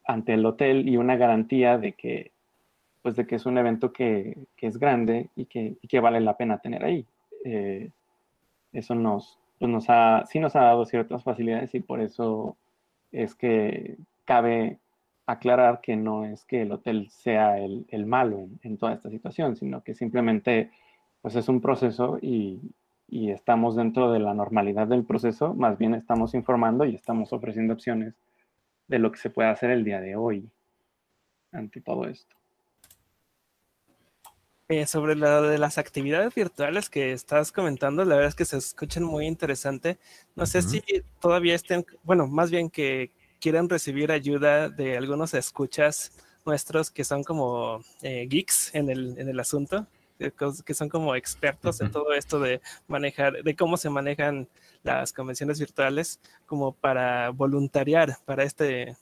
ante 0.05 0.35
el 0.35 0.45
hotel 0.45 0.89
y 0.89 0.97
una 0.97 1.17
garantía 1.17 1.79
de 1.79 1.93
que, 1.93 2.33
pues 3.03 3.17
de 3.17 3.27
que 3.27 3.37
es 3.37 3.47
un 3.47 3.59
evento 3.59 3.93
que, 3.93 4.37
que 4.57 4.67
es 4.67 4.79
grande 4.79 5.31
y 5.37 5.47
que, 5.47 5.77
y 5.81 5.89
que, 5.89 6.01
vale 6.01 6.21
la 6.21 6.37
pena 6.37 6.59
tener 6.59 6.85
ahí. 6.85 7.07
Eh, 7.45 7.91
eso 8.73 8.95
nos, 8.95 9.39
pues 9.59 9.71
nos 9.71 9.87
ha, 9.89 10.25
sí 10.27 10.41
nos 10.41 10.57
ha 10.57 10.63
dado 10.63 10.85
ciertas 10.87 11.23
facilidades 11.23 11.75
y 11.75 11.81
por 11.81 12.01
eso 12.01 12.57
es 13.13 13.35
que 13.35 13.97
cabe 14.25 14.79
aclarar 15.27 15.81
que 15.81 15.97
no 15.97 16.25
es 16.25 16.45
que 16.45 16.63
el 16.63 16.73
hotel 16.73 17.09
sea 17.11 17.59
el, 17.59 17.87
el 17.89 18.07
malo 18.07 18.49
en, 18.63 18.77
toda 18.77 18.95
esta 18.95 19.11
situación, 19.11 19.57
sino 19.57 19.83
que 19.83 19.95
simplemente 19.95 20.71
pues 21.21 21.37
es 21.37 21.49
un 21.49 21.61
proceso 21.61 22.19
y, 22.21 22.61
y 23.09 23.31
estamos 23.31 23.77
dentro 23.77 24.11
de 24.11 24.19
la 24.19 24.35
normalidad 24.35 24.89
del 24.89 25.05
proceso, 25.05 25.55
más 25.55 25.79
bien 25.79 25.95
estamos 25.95 26.35
informando 26.35 26.85
y 26.85 26.95
estamos 26.95 27.33
ofreciendo 27.33 27.75
opciones 27.75 28.15
de 28.89 28.99
lo 28.99 29.13
que 29.13 29.19
se 29.19 29.31
puede 29.31 29.49
hacer 29.49 29.71
el 29.71 29.85
día 29.85 30.01
de 30.01 30.17
hoy 30.17 30.51
ante 31.53 31.81
todo 31.81 32.07
esto. 32.09 32.42
Eh, 34.73 34.87
sobre 34.87 35.15
lo 35.17 35.43
de 35.43 35.59
las 35.59 35.77
actividades 35.77 36.35
virtuales 36.35 36.89
que 36.89 37.13
estás 37.13 37.53
comentando, 37.53 38.07
la 38.07 38.15
verdad 38.15 38.31
es 38.31 38.35
que 38.35 38.47
se 38.47 38.57
escuchan 38.57 39.05
muy 39.05 39.27
interesante. 39.27 39.99
No 40.35 40.47
sé 40.47 40.63
si 40.63 40.83
todavía 41.21 41.55
estén, 41.55 41.85
bueno, 42.05 42.27
más 42.27 42.51
bien 42.51 42.71
que 42.71 43.11
quieran 43.39 43.69
recibir 43.69 44.11
ayuda 44.11 44.71
de 44.71 44.97
algunos 44.97 45.35
escuchas 45.35 46.13
nuestros 46.47 46.91
que 46.91 47.05
son 47.05 47.23
como 47.23 47.85
eh, 48.01 48.27
geeks 48.31 48.75
en 48.75 48.89
el, 48.89 49.19
en 49.19 49.29
el 49.29 49.39
asunto, 49.41 49.87
que 50.19 50.73
son 50.73 50.89
como 50.89 51.15
expertos 51.17 51.83
en 51.83 51.91
todo 51.91 52.15
esto 52.15 52.41
de 52.41 52.63
manejar, 52.89 53.43
de 53.43 53.55
cómo 53.55 53.77
se 53.77 53.91
manejan 53.91 54.49
las 54.85 55.13
convenciones 55.13 55.59
virtuales 55.61 56.19
como 56.47 56.73
para 56.73 57.29
voluntariar 57.29 58.17
para 58.25 58.43
este, 58.43 58.97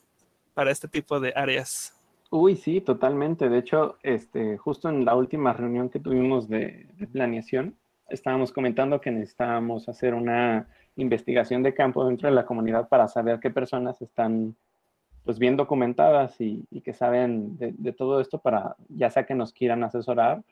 para 0.52 0.72
este 0.72 0.88
tipo 0.88 1.20
de 1.20 1.32
áreas. 1.36 1.94
Uy, 2.32 2.54
sí, 2.56 2.80
totalmente. 2.80 3.48
De 3.48 3.58
hecho, 3.58 3.98
este, 4.04 4.56
justo 4.56 4.88
en 4.88 5.04
la 5.04 5.16
última 5.16 5.52
reunión 5.52 5.90
que 5.90 5.98
tuvimos 5.98 6.48
de, 6.48 6.86
planeación, 7.12 7.76
estábamos 8.08 8.52
comentando 8.52 9.00
que 9.00 9.10
necesitábamos 9.10 9.88
hacer 9.88 10.14
una 10.14 10.68
investigación 10.94 11.62
de 11.64 11.74
campo 11.74 12.04
dentro 12.06 12.28
de 12.28 12.34
la 12.34 12.46
comunidad 12.46 12.88
para 12.88 13.08
saber 13.08 13.40
qué 13.40 13.50
personas 13.50 14.00
están 14.00 14.54
pues 15.24 15.38
bien 15.40 15.56
documentadas 15.56 16.40
y, 16.40 16.66
que 16.84 16.92
saben 16.92 17.56
de, 17.58 17.92
todo 17.92 18.20
esto 18.20 18.38
para 18.38 18.76
ya 18.88 19.10
sea 19.10 19.26
que 19.26 19.34
nos 19.34 19.52
quieran 19.52 19.82
asesorar 19.84 20.42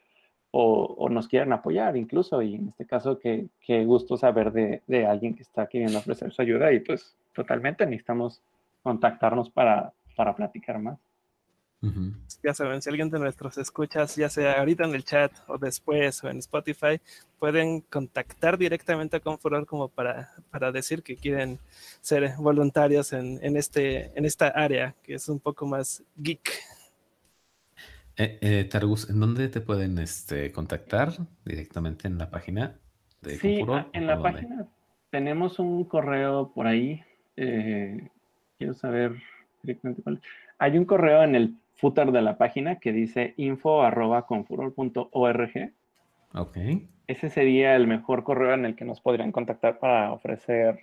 o, 0.51 1.09
nos 1.11 1.29
quieran 1.29 1.53
apoyar 1.53 1.97
incluso. 1.97 2.43
Y 2.43 2.57
en 2.57 2.69
este 2.69 2.87
caso, 2.87 3.19
qué, 3.21 3.49
gusto 3.85 4.17
saber 4.17 4.53
de, 4.53 4.83
de, 4.89 5.07
alguien 5.07 5.35
que 5.37 5.43
está 5.43 5.69
queriendo 5.69 5.99
ofrecer 5.99 6.33
su 6.33 6.43
ayuda 6.43 6.73
y 6.73 6.81
pues 6.81 7.17
totalmente 7.35 7.87
necesitamos 7.87 8.43
contactarnos 8.83 9.51
para, 9.51 9.93
para 10.17 10.35
platicar 10.35 10.81
más. 10.81 11.08
Ya 12.43 12.55
saben, 12.55 12.83
si 12.83 12.91
alguien 12.91 13.09
de 13.09 13.19
nuestros 13.19 13.57
escuchas, 13.57 14.17
ya 14.17 14.29
sea 14.29 14.59
ahorita 14.59 14.85
en 14.85 14.95
el 14.95 15.05
chat 15.05 15.33
o 15.47 15.59
después 15.59 16.23
o 16.25 16.29
en 16.29 16.39
Spotify, 16.39 17.01
pueden 17.39 17.83
contactar 17.83 18.59
directamente 18.59 19.21
con 19.21 19.39
Furor 19.39 19.65
como 19.65 19.89
para, 19.89 20.33
para 20.51 20.73
decir 20.73 21.03
que 21.03 21.17
quieren 21.17 21.59
ser 22.01 22.35
voluntarios 22.39 23.13
en, 23.13 23.39
en, 23.43 23.57
este, 23.57 24.19
en 24.19 24.25
esta 24.25 24.49
área 24.49 24.95
que 25.05 25.15
es 25.15 25.29
un 25.29 25.39
poco 25.39 25.67
más 25.67 26.03
geek. 26.17 26.51
Eh, 28.17 28.39
eh, 28.41 28.65
Targus, 28.65 29.09
¿en 29.09 29.21
dónde 29.21 29.49
te 29.49 29.61
pueden 29.61 29.99
este, 29.99 30.51
contactar? 30.51 31.13
¿Directamente 31.45 32.09
en 32.09 32.19
la 32.19 32.31
página? 32.31 32.77
sí, 33.23 33.65
en 33.93 34.07
la 34.07 34.21
página 34.21 34.69
tenemos 35.11 35.59
un 35.59 35.85
correo 35.85 36.53
por 36.53 36.67
ahí. 36.67 37.03
Eh, 37.37 38.09
quiero 38.59 38.75
saber 38.75 39.15
directamente 39.63 40.03
cuál. 40.03 40.21
Hay 40.59 40.77
un 40.77 40.85
correo 40.85 41.23
en 41.23 41.35
el 41.35 41.55
footer 41.79 42.13
de 42.13 42.23
la 42.23 42.37
página 42.37 42.79
que 42.79 42.93
dice 42.93 43.35
info.confuror.org. 43.37 45.73
Ok. 46.35 46.59
Ese 47.07 47.31
sería 47.31 47.77
el 47.77 47.87
mejor 47.87 48.25
correo 48.25 48.53
en 48.53 48.67
el 48.67 48.75
que 48.75 48.85
nos 48.85 49.01
podrían 49.01 49.33
contactar 49.33 49.79
para 49.79 50.13
ofrecer 50.13 50.81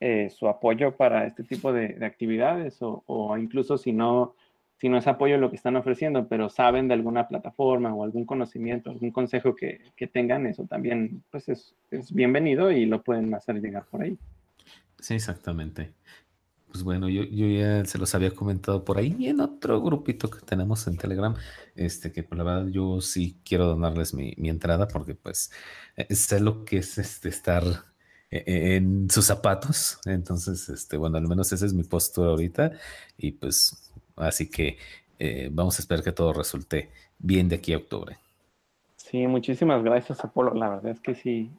eh, 0.00 0.30
su 0.30 0.48
apoyo 0.48 0.96
para 0.96 1.26
este 1.26 1.44
tipo 1.44 1.70
de, 1.72 2.02
actividades 2.04 2.78
o, 2.80 3.36
incluso 3.36 3.76
si 3.76 3.92
no, 3.92 4.34
si 4.76 4.88
no 4.88 4.96
es 4.96 5.06
apoyo 5.06 5.36
lo 5.38 5.50
que 5.50 5.56
están 5.56 5.76
ofreciendo, 5.76 6.26
pero 6.28 6.48
saben 6.48 6.88
de 6.88 6.94
alguna 6.94 7.28
plataforma 7.28 7.94
o 7.94 8.04
algún 8.04 8.24
conocimiento, 8.24 8.90
algún 8.90 9.10
consejo 9.10 9.54
que, 9.54 9.80
tengan, 10.12 10.46
eso 10.46 10.64
también 10.66 11.22
pues 11.30 11.48
es, 11.48 11.74
es 11.90 12.12
bienvenido 12.12 12.70
y 12.70 12.86
lo 12.86 13.02
pueden 13.02 13.34
hacer 13.34 13.60
llegar 13.60 13.84
por 13.90 14.02
ahí. 14.02 14.16
Sí, 14.98 15.14
exactamente. 15.14 15.92
Pues 16.72 16.84
bueno, 16.84 17.10
yo, 17.10 17.24
yo 17.24 17.46
ya 17.48 17.84
se 17.84 17.98
los 17.98 18.14
había 18.14 18.30
comentado 18.30 18.82
por 18.82 18.96
ahí 18.96 19.14
en 19.26 19.40
otro 19.40 19.82
grupito 19.82 20.30
que 20.30 20.40
tenemos 20.40 20.86
en 20.86 20.96
Telegram, 20.96 21.34
este 21.76 22.12
que 22.12 22.22
por 22.22 22.38
la 22.38 22.44
verdad 22.44 22.68
yo 22.68 23.02
sí 23.02 23.36
quiero 23.44 23.66
donarles 23.66 24.14
mi, 24.14 24.34
entrada 24.38 24.88
porque 24.88 25.14
pues 25.14 25.52
eh, 25.98 26.14
sé 26.14 26.40
lo 26.40 26.64
que 26.64 26.78
es 26.78 26.96
este 26.96 27.28
estar 27.28 27.62
eh, 28.30 28.42
eh, 28.46 28.76
en 28.76 29.10
sus 29.10 29.26
zapatos. 29.26 29.98
Entonces, 30.06 30.66
este, 30.70 30.96
bueno, 30.96 31.18
al 31.18 31.28
menos 31.28 31.52
esa 31.52 31.66
es 31.66 31.74
mi 31.74 31.84
postura 31.84 32.30
ahorita 32.30 32.72
y 33.18 33.32
pues 33.32 33.92
así 34.16 34.48
que 34.48 34.78
vamos 35.50 35.78
a 35.78 35.82
esperar 35.82 36.02
que 36.02 36.12
todo 36.12 36.32
resulte 36.32 36.90
bien 37.18 37.50
de 37.50 37.56
aquí 37.56 37.74
a 37.74 37.76
octubre. 37.76 38.16
Sí, 38.96 39.26
muchísimas 39.26 39.84
gracias, 39.84 40.24
Apolo. 40.24 40.54
La 40.54 40.70
verdad 40.70 40.92
es 40.92 41.00
que 41.00 41.14
sí, 41.14 41.50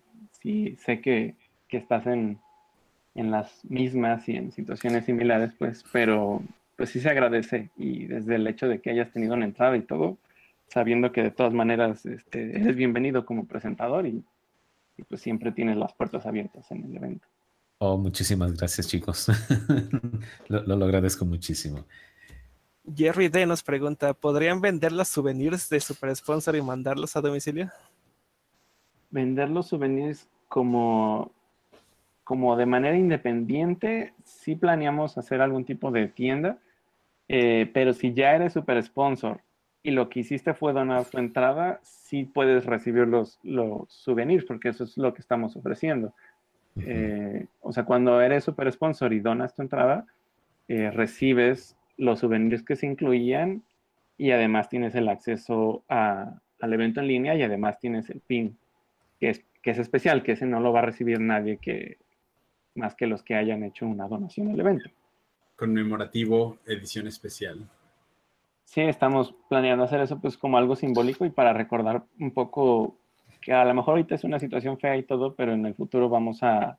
sí, 0.41 0.75
sé 0.83 1.01
que, 1.01 1.35
que 1.69 1.77
estás 1.77 2.07
en, 2.07 2.39
en 3.15 3.31
las 3.31 3.63
mismas 3.65 4.27
y 4.27 4.35
en 4.35 4.51
situaciones 4.51 5.05
similares, 5.05 5.51
pues, 5.57 5.83
pero 5.91 6.41
pues 6.75 6.89
sí 6.89 6.99
se 6.99 7.09
agradece 7.09 7.69
y 7.77 8.05
desde 8.05 8.35
el 8.35 8.47
hecho 8.47 8.67
de 8.67 8.81
que 8.81 8.89
hayas 8.89 9.11
tenido 9.11 9.35
una 9.35 9.45
entrada 9.45 9.77
y 9.77 9.81
todo, 9.81 10.17
sabiendo 10.67 11.11
que 11.11 11.21
de 11.21 11.31
todas 11.31 11.53
maneras 11.53 12.05
este, 12.05 12.57
eres 12.59 12.75
bienvenido 12.75 13.25
como 13.25 13.45
presentador 13.45 14.07
y, 14.07 14.23
pues 15.09 15.21
siempre 15.21 15.51
tienes 15.51 15.77
las 15.77 15.93
puertas 15.93 16.25
abiertas 16.25 16.69
en 16.71 16.85
el 16.85 16.95
evento. 16.95 17.27
Oh, 17.79 17.97
muchísimas 17.97 18.53
gracias 18.53 18.87
chicos. 18.87 19.27
lo, 20.47 20.61
lo, 20.63 20.85
agradezco 20.85 21.25
muchísimo. 21.25 21.85
Jerry 22.95 23.27
D 23.27 23.45
nos 23.45 23.63
pregunta, 23.63 24.13
¿podrían 24.13 24.61
vender 24.61 24.91
los 24.91 25.07
souvenirs 25.07 25.69
de 25.69 25.79
Super 25.79 26.15
Sponsor 26.15 26.55
y 26.55 26.61
mandarlos 26.61 27.15
a 27.15 27.21
domicilio? 27.21 27.71
Vender 29.09 29.49
los 29.49 29.67
souvenirs 29.67 30.27
como 30.47 31.31
como 32.23 32.55
de 32.55 32.65
manera 32.65 32.97
independiente, 32.97 34.13
sí 34.23 34.55
planeamos 34.55 35.17
hacer 35.17 35.41
algún 35.41 35.65
tipo 35.65 35.91
de 35.91 36.07
tienda, 36.07 36.57
eh, 37.27 37.69
pero 37.73 37.93
si 37.93 38.13
ya 38.13 38.35
eres 38.35 38.53
super 38.53 38.81
sponsor 38.81 39.41
y 39.81 39.91
lo 39.91 40.09
que 40.09 40.21
hiciste 40.21 40.53
fue 40.53 40.71
donar 40.71 41.05
tu 41.05 41.17
entrada, 41.17 41.79
sí 41.83 42.23
puedes 42.23 42.65
recibir 42.65 43.07
los, 43.07 43.39
los 43.43 43.91
souvenirs, 43.91 44.45
porque 44.45 44.69
eso 44.69 44.85
es 44.85 44.97
lo 44.97 45.13
que 45.13 45.21
estamos 45.21 45.55
ofreciendo. 45.57 46.13
Eh, 46.77 47.45
o 47.59 47.73
sea, 47.73 47.83
cuando 47.83 48.21
eres 48.21 48.45
super 48.45 48.71
sponsor 48.71 49.11
y 49.13 49.19
donas 49.19 49.53
tu 49.53 49.61
entrada, 49.61 50.05
eh, 50.69 50.89
recibes 50.91 51.75
los 51.97 52.19
souvenirs 52.19 52.63
que 52.63 52.77
se 52.77 52.87
incluían 52.87 53.61
y 54.17 54.31
además 54.31 54.69
tienes 54.69 54.95
el 54.95 55.09
acceso 55.09 55.83
al 55.87 56.41
evento 56.61 57.01
en 57.01 57.07
línea 57.07 57.35
y 57.35 57.43
además 57.43 57.79
tienes 57.79 58.09
el 58.09 58.21
PIN, 58.21 58.57
que 59.19 59.31
es, 59.31 59.43
que 59.61 59.71
es 59.71 59.77
especial, 59.77 60.23
que 60.23 60.31
ese 60.31 60.45
no 60.45 60.61
lo 60.61 60.71
va 60.71 60.79
a 60.79 60.85
recibir 60.85 61.19
nadie 61.19 61.57
que, 61.57 61.97
más 62.75 62.95
que 62.95 63.07
los 63.07 63.23
que 63.23 63.35
hayan 63.35 63.63
hecho 63.63 63.85
una 63.85 64.07
donación 64.07 64.51
al 64.51 64.59
evento. 64.59 64.89
Conmemorativo, 65.55 66.57
edición 66.65 67.07
especial. 67.07 67.67
Sí, 68.65 68.81
estamos 68.81 69.35
planeando 69.49 69.83
hacer 69.83 70.01
eso 70.01 70.19
pues 70.19 70.37
como 70.37 70.57
algo 70.57 70.75
simbólico 70.75 71.25
y 71.25 71.29
para 71.29 71.53
recordar 71.53 72.03
un 72.19 72.31
poco 72.31 72.95
que 73.41 73.53
a 73.53 73.65
lo 73.65 73.73
mejor 73.73 73.91
ahorita 73.91 74.15
es 74.15 74.23
una 74.23 74.39
situación 74.39 74.79
fea 74.79 74.97
y 74.97 75.03
todo, 75.03 75.35
pero 75.35 75.53
en 75.53 75.65
el 75.65 75.75
futuro 75.75 76.09
vamos 76.09 76.41
a, 76.43 76.77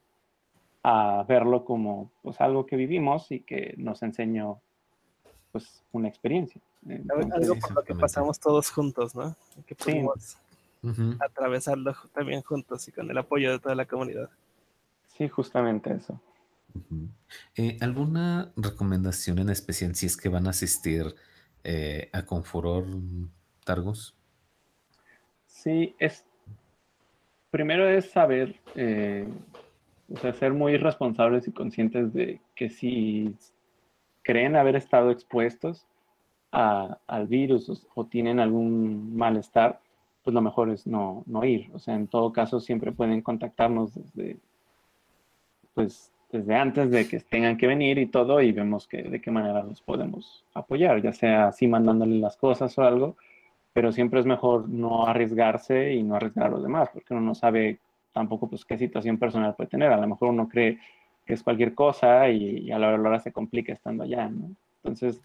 a 0.83 1.25
verlo 1.29 1.65
como 1.65 2.11
pues 2.23 2.41
algo 2.41 2.67
que 2.67 2.77
vivimos 2.77 3.31
y 3.31 3.41
que 3.41 3.75
nos 3.77 4.03
enseñó 4.03 4.61
pues 5.53 5.85
una 5.93 6.09
experiencia. 6.09 6.61
algo 7.09 7.55
por 7.61 7.75
lo 7.77 7.83
que 7.85 7.95
pasamos 7.95 8.41
todos 8.41 8.71
juntos, 8.71 9.15
¿no? 9.15 9.37
Que 9.67 9.75
pudimos 9.75 10.37
atravesarlo 11.21 11.95
también 12.13 12.43
juntos 12.43 12.87
y 12.89 12.93
con 12.93 13.11
el 13.11 13.17
apoyo 13.17 13.53
de 13.53 13.59
toda 13.61 13.75
la 13.75 13.87
comunidad. 13.87 14.29
Sí, 15.17 15.29
justamente 15.29 15.95
eso. 15.95 16.21
Eh, 17.57 17.77
¿Alguna 17.81 18.53
recomendación 18.57 19.39
en 19.39 19.51
especial 19.51 19.95
si 19.95 20.07
es 20.07 20.17
que 20.17 20.29
van 20.29 20.47
a 20.47 20.51
asistir 20.51 21.15
eh, 21.63 22.11
a 22.13 22.25
Confuror 22.25 22.85
Targos? 23.65 24.17
Sí, 25.47 25.95
es. 25.99 26.25
Primero 27.51 27.89
es 27.89 28.11
saber, 28.11 28.61
eh, 28.75 29.29
o 30.13 30.19
sea, 30.19 30.33
ser 30.33 30.53
muy 30.53 30.77
responsables 30.77 31.47
y 31.47 31.53
conscientes 31.53 32.13
de 32.13 32.41
que 32.57 32.69
si 32.69 33.37
creen 34.23 34.57
haber 34.57 34.75
estado 34.75 35.13
expuestos 35.13 35.87
al 36.51 37.27
virus 37.27 37.89
o, 37.95 38.07
tienen 38.07 38.39
algún 38.39 39.17
malestar, 39.17 39.81
pues 40.23 40.35
lo 40.35 40.41
mejor 40.41 40.71
es 40.71 40.87
no, 40.87 41.25
no 41.27 41.45
ir. 41.45 41.69
O 41.73 41.79
sea, 41.79 41.95
en 41.95 42.09
todo 42.09 42.33
caso, 42.33 42.61
siempre 42.61 42.93
pueden 42.93 43.23
contactarnos 43.23 43.95
desde 43.95 44.39
pues 45.75 46.13
desde 46.31 46.55
antes 46.55 46.91
de 46.91 47.07
que 47.07 47.21
tengan 47.21 47.57
que 47.57 47.67
venir 47.67 47.99
y 47.99 48.07
todo 48.07 48.41
y 48.41 48.51
vemos 48.51 48.89
que 48.89 49.03
de 49.03 49.21
qué 49.21 49.31
manera 49.31 49.63
los 49.63 49.81
podemos 49.81 50.45
apoyar, 50.55 51.01
ya 51.01 51.13
sea 51.13 51.49
así 51.49 51.69
mandándole 51.69 52.19
las 52.19 52.37
cosas 52.37 52.77
o 52.79 52.83
algo, 52.83 53.17
pero 53.73 53.93
siempre 53.93 54.21
es 54.21 54.27
mejor 54.27 54.69
no 54.69 55.07
arriesgarse 55.07 55.95
y 55.95 56.03
no 56.03 56.17
arriesgar 56.17 56.47
a 56.47 56.51
los 56.51 56.63
demás, 56.63 56.89
porque 56.93 57.15
uno 57.15 57.21
no 57.21 57.35
sabe 57.35 57.79
tampoco 58.13 58.49
pues 58.49 58.65
qué 58.65 58.79
situación 58.79 59.19
personal 59.19 59.55
puede 59.55 59.71
tener, 59.71 59.93
a 59.93 59.97
lo 59.97 60.09
mejor 60.09 60.31
uno 60.31 60.49
cree 60.49 60.79
que 61.25 61.35
es 61.35 61.43
cualquier 61.43 61.75
cosa 61.75 62.29
y, 62.29 62.71
a 62.71 62.79
la 62.79 62.95
hora, 62.95 63.21
se 63.21 63.33
complica 63.33 63.73
estando 63.73 64.05
allá, 64.05 64.29
¿no? 64.29 64.51
Entonces, 64.83 65.23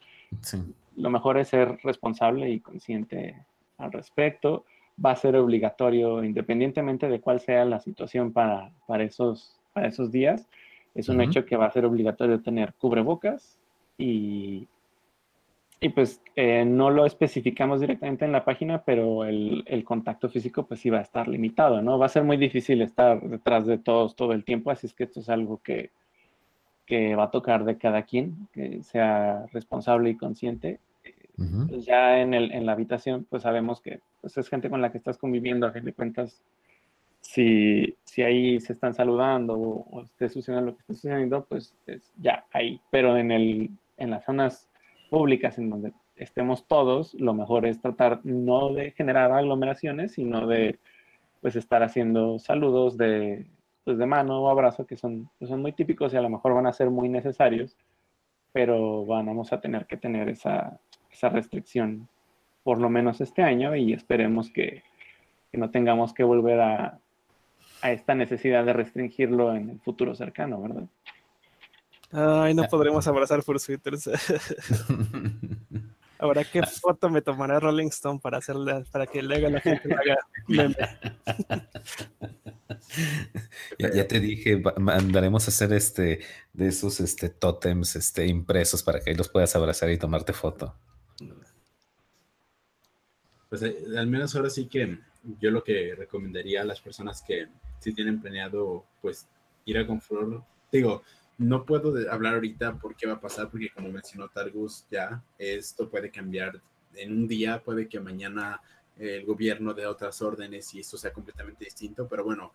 lo 0.96 1.10
mejor 1.10 1.38
es 1.38 1.50
ser 1.50 1.78
responsable 1.84 2.50
y 2.50 2.62
consciente 2.62 3.36
al 3.78 3.92
respecto. 3.92 4.64
Va 5.04 5.12
a 5.12 5.16
ser 5.18 5.36
obligatorio, 5.36 6.24
independientemente 6.24 7.10
de 7.10 7.20
cuál 7.20 7.42
sea 7.42 7.66
la 7.66 7.80
situación 7.80 8.32
para, 8.32 8.72
para 8.88 9.04
esos 9.04 9.59
para 9.74 9.88
esos 9.88 10.12
días. 10.12 10.48
Es 10.96 11.08
un 11.10 11.22
hecho 11.22 11.46
que 11.46 11.56
va 11.56 11.66
a 11.66 11.72
ser 11.72 11.86
obligatorio 11.86 12.42
tener 12.42 12.74
cubrebocas 12.74 13.58
y, 13.98 14.68
y 15.80 15.90
pues 15.90 16.22
eh, 16.36 16.66
no 16.66 16.90
lo 16.90 17.06
especificamos 17.06 17.80
directamente 17.80 18.26
en 18.26 18.32
la 18.32 18.44
página, 18.44 18.84
pero 18.84 19.24
el, 19.24 19.64
el, 19.68 19.84
contacto 19.84 20.30
físico 20.30 20.66
pues 20.66 20.82
sí 20.82 20.90
va 20.90 20.98
a 20.98 21.04
estar 21.04 21.28
limitado, 21.28 21.82
¿no? 21.82 21.98
Va 21.98 22.08
a 22.08 22.10
ser 22.10 22.24
muy 22.24 22.38
difícil 22.38 22.82
estar 22.82 23.22
detrás 23.22 23.66
de 23.66 23.78
todos 23.78 24.16
todo 24.16 24.34
el 24.34 24.44
tiempo, 24.44 24.72
así 24.72 24.88
es 24.88 24.94
que 24.94 25.06
esto 25.06 25.20
es 25.22 25.30
algo 25.30 25.62
que, 25.64 25.92
que 26.86 27.16
va 27.16 27.26
a 27.26 27.32
tocar 27.32 27.66
de 27.66 27.78
cada 27.78 28.04
quien, 28.04 28.48
que 28.52 28.82
sea 28.84 29.46
responsable 29.54 30.10
y 30.10 30.18
consciente. 30.18 30.80
Pues 31.70 31.86
ya 31.86 32.20
en, 32.20 32.34
el, 32.34 32.52
en 32.52 32.66
la 32.66 32.74
habitación 32.74 33.26
pues 33.30 33.44
sabemos 33.44 33.80
que 33.80 34.02
pues, 34.20 34.38
es 34.38 34.50
gente 34.50 34.70
con 34.70 34.82
la 34.82 34.92
que 34.92 34.98
estás 34.98 35.18
conviviendo, 35.18 35.66
a 35.66 35.72
fin 35.72 35.86
de 35.86 35.94
cuentas 35.94 36.44
si, 37.30 37.96
si 38.06 38.24
ahí 38.24 38.60
se 38.60 38.74
están 38.74 38.96
saludando 38.96 39.54
o, 39.54 40.02
esté 40.02 40.30
sucediendo 40.30 40.72
lo 40.72 40.76
que 40.76 40.82
está 40.82 40.94
sucediendo, 40.96 41.46
pues 41.46 41.76
ya 42.18 42.46
ahí. 42.52 42.82
Pero 42.90 43.18
en, 43.18 43.32
el, 43.32 43.70
en 43.98 44.10
las 44.10 44.26
zonas 44.26 44.68
públicas 45.12 45.60
en 45.60 45.70
donde 45.70 45.94
estemos 46.16 46.68
todos, 46.68 47.14
lo 47.14 47.36
mejor 47.36 47.68
es 47.68 47.80
tratar 47.80 48.22
no 48.24 48.74
de 48.74 48.92
generar 48.92 49.32
aglomeraciones, 49.32 50.14
sino 50.14 50.48
de 50.48 50.80
pues 51.40 51.56
estar 51.56 51.84
haciendo 51.84 52.40
saludos 52.40 52.98
de, 52.98 53.46
pues, 53.84 54.00
de 54.00 54.08
mano 54.08 54.42
o 54.42 54.50
abrazo 54.50 54.88
que 54.88 54.98
son, 54.98 55.30
pues, 55.38 55.50
son 55.50 55.62
muy 55.62 55.74
típicos 55.74 56.14
y 56.14 56.18
a 56.18 56.22
lo 56.22 56.30
mejor 56.30 56.56
van 56.56 56.66
a 56.66 56.74
ser 56.74 56.90
muy 56.90 57.10
necesarios, 57.10 57.78
pero 58.52 59.06
vamos 59.06 59.54
a 59.54 59.62
tener 59.62 59.86
que 59.86 59.98
tener 59.98 60.30
esa, 60.30 60.80
esa 61.12 61.30
restricción 61.30 62.10
por 62.64 62.80
lo 62.80 62.90
menos 62.90 63.22
este 63.22 63.44
año 63.44 63.76
y 63.76 63.94
esperemos 63.94 64.50
que, 64.50 64.82
que 65.52 65.58
no 65.60 65.70
tengamos 65.70 66.14
que 66.14 66.24
volver 66.24 66.60
a, 66.60 67.00
a 67.82 67.92
esta 67.92 68.16
necesidad 68.16 68.66
de 68.66 68.74
restringirlo 68.74 69.56
en 69.56 69.70
el 69.70 69.80
futuro 69.80 70.16
cercano, 70.16 70.62
¿verdad? 70.62 70.84
Ay, 72.12 72.54
no 72.54 72.68
podremos 72.68 73.08
abrazar 73.08 73.42
por 73.44 73.62
Twitter. 73.62 73.94
Ahora, 76.22 76.44
¿qué 76.44 76.62
foto 76.64 77.10
me 77.10 77.22
tomará 77.22 77.62
Rolling 77.62 77.88
Stone 77.88 78.20
para 78.22 78.40
hacerle, 78.40 78.84
para 78.92 79.08
que 79.08 79.24
le 79.24 79.38
haga 79.38 79.50
la 79.50 79.62
gente 79.62 79.90
haga 79.94 80.18
Ya, 83.78 84.06
te 84.06 84.20
dije, 84.20 84.62
mandaremos 84.78 85.48
a 85.48 85.52
hacer 85.52 85.72
este 85.72 86.20
de 86.52 86.68
esos 86.68 87.00
este 87.00 87.30
tótems 87.30 87.96
este, 87.96 88.28
impresos 88.28 88.84
para 88.84 89.00
que 89.00 89.12
ahí 89.12 89.16
los 89.16 89.30
puedas 89.30 89.56
abrazar 89.56 89.90
y 89.92 89.98
tomarte 89.98 90.34
foto. 90.34 90.76
Pues 93.48 93.64
eh, 93.64 93.78
al 93.98 94.08
menos 94.08 94.36
ahora 94.36 94.50
sí 94.50 94.68
que 94.68 95.00
yo 95.40 95.52
lo 95.52 95.64
que 95.64 95.96
recomendaría 95.96 96.62
a 96.62 96.66
las 96.66 96.82
personas 96.82 97.22
que 97.22 97.48
si 97.80 97.94
tienen 97.94 98.22
planeado 98.22 98.86
pues 99.02 99.28
ir 99.66 99.78
a 99.78 99.88
Conflor. 99.88 100.44
Digo, 100.72 101.04
no 101.38 101.66
puedo 101.66 101.94
hablar 102.12 102.36
ahorita 102.36 102.76
por 102.78 102.96
qué 102.96 103.08
va 103.08 103.14
a 103.14 103.22
pasar, 103.22 103.50
porque 103.50 103.70
como 103.70 103.90
mencionó 103.90 104.28
Targus, 104.28 104.86
ya 104.92 105.24
esto 105.38 105.90
puede 105.90 106.12
cambiar 106.12 106.62
en 106.96 107.12
un 107.12 107.28
día, 107.28 107.64
puede 107.64 107.88
que 107.88 108.00
mañana 108.00 108.62
el 108.98 109.26
gobierno 109.26 109.74
dé 109.74 109.86
otras 109.86 110.22
órdenes 110.22 110.74
y 110.74 110.82
esto 110.82 110.98
sea 110.98 111.14
completamente 111.14 111.64
distinto, 111.64 112.08
pero 112.08 112.26
bueno, 112.26 112.52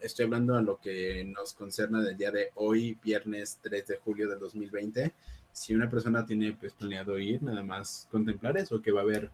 estoy 0.00 0.26
hablando 0.26 0.54
a 0.54 0.62
lo 0.62 0.78
que 0.78 1.24
nos 1.24 1.52
concerne 1.54 2.02
del 2.02 2.16
día 2.16 2.30
de 2.30 2.50
hoy, 2.54 2.96
viernes 3.02 3.58
3 3.60 3.86
de 3.88 3.96
julio 3.96 4.28
del 4.28 4.38
2020. 4.38 5.12
Si 5.52 5.74
una 5.74 5.90
persona 5.90 6.24
tiene 6.24 6.52
pues, 6.52 6.72
planeado 6.74 7.18
ir, 7.18 7.42
nada 7.42 7.64
más 7.64 8.06
contemplar 8.10 8.56
eso, 8.56 8.80
que 8.80 8.92
va 8.92 9.00
a 9.00 9.02
haber 9.02 9.30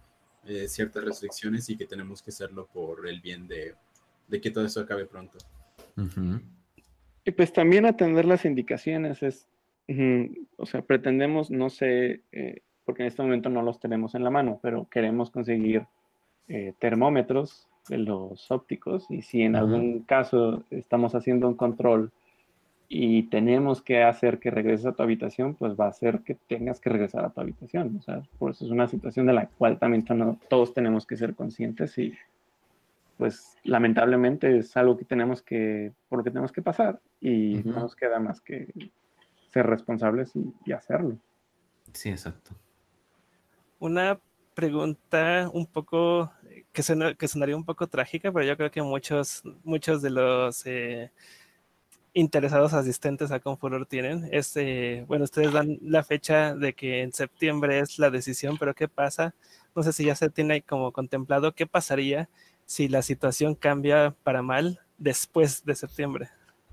eh, 0.46 0.66
ciertas 0.68 1.04
restricciones 1.04 1.68
y 1.68 1.76
que 1.76 1.86
tenemos 1.86 2.22
que 2.22 2.30
hacerlo 2.30 2.66
por 2.72 3.06
el 3.06 3.20
bien 3.20 3.46
de, 3.46 3.74
que 4.30 4.50
todo 4.50 4.64
eso 4.64 4.80
acabe 4.80 5.06
pronto. 5.06 5.38
Y 7.24 7.30
pues 7.32 7.52
también 7.52 7.86
atender 7.86 8.24
las 8.24 8.44
indicaciones 8.44 9.22
es, 9.22 9.48
o 10.56 10.66
sea, 10.66 10.82
pretendemos, 10.82 11.50
no 11.50 11.70
sé, 11.70 12.20
eh, 12.32 12.60
porque 12.84 13.02
en 13.02 13.08
este 13.08 13.22
momento 13.22 13.48
no 13.48 13.62
los 13.62 13.80
tenemos 13.80 14.14
en 14.14 14.24
la 14.24 14.30
mano, 14.30 14.60
pero 14.62 14.86
queremos 14.90 15.30
conseguir 15.30 15.86
eh, 16.48 16.72
termómetros 16.78 17.66
de 17.88 17.98
los 17.98 18.50
ópticos 18.50 19.06
y 19.10 19.22
si 19.22 19.42
en 19.42 19.56
algún 19.56 20.00
caso 20.00 20.64
estamos 20.70 21.14
haciendo 21.14 21.48
un 21.48 21.54
control 21.54 22.12
y 22.88 23.24
tenemos 23.24 23.82
que 23.82 24.02
hacer 24.02 24.38
que 24.38 24.50
regreses 24.50 24.86
a 24.86 24.92
tu 24.92 25.02
habitación, 25.02 25.54
pues 25.54 25.74
va 25.74 25.88
a 25.88 25.92
ser 25.92 26.20
que 26.20 26.34
tengas 26.34 26.80
que 26.80 26.90
regresar 26.90 27.24
a 27.24 27.30
tu 27.30 27.40
habitación. 27.40 27.96
O 27.98 28.02
sea, 28.02 28.22
por 28.38 28.52
eso 28.52 28.64
es 28.64 28.70
una 28.70 28.86
situación 28.86 29.26
de 29.26 29.32
la 29.32 29.46
cual 29.46 29.78
también 29.78 30.04
todos 30.48 30.72
tenemos 30.72 31.06
que 31.06 31.16
ser 31.16 31.34
conscientes 31.34 31.98
y 31.98 32.14
pues 33.16 33.56
lamentablemente 33.64 34.58
es 34.58 34.76
algo 34.76 34.96
que 34.96 35.04
tenemos 35.04 35.42
que, 35.42 35.92
por 36.08 36.18
lo 36.18 36.24
que 36.24 36.30
tenemos 36.30 36.52
que 36.52 36.62
pasar 36.62 37.00
y 37.20 37.62
no 37.64 37.80
nos 37.80 37.96
queda 37.96 38.18
más 38.20 38.40
que 38.40 38.72
ser 39.52 39.66
responsables 39.66 40.32
y, 40.64 40.72
hacerlo. 40.72 41.16
Sí, 41.92 42.10
exacto. 42.10 42.50
Una 43.78 44.18
pregunta 44.54 45.50
un 45.52 45.66
poco 45.66 46.30
que, 46.72 46.82
que, 47.18 47.28
sonaría 47.28 47.56
un 47.56 47.64
poco 47.64 47.86
trágica, 47.86 48.32
pero 48.32 48.44
yo 48.44 48.56
creo 48.56 48.70
que 48.70 48.82
muchos, 48.82 49.42
muchos 49.64 50.02
de 50.02 50.10
los 50.10 50.66
eh, 50.66 51.10
interesados 52.16 52.72
asistentes 52.72 53.30
a 53.30 53.40
Confuror 53.40 53.84
tienen. 53.84 54.28
Es, 54.32 54.56
eh, 54.56 55.04
bueno, 55.06 55.24
ustedes 55.24 55.52
dan 55.52 55.78
la 55.82 56.02
fecha 56.02 56.54
de 56.54 56.72
que 56.72 57.02
en 57.02 57.12
septiembre 57.12 57.78
es 57.78 57.98
la 57.98 58.10
decisión, 58.10 58.56
pero 58.58 58.74
¿qué 58.74 58.88
pasa? 58.88 59.34
No 59.74 59.82
sé 59.82 59.92
si 59.92 60.06
ya 60.06 60.14
se 60.14 60.30
tiene 60.30 60.62
como 60.62 60.92
contemplado 60.92 61.52
qué 61.52 61.66
pasaría 61.66 62.30
si 62.66 62.88
la 62.88 63.00
situación 63.00 63.54
cambia 63.54 64.14
para 64.24 64.42
mal 64.42 64.80
después 64.98 65.64
de 65.64 65.74
septiembre. 65.74 66.28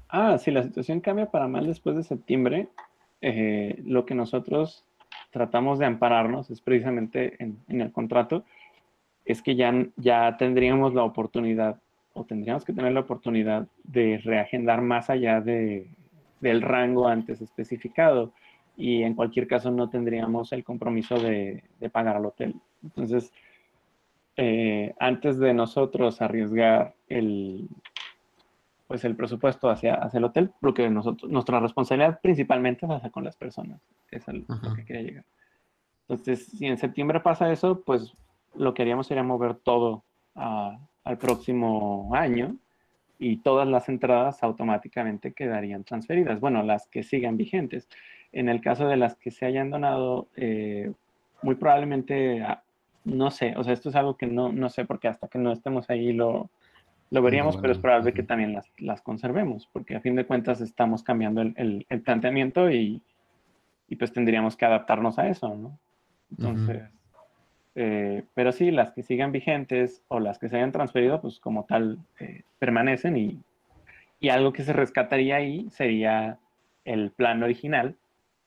Ah, 0.10 0.38
si 0.38 0.52
la 0.52 0.64
situación 0.64 0.99
cambia 0.99 1.28
para 1.28 1.48
mal 1.48 1.65
después 1.68 1.95
de 1.95 2.03
septiembre, 2.03 2.68
eh, 3.22 3.82
lo 3.86 4.06
que 4.06 4.15
nosotros 4.15 4.84
tratamos 5.32 5.80
de 5.80 5.86
ampararnos 5.86 6.49
es 6.49 6.61
precisamente 6.61 7.36
en, 7.40 7.82
el 7.82 7.91
contrato, 7.91 8.44
es 9.26 9.41
que 9.41 9.56
ya, 9.56 9.74
ya 9.95 10.36
tendríamos 10.38 10.94
la 10.94 11.03
oportunidad 11.03 11.80
o 12.14 12.26
tendríamos 12.26 12.65
que 12.65 12.74
tener 12.74 12.91
la 12.91 12.99
oportunidad 12.99 13.68
de 13.84 14.20
reagendar 14.24 14.82
más 14.82 15.10
allá 15.10 15.41
de, 15.41 15.88
del 16.41 16.61
rango 16.61 17.07
antes 17.07 17.41
especificado 17.41 18.34
y 18.76 19.03
en 19.03 19.15
cualquier 19.15 19.48
caso 19.48 19.72
no 19.72 19.90
tendríamos 19.90 20.52
el 20.52 20.64
compromiso 20.64 21.15
de, 21.15 21.64
de 21.80 21.90
pagar 21.90 22.18
al 22.18 22.26
hotel. 22.26 22.56
Entonces, 22.84 23.32
eh, 24.38 24.93
antes 24.99 25.38
de 25.38 25.53
nosotros 25.53 26.22
arriesgar 26.22 26.95
el, 27.07 27.69
pues 28.88 29.05
el 29.05 29.15
presupuesto 29.15 29.69
hacia, 29.69 29.95
hacia 29.95 30.18
el 30.18 30.23
hotel, 30.26 30.51
porque 30.60 30.89
nosotros, 30.89 31.31
nuestra 31.31 31.60
responsabilidad 31.60 32.19
principalmente 32.22 32.85
es 32.85 32.91
hacia 32.91 33.10
con 33.10 33.23
las 33.23 33.35
personas, 33.35 33.81
es 34.11 34.27
a 34.27 34.34
lo 34.34 34.45
que 34.76 34.85
quería 34.85 35.01
llegar. 35.01 35.26
Entonces, 36.07 36.47
si 36.47 36.65
en 36.65 36.77
septiembre 36.77 37.19
pasa 37.19 37.51
eso, 37.51 37.81
pues 37.81 38.14
lo 38.55 38.73
que 38.73 38.81
haríamos 38.81 39.07
sería 39.07 39.23
mover 39.23 39.55
todo 39.55 40.03
al 40.35 41.18
próximo 41.19 42.10
año 42.14 42.55
y 43.19 43.38
todas 43.38 43.68
las 43.68 43.88
entradas 43.88 44.43
automáticamente 44.43 45.34
quedarían 45.34 45.84
transferidas. 45.84 46.39
Bueno, 46.39 46.64
las 46.64 46.88
que 46.88 47.03
sigan 47.03 47.38
vigentes. 47.38 47.88
En 48.31 48.49
el 48.49 48.61
caso 48.61 48.88
de 48.88 48.97
las 48.97 49.15
que 49.15 49.31
se 49.31 49.45
hayan 49.45 49.69
donado, 49.69 50.27
eh, 50.35 50.91
muy 51.41 51.55
probablemente 51.55 52.45
no 53.05 53.31
sé, 53.31 53.53
o 53.57 53.63
sea, 53.63 53.73
esto 53.73 53.89
es 53.89 53.95
algo 53.95 54.15
que 54.17 54.27
no, 54.27 54.51
no 54.51 54.69
sé, 54.69 54.85
porque 54.85 55.07
hasta 55.07 55.27
que 55.27 55.39
no 55.39 55.51
estemos 55.51 55.89
ahí 55.89 56.13
lo, 56.13 56.49
lo 57.09 57.21
veríamos, 57.21 57.57
pero 57.57 57.73
es 57.73 57.80
probable 57.80 58.13
que 58.13 58.23
también 58.23 58.53
las, 58.53 58.71
las, 58.77 59.01
conservemos, 59.01 59.67
porque 59.71 59.95
a 59.95 60.01
fin 60.01 60.15
de 60.15 60.25
cuentas 60.25 60.61
estamos 60.61 61.03
cambiando 61.03 61.41
el, 61.41 61.85
el, 61.89 62.01
planteamiento 62.01 62.71
y, 62.71 63.01
y, 63.88 63.95
pues 63.97 64.13
tendríamos 64.13 64.55
que 64.55 64.65
adaptarnos 64.65 65.19
a 65.19 65.27
eso, 65.27 65.53
¿no? 65.55 65.77
Entonces, 66.31 66.89
eh, 67.75 68.23
pero 68.34 68.51
sí, 68.51 68.71
las 68.71 68.91
que 68.91 69.03
sigan 69.03 69.31
vigentes 69.31 70.01
o 70.07 70.19
las 70.19 70.39
que 70.39 70.49
se 70.49 70.55
hayan 70.55 70.71
transferido, 70.71 71.21
pues 71.21 71.39
como 71.39 71.65
tal, 71.65 71.99
eh, 72.19 72.43
permanecen 72.57 73.17
y, 73.17 73.39
y 74.19 74.30
algo 74.30 74.53
que 74.53 74.63
se 74.63 74.73
rescataría 74.73 75.35
ahí 75.35 75.69
sería 75.69 76.39
el 76.85 77.11
plan 77.11 77.43
original, 77.43 77.95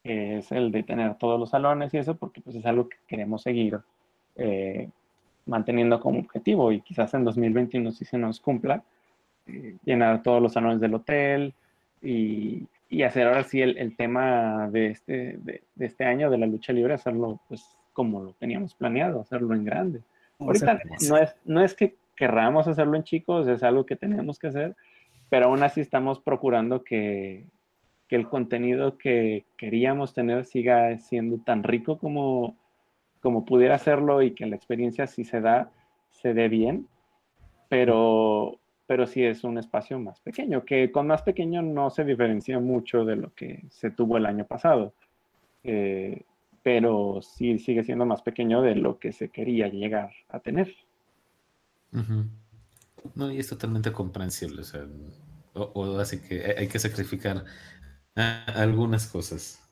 que 0.03 0.39
es 0.39 0.51
el 0.51 0.73
de 0.73 0.83
tener 0.83 1.17
todos 1.17 1.39
los 1.39 1.51
salones 1.51 1.93
y 1.95 1.99
eso, 1.99 2.17
porque 2.17 2.41
pues 2.41 2.57
es 2.57 2.67
algo 2.67 2.89
que 2.89 2.97
queremos 3.07 3.43
seguir 3.43 3.81
eh, 4.37 4.89
manteniendo 5.47 6.01
como 6.01 6.21
objetivo 6.21 6.73
y 6.73 6.81
quizás 6.81 7.15
en 7.15 7.25
2021 7.25 7.93
si 7.93 8.05
se 8.05 8.19
nos 8.19 8.41
cumpla, 8.41 8.83
eh, 9.47 9.77
llenar 9.85 10.23
todos 10.23 10.43
los 10.43 10.53
salones 10.53 10.81
del 10.81 10.95
hotel 10.95 11.55
y, 12.03 12.65
y 12.89 13.03
hacer 13.03 13.27
ahora 13.27 13.45
sí 13.45 13.61
el, 13.61 13.79
el 13.79 13.97
tema 13.97 14.69
de 14.71 14.89
este, 14.89 15.39
de, 15.39 15.63
este 15.79 16.05
año 16.05 16.31
de 16.31 16.39
la 16.39 16.47
lucha 16.47 16.73
libre, 16.73 16.95
hacerlo 16.95 17.41
pues 17.49 17.65
como 17.93 18.23
lo 18.23 18.33
teníamos 18.35 18.75
planeado, 18.75 19.21
hacerlo 19.21 19.55
en 19.55 19.65
grande. 19.65 20.01
Ahorita 20.39 20.81
no 21.09 21.17
es, 21.17 21.35
no 21.45 21.63
es 21.63 21.75
que 21.75 21.95
querramos 22.15 22.69
hacerlo 22.69 22.97
en 22.97 23.05
chicos, 23.05 23.49
es 23.49 23.63
algo 23.63 23.87
que 23.87 23.97
tenemos 23.97 24.39
que 24.39 24.49
hacer, 24.49 24.77
pero 25.31 25.47
aún 25.47 25.63
así 25.63 25.81
estamos 25.81 26.21
procurando 26.21 26.85
que, 26.85 27.47
que 28.09 28.17
el 28.17 28.29
contenido 28.29 28.99
que 28.99 29.45
queríamos 29.57 30.13
tener 30.13 30.45
siga 30.45 30.99
siendo 30.99 31.39
tan 31.39 31.63
rico 31.63 31.99
como, 31.99 32.57
como 33.27 33.45
pudiera 33.45 33.75
hacerlo 33.75 34.23
y 34.23 34.37
que 34.37 34.47
la 34.47 34.55
experiencia 34.55 35.09
si 35.09 35.25
se 35.25 35.41
da, 35.41 35.73
se 36.13 36.33
dé 36.33 36.49
bien, 36.49 36.87
pero, 37.69 38.61
pero 38.87 39.05
sí 39.09 39.25
es 39.25 39.43
un 39.43 39.59
espacio 39.59 39.99
más 39.99 40.21
pequeño, 40.21 40.65
que 40.65 40.93
con 40.93 41.09
más 41.09 41.23
pequeño 41.23 41.61
no 41.61 41.91
se 41.91 42.05
diferencia 42.05 42.61
mucho 42.61 43.05
de 43.05 43.17
lo 43.17 43.35
que 43.35 43.65
se 43.69 43.91
tuvo 43.91 44.17
el 44.17 44.27
año 44.27 44.47
pasado, 44.47 44.95
eh, 45.65 46.23
pero 46.63 47.19
sí 47.21 47.59
sigue 47.59 47.83
siendo 47.83 48.07
más 48.07 48.23
pequeño 48.23 48.63
de 48.63 48.77
lo 48.77 49.01
que 49.01 49.11
se 49.11 49.29
quería 49.31 49.67
llegar 49.67 50.13
a 50.29 50.39
tener. 50.39 50.73
No, 53.17 53.33
y 53.33 53.41
es 53.41 53.49
totalmente 53.49 53.91
comprensible, 53.91 54.63
o, 55.53 55.99
así 55.99 56.23
que 56.23 56.55
hay 56.57 56.69
que 56.69 56.79
sacrificar 56.79 57.45
algunas 58.15 59.09
cosas. 59.09 59.66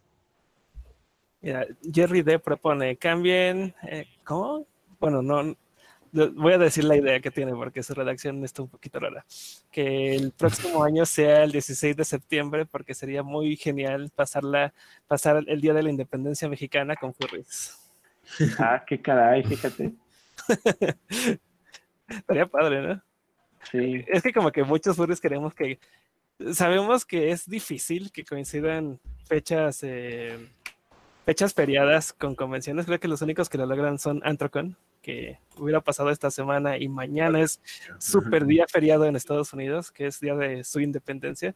Mira, 1.44 1.66
Jerry 1.92 2.22
D 2.22 2.38
propone, 2.38 2.96
cambien, 2.96 3.74
eh, 3.82 4.06
¿cómo? 4.24 4.66
Bueno, 4.98 5.20
no, 5.20 5.54
voy 6.10 6.54
a 6.54 6.58
decir 6.58 6.84
la 6.84 6.96
idea 6.96 7.20
que 7.20 7.30
tiene 7.30 7.52
porque 7.52 7.82
su 7.82 7.92
redacción 7.92 8.42
está 8.46 8.62
un 8.62 8.70
poquito 8.70 8.98
rara. 8.98 9.26
Que 9.70 10.14
el 10.16 10.32
próximo 10.32 10.82
año 10.82 11.04
sea 11.04 11.44
el 11.44 11.52
16 11.52 11.98
de 11.98 12.04
septiembre 12.06 12.64
porque 12.64 12.94
sería 12.94 13.22
muy 13.22 13.56
genial 13.56 14.10
pasarla, 14.16 14.72
pasar 15.06 15.44
el 15.46 15.60
Día 15.60 15.74
de 15.74 15.82
la 15.82 15.90
Independencia 15.90 16.48
Mexicana 16.48 16.96
con 16.96 17.12
furries. 17.12 17.78
Ah, 18.58 18.82
qué 18.86 19.02
caray, 19.02 19.44
fíjate. 19.44 19.92
Estaría 22.08 22.46
padre, 22.46 22.80
¿no? 22.80 23.02
Sí. 23.70 24.02
Es 24.08 24.22
que 24.22 24.32
como 24.32 24.50
que 24.50 24.64
muchos 24.64 24.96
furries 24.96 25.20
queremos 25.20 25.54
que... 25.54 25.78
Sabemos 26.54 27.04
que 27.04 27.32
es 27.32 27.46
difícil 27.46 28.10
que 28.10 28.24
coincidan 28.24 28.98
fechas... 29.26 29.82
Eh, 29.82 30.38
fechas 31.24 31.54
feriadas 31.54 32.12
con 32.12 32.34
convenciones, 32.34 32.86
creo 32.86 33.00
que 33.00 33.08
los 33.08 33.22
únicos 33.22 33.48
que 33.48 33.58
lo 33.58 33.66
logran 33.66 33.98
son 33.98 34.20
Antrocon, 34.24 34.76
que 35.02 35.38
hubiera 35.58 35.80
pasado 35.80 36.10
esta 36.10 36.30
semana 36.30 36.78
y 36.78 36.88
mañana 36.88 37.40
es 37.40 37.60
super 37.98 38.46
día 38.46 38.66
feriado 38.68 39.04
en 39.04 39.16
Estados 39.16 39.52
Unidos, 39.52 39.90
que 39.90 40.06
es 40.06 40.20
día 40.20 40.34
de 40.34 40.64
su 40.64 40.80
independencia. 40.80 41.54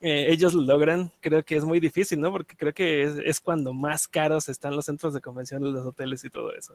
Eh, 0.00 0.26
ellos 0.30 0.52
lo 0.52 0.62
logran, 0.62 1.12
creo 1.20 1.44
que 1.44 1.56
es 1.56 1.64
muy 1.64 1.78
difícil, 1.78 2.20
¿no? 2.20 2.32
Porque 2.32 2.56
creo 2.56 2.74
que 2.74 3.02
es, 3.24 3.40
cuando 3.40 3.72
más 3.72 4.08
caros 4.08 4.48
están 4.48 4.74
los 4.74 4.86
centros 4.86 5.14
de 5.14 5.20
convenciones, 5.20 5.72
los 5.72 5.86
hoteles 5.86 6.24
y 6.24 6.30
todo 6.30 6.52
eso. 6.54 6.74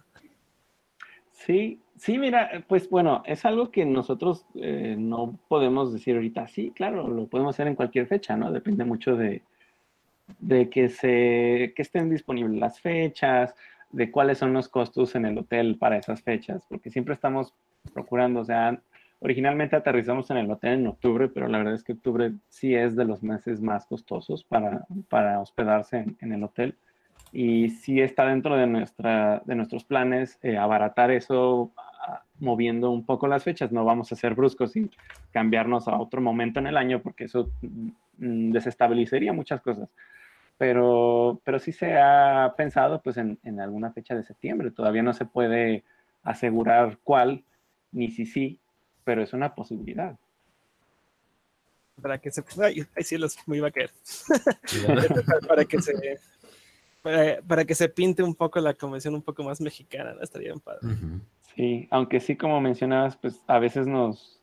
Sí, 1.31 1.81
sí, 1.97 2.17
mira, 2.17 2.63
pues 2.67 2.89
bueno, 2.89 3.23
es 3.25 3.45
algo 3.45 3.69
que 3.69 3.85
nosotros 3.85 4.45
eh, 4.55 4.95
no 4.97 5.37
podemos 5.47 5.93
decir 5.93 6.15
ahorita, 6.15 6.47
sí, 6.47 6.71
claro, 6.73 7.07
lo 7.07 7.27
podemos 7.27 7.55
hacer 7.55 7.67
en 7.67 7.75
cualquier 7.75 8.07
fecha, 8.07 8.35
¿no? 8.35 8.51
Depende 8.51 8.85
mucho 8.85 9.15
de, 9.15 9.43
de 10.39 10.69
que, 10.69 10.89
se, 10.89 11.73
que 11.75 11.81
estén 11.81 12.09
disponibles 12.09 12.59
las 12.59 12.79
fechas, 12.79 13.55
de 13.91 14.11
cuáles 14.11 14.37
son 14.37 14.53
los 14.53 14.67
costos 14.67 15.15
en 15.15 15.25
el 15.25 15.37
hotel 15.37 15.77
para 15.77 15.97
esas 15.97 16.21
fechas, 16.21 16.65
porque 16.67 16.89
siempre 16.89 17.13
estamos 17.13 17.53
procurando, 17.93 18.41
o 18.41 18.45
sea, 18.45 18.79
originalmente 19.19 19.75
aterrizamos 19.75 20.29
en 20.29 20.37
el 20.37 20.51
hotel 20.51 20.79
en 20.79 20.87
octubre, 20.87 21.29
pero 21.29 21.47
la 21.47 21.57
verdad 21.57 21.73
es 21.73 21.83
que 21.83 21.93
octubre 21.93 22.33
sí 22.49 22.75
es 22.75 22.95
de 22.95 23.05
los 23.05 23.23
meses 23.23 23.61
más 23.61 23.85
costosos 23.85 24.43
para, 24.43 24.85
para 25.09 25.39
hospedarse 25.39 26.05
en, 26.19 26.33
el 26.33 26.43
hotel. 26.43 26.75
Y 27.31 27.69
sí 27.69 27.99
está 27.99 28.25
dentro 28.25 28.55
de, 28.55 28.67
nuestra, 28.67 29.41
de 29.45 29.55
nuestros 29.55 29.83
planes 29.83 30.39
eh, 30.43 30.57
abaratar 30.57 31.11
eso 31.11 31.73
ah, 31.77 32.23
moviendo 32.39 32.91
un 32.91 33.05
poco 33.05 33.27
las 33.27 33.43
fechas. 33.43 33.71
No 33.71 33.83
vamos 33.83 34.11
a 34.11 34.15
ser 34.15 34.33
bruscos 34.33 34.75
y 34.77 34.89
cambiarnos 35.31 35.87
a 35.87 35.99
otro 35.99 36.21
momento 36.21 36.59
en 36.59 36.67
el 36.67 36.77
año 36.77 37.01
porque 37.01 37.25
eso 37.25 37.49
mm, 38.17 38.51
desestabilizaría 38.51 39.33
muchas 39.33 39.61
cosas. 39.61 39.89
Pero, 40.57 41.39
pero 41.43 41.59
sí 41.59 41.71
se 41.71 41.97
ha 41.97 42.53
pensado 42.57 43.01
pues, 43.01 43.17
en, 43.17 43.39
en 43.43 43.59
alguna 43.59 43.91
fecha 43.91 44.15
de 44.15 44.23
septiembre. 44.23 44.71
Todavía 44.71 45.03
no 45.03 45.13
se 45.13 45.25
puede 45.25 45.83
asegurar 46.23 46.97
cuál, 47.03 47.43
ni 47.91 48.09
si 48.09 48.25
sí, 48.25 48.59
pero 49.03 49.21
es 49.21 49.33
una 49.33 49.55
posibilidad. 49.55 50.17
Para 52.01 52.19
que 52.19 52.31
se. 52.31 52.43
Ay, 52.61 52.85
ay 52.95 53.03
cielos, 53.03 53.37
me 53.45 53.57
iba 53.57 53.67
a 53.67 53.71
caer. 53.71 53.91
para 55.47 55.65
que 55.65 55.81
se. 55.81 56.19
Para, 57.47 57.63
que 57.63 57.73
se 57.73 57.87
pinte 57.87 58.21
un 58.21 58.35
poco 58.35 58.59
la 58.59 58.73
convención 58.73 59.15
un 59.15 59.21
poco 59.21 59.41
más 59.43 59.61
mexicana, 59.61 60.13
¿no? 60.13 60.21
Estaría 60.21 60.49
bien 60.49 60.59
padre. 60.59 60.81
Sí, 61.55 61.87
aunque 61.89 62.19
sí, 62.19 62.35
como 62.35 62.59
mencionabas, 62.59 63.15
pues 63.15 63.41
a 63.47 63.59
veces 63.59 63.87
nos. 63.87 64.41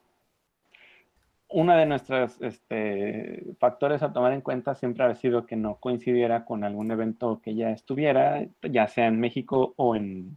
Una 1.54 1.76
de 1.76 1.86
nuestros 1.86 2.42
este, 2.42 3.44
factores 3.60 4.02
a 4.02 4.12
tomar 4.12 4.32
en 4.32 4.40
cuenta 4.40 4.74
siempre 4.74 5.04
ha 5.04 5.14
sido 5.14 5.46
que 5.46 5.54
no 5.54 5.76
coincidiera 5.76 6.44
con 6.44 6.64
algún 6.64 6.90
evento 6.90 7.40
que 7.44 7.54
ya 7.54 7.70
estuviera, 7.70 8.44
ya 8.60 8.88
sea 8.88 9.06
en 9.06 9.20
México 9.20 9.72
o 9.76 9.94
en, 9.94 10.34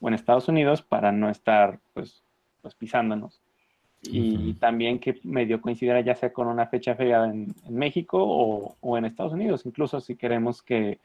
o 0.00 0.08
en 0.08 0.12
Estados 0.12 0.46
Unidos, 0.48 0.82
para 0.82 1.12
no 1.12 1.30
estar 1.30 1.78
pues, 1.94 2.22
pues 2.60 2.74
pisándonos. 2.74 3.40
Y 4.02 4.52
también 4.60 4.98
que 4.98 5.18
medio 5.22 5.62
coincidiera 5.62 6.02
ya 6.02 6.14
sea 6.14 6.30
con 6.30 6.46
una 6.46 6.66
fecha 6.66 6.94
feriada 6.94 7.30
en, 7.30 7.54
México 7.70 8.22
o, 8.22 8.98
en 8.98 9.06
Estados 9.06 9.32
Unidos, 9.32 9.64
incluso 9.64 9.98
si 10.02 10.14
queremos 10.14 10.62
que, 10.62 11.00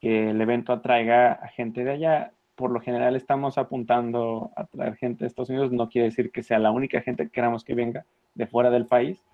el 0.00 0.40
evento 0.40 0.72
atraiga 0.72 1.32
a 1.32 1.48
gente 1.48 1.82
de 1.82 1.90
allá, 1.90 2.32
por 2.60 2.72
lo 2.72 2.80
general 2.80 3.16
estamos 3.16 3.56
apuntando 3.56 4.50
a 4.54 4.66
traer 4.66 4.94
gente 4.96 5.24
de 5.24 5.28
Estados 5.28 5.48
Unidos, 5.48 5.72
no 5.72 5.88
quiere 5.88 6.08
decir 6.08 6.30
que 6.30 6.42
sea 6.42 6.58
la 6.58 6.70
única 6.70 7.00
gente 7.00 7.24
que 7.24 7.30
queramos 7.30 7.64
que 7.64 7.74
venga 7.74 8.04
de 8.34 8.46
fuera 8.46 8.68
del 8.68 8.84
país, 8.84 9.24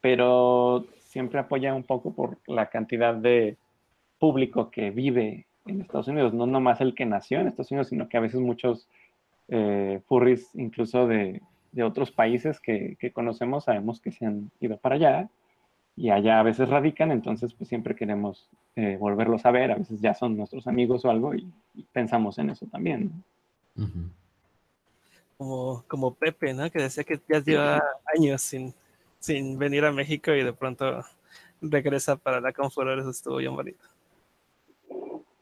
pero 0.00 0.86
siempre 0.98 1.38
apoya 1.38 1.72
un 1.72 1.84
poco 1.84 2.12
por 2.12 2.38
la 2.48 2.66
cantidad 2.66 3.14
de 3.14 3.58
público 4.18 4.72
que 4.72 4.90
vive 4.90 5.46
en 5.66 5.82
Estados 5.82 6.08
Unidos, 6.08 6.34
no 6.34 6.46
nomás 6.46 6.80
el 6.80 6.96
que 6.96 7.06
nació 7.06 7.38
en 7.38 7.46
Estados 7.46 7.70
Unidos, 7.70 7.90
sino 7.90 8.08
que 8.08 8.16
a 8.16 8.20
veces 8.20 8.40
muchos 8.40 8.88
eh, 9.46 10.00
furries 10.08 10.52
incluso 10.56 11.06
de, 11.06 11.40
de 11.70 11.84
otros 11.84 12.10
países 12.10 12.58
que, 12.58 12.96
conocemos, 13.12 13.66
sabemos 13.66 14.00
que 14.00 14.10
se 14.10 14.26
han 14.26 14.50
ido 14.58 14.78
para 14.78 14.96
allá 14.96 15.28
y 15.96 16.10
allá 16.10 16.40
a 16.40 16.42
veces 16.42 16.68
radican, 16.68 17.10
entonces 17.10 17.52
pues 17.54 17.68
siempre 17.68 17.94
queremos 17.94 18.48
eh, 18.76 18.96
volverlos 18.98 19.44
a 19.44 19.50
ver, 19.50 19.72
a 19.72 19.76
veces 19.76 20.00
ya 20.00 20.14
son 20.14 20.36
nuestros 20.36 20.66
amigos 20.66 21.04
o 21.04 21.10
algo 21.10 21.34
y, 21.34 21.50
pensamos 21.92 22.38
en 22.38 22.50
eso 22.50 22.66
también. 22.66 23.24
como, 25.36 25.84
como 25.88 26.14
Pepe, 26.14 26.52
¿no? 26.52 26.70
Que 26.70 26.82
decía 26.82 27.04
que 27.04 27.20
ya 27.28 27.40
lleva 27.40 27.82
años 28.16 28.42
sin, 28.42 28.74
sin 29.18 29.58
venir 29.58 29.84
a 29.84 29.92
México 29.92 30.32
y 30.32 30.44
de 30.44 30.52
pronto 30.52 31.02
regresa 31.60 32.16
para 32.16 32.40
la 32.40 32.52
Confuror, 32.52 32.98
eso 32.98 33.10
estuvo 33.10 33.36
bien 33.36 33.54
bonito. 33.54 33.84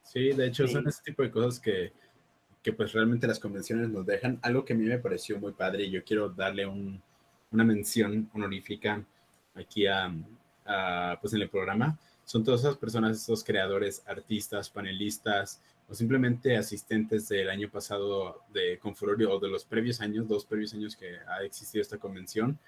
Sí, 0.03 0.33
de 0.33 0.47
hecho 0.47 0.67
son 0.67 0.89
ese 0.89 1.03
tipo 1.03 1.23
de 1.23 1.31
cosas 1.31 1.61
que 1.61 1.93
que 2.63 2.73
pues 2.73 2.93
realmente 2.93 3.27
las 3.27 3.39
convenciones 3.39 3.89
nos 3.89 4.05
dejan. 4.07 4.39
Algo 4.43 4.65
que 4.65 4.73
a 4.73 4.77
mí 4.77 4.85
me 4.85 4.99
pareció 4.99 5.39
muy 5.39 5.53
padre 5.53 5.85
y 5.85 5.91
yo 5.91 6.05
quiero 6.05 6.29
darle 6.29 6.67
una 6.67 7.65
mención 7.65 8.29
honorífica 8.35 9.03
aquí 9.55 9.87
a, 9.87 10.13
pues 11.21 11.33
en 11.35 11.43
el 11.43 11.49
programa. 11.49 11.99
Son 12.25 12.45
todas 12.45 12.61
esas 12.61 12.77
personas, 12.77 13.17
esos 13.17 13.43
creadores, 13.43 14.03
artistas, 14.07 14.69
panelistas 14.69 15.63
o 15.89 15.95
simplemente 15.95 16.57
asistentes 16.57 17.29
del 17.29 17.49
año 17.49 17.71
pasado 17.71 18.43
de 18.53 18.79
Confurorio 18.79 19.33
o 19.33 19.41
de 19.41 19.49
los 19.49 19.65
previos 19.65 20.01
años, 20.03 20.29
dos 20.29 20.45
previos 20.45 20.75
años 20.75 20.95
que 20.95 21.17
ha 21.27 21.43
existido 21.43 21.81
esta 21.81 21.97
convención, 21.97 22.59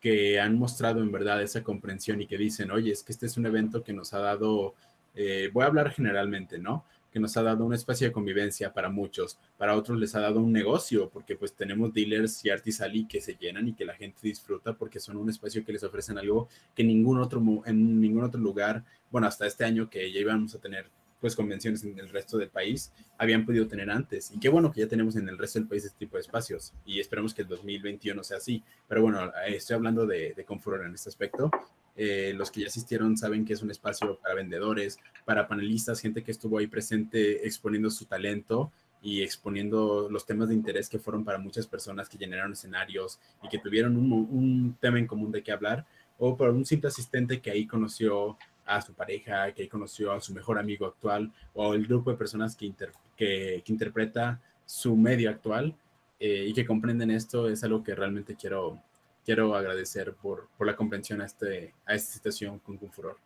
que 0.00 0.38
han 0.38 0.58
mostrado 0.58 1.00
en 1.00 1.10
verdad 1.10 1.42
esa 1.42 1.62
comprensión 1.62 2.20
y 2.20 2.26
que 2.26 2.36
dicen, 2.36 2.70
oye, 2.70 2.92
es 2.92 3.02
que 3.02 3.12
este 3.12 3.26
es 3.26 3.38
un 3.38 3.46
evento 3.46 3.82
que 3.82 3.94
nos 3.94 4.12
ha 4.12 4.18
dado, 4.18 4.74
eh, 5.14 5.50
voy 5.52 5.64
a 5.64 5.68
hablar 5.68 5.90
generalmente, 5.90 6.58
¿no? 6.58 6.84
Que 7.16 7.20
nos 7.20 7.34
ha 7.38 7.42
dado 7.42 7.64
un 7.64 7.72
espacio 7.72 8.06
de 8.06 8.12
convivencia 8.12 8.74
para 8.74 8.90
muchos, 8.90 9.38
para 9.56 9.74
otros 9.74 9.98
les 9.98 10.14
ha 10.14 10.20
dado 10.20 10.38
un 10.38 10.52
negocio, 10.52 11.08
porque 11.08 11.34
pues 11.34 11.54
tenemos 11.54 11.90
dealers 11.94 12.44
y 12.44 12.50
artisali 12.50 13.06
que 13.06 13.22
se 13.22 13.36
llenan 13.36 13.66
y 13.68 13.72
que 13.72 13.86
la 13.86 13.94
gente 13.94 14.18
disfruta 14.20 14.74
porque 14.74 15.00
son 15.00 15.16
un 15.16 15.30
espacio 15.30 15.64
que 15.64 15.72
les 15.72 15.82
ofrecen 15.82 16.18
algo 16.18 16.46
que 16.74 16.84
ningún 16.84 17.18
otro, 17.18 17.42
en 17.64 18.02
ningún 18.02 18.22
otro 18.22 18.38
lugar, 18.38 18.84
bueno, 19.10 19.26
hasta 19.26 19.46
este 19.46 19.64
año 19.64 19.88
que 19.88 20.12
ya 20.12 20.20
íbamos 20.20 20.54
a 20.54 20.58
tener 20.58 20.90
pues 21.18 21.34
convenciones 21.34 21.82
en 21.84 21.98
el 21.98 22.10
resto 22.10 22.36
del 22.36 22.50
país 22.50 22.92
habían 23.16 23.46
podido 23.46 23.66
tener 23.66 23.88
antes. 23.88 24.30
Y 24.32 24.38
qué 24.38 24.50
bueno 24.50 24.70
que 24.70 24.82
ya 24.82 24.86
tenemos 24.86 25.16
en 25.16 25.26
el 25.26 25.38
resto 25.38 25.58
del 25.58 25.68
país 25.68 25.86
este 25.86 26.00
tipo 26.00 26.18
de 26.18 26.20
espacios 26.20 26.74
y 26.84 27.00
esperemos 27.00 27.32
que 27.32 27.40
el 27.40 27.48
2021 27.48 28.22
sea 28.24 28.36
así. 28.36 28.62
Pero 28.86 29.00
bueno, 29.00 29.32
estoy 29.46 29.74
hablando 29.74 30.04
de, 30.04 30.34
de 30.34 30.44
Confuror 30.44 30.84
en 30.84 30.92
este 30.92 31.08
aspecto 31.08 31.50
eh, 31.96 32.32
los 32.36 32.50
que 32.50 32.60
ya 32.60 32.66
asistieron 32.66 33.16
saben 33.16 33.44
que 33.44 33.54
es 33.54 33.62
un 33.62 33.70
espacio 33.70 34.18
para 34.18 34.34
vendedores, 34.34 34.98
para 35.24 35.48
panelistas, 35.48 36.00
gente 36.00 36.22
que 36.22 36.30
estuvo 36.30 36.58
ahí 36.58 36.66
presente 36.66 37.46
exponiendo 37.46 37.90
su 37.90 38.04
talento 38.04 38.70
y 39.02 39.22
exponiendo 39.22 40.08
los 40.10 40.26
temas 40.26 40.48
de 40.48 40.54
interés 40.54 40.88
que 40.88 40.98
fueron 40.98 41.24
para 41.24 41.38
muchas 41.38 41.66
personas 41.66 42.08
que 42.08 42.18
generaron 42.18 42.52
escenarios 42.52 43.20
y 43.42 43.48
que 43.48 43.58
tuvieron 43.58 43.96
un, 43.96 44.76
tema 44.80 44.98
en 44.98 45.06
común 45.06 45.30
de 45.30 45.42
qué 45.42 45.52
hablar, 45.52 45.86
o 46.18 46.36
para 46.36 46.50
un 46.50 46.64
simple 46.64 46.88
asistente 46.88 47.40
que 47.40 47.50
ahí 47.50 47.66
conoció 47.66 48.36
a 48.64 48.80
su 48.82 48.94
pareja, 48.94 49.52
que 49.52 49.62
ahí 49.62 49.68
conoció 49.68 50.12
a 50.12 50.20
su 50.20 50.34
mejor 50.34 50.58
amigo 50.58 50.86
actual, 50.86 51.32
o 51.54 51.74
el 51.74 51.86
grupo 51.86 52.10
de 52.10 52.16
personas 52.16 52.56
que, 52.56 52.74
que, 53.16 53.62
interpreta 53.66 54.40
su 54.64 54.96
medio 54.96 55.30
actual 55.30 55.76
eh, 56.18 56.46
y 56.48 56.52
que 56.52 56.66
comprenden 56.66 57.10
esto, 57.10 57.48
es 57.48 57.62
algo 57.62 57.84
que 57.84 57.94
realmente 57.94 58.34
quiero, 58.34 58.82
quiero 59.26 59.56
agradecer 59.56 60.14
por, 60.14 60.48
por 60.56 60.68
la 60.68 60.76
comprensión 60.76 61.20
a, 61.20 61.26
este, 61.26 61.74
a 61.84 61.94
esta 61.94 62.12
situación 62.12 62.60
con 62.60 62.78
Confuror. 62.78 63.18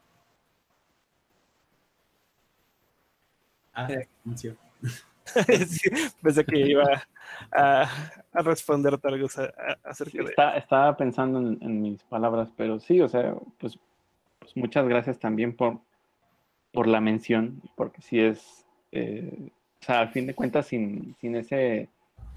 Ah, 3.74 3.86
sí, 4.36 5.90
pensé 6.22 6.44
que 6.44 6.58
iba 6.58 7.04
a, 7.52 7.82
a 8.32 8.42
responderte 8.42 9.06
algo 9.06 9.28
acerca 9.84 10.24
de... 10.24 10.34
estaba 10.56 10.96
pensando 10.96 11.38
en, 11.38 11.82
mis 11.82 12.02
palabras, 12.04 12.50
pero 12.56 12.80
sí, 12.80 13.00
o 13.00 13.08
sea, 13.08 13.34
pues, 13.58 13.78
pues, 14.38 14.56
muchas 14.56 14.88
gracias 14.88 15.18
también 15.18 15.54
por, 15.54 15.78
por 16.72 16.88
la 16.88 17.00
mención, 17.00 17.62
porque 17.76 18.00
sí 18.00 18.18
es, 18.18 18.66
eh, 18.90 19.50
o 19.82 19.84
sea, 19.84 20.00
al 20.00 20.08
fin 20.10 20.26
de 20.26 20.34
cuentas, 20.34 20.66
sin, 20.66 21.14
sin, 21.20 21.36
ese, 21.36 21.88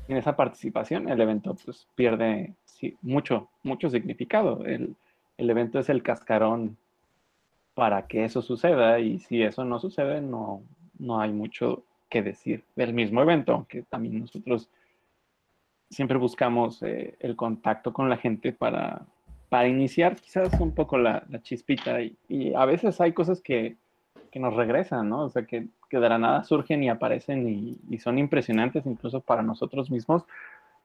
sin 0.07 0.17
esa 0.17 0.35
participación, 0.35 1.09
el 1.09 1.21
evento 1.21 1.55
pues 1.63 1.88
pierde 1.95 2.53
mucho, 3.01 3.49
mucho 3.63 3.89
significado. 3.89 4.65
El, 4.65 4.95
evento 5.38 5.80
es 5.80 5.89
el 5.89 6.03
cascarón 6.03 6.77
para 7.73 8.07
que 8.07 8.23
eso 8.23 8.41
suceda 8.41 8.99
y 8.99 9.19
si 9.19 9.41
eso 9.41 9.65
no 9.65 9.80
sucede, 9.80 10.21
no, 10.21 10.61
no 10.99 11.19
hay 11.19 11.31
mucho 11.31 11.84
que 12.09 12.21
decir 12.21 12.63
del 12.75 12.93
mismo 12.93 13.21
evento, 13.21 13.53
aunque 13.53 13.81
también 13.84 14.19
nosotros 14.19 14.69
siempre 15.89 16.17
buscamos 16.17 16.81
eh, 16.84 17.15
el 17.19 17.35
contacto 17.35 17.91
con 17.91 18.09
la 18.09 18.17
gente 18.17 18.53
para, 18.53 19.05
para 19.49 19.67
iniciar 19.67 20.15
quizás 20.15 20.59
un 20.59 20.73
poco 20.73 20.97
la, 20.97 21.23
chispita 21.43 22.01
y, 22.01 22.53
a 22.55 22.65
veces 22.65 22.99
hay 23.01 23.13
cosas 23.13 23.41
que, 23.41 23.77
nos 24.39 24.55
regresan, 24.55 25.10
¿no? 25.10 25.23
O 25.23 25.30
sea, 25.30 25.45
que, 25.45 25.68
que, 25.89 25.99
de 25.99 26.10
la 26.10 26.18
nada 26.18 26.43
surgen 26.43 26.84
y 26.84 26.89
aparecen 26.89 27.47
y, 27.47 27.97
son 27.99 28.18
impresionantes 28.18 28.85
incluso 28.85 29.22
para 29.22 29.43
nosotros 29.43 29.91
mismos 29.91 30.23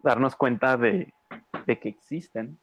darnos 0.02 0.36
cuenta 0.36 0.76
de, 0.76 1.12
de 1.66 1.78
que 1.78 1.88
existen 1.88 2.58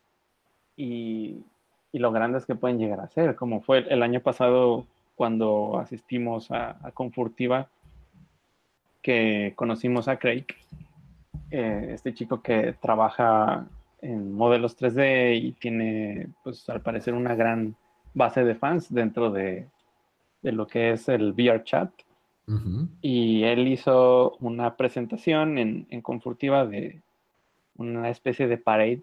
y, 0.77 1.43
y, 1.91 1.99
lo 1.99 2.11
grandes 2.11 2.45
que 2.45 2.55
pueden 2.55 2.79
llegar 2.79 2.99
a 2.99 3.09
ser, 3.09 3.35
como 3.35 3.61
fue 3.61 3.79
el 3.89 4.03
año 4.03 4.21
pasado 4.21 4.85
cuando 5.15 5.79
asistimos 5.79 6.51
a, 6.51 6.77
a 6.85 6.91
Confurtiva, 6.91 7.69
que 9.01 9.53
conocimos 9.55 10.07
a 10.07 10.17
Craig, 10.17 10.45
eh, 11.51 11.89
este 11.91 12.13
chico 12.13 12.41
que 12.41 12.73
trabaja 12.81 13.65
en 14.01 14.33
modelos 14.33 14.77
3D 14.77 15.39
y 15.41 15.51
tiene, 15.53 16.27
pues 16.43 16.67
al 16.69 16.81
parecer, 16.81 17.13
una 17.13 17.35
gran 17.35 17.75
base 18.13 18.43
de 18.43 18.55
fans 18.55 18.93
dentro 18.93 19.31
de, 19.31 19.67
de 20.45 20.51
lo 20.51 20.67
que 20.67 20.91
es 20.91 21.09
el 21.09 21.31
VR 21.31 21.63
chat. 21.63 21.91
Y 23.01 23.43
él 23.43 23.67
hizo 23.67 24.37
una 24.39 24.77
presentación 24.77 25.57
en, 25.57 25.87
en 25.89 26.01
Confurtiva 26.01 26.67
de, 26.67 27.01
una 27.77 28.11
especie 28.11 28.47
de 28.47 28.59
parade 28.59 29.01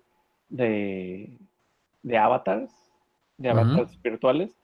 de, 0.49 1.37
de 2.05 2.19
avatars, 2.19 2.73
de 3.39 3.51
avatars 3.51 4.01
virtuales, 4.01 4.57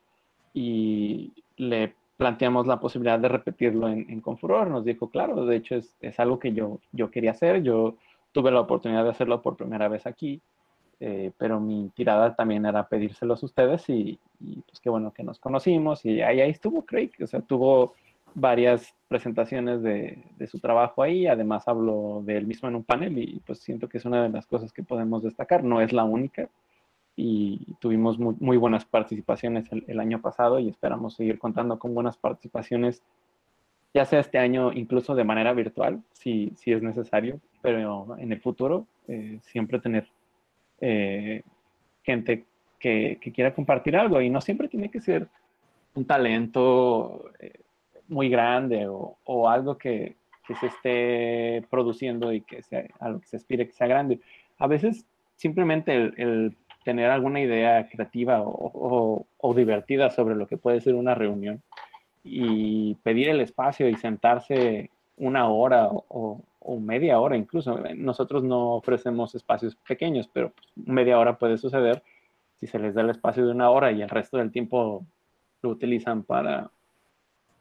y 0.55 1.33
le 1.57 1.97
planteamos 2.17 2.69
la 2.69 2.79
posibilidad 2.79 3.19
de 3.19 3.29
repetirlo 3.29 3.89
en, 3.89 4.09
en 4.09 4.21
Confuror. 4.21 4.69
Nos 4.69 4.85
dijo, 4.85 5.11
claro, 5.11 5.47
de 5.47 5.57
hecho 5.57 5.75
es, 5.75 5.97
es, 6.01 6.21
algo 6.21 6.39
que 6.39 6.53
yo, 6.53 6.79
yo 6.93 7.11
quería 7.11 7.33
hacer. 7.33 7.65
Yo 7.65 7.97
tuve 8.31 8.53
la 8.53 8.61
oportunidad 8.61 9.03
de 9.03 9.11
hacerlo 9.11 9.43
por 9.43 9.57
primera 9.57 9.89
vez 9.89 10.07
aquí, 10.07 10.41
eh, 11.01 11.31
pero 11.39 11.61
mi 11.61 11.91
tirada 11.95 12.35
también 12.35 12.67
era 12.67 12.89
pedírselos 12.89 13.43
a 13.43 13.47
ustedes 13.47 13.89
y, 13.89 14.19
pues 14.67 14.81
qué 14.81 14.91
bueno 14.91 15.13
que 15.13 15.23
nos 15.23 15.39
conocimos 15.39 16.05
y 16.05 16.23
ahí, 16.23 16.41
ahí 16.41 16.51
estuvo 16.51 16.85
Craig, 16.85 17.11
o 17.23 17.27
sea, 17.27 17.41
tuvo 17.41 17.95
varias 18.35 18.95
presentaciones 19.09 19.83
de, 19.83 20.23
de, 20.37 20.47
su 20.47 20.59
trabajo 20.61 21.03
ahí, 21.03 21.27
además 21.27 21.67
hablo 21.67 22.23
de 22.25 22.37
él 22.37 22.47
mismo 22.47 22.69
en 22.69 22.77
un 22.77 22.85
panel 22.85 23.19
y 23.19 23.41
pues 23.47 23.61
siento 23.61 23.89
que 23.89 23.99
es 23.99 24.05
una 24.05 24.23
de 24.23 24.29
las 24.29 24.47
cosas 24.47 24.73
que 24.73 24.83
podemos 24.83 25.23
destacar, 25.23 25.65
no 25.65 25.81
es 25.81 25.93
la 25.93 26.05
única 26.05 26.49
y 27.17 27.75
tuvimos 27.81 28.19
muy, 28.19 28.37
muy 28.39 28.57
buenas 28.57 28.85
participaciones 28.85 29.71
el, 29.73 29.85
el, 29.89 29.99
año 29.99 30.21
pasado 30.21 30.61
y 30.61 30.69
esperamos 30.69 31.15
seguir 31.15 31.39
contando 31.39 31.79
con 31.79 31.93
buenas 31.93 32.17
participaciones, 32.17 33.03
ya 33.93 34.05
sea 34.05 34.21
este 34.21 34.39
año 34.39 34.73
incluso 34.73 35.17
de 35.17 35.25
manera 35.25 35.53
virtual, 35.53 36.01
si, 36.13 36.53
si 36.55 36.73
es 36.73 36.81
necesario, 36.81 37.41
pero 37.61 38.17
en 38.19 38.31
el 38.31 38.41
futuro 38.41 38.87
eh, 39.09 39.41
siempre 39.43 39.81
tener 39.81 40.07
eh, 40.81 41.43
gente 42.03 42.45
que, 42.79 43.19
quiera 43.35 43.55
compartir 43.55 43.97
algo 43.97 44.21
y 44.21 44.31
no 44.31 44.41
siempre 44.41 44.69
tiene 44.69 44.91
que 44.91 45.01
ser 45.01 45.29
un 45.95 46.05
talento. 46.07 47.31
Eh, 47.41 47.53
muy 48.09 48.29
grande 48.29 48.87
o, 48.89 49.49
algo 49.49 49.79
que, 49.79 50.17
se 50.61 50.67
esté 50.67 51.67
produciendo 51.69 52.33
y 52.33 52.41
que 52.41 52.63
sea, 52.63 52.87
a 53.01 53.13
que 53.21 53.27
se 53.27 53.37
aspire 53.37 53.67
que 53.67 53.73
sea 53.73 53.87
grande. 53.87 54.19
A 54.59 54.67
veces 54.67 55.05
simplemente 55.37 55.95
el, 55.95 56.57
tener 56.85 57.11
alguna 57.11 57.41
idea 57.41 57.87
creativa 57.87 58.41
o, 58.41 59.27
o, 59.37 59.55
divertida 59.55 60.09
sobre 60.09 60.35
lo 60.35 60.47
que 60.47 60.57
puede 60.57 60.81
ser 60.81 60.95
una 60.95 61.15
reunión 61.15 61.63
y 62.25 62.95
pedir 63.03 63.29
el 63.29 63.41
espacio 63.41 63.91
y 63.91 63.97
sentarse 63.97 64.91
una 65.19 65.49
hora 65.49 65.89
o, 65.91 66.41
media 66.77 67.19
hora 67.19 67.37
incluso. 67.37 67.79
Nosotros 67.97 68.43
no 68.43 68.75
ofrecemos 68.75 69.35
espacios 69.35 69.77
pequeños, 69.77 70.29
pero 70.33 70.51
pues 70.51 70.69
media 70.87 71.19
hora 71.19 71.39
puede 71.39 71.59
suceder 71.59 72.03
si 72.61 72.67
se 72.67 72.79
les 72.79 72.95
da 72.95 73.03
el 73.03 73.11
espacio 73.11 73.47
de 73.47 73.53
una 73.53 73.71
hora 73.71 73.93
y 73.93 74.03
el 74.03 74.09
resto 74.09 74.39
del 74.39 74.51
tiempo 74.51 75.07
lo 75.63 75.71
utilizan 75.71 76.23
para 76.23 76.71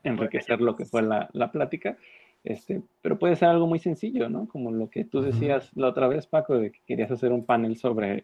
enriquecer 0.04 0.62
lo 0.62 0.76
que 0.76 0.86
fue 0.86 1.02
la, 1.02 1.30
la 1.34 1.52
plática. 1.52 1.98
Este, 2.44 2.82
pero 3.02 3.20
puede 3.20 3.36
ser 3.36 3.50
algo 3.50 3.68
muy 3.68 3.80
sencillo, 3.80 4.30
¿no? 4.30 4.48
Como 4.48 4.72
lo 4.72 4.90
que 4.90 5.04
tú 5.04 5.22
decías 5.22 5.70
la 5.76 5.88
otra 5.88 6.08
vez, 6.08 6.28
Paco, 6.28 6.58
de 6.58 6.72
que 6.72 6.80
querías 6.86 7.12
hacer 7.12 7.32
un 7.32 7.46
panel 7.46 7.76
sobre, 7.76 8.24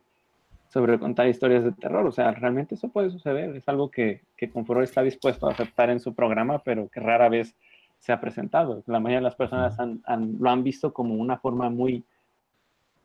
sobre 0.70 0.98
contar 0.98 1.28
historias 1.28 1.64
de 1.64 1.74
terror. 1.74 2.06
O 2.08 2.12
sea, 2.12 2.32
realmente 2.32 2.76
eso 2.76 2.90
puede 2.90 3.10
suceder. 3.10 3.56
Es 3.56 3.68
algo 3.68 3.92
que, 3.92 4.22
que 4.38 4.50
Confuror 4.50 4.84
está 4.84 5.04
dispuesto 5.04 5.48
a 5.48 5.52
aceptar 5.52 5.90
en 5.90 6.00
su 6.00 6.14
programa, 6.14 6.60
pero 6.60 6.88
que 6.88 7.00
rara 7.00 7.28
vez 7.28 7.56
se 8.04 8.12
ha 8.12 8.20
presentado. 8.20 8.84
La 8.86 9.00
mayoría 9.00 9.20
de 9.20 9.24
las 9.24 9.36
personas 9.36 9.80
han, 9.80 10.02
han, 10.06 10.36
lo 10.38 10.50
han 10.50 10.62
visto 10.62 10.92
como 10.92 11.16
una 11.16 11.38
forma 11.38 11.70
muy, 11.70 12.04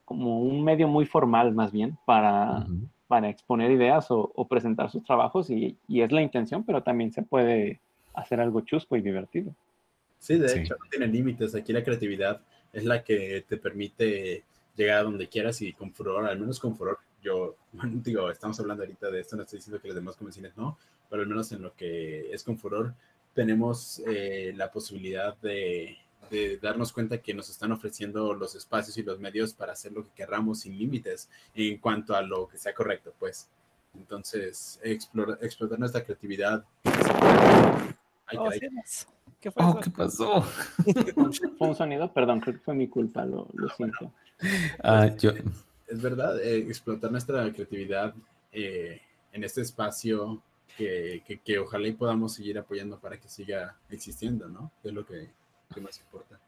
como 0.04 0.40
un 0.42 0.64
medio 0.64 0.88
muy 0.88 1.06
formal 1.06 1.54
más 1.54 1.70
bien 1.70 1.96
para, 2.04 2.58
uh 2.58 2.64
-huh. 2.64 2.88
para 3.06 3.28
exponer 3.28 3.70
ideas 3.70 4.10
o, 4.10 4.32
o, 4.34 4.48
presentar 4.48 4.90
sus 4.90 5.04
trabajos 5.04 5.50
y, 5.50 5.76
y 5.86 6.00
es 6.00 6.10
la 6.10 6.20
intención, 6.20 6.64
pero 6.64 6.82
también 6.82 7.12
se 7.12 7.22
puede 7.22 7.78
hacer 8.12 8.40
algo 8.40 8.62
chusco 8.62 8.96
y 8.96 9.00
divertido. 9.00 9.54
Sí, 10.18 10.36
de 10.36 10.48
sí. 10.48 10.58
hecho, 10.58 10.74
no 10.74 10.90
tiene 10.90 11.06
límites. 11.06 11.54
Aquí 11.54 11.72
la 11.72 11.84
creatividad 11.84 12.40
es 12.72 12.84
la 12.84 13.04
que 13.04 13.44
te 13.48 13.56
permite 13.56 14.42
llegar 14.74 14.98
a 14.98 15.04
donde 15.04 15.28
quieras 15.28 15.62
y 15.62 15.74
con 15.74 15.92
furor, 15.92 16.26
al 16.26 16.40
menos 16.40 16.58
con 16.58 16.74
furor. 16.74 16.98
Yo, 17.22 17.54
bueno, 17.72 18.00
digo, 18.02 18.28
estamos 18.32 18.58
hablando 18.58 18.82
ahorita 18.82 19.12
de 19.12 19.20
esto, 19.20 19.36
no 19.36 19.42
estoy 19.42 19.60
diciendo 19.60 19.80
que 19.80 19.86
las 19.86 19.94
demás 19.94 20.16
convenciones 20.16 20.56
no, 20.56 20.76
pero 21.08 21.22
al 21.22 21.28
menos 21.28 21.52
en 21.52 21.62
lo 21.62 21.72
que 21.76 22.32
es 22.32 22.42
con 22.42 22.58
furor, 22.58 22.94
tenemos 23.38 24.02
eh, 24.04 24.52
la 24.56 24.68
posibilidad 24.68 25.36
de, 25.36 25.96
de, 26.28 26.58
darnos 26.60 26.92
cuenta 26.92 27.18
que 27.18 27.32
nos 27.32 27.48
están 27.48 27.70
ofreciendo 27.70 28.34
los 28.34 28.56
espacios 28.56 28.98
y 28.98 29.04
los 29.04 29.20
medios 29.20 29.54
para 29.54 29.74
hacer 29.74 29.92
lo 29.92 30.02
que 30.02 30.10
querramos 30.10 30.62
sin 30.62 30.76
límites 30.76 31.30
en 31.54 31.78
cuanto 31.78 32.16
a 32.16 32.22
lo 32.22 32.48
que 32.48 32.58
sea 32.58 32.74
correcto, 32.74 33.14
pues. 33.16 33.48
Entonces, 33.94 34.80
explora, 34.82 35.38
explotar 35.40 35.78
nuestra 35.78 36.02
creatividad. 36.02 36.64
Ay, 38.26 38.38
oh, 38.40 38.50
¿Qué, 39.40 39.52
fue 39.52 39.64
oh, 39.64 39.78
¿Qué 39.78 39.90
pasó? 39.90 40.42
fue 41.58 41.68
un 41.68 41.76
sonido, 41.76 42.12
perdón, 42.12 42.40
creo 42.40 42.56
que 42.56 42.60
fue 42.60 42.74
mi 42.74 42.88
culpa, 42.88 43.24
lo, 43.24 43.46
lo 43.54 43.68
siento. 43.68 44.12
Ah, 44.82 45.14
yo... 45.16 45.30
Es 45.86 46.02
verdad, 46.02 46.40
eh, 46.40 46.58
explotar 46.58 47.12
nuestra 47.12 47.50
creatividad 47.52 48.14
eh, 48.52 49.00
en 49.32 49.44
este 49.44 49.60
espacio 49.60 50.42
que, 50.78 51.22
que, 51.26 51.40
que, 51.40 51.58
ojalá 51.58 51.88
y 51.88 51.92
podamos 51.92 52.34
seguir 52.34 52.56
apoyando 52.56 53.00
para 53.00 53.18
que 53.18 53.28
siga 53.28 53.76
existiendo, 53.90 54.48
¿no? 54.48 54.70
Es 54.84 54.92
lo 54.92 55.04
que, 55.04 55.28
que 55.74 55.80
más 55.80 55.98
importa. 55.98 56.38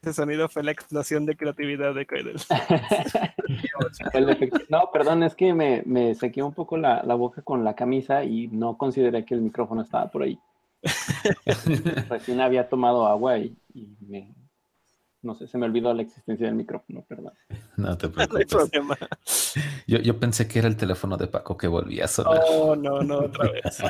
Ese 0.00 0.14
sonido 0.14 0.48
fue 0.48 0.62
la 0.62 0.70
explosión 0.70 1.26
de 1.26 1.36
creatividad 1.36 1.92
de 1.92 2.06
Coidel. 2.06 2.36
no, 4.68 4.90
perdón, 4.92 5.24
es 5.24 5.34
que 5.34 5.52
me, 5.52 5.82
me 5.84 6.14
sequé 6.14 6.44
un 6.44 6.54
poco 6.54 6.76
la, 6.76 7.02
la, 7.02 7.16
boca 7.16 7.42
con 7.42 7.64
la 7.64 7.74
camisa 7.74 8.22
y 8.22 8.46
no 8.46 8.78
consideré 8.78 9.24
que 9.24 9.34
el 9.34 9.40
micrófono 9.40 9.82
estaba 9.82 10.08
por 10.08 10.22
ahí. 10.22 10.38
Recién 12.08 12.40
había 12.40 12.68
tomado 12.68 13.08
agua 13.08 13.38
y, 13.38 13.56
y, 13.74 13.88
me, 14.06 14.32
no 15.26 15.34
sé, 15.34 15.46
se 15.46 15.58
me 15.58 15.66
olvidó 15.66 15.92
la 15.92 16.02
existencia 16.02 16.46
del 16.46 16.54
micrófono, 16.54 17.04
perdón. 17.06 17.32
No 17.76 17.98
te 17.98 18.08
preocupes. 18.10 18.46
No 18.52 18.94
yo, 19.86 19.98
yo, 19.98 20.18
pensé 20.18 20.48
que 20.48 20.60
era 20.60 20.68
el 20.68 20.76
teléfono 20.76 21.16
de 21.18 21.26
Paco 21.26 21.56
que 21.56 21.68
volvía 21.68 22.06
a 22.06 22.08
sonar. 22.08 22.40
Oh, 22.48 22.74
no, 22.74 23.02
no, 23.02 23.18
otra 23.18 23.50
vez. 23.50 23.82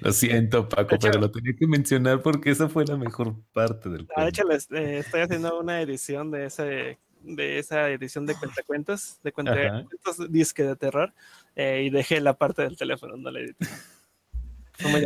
Lo 0.00 0.12
siento, 0.12 0.68
Paco, 0.68 0.96
hecho, 0.96 1.08
pero 1.08 1.20
lo 1.20 1.30
tenía 1.30 1.54
que 1.56 1.66
mencionar 1.66 2.22
porque 2.22 2.50
esa 2.50 2.68
fue 2.68 2.84
la 2.86 2.96
mejor 2.96 3.36
parte 3.52 3.88
del 3.88 4.06
cuento. 4.06 4.22
De 4.22 4.28
hecho, 4.28 4.44
les, 4.44 4.70
eh, 4.72 4.98
estoy 4.98 5.20
haciendo 5.20 5.60
una 5.60 5.80
edición 5.80 6.30
de 6.30 6.46
ese 6.46 6.98
de 7.26 7.58
esa 7.58 7.90
edición 7.90 8.24
de 8.24 8.36
cuentacuentos, 8.36 9.18
de 9.22 9.32
cuentacuentos 9.32 10.30
disque 10.30 10.62
de 10.62 10.76
terror, 10.76 11.12
eh, 11.56 11.82
y 11.84 11.90
dejé 11.90 12.20
la 12.20 12.34
parte 12.34 12.62
del 12.62 12.76
teléfono, 12.76 13.16
no 13.16 13.30
la 13.30 13.40
edité. 13.40 13.66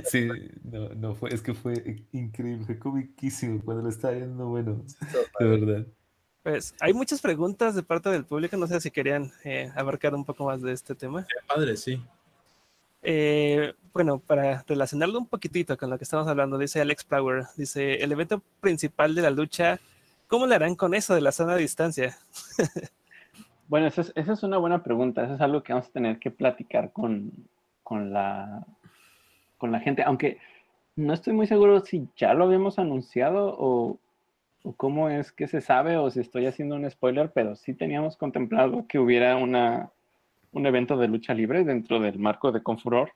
Sí, 0.05 0.29
no, 0.65 0.89
no 0.91 1.15
fue, 1.15 1.33
es 1.33 1.43
que 1.43 1.55
fue 1.55 2.05
increíble, 2.13 2.65
fue 2.65 2.79
comiquísimo 2.79 3.61
cuando 3.65 3.85
lo 3.85 3.89
estaba 3.89 4.15
viendo, 4.15 4.47
bueno, 4.47 4.85
de 5.39 5.47
verdad. 5.47 5.87
Pues 6.43 6.75
hay 6.81 6.95
muchas 6.95 7.21
preguntas 7.21 7.75
de 7.75 7.83
parte 7.83 8.09
del 8.09 8.25
público, 8.25 8.57
no 8.57 8.67
sé 8.67 8.81
si 8.81 8.91
querían 8.91 9.31
eh, 9.45 9.71
abarcar 9.77 10.15
un 10.15 10.25
poco 10.25 10.47
más 10.47 10.63
de 10.63 10.73
este 10.73 10.95
tema. 10.95 11.27
Qué 11.29 11.47
padre, 11.47 11.77
sí. 11.77 12.03
Eh, 13.03 13.75
bueno, 13.93 14.19
para 14.19 14.65
relacionarlo 14.67 15.19
un 15.19 15.27
poquitito 15.27 15.77
con 15.77 15.91
lo 15.91 15.99
que 15.99 16.05
estamos 16.05 16.27
hablando, 16.29 16.59
dice 16.59 16.81
Alex 16.81 17.05
Power, 17.05 17.45
dice, 17.57 18.03
el 18.03 18.13
evento 18.13 18.43
principal 18.61 19.15
de 19.15 19.23
la 19.23 19.31
lucha, 19.31 19.81
¿cómo 20.29 20.47
le 20.47 20.55
harán 20.55 20.75
con 20.77 20.95
eso 20.95 21.15
de 21.15 21.21
la 21.21 21.33
zona 21.33 21.55
de 21.55 21.63
distancia? 21.63 22.19
bueno, 23.69 23.87
esa 23.87 24.03
es, 24.03 24.13
esa 24.15 24.33
es, 24.33 24.43
una 24.43 24.59
buena 24.59 24.83
pregunta, 24.83 25.25
eso 25.25 25.35
es 25.35 25.41
algo 25.41 25.63
que 25.63 25.73
vamos 25.73 25.89
a 25.89 25.93
tener 25.93 26.19
que 26.19 26.31
platicar 26.31 26.93
con, 26.93 27.33
con 27.83 28.13
la 28.13 28.67
con 29.61 29.71
la 29.71 29.79
gente, 29.79 30.03
aunque 30.03 30.39
no 30.97 31.13
estoy 31.13 31.35
muy 31.35 31.47
seguro 31.47 31.81
si 31.81 32.09
ya 32.17 32.33
lo 32.35 32.45
habíamos 32.45 32.79
anunciado 32.79 33.55
o, 33.59 33.99
o, 34.65 34.73
cómo 34.73 35.11
es 35.11 35.31
que 35.33 35.47
se 35.47 35.61
sabe 35.61 35.99
o 35.99 36.11
si 36.11 36.19
estoy 36.19 36.47
haciendo 36.47 36.77
un 36.77 36.91
spoiler, 36.91 37.31
pero 37.33 37.55
sí 37.55 37.75
teníamos 37.75 38.17
contemplado 38.17 38.87
que 38.89 38.99
hubiera 38.99 39.37
una, 39.37 39.91
un 40.53 40.67
evento 40.67 40.97
de 40.97 41.09
lucha 41.09 41.35
libre 41.35 41.63
dentro 41.65 42.01
del 42.01 42.19
marco 42.19 42.51
de 42.51 42.63
Confuror. 42.63 43.13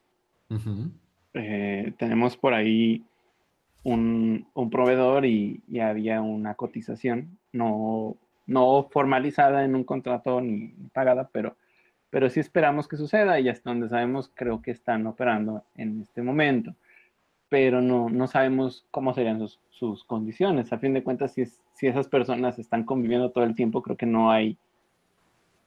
Uh 0.51 0.57
-huh. 0.57 0.91
eh, 1.33 1.93
tenemos 1.97 2.37
por 2.37 2.53
ahí 2.53 3.03
un, 3.83 4.47
un 4.53 4.71
proveedor 4.71 5.25
y, 5.25 5.63
y, 5.67 5.81
había 5.81 6.21
una 6.21 6.55
cotización, 6.55 7.39
no, 7.53 8.17
no 8.47 8.89
formalizada 8.91 9.65
en 9.65 9.75
un 9.75 9.85
contrato 9.85 10.43
ni 10.43 10.69
pagada, 10.93 11.31
pero 11.33 11.57
pero 12.15 12.31
sí 12.31 12.39
esperamos 12.39 12.87
que 12.87 12.97
suceda 12.97 13.41
y 13.41 13.49
hasta 13.49 13.71
donde 13.71 13.89
sabemos 13.89 14.31
creo 14.35 14.63
que 14.63 14.71
están 14.71 15.05
operando 15.09 15.65
en 15.75 16.01
este 16.01 16.23
momento. 16.23 16.73
Pero 17.49 17.83
no, 17.83 18.09
no 18.09 18.29
sabemos 18.29 18.87
cómo 18.93 19.13
serían 19.13 19.41
sus, 19.41 19.59
sus 19.71 20.05
condiciones. 20.05 20.73
A 20.73 20.79
fin 20.79 20.95
de 20.95 21.03
cuentas, 21.03 21.33
si, 21.33 21.43
es, 21.43 21.61
si 21.73 21.89
esas 21.89 22.07
personas 22.07 22.57
están 22.61 22.85
conviviendo 22.85 23.33
todo 23.33 23.43
el 23.43 23.57
tiempo, 23.57 23.83
creo 23.83 23.97
que 23.97 24.07
no 24.07 24.31
hay 24.31 24.57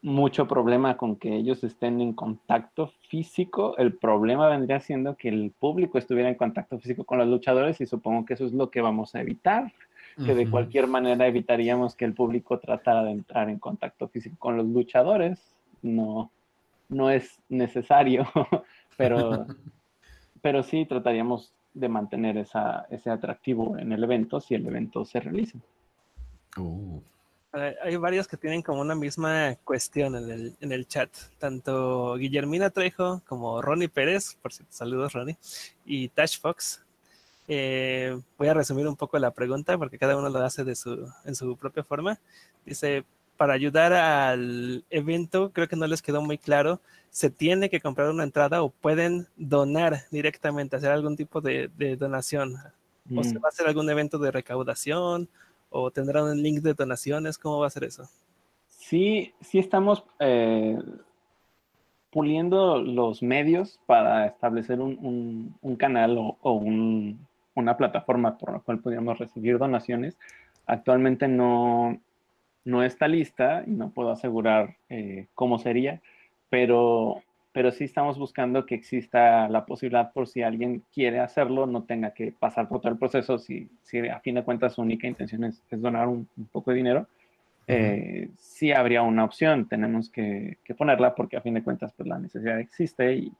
mucho 0.01 0.47
problema 0.47 0.95
con 0.95 1.17
que 1.17 1.35
ellos 1.35 1.65
estén 1.65 1.99
en 1.99 2.13
contacto 2.13 2.93
físico. 3.09 3.75
El 3.77 3.97
problema 3.97 4.47
vendría 4.47 4.79
siendo 4.79 5.17
que 5.17 5.27
el 5.27 5.51
público 5.51 5.97
estuviera 5.97 6.29
en 6.29 6.35
contacto 6.35 6.79
físico 6.79 7.03
con 7.03 7.17
los 7.17 7.27
luchadores 7.27 7.81
y 7.81 7.87
supongo 7.87 8.23
que 8.23 8.35
eso 8.35 8.45
es 8.45 8.53
lo 8.53 8.71
que 8.71 8.79
vamos 8.79 9.15
a 9.15 9.19
evitar. 9.19 9.73
Que 10.25 10.33
de 10.33 10.49
cualquier 10.49 10.87
manera 10.87 11.27
evitaríamos 11.27 11.93
que 11.93 12.05
el 12.05 12.13
público 12.13 12.57
tratara 12.57 13.03
de 13.03 13.11
entrar 13.11 13.49
en 13.49 13.59
contacto 13.59 14.07
físico 14.07 14.37
con 14.39 14.55
los 14.55 14.65
luchadores. 14.65 15.53
No, 15.83 16.31
no 16.89 17.09
es 17.09 17.39
necesario, 17.49 18.25
pero, 18.97 19.45
pero 20.41 20.63
sí 20.63 20.85
trataríamos 20.85 21.53
de 21.73 21.89
mantener 21.89 22.37
esa, 22.37 22.87
ese 22.89 23.09
atractivo 23.09 23.77
en 23.77 23.91
el 23.91 24.03
evento 24.03 24.41
si 24.41 24.55
el 24.55 24.65
evento 24.65 25.05
se 25.05 25.19
realiza. 25.19 25.59
Uh. 26.57 27.01
Hay 27.83 27.95
varios 27.95 28.27
que 28.27 28.37
tienen 28.37 28.61
como 28.61 28.81
una 28.81 28.93
misma 28.93 29.55
cuestión 29.63 30.15
en 30.15 30.29
el, 30.29 30.55
en 30.59 30.71
el 30.71 30.87
chat, 30.87 31.09
tanto 31.39 32.15
Guillermina 32.15 32.69
Trejo 32.69 33.21
como 33.25 33.61
Ronnie 33.61 33.89
Pérez, 33.89 34.35
por 34.41 34.53
cierto, 34.53 34.73
saludos 34.73 35.13
Ronnie, 35.13 35.37
y 35.85 36.09
Tash 36.09 36.39
Fox. 36.39 36.83
Eh, 37.47 38.19
voy 38.37 38.49
a 38.49 38.53
resumir 38.53 38.87
un 38.87 38.97
poco 38.97 39.17
la 39.17 39.31
pregunta 39.31 39.77
porque 39.77 39.97
cada 39.97 40.17
uno 40.17 40.29
lo 40.29 40.39
hace 40.39 40.65
de 40.65 40.75
su, 40.75 41.11
en 41.25 41.35
su 41.35 41.55
propia 41.55 41.83
forma. 41.83 42.19
Dice, 42.65 43.05
para 43.37 43.53
ayudar 43.53 43.93
al 43.93 44.83
evento, 44.89 45.51
creo 45.53 45.67
que 45.67 45.75
no 45.75 45.87
les 45.87 46.01
quedó 46.01 46.21
muy 46.21 46.37
claro, 46.37 46.81
¿se 47.09 47.29
tiene 47.29 47.69
que 47.69 47.79
comprar 47.79 48.09
una 48.09 48.23
entrada 48.23 48.61
o 48.61 48.69
pueden 48.69 49.27
donar 49.37 50.01
directamente, 50.11 50.75
hacer 50.75 50.91
algún 50.91 51.15
tipo 51.15 51.39
de, 51.41 51.69
donación? 51.97 52.55
¿O 53.15 53.23
se 53.23 53.35
mm. 53.39 53.43
va 53.43 53.47
a 53.47 53.49
hacer 53.49 53.67
algún 53.67 53.89
evento 53.89 54.17
de 54.17 54.31
recaudación? 54.31 55.29
¿O 55.69 55.91
tendrán 55.91 56.25
un 56.25 56.41
link 56.41 56.61
de 56.61 56.73
donaciones? 56.73 57.37
¿Cómo 57.37 57.59
va 57.59 57.67
a 57.67 57.71
ser 57.71 57.85
eso? 57.85 58.09
Sí, 58.67 59.33
sí 59.41 59.59
estamos 59.59 60.03
eh, 60.19 60.77
puliendo 62.11 62.81
los 62.81 63.21
medios 63.21 63.79
para 63.85 64.25
establecer 64.27 64.79
un, 64.79 65.55
canal 65.77 66.17
o, 66.17 66.63
una 67.55 67.77
plataforma 67.77 68.37
por 68.37 68.53
la 68.53 68.59
cual 68.59 68.79
podríamos 68.79 69.17
recibir 69.17 69.57
donaciones. 69.57 70.17
Actualmente 70.65 71.27
no, 71.27 71.99
no 72.67 72.83
está 72.83 73.07
lista 73.07 73.63
y 73.65 73.71
no 73.71 73.91
puedo 73.91 74.11
asegurar 74.11 74.75
eh, 74.89 75.27
cómo 75.35 75.57
sería, 75.57 76.01
pero, 76.49 77.23
pero 77.53 77.71
sí 77.71 77.85
estamos 77.85 78.19
buscando 78.19 78.65
que 78.65 78.75
exista 78.75 79.47
la 79.47 79.65
posibilidad 79.65 80.11
por 80.11 80.27
si 80.27 80.43
alguien 80.43 80.83
quiere 80.93 81.21
hacerlo, 81.21 81.65
no 81.65 81.83
tenga 81.83 82.11
que 82.11 82.33
pasar 82.37 82.67
por 82.67 82.81
todo 82.81 82.91
el 82.91 82.99
proceso, 82.99 83.39
si, 83.39 83.69
si 83.83 83.99
a 84.09 84.19
fin 84.19 84.35
de 84.35 84.43
cuentas 84.43 84.73
su 84.73 84.81
única 84.81 85.07
intención 85.07 85.45
es, 85.45 85.63
donar 85.71 86.09
un, 86.09 86.27
poco 86.51 86.71
de 86.71 86.77
dinero, 86.77 87.07
eh, 87.67 88.31
sí 88.37 88.73
habría 88.73 89.01
una 89.01 89.23
opción, 89.23 89.69
tenemos 89.69 90.09
que, 90.09 90.57
ponerla 90.77 91.15
porque 91.15 91.37
a 91.37 91.41
fin 91.41 91.53
de 91.53 91.63
cuentas 91.63 91.93
pues 91.95 92.09
la 92.09 92.19
necesidad 92.19 92.59
existe 92.59 93.15
y, 93.15 93.31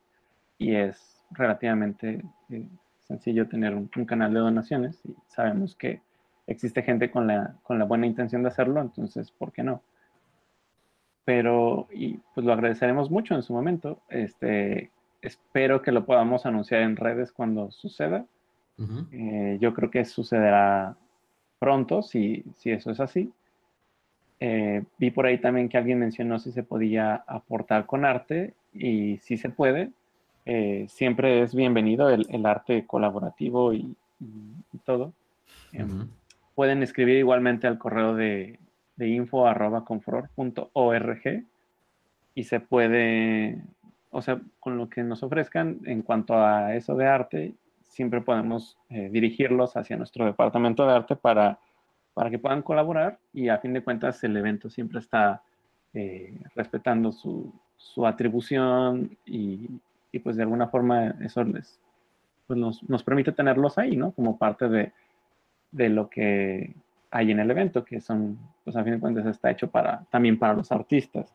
y 0.58 0.74
es 0.74 1.22
relativamente 1.32 2.22
eh, 2.49 2.64
sencillo 3.02 3.49
tener 3.49 3.76
un, 3.76 3.91
un, 3.94 4.06
canal 4.06 4.34
de 4.34 4.40
donaciones 4.40 5.02
y 5.04 5.14
sabemos 5.28 5.76
que 5.76 5.99
existe 6.48 6.82
gente 6.82 7.11
con 7.11 7.28
la, 7.28 7.56
con 7.64 7.78
la 7.78 7.86
buena 7.86 8.07
intención 8.07 8.41
de 8.41 8.49
hacerlo, 8.49 8.82
entonces, 8.82 9.32
¿por 9.32 9.52
qué 9.52 9.64
no? 9.64 9.84
Pero, 11.26 11.88
y 11.91 12.19
pues 12.34 12.45
lo 12.45 12.53
agradeceremos 12.53 13.11
mucho 13.11 13.36
en 13.36 13.44
su 13.44 13.53
momento. 13.53 13.99
Este, 14.10 14.91
espero 15.22 15.82
que 15.82 15.91
lo 15.91 16.06
podamos 16.06 16.45
anunciar 16.45 16.82
en 16.82 16.95
redes 16.95 17.34
cuando 17.34 17.69
suceda. 17.72 18.26
Eh, 19.11 19.57
yo 19.60 19.74
creo 19.74 19.90
que 19.90 20.06
sucederá 20.06 20.95
pronto, 21.60 22.02
si, 22.02 22.45
si 22.56 22.72
eso 22.72 22.91
es 22.91 22.99
así. 22.99 23.32
Eh, 24.40 24.84
vi 24.99 25.10
por 25.10 25.26
ahí 25.26 25.40
también 25.40 25.68
que 25.68 25.78
alguien 25.78 25.99
mencionó 25.99 26.38
si 26.40 26.52
se 26.52 26.64
podía 26.64 27.15
aportar 27.28 27.88
con 27.88 28.06
arte 28.06 28.53
y 28.72 29.18
si 29.18 29.38
se 29.38 29.49
puede. 29.49 29.91
Eh, 30.45 30.86
siempre 30.88 31.41
es 31.41 31.53
bienvenido 31.53 32.10
el, 32.10 32.26
el 32.30 32.45
arte 32.45 32.86
colaborativo 32.86 33.74
y, 33.74 33.95
y, 34.22 34.78
todo. 34.86 35.11
Em, 35.74 36.07
pueden 36.58 36.82
escribir 36.82 37.18
igualmente 37.18 37.68
al 37.68 37.78
correo 37.78 38.16
de, 38.16 38.60
de 38.96 39.08
info.confror.org 39.10 41.46
y 42.34 42.44
se 42.46 42.60
puede, 42.60 43.62
o 44.10 44.24
sea, 44.24 44.42
con 44.60 44.76
lo 44.76 44.90
que 44.90 45.04
nos 45.04 45.22
ofrezcan 45.22 45.82
en 45.86 46.02
cuanto 46.02 46.36
a 46.36 46.74
eso 46.74 46.96
de 46.96 47.06
arte, 47.06 47.54
siempre 47.84 48.22
podemos 48.22 48.76
eh, 48.90 49.08
dirigirlos 49.12 49.78
hacia 49.78 49.98
nuestro 49.98 50.26
departamento 50.26 50.88
de 50.88 50.96
arte 50.96 51.16
para, 51.16 51.60
para 52.16 52.32
que 52.32 52.40
puedan 52.40 52.64
colaborar 52.64 53.20
y 53.34 53.50
a 53.50 53.60
fin 53.60 53.74
de 53.74 53.84
cuentas 53.84 54.24
el 54.24 54.36
evento 54.36 54.72
siempre 54.72 54.98
está 54.98 55.44
eh, 55.94 56.34
respetando 56.56 57.12
su, 57.12 57.54
su 57.76 58.08
atribución 58.08 59.16
y, 59.28 59.70
y, 60.12 60.18
pues 60.18 60.38
de 60.38 60.42
alguna 60.42 60.70
forma 60.70 61.10
eso 61.22 61.44
les, 61.44 61.80
pues 62.48 62.58
nos, 62.58 62.82
nos 62.90 63.04
permite 63.04 63.32
tenerlos 63.32 63.78
ahí, 63.78 63.96
¿no? 63.96 64.10
Como 64.10 64.40
parte 64.40 64.68
de, 64.68 64.92
de 65.72 65.89
lo 65.89 66.10
que 66.10 66.73
hay 67.11 67.31
en 67.31 67.39
el 67.39 67.52
evento, 67.52 67.84
que 67.84 68.02
son, 68.02 68.38
pues 68.64 68.76
a 68.76 68.84
fin 68.84 68.94
de 68.94 68.99
cuentas 68.99 69.26
está 69.26 69.52
hecho 69.52 69.69
para, 69.69 70.03
también 70.10 70.38
para 70.38 70.53
los 70.53 70.72
artistas. 70.72 71.34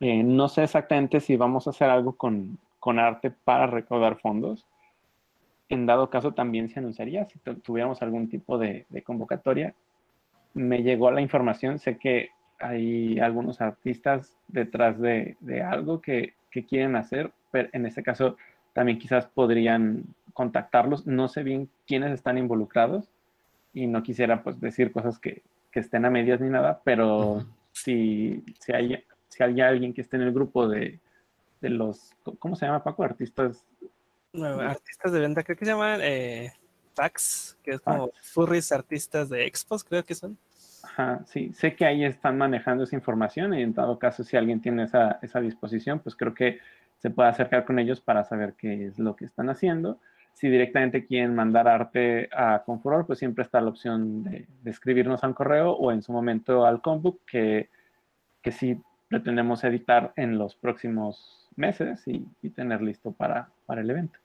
Eh, 0.00 0.22
no 0.22 0.48
sé 0.48 0.64
exactamente 0.64 1.20
si 1.20 1.36
vamos 1.36 1.66
a 1.66 1.70
hacer 1.70 1.90
algo 1.90 2.16
con, 2.16 2.58
con, 2.78 2.98
arte 2.98 3.30
para 3.30 3.66
recaudar 3.66 4.16
fondos. 4.16 4.66
En 5.68 5.86
dado 5.86 6.10
caso 6.10 6.32
también 6.32 6.68
se 6.68 6.78
anunciaría 6.78 7.24
si 7.26 7.38
tuviéramos 7.38 8.02
algún 8.02 8.28
tipo 8.28 8.58
de, 8.58 8.86
de, 8.88 9.02
convocatoria. 9.02 9.74
Me 10.52 10.82
llegó 10.82 11.10
la 11.10 11.20
información, 11.20 11.78
sé 11.78 11.96
que 11.98 12.30
hay 12.58 13.18
algunos 13.18 13.60
artistas 13.60 14.36
detrás 14.48 14.98
de, 15.00 15.36
de 15.40 15.62
algo 15.62 16.00
que, 16.00 16.34
que, 16.50 16.64
quieren 16.64 16.96
hacer, 16.96 17.32
pero 17.50 17.68
en 17.72 17.86
este 17.86 18.02
caso 18.02 18.36
también 18.72 18.98
quizás 18.98 19.26
podrían 19.26 20.04
contactarlos. 20.32 21.06
No 21.06 21.28
sé 21.28 21.42
bien 21.42 21.68
quiénes 21.86 22.12
están 22.12 22.38
involucrados, 22.38 23.10
y 23.74 23.86
no 23.86 24.02
quisiera 24.02 24.42
pues 24.42 24.60
decir 24.60 24.92
cosas 24.92 25.18
que, 25.18 25.42
que 25.70 25.80
estén 25.80 26.04
a 26.04 26.10
medias 26.10 26.40
ni 26.40 26.48
nada, 26.48 26.80
pero 26.84 27.44
si, 27.72 28.42
si, 28.60 28.72
hay, 28.72 29.04
si 29.28 29.42
hay 29.42 29.60
alguien 29.60 29.92
que 29.92 30.00
esté 30.00 30.16
en 30.16 30.22
el 30.22 30.32
grupo 30.32 30.68
de, 30.68 31.00
de 31.60 31.68
los, 31.68 32.12
¿cómo 32.38 32.54
se 32.56 32.66
llama 32.66 32.84
Paco? 32.84 33.02
Artistas. 33.02 33.64
artistas 34.32 35.12
de 35.12 35.20
venta, 35.20 35.42
creo 35.42 35.56
que 35.56 35.64
se 35.64 35.72
llaman 35.72 36.00
eh, 36.02 36.52
PAX, 36.94 37.58
que 37.62 37.72
es 37.72 37.80
como 37.80 38.10
furries 38.22 38.70
artistas 38.70 39.28
de 39.28 39.44
expos, 39.44 39.82
creo 39.82 40.04
que 40.04 40.14
son. 40.14 40.38
Ajá, 40.84 41.22
sí, 41.26 41.52
sé 41.52 41.74
que 41.74 41.84
ahí 41.84 42.04
están 42.04 42.38
manejando 42.38 42.84
esa 42.84 42.94
información 42.94 43.54
y 43.54 43.62
en 43.62 43.74
todo 43.74 43.98
caso 43.98 44.22
si 44.22 44.36
alguien 44.36 44.60
tiene 44.60 44.84
esa, 44.84 45.18
esa 45.22 45.40
disposición, 45.40 45.98
pues 45.98 46.14
creo 46.14 46.34
que 46.34 46.60
se 46.98 47.10
puede 47.10 47.28
acercar 47.28 47.64
con 47.64 47.78
ellos 47.78 48.00
para 48.00 48.24
saber 48.24 48.54
qué 48.54 48.86
es 48.86 48.98
lo 48.98 49.16
que 49.16 49.24
están 49.24 49.50
haciendo 49.50 49.98
si 50.34 50.48
directamente 50.48 51.06
quieren 51.06 51.34
mandar 51.34 51.68
arte 51.68 52.28
a 52.36 52.62
Confuror, 52.64 53.06
pues 53.06 53.20
siempre 53.20 53.44
está 53.44 53.60
la 53.60 53.70
opción 53.70 54.24
de, 54.24 54.46
escribirnos 54.64 55.22
al 55.22 55.34
correo 55.34 55.72
o 55.72 55.92
en 55.92 56.02
su 56.02 56.12
momento 56.12 56.66
al 56.66 56.82
Combook, 56.82 57.20
que, 57.24 57.70
que 58.42 58.52
sí 58.52 58.80
pretendemos 59.08 59.62
editar 59.62 60.12
en 60.16 60.36
los 60.36 60.56
próximos 60.56 61.48
meses 61.54 62.02
y, 62.06 62.26
tener 62.50 62.82
listo 62.82 63.12
para, 63.12 63.48
para 63.64 63.80
el 63.80 63.90
evento. 63.90 64.18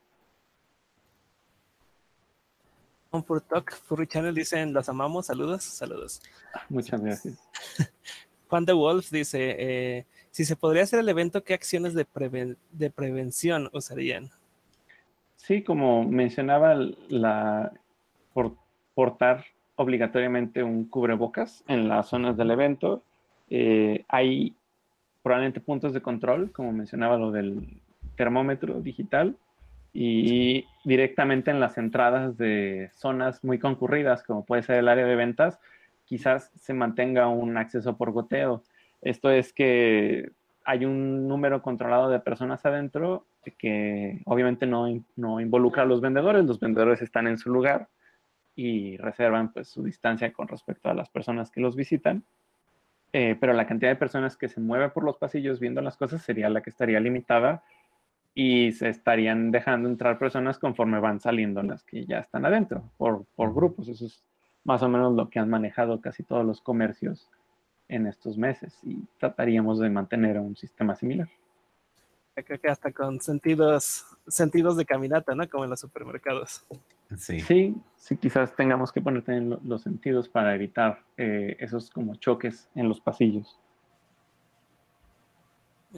Talk, 3.12 3.74
Furry 3.74 4.08
Channel 4.08 4.36
dicen, 4.36 4.74
los 4.74 4.90
amamos, 4.90 5.28
saludos, 5.28 5.64
saludos. 5.64 6.22
Muchas 6.70 7.02
gracias. 7.02 7.40
Juan 8.50 8.66
de 8.66 8.74
Wolf 8.74 9.12
dice, 9.12 9.56
eh, 9.60 10.06
si 10.32 10.44
se 10.44 10.56
podría 10.56 10.84
hacer 10.84 11.00
el 11.00 11.10
evento, 11.10 11.44
¿qué 11.44 11.54
acciones 11.54 11.94
de, 11.94 12.06
de 12.72 12.90
prevención 12.90 13.70
usarían? 13.74 14.32
Sí, 15.50 15.64
como 15.64 16.04
mencionaba, 16.04 16.76
la, 17.08 17.72
por, 18.34 18.54
portar 18.94 19.46
obligatoriamente 19.78 20.62
un 20.62 20.86
cubrebocas 20.86 21.64
en 21.68 21.88
las 21.88 22.10
zonas 22.10 22.38
del 22.38 22.52
evento. 22.52 23.02
Eh, 23.50 24.06
hay 24.10 24.54
probablemente 25.24 25.60
puntos 25.60 25.92
de 25.92 26.04
control, 26.04 26.52
como 26.52 26.72
mencionaba 26.72 27.18
lo 27.18 27.32
del 27.32 27.82
termómetro 28.16 28.80
digital, 28.80 29.38
y 29.92 30.68
directamente 30.86 31.50
en 31.50 31.60
las 31.60 31.80
entradas 31.80 32.38
de 32.38 32.92
zonas 32.94 33.44
muy 33.44 33.58
concurridas, 33.58 34.22
como 34.22 34.46
puede 34.46 34.62
ser 34.62 34.76
el 34.76 34.88
área 34.88 35.08
de 35.08 35.16
ventas, 35.16 35.60
quizás 36.06 36.52
se 36.58 36.76
mantenga 36.76 37.28
un 37.28 37.58
acceso 37.58 37.98
por 37.98 38.12
goteo. 38.12 38.62
Esto 39.02 39.32
es 39.32 39.52
que 39.52 40.32
hay 40.64 40.86
un 40.86 41.28
número 41.28 41.64
controlado 41.64 42.08
de 42.12 42.20
personas 42.20 42.64
adentro 42.68 43.26
que 43.58 44.22
obviamente 44.26 44.66
no, 44.66 44.88
no 45.16 45.40
involucra 45.40 45.84
a 45.84 45.86
los 45.86 46.02
vendedores, 46.02 46.46
los 46.46 46.60
vendedores 46.60 47.02
están 47.02 47.28
en 47.28 47.38
su 47.38 47.50
lugar 47.50 47.90
y 48.56 48.98
reservan 48.98 49.54
pues 49.54 49.70
su 49.70 49.84
distancia 49.84 50.34
con 50.34 50.48
respecto 50.48 50.90
a 50.90 50.94
las 50.94 51.10
personas 51.10 51.50
que 51.50 51.62
los 51.62 51.76
visitan, 51.76 52.24
eh, 53.14 53.38
pero 53.40 53.54
la 53.54 53.66
cantidad 53.66 53.90
de 53.90 53.96
personas 53.96 54.38
que 54.38 54.50
se 54.50 54.60
mueve 54.60 54.90
por 54.90 55.04
los 55.04 55.18
pasillos 55.18 55.60
viendo 55.60 55.82
las 55.82 55.98
cosas 55.98 56.22
sería 56.22 56.50
la 56.50 56.62
que 56.62 56.70
estaría 56.70 57.00
limitada 57.00 57.64
y 58.36 58.72
se 58.74 58.90
estarían 58.90 59.52
dejando 59.52 59.90
entrar 59.90 60.20
personas 60.20 60.60
conforme 60.60 61.00
van 61.00 61.20
saliendo 61.20 61.64
las 61.64 61.84
que 61.84 62.06
ya 62.06 62.20
están 62.20 62.46
adentro, 62.46 62.84
por, 62.98 63.26
por 63.36 63.54
grupos. 63.54 63.88
Eso 63.88 64.06
es 64.06 64.24
más 64.64 64.84
o 64.84 64.90
menos 64.90 65.16
lo 65.16 65.30
que 65.30 65.40
han 65.40 65.50
manejado 65.50 66.00
casi 66.00 66.24
todos 66.24 66.46
los 66.46 66.62
comercios 66.62 67.30
en 67.88 68.06
estos 68.06 68.38
meses 68.38 68.80
y 68.84 69.04
trataríamos 69.20 69.80
de 69.80 69.90
mantener 69.90 70.40
un 70.40 70.56
sistema 70.56 70.96
similar. 70.96 71.28
Creo 72.44 72.60
que 72.60 72.70
hasta 72.70 72.92
con 72.92 73.20
sentidos, 73.20 74.06
sentidos 74.28 74.78
de 74.78 74.86
caminata, 74.86 75.36
¿no? 75.36 75.48
Como 75.50 75.64
en 75.64 75.70
los 75.70 75.80
supermercados. 75.80 76.66
Sí, 77.18 77.40
sí, 77.40 77.76
sí 77.96 78.18
quizás 78.18 78.56
tengamos 78.56 78.92
que 78.92 79.02
poner 79.02 79.24
también 79.24 79.60
los 79.64 79.82
sentidos 79.82 80.30
para 80.30 80.54
evitar 80.54 81.04
eh, 81.18 81.58
esos 81.60 81.90
como 81.90 82.16
choques 82.16 82.70
en 82.76 82.88
los 82.88 83.02
pasillos. 83.02 83.60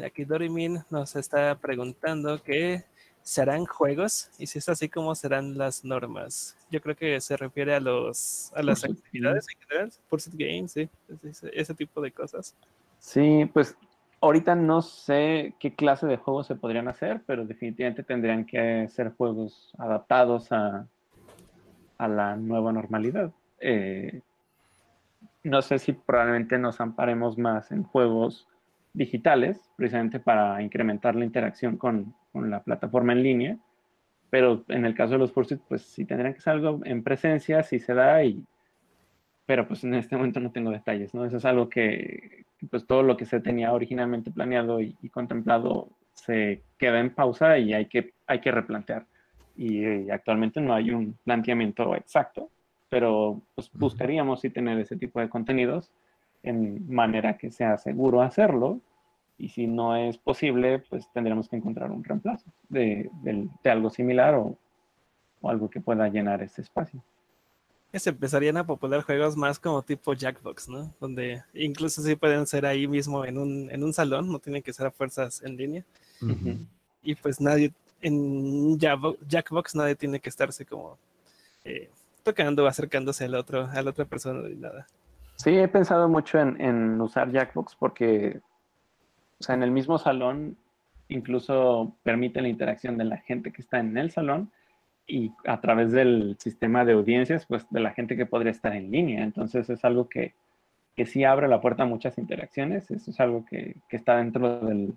Aquí 0.05 0.23
Dorimin 0.23 0.79
nos 0.89 1.17
está 1.17 1.57
preguntando 1.59 2.41
que 2.41 2.85
serán 3.23 3.65
juegos 3.65 4.29
y 4.39 4.47
si 4.47 4.59
es 4.59 4.69
así, 4.69 4.87
¿cómo 4.87 5.13
serán 5.15 5.57
las 5.57 5.83
normas? 5.83 6.57
Yo 6.71 6.81
creo 6.81 6.95
que 6.95 7.19
se 7.19 7.35
refiere 7.35 7.75
a 7.75 7.81
los 7.81 8.51
a 8.55 8.63
las 8.63 8.83
actividades 8.85 9.45
en 9.53 9.67
general, 9.67 9.91
Pursuit 10.09 10.35
Games, 10.37 10.71
sí, 10.71 10.89
ese, 11.23 11.51
ese, 11.53 11.73
tipo 11.75 12.01
de 12.01 12.11
cosas. 12.11 12.55
Sí, 12.99 13.49
pues 13.53 13.75
ahorita 14.21 14.55
no 14.55 14.81
sé 14.81 15.55
qué 15.59 15.73
clase 15.75 16.05
de 16.05 16.17
juegos 16.17 16.47
se 16.47 16.55
podrían 16.55 16.87
hacer, 16.87 17.21
pero 17.25 17.45
definitivamente 17.45 18.03
tendrían 18.03 18.45
que 18.45 18.87
ser 18.87 19.13
juegos 19.15 19.73
adaptados 19.77 20.51
a, 20.51 20.87
la 21.99 22.35
nueva 22.35 22.71
normalidad. 22.71 23.31
Eh, 23.59 24.21
no 25.43 25.61
sé 25.61 25.77
si 25.77 25.93
probablemente 25.93 26.57
nos 26.57 26.81
amparemos 26.81 27.37
más 27.37 27.71
en 27.71 27.83
juegos 27.83 28.47
digitales, 28.93 29.71
precisamente 29.75 30.19
para 30.19 30.61
incrementar 30.63 31.15
la 31.15 31.25
interacción 31.25 31.77
con, 31.77 32.15
con 32.31 32.49
la 32.49 32.63
plataforma 32.63 33.13
en 33.13 33.21
línea, 33.21 33.57
pero 34.31 34.63
en 34.69 34.85
el 34.85 34.95
caso 34.95 35.13
de 35.13 35.19
los 35.19 35.31
Fursuit, 35.31 35.61
pues 35.67 35.83
sí 35.83 36.05
tendrían 36.05 36.33
que 36.33 36.41
ser 36.41 36.53
algo 36.53 36.79
en 36.85 37.03
presencia, 37.03 37.61
si 37.61 37.79
se 37.79 37.93
da, 37.93 38.23
y, 38.23 38.43
pero 39.45 39.67
pues 39.67 39.83
en 39.83 39.93
este 39.95 40.15
momento 40.15 40.39
no 40.39 40.51
tengo 40.51 40.71
detalles, 40.71 41.13
¿no? 41.13 41.25
Eso 41.25 41.37
es 41.37 41.45
algo 41.45 41.69
que, 41.69 42.45
pues 42.69 42.85
todo 42.85 43.03
lo 43.03 43.17
que 43.17 43.25
se 43.25 43.39
tenía 43.39 43.73
originalmente 43.73 44.31
planeado 44.31 44.79
y, 44.79 44.93
contemplado 45.09 45.89
se 46.13 46.61
queda 46.77 46.99
en 46.99 47.13
pausa 47.13 47.57
y 47.57 47.73
hay 47.73 47.85
que, 47.87 48.13
hay 48.27 48.39
que 48.39 48.51
replantear. 48.51 49.05
Y, 49.55 50.09
actualmente 50.09 50.61
no 50.61 50.73
hay 50.73 50.91
un 50.91 51.17
planteamiento 51.23 51.95
exacto, 51.95 52.49
pero 52.89 53.41
pues 53.55 53.69
buscaríamos 53.73 54.41
sí 54.41 54.49
tener 54.49 54.79
ese 54.79 54.97
tipo 54.97 55.19
de 55.19 55.29
contenidos 55.29 55.91
en 56.43 56.91
manera 56.93 57.37
que 57.37 57.51
sea 57.51 57.77
seguro 57.77 58.21
hacerlo 58.21 58.81
y 59.41 59.49
si 59.49 59.65
no 59.65 59.95
es 59.95 60.19
posible, 60.19 60.79
pues 60.87 61.11
tendremos 61.13 61.49
que 61.49 61.55
encontrar 61.55 61.91
un 61.91 62.03
reemplazo 62.03 62.51
de, 62.69 63.09
algo 63.63 63.89
similar 63.89 64.35
o, 64.35 64.55
algo 65.43 65.67
que 65.67 65.81
pueda 65.81 66.07
llenar 66.07 66.43
ese 66.43 66.61
espacio. 66.61 67.03
Se 67.93 68.09
empezarían 68.09 68.57
a 68.57 68.65
popular 68.65 69.01
juegos 69.01 69.35
más 69.35 69.59
como 69.59 69.81
tipo 69.81 70.13
Jackbox, 70.13 70.69
¿no? 70.69 70.93
Donde 70.99 71.43
incluso 71.53 72.01
sí 72.01 72.15
pueden 72.15 72.47
ser 72.47 72.65
ahí 72.65 72.87
mismo 72.87 73.25
en 73.25 73.37
un, 73.37 73.69
en 73.69 73.83
un 73.83 73.93
salón, 73.93 74.31
no 74.31 74.39
tienen 74.39 74.63
que 74.63 74.73
ser 74.73 74.87
a 74.87 74.91
fuerzas 74.91 75.41
en 75.43 75.57
línea. 75.57 75.83
Y 77.03 77.15
pues 77.15 77.41
nadie, 77.41 77.71
en 78.01 78.79
Jackbox 78.79 79.75
nadie 79.75 79.95
tiene 79.95 80.19
que 80.19 80.29
estarse 80.29 80.65
como 80.65 80.97
eh, 81.65 81.89
tocando, 82.23 82.65
acercándose 82.65 83.25
al 83.25 83.35
otro, 83.35 83.67
a 83.71 83.81
la 83.81 83.89
otra 83.89 84.05
persona 84.05 84.47
ni 84.47 84.55
nada. 84.55 84.87
Sí, 85.35 85.49
he 85.49 85.67
pensado 85.67 86.07
mucho 86.07 86.39
en, 86.39 86.61
en 86.61 87.01
usar 87.01 87.31
Jackbox 87.31 87.75
porque 87.75 88.39
o 89.39 89.43
sea, 89.43 89.55
en 89.55 89.63
el 89.63 89.71
mismo 89.71 89.97
salón 89.97 90.55
incluso 91.09 91.95
permite 92.03 92.41
la 92.41 92.47
interacción 92.47 92.95
de 92.97 93.05
la 93.05 93.17
gente 93.17 93.51
que 93.51 93.63
está 93.63 93.79
en 93.79 93.97
el 93.97 94.11
salón 94.11 94.51
y 95.11 95.33
a 95.45 95.59
través 95.59 95.91
del 95.91 96.37
sistema 96.39 96.85
de 96.85 96.93
audiencias, 96.93 97.45
pues 97.45 97.65
de 97.69 97.81
la 97.81 97.91
gente 97.91 98.15
que 98.15 98.25
podría 98.25 98.51
estar 98.51 98.73
en 98.73 98.89
línea. 98.89 99.23
Entonces 99.23 99.69
es 99.69 99.83
algo 99.83 100.07
que, 100.07 100.33
que 100.95 101.05
sí 101.05 101.25
abre 101.25 101.49
la 101.49 101.59
puerta 101.59 101.83
a 101.83 101.85
muchas 101.85 102.17
interacciones. 102.17 102.89
Eso 102.89 103.11
es 103.11 103.19
algo 103.19 103.45
que, 103.45 103.75
que 103.89 103.97
está 103.97 104.17
dentro 104.17 104.61
del, 104.61 104.93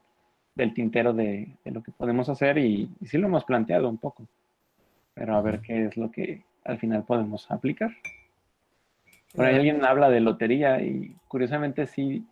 del 0.54 0.72
tintero 0.72 1.12
de, 1.12 1.56
de, 1.64 1.70
lo 1.72 1.82
que 1.82 1.90
podemos 1.90 2.28
hacer 2.28 2.58
y, 2.58 2.88
y, 3.00 3.06
sí 3.06 3.18
lo 3.18 3.26
hemos 3.26 3.44
planteado 3.44 3.88
un 3.88 3.98
poco. 3.98 4.28
Pero 5.14 5.34
a 5.34 5.42
ver 5.42 5.60
qué 5.60 5.86
es 5.86 5.96
lo 5.96 6.10
que 6.12 6.44
al 6.64 6.78
final 6.78 7.02
podemos 7.02 7.50
aplicar. 7.50 7.90
Por 9.34 9.46
ahí 9.46 9.56
alguien 9.56 9.84
habla 9.84 10.10
de 10.10 10.20
lotería 10.20 10.80
y 10.80 11.16
curiosamente 11.26 11.86
sí 11.88 12.24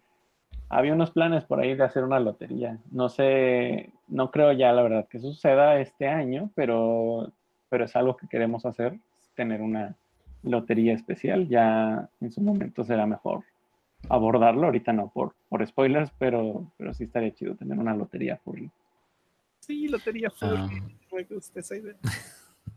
había 0.68 0.94
unos 0.94 1.10
planes 1.10 1.44
por 1.44 1.60
ahí 1.60 1.74
de 1.74 1.82
hacer 1.82 2.04
una 2.04 2.20
lotería. 2.20 2.78
No 2.92 3.09
sé, 3.09 3.90
no 4.06 4.30
creo 4.30 4.52
ya 4.52 4.72
la 4.72 4.82
verdad 4.82 5.09
que 5.09 5.18
suceda 5.18 5.80
este 5.80 6.09
año, 6.09 6.50
pero, 6.54 7.32
pero 7.72 7.86
es 7.86 7.96
algo 7.96 8.18
que 8.18 8.28
queremos 8.28 8.66
hacer, 8.66 9.00
tener 9.34 9.62
una 9.62 9.96
lotería 10.42 10.92
especial. 10.92 11.48
Ya 11.48 12.10
en 12.20 12.30
su 12.30 12.42
momento 12.42 12.84
será 12.84 13.06
mejor 13.06 13.44
abordarlo, 14.10 14.66
ahorita 14.66 14.92
no 14.92 15.08
por, 15.08 15.34
por 15.48 15.66
spoilers, 15.66 16.10
pero, 16.18 16.70
pero 16.76 16.92
sí 16.92 17.04
estaría 17.04 17.32
chido 17.32 17.54
tener 17.54 17.78
una 17.78 17.96
lotería 17.96 18.36
furry. 18.36 18.70
Sí, 19.60 19.88
lotería 19.88 20.30
furry, 20.30 20.82
ah. 20.82 20.88
me 21.14 21.24
gusta 21.24 21.60
esa 21.60 21.76
idea. 21.76 21.96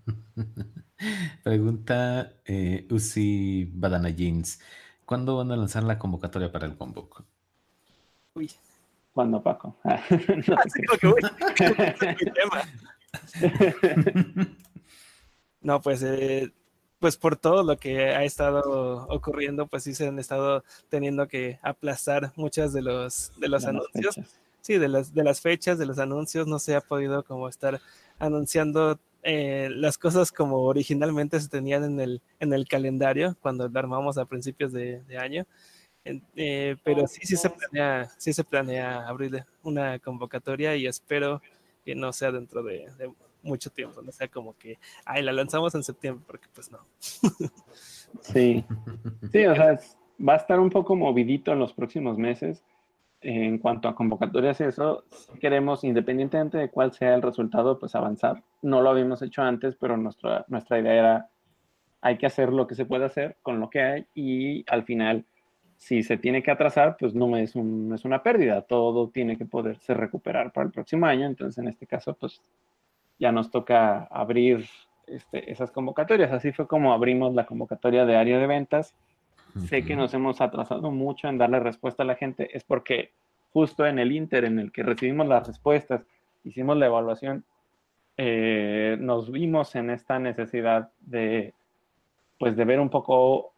Pregunta 1.44 2.32
eh, 2.46 2.88
Uzi 2.90 3.70
Badana 3.74 4.12
Jeans. 4.12 4.62
¿Cuándo 5.04 5.36
van 5.36 5.52
a 5.52 5.58
lanzar 5.58 5.84
la 5.84 6.00
convocatoria 6.00 6.54
para 6.54 6.68
el 6.68 6.78
Convoc? 6.78 7.22
Uy. 8.34 8.50
¿Cuándo, 9.12 9.44
Paco? 9.44 9.76
no, 9.84 10.58
pues, 15.82 16.04
eh, 16.04 16.52
pues 17.00 17.18
por 17.18 17.36
todo 17.36 17.64
lo 17.64 17.78
que 17.78 18.10
ha 18.10 18.24
estado 18.24 19.08
ocurriendo, 19.10 19.68
pues 19.68 19.84
sí 19.84 19.94
se 19.94 20.08
han 20.08 20.20
estado 20.20 20.64
teniendo 20.90 21.28
que 21.28 21.60
aplazar 21.62 22.32
muchas 22.36 22.74
de 22.74 22.82
los, 22.82 23.32
de 23.38 23.50
los 23.50 23.66
anuncios. 23.66 24.20
Sí, 24.62 24.78
de 24.78 24.88
las, 24.88 25.14
de 25.14 25.24
las 25.24 25.42
fechas, 25.42 25.78
de 25.78 25.86
los 25.86 26.00
anuncios, 26.00 26.48
no 26.48 26.58
se 26.58 26.76
ha 26.76 26.82
podido 26.82 27.24
como 27.24 27.48
estar 27.48 27.80
anunciando 28.18 29.00
eh, 29.22 29.70
las 29.72 29.98
cosas 29.98 30.32
como 30.32 30.62
originalmente 30.62 31.40
se 31.40 31.50
tenían 31.50 31.84
en 31.84 32.00
el, 32.00 32.22
en 32.40 32.54
el 32.54 32.68
calendario 32.68 33.36
cuando 33.42 33.68
lo 33.68 33.80
armamos 33.80 34.18
a 34.18 34.26
principios 34.26 34.72
de, 34.72 35.02
de 35.04 35.18
año. 35.18 35.46
Eh, 36.36 36.76
pero 36.84 37.08
sí, 37.08 37.22
sí 37.24 37.36
se 37.36 37.50
planea, 37.50 38.12
sí 38.18 38.32
se 38.34 38.44
planea 38.44 39.08
abrir 39.08 39.44
una 39.64 39.98
convocatoria 39.98 40.76
y 40.76 40.86
espero 40.86 41.42
que 41.84 41.96
no 41.96 42.14
sea 42.14 42.32
dentro 42.32 42.62
de, 42.62 42.88
mucho 43.46 43.70
tiempo, 43.70 44.02
no 44.02 44.12
sea 44.12 44.28
como 44.28 44.58
que, 44.58 44.78
ay, 45.06 45.24
la 45.24 45.32
lanzamos 45.32 45.74
en 45.76 45.84
septiembre, 45.84 46.24
porque 46.28 46.48
pues 46.54 46.72
no. 46.72 46.80
Sí, 48.22 48.64
sí, 49.32 49.46
o 49.46 49.56
sea, 49.56 49.78
va 50.26 50.34
a 50.34 50.38
estar 50.38 50.60
un 50.60 50.70
poco 50.70 50.96
movidito 50.96 51.52
en 51.52 51.60
los 51.60 51.74
próximos 51.74 52.18
meses 52.18 52.64
en 53.22 53.58
cuanto 53.58 53.88
a 53.88 53.96
convocatorias 53.96 54.60
y 54.62 54.66
eso. 54.66 55.04
Queremos, 55.40 55.84
independientemente 55.84 56.58
de 56.58 56.70
cuál 56.70 56.94
sea 56.94 57.16
el 57.16 57.22
resultado, 57.22 57.78
pues 57.78 57.96
avanzar. 57.96 58.44
No 58.62 58.82
lo 58.82 58.90
habíamos 58.90 59.22
hecho 59.22 59.42
antes, 59.42 59.76
pero 59.76 59.98
nuestra, 59.98 60.46
nuestra 60.48 60.80
idea 60.80 60.94
era, 60.94 61.30
hay 62.02 62.18
que 62.18 62.28
hacer 62.28 62.54
lo 62.54 62.68
que 62.68 62.76
se 62.76 62.86
puede 62.86 63.06
hacer 63.06 63.38
con 63.42 63.60
lo 63.60 63.70
que 63.70 63.82
hay 63.82 64.06
y 64.16 64.64
al 64.70 64.84
final 64.86 65.26
si 65.78 66.04
se 66.04 66.18
tiene 66.18 66.42
que 66.42 66.52
atrasar, 66.52 66.96
pues 66.98 67.14
no 67.14 67.36
es, 67.36 67.56
un, 67.56 67.92
es 67.94 68.06
una 68.06 68.24
pérdida, 68.24 68.62
todo 68.62 69.10
tiene 69.10 69.38
que 69.38 69.46
poderse 69.46 69.94
recuperar 69.94 70.52
para 70.52 70.68
el 70.68 70.72
próximo 70.72 71.06
año, 71.06 71.26
entonces 71.26 71.58
en 71.58 71.68
este 71.68 71.86
caso, 71.86 72.16
pues 72.16 72.42
ya 73.20 73.32
nos 73.32 73.52
toca 73.52 74.04
abrir 74.06 74.68
este, 75.08 75.52
esas 75.52 75.72
convocatorias. 75.72 76.32
Así 76.32 76.52
fue 76.52 76.68
como 76.68 76.94
abrimos 76.94 77.34
la 77.34 77.46
convocatoria 77.46 78.06
de 78.06 78.18
área 78.18 78.40
de 78.40 78.48
ventas. 78.48 78.96
Sé 79.70 79.86
que 79.86 79.96
nos 79.96 80.14
hemos 80.14 80.42
atrasado 80.42 80.92
mucho 80.92 81.30
en 81.30 81.38
darle 81.38 81.62
respuesta 81.62 82.04
a 82.04 82.06
la 82.06 82.16
gente, 82.16 82.50
es 82.58 82.66
porque 82.66 83.12
justo 83.54 83.86
en 83.86 84.00
el 84.00 84.12
Inter 84.12 84.44
en 84.44 84.60
el 84.60 84.74
que 84.74 84.84
recibimos 84.84 85.28
las 85.28 85.48
respuestas, 85.48 86.06
hicimos 86.44 86.76
la 86.76 86.88
evaluación, 86.88 87.46
eh, 88.18 88.98
nos 89.00 89.32
vimos 89.32 89.76
en 89.76 89.90
esta 89.90 90.20
necesidad 90.20 90.90
de, 91.00 91.54
pues, 92.38 92.58
de 92.58 92.66
ver 92.66 92.82
un 92.82 92.90
poco 92.90 93.54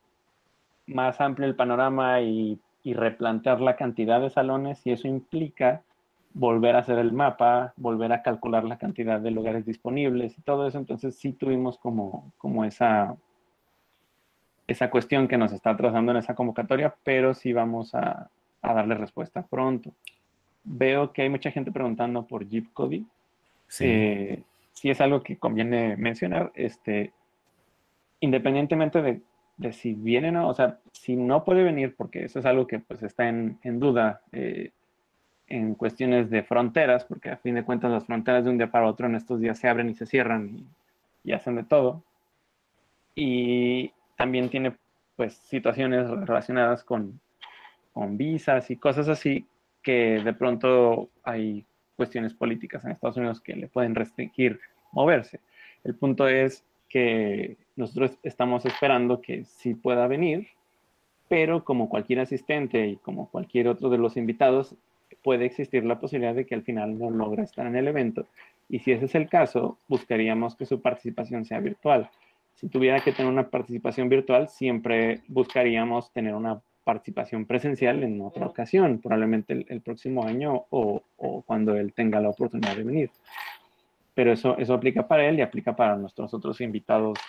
más 0.87 1.19
amplio 1.21 1.47
el 1.47 1.55
panorama 1.55 2.21
y, 2.21 2.59
replantear 2.85 3.59
la 3.59 3.75
cantidad 3.75 4.21
de 4.21 4.29
salones 4.29 4.87
y 4.87 4.93
eso 4.93 5.09
implica 5.09 5.81
volver 6.37 6.75
a 6.75 6.79
hacer 6.79 6.99
el 6.99 7.11
mapa, 7.11 7.73
volver 7.77 8.11
a 8.13 8.21
calcular 8.21 8.63
la 8.63 8.77
cantidad 8.77 9.19
de 9.19 9.31
lugares 9.31 9.65
disponibles 9.65 10.37
y 10.37 10.41
todo 10.41 10.67
eso. 10.67 10.77
Entonces 10.77 11.15
sí 11.15 11.33
tuvimos 11.33 11.77
como, 11.77 12.31
como 12.37 12.63
esa, 12.63 13.15
esa 14.67 14.89
cuestión 14.89 15.27
que 15.27 15.37
nos 15.37 15.51
está 15.51 15.71
atrasando 15.71 16.11
en 16.11 16.19
esa 16.19 16.35
convocatoria, 16.35 16.95
pero 17.03 17.33
sí 17.33 17.53
vamos 17.53 17.93
a, 17.95 18.29
darle 18.61 18.95
respuesta 18.95 19.45
pronto. 19.47 19.93
Veo 20.63 21.13
que 21.13 21.21
hay 21.21 21.29
mucha 21.29 21.51
gente 21.51 21.71
preguntando 21.71 22.27
por 22.27 22.47
Jeep 22.47 22.73
Cody. 22.73 23.05
Sí. 23.67 23.85
Eh, 23.87 24.43
sí 24.73 24.89
es 24.89 24.99
algo 24.99 25.21
que 25.23 25.37
conviene 25.37 25.95
mencionar. 25.95 26.51
Este, 26.53 27.13
independientemente 28.19 29.01
de 29.01 29.21
de 29.57 29.73
si 29.73 29.93
viene 29.93 30.29
o 30.29 30.31
no, 30.31 30.49
o 30.49 30.53
sea, 30.53 30.79
si 30.91 31.15
no 31.15 31.43
puede 31.43 31.63
venir, 31.63 31.95
porque 31.95 32.23
eso 32.23 32.39
es 32.39 32.45
algo 32.45 32.67
que 32.67 32.79
pues 32.79 33.01
está 33.03 33.27
en, 33.27 33.59
duda 33.79 34.21
eh, 34.31 34.71
en 35.47 35.75
cuestiones 35.75 36.29
de 36.29 36.43
fronteras, 36.43 37.05
porque 37.05 37.29
a 37.29 37.37
fin 37.37 37.55
de 37.55 37.63
cuentas 37.63 37.91
las 37.91 38.05
fronteras 38.05 38.43
de 38.43 38.49
un 38.49 38.57
día 38.57 38.71
para 38.71 38.87
otro 38.87 39.07
en 39.07 39.15
estos 39.15 39.39
días 39.39 39.57
se 39.57 39.67
abren 39.67 39.89
y 39.89 39.95
se 39.95 40.05
cierran 40.05 40.65
y, 41.23 41.31
hacen 41.33 41.55
de 41.55 41.63
todo. 41.63 42.03
Y 43.15 43.91
también 44.15 44.49
tiene 44.49 44.73
pues 45.15 45.33
situaciones 45.33 46.09
relacionadas 46.09 46.83
con, 46.83 47.19
con 47.93 48.17
visas 48.17 48.69
y 48.71 48.77
cosas 48.77 49.09
así 49.09 49.45
que 49.81 50.21
de 50.23 50.33
pronto 50.33 51.09
hay 51.23 51.65
cuestiones 51.95 52.33
políticas 52.33 52.85
en 52.85 52.91
Estados 52.91 53.17
Unidos 53.17 53.41
que 53.41 53.55
le 53.55 53.67
pueden 53.67 53.95
restringir 53.95 54.59
moverse. 54.91 55.39
El 55.83 55.95
punto 55.95 56.27
es 56.27 56.63
que 56.89 57.57
nosotros 57.75 58.17
estamos 58.23 58.65
esperando 58.65 59.21
que 59.21 59.45
sí 59.45 59.75
pueda 59.75 60.07
venir, 60.07 60.47
pero 61.27 61.63
como 61.63 61.89
cualquier 61.89 62.19
asistente 62.19 62.87
y 62.87 62.95
como 62.97 63.29
cualquier 63.29 63.67
otro 63.67 63.89
de 63.89 63.97
los 63.97 64.17
invitados, 64.17 64.75
puede 65.27 65.43
existir 65.43 65.83
la 65.83 65.99
posibilidad 65.99 66.33
de 66.33 66.45
que 66.45 66.55
al 66.55 66.63
final 66.63 66.97
no 66.97 67.09
logre 67.09 67.43
estar 67.43 67.67
en 67.67 67.75
el 67.75 67.89
evento. 67.89 68.25
Y 68.69 68.79
si 68.79 68.93
ese 68.93 69.07
es 69.07 69.15
el 69.15 69.27
caso, 69.27 69.77
buscaríamos 69.89 70.55
que 70.55 70.65
su 70.65 70.81
participación 70.81 71.43
sea 71.43 71.59
virtual. 71.59 72.09
Si 72.55 72.69
tuviera 72.69 73.01
que 73.01 73.11
tener 73.11 73.29
una 73.29 73.49
participación 73.49 74.07
virtual, 74.07 74.47
siempre 74.47 75.19
buscaríamos 75.27 76.13
tener 76.13 76.33
una 76.33 76.61
participación 76.85 77.45
presencial 77.45 78.03
en 78.03 78.21
otra 78.21 78.45
ocasión, 78.45 78.99
probablemente 79.01 79.65
el, 79.67 79.81
próximo 79.81 80.23
año 80.23 80.63
o, 80.69 81.03
o, 81.17 81.41
cuando 81.41 81.75
él 81.75 81.91
tenga 81.91 82.21
la 82.21 82.29
oportunidad 82.29 82.77
de 82.77 82.83
venir 82.85 83.09
pero 84.13 84.31
eso, 84.31 84.57
eso 84.57 84.73
aplica 84.73 85.07
para 85.07 85.27
él 85.27 85.37
y 85.37 85.41
aplica 85.41 85.75
para 85.75 85.97
nuestros 85.97 86.33
otros 86.33 86.59
invitados 86.61 87.19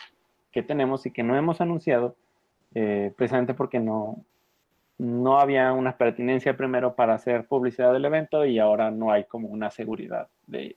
que 0.50 0.62
tenemos 0.62 1.04
y 1.04 1.10
que 1.10 1.22
no 1.24 1.36
hemos 1.36 1.60
anunciado, 1.60 2.16
eh, 2.74 3.12
precisamente 3.14 3.52
porque 3.52 3.78
no, 3.78 4.24
no 4.98 5.38
había 5.38 5.72
una 5.72 5.96
pertinencia 5.96 6.56
primero 6.56 6.94
para 6.94 7.14
hacer 7.14 7.46
publicidad 7.46 7.92
del 7.92 8.04
evento 8.04 8.44
y 8.44 8.58
ahora 8.58 8.90
no 8.90 9.12
hay 9.12 9.24
como 9.24 9.48
una 9.48 9.70
seguridad 9.70 10.28
de, 10.46 10.76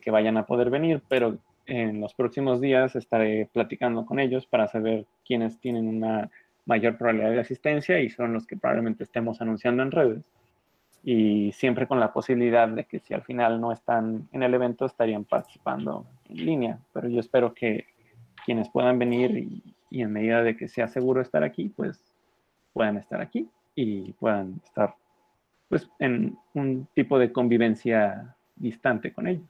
que 0.00 0.10
vayan 0.10 0.36
a 0.36 0.46
poder 0.46 0.70
venir, 0.70 1.02
pero 1.08 1.36
en 1.66 2.00
los 2.00 2.14
próximos 2.14 2.60
días 2.60 2.94
estaré 2.94 3.48
platicando 3.52 4.06
con 4.06 4.20
ellos 4.20 4.46
para 4.46 4.68
saber 4.68 5.06
quiénes 5.24 5.58
tienen 5.58 5.88
una 5.88 6.30
mayor 6.64 6.96
probabilidad 6.96 7.32
de 7.32 7.40
asistencia 7.40 7.98
y 7.98 8.10
son 8.10 8.32
los 8.32 8.46
que 8.46 8.56
probablemente 8.56 9.02
estemos 9.02 9.40
anunciando 9.40 9.82
en 9.82 9.90
redes. 9.90 10.30
Y 11.02 11.52
siempre 11.52 11.86
con 11.86 12.00
la 12.00 12.12
posibilidad 12.12 12.68
de 12.68 12.84
que 12.84 12.98
si 13.00 13.14
al 13.14 13.22
final 13.22 13.60
no 13.60 13.72
están 13.72 14.28
en 14.32 14.42
el 14.42 14.54
evento 14.54 14.86
estarían 14.86 15.24
participando 15.24 16.04
en 16.28 16.46
línea. 16.46 16.78
Pero 16.92 17.08
yo 17.08 17.20
espero 17.20 17.54
que 17.54 17.86
quienes 18.44 18.68
puedan 18.68 18.98
venir 18.98 19.36
y, 19.36 19.62
y 19.90 20.02
en 20.02 20.12
medida 20.12 20.42
de 20.42 20.56
que 20.56 20.68
sea 20.68 20.88
seguro 20.88 21.20
estar 21.20 21.44
aquí, 21.44 21.68
pues 21.68 22.05
puedan 22.76 22.98
estar 22.98 23.22
aquí 23.22 23.48
y 23.74 24.12
puedan 24.12 24.60
estar 24.62 24.94
pues 25.66 25.88
en 25.98 26.36
un 26.52 26.86
tipo 26.94 27.18
de 27.18 27.32
convivencia 27.32 28.36
distante 28.54 29.14
con 29.14 29.26
ellos. 29.26 29.46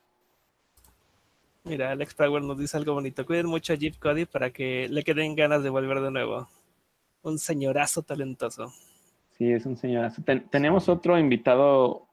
Mira, 1.65 1.91
Alex 1.91 2.15
Power 2.15 2.41
nos 2.45 2.57
dice 2.57 2.77
algo 2.77 2.95
bonito. 2.95 3.27
Cuiden 3.27 3.47
mucho 3.47 3.73
a 3.73 3.77
Jeep 3.77 3.99
Cody 3.99 4.27
para 4.27 4.51
que 4.51 4.89
le 4.89 5.03
queden 5.03 5.35
ganas 5.35 5.65
de 5.65 5.71
volver 5.71 6.01
de 6.03 6.13
nuevo. 6.13 6.47
Un 7.23 7.41
señorazo 7.41 8.03
talentoso. 8.03 8.73
Sí, 9.31 9.51
es 9.51 9.67
un 9.67 9.77
señorazo. 9.77 10.23
tenemos 10.49 10.89
otro 10.89 11.19
invitado, 11.19 12.07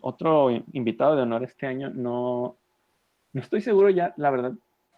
otro 0.00 0.50
invitado 0.72 1.14
de 1.14 1.22
honor 1.22 1.44
este 1.44 1.66
año. 1.66 1.90
No, 1.90 2.56
no 3.34 3.40
estoy 3.42 3.60
seguro 3.60 3.90
ya, 3.90 4.14
la 4.16 4.30
verdad, 4.30 4.54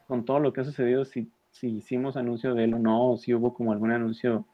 con 0.06 0.24
todo 0.24 0.38
lo 0.38 0.52
que 0.52 0.60
ha 0.60 0.64
sucedido, 0.64 1.05
si, 1.05 1.28
si 1.51 1.78
hicimos 1.78 2.16
anuncio 2.16 2.55
de 2.55 2.62
él 2.62 2.74
o 2.74 2.78
no, 2.78 3.10
o 3.10 3.16
si 3.16 3.34
hubo 3.34 3.52
como 3.52 3.72
algún 3.72 3.90
anuncio 3.90 4.47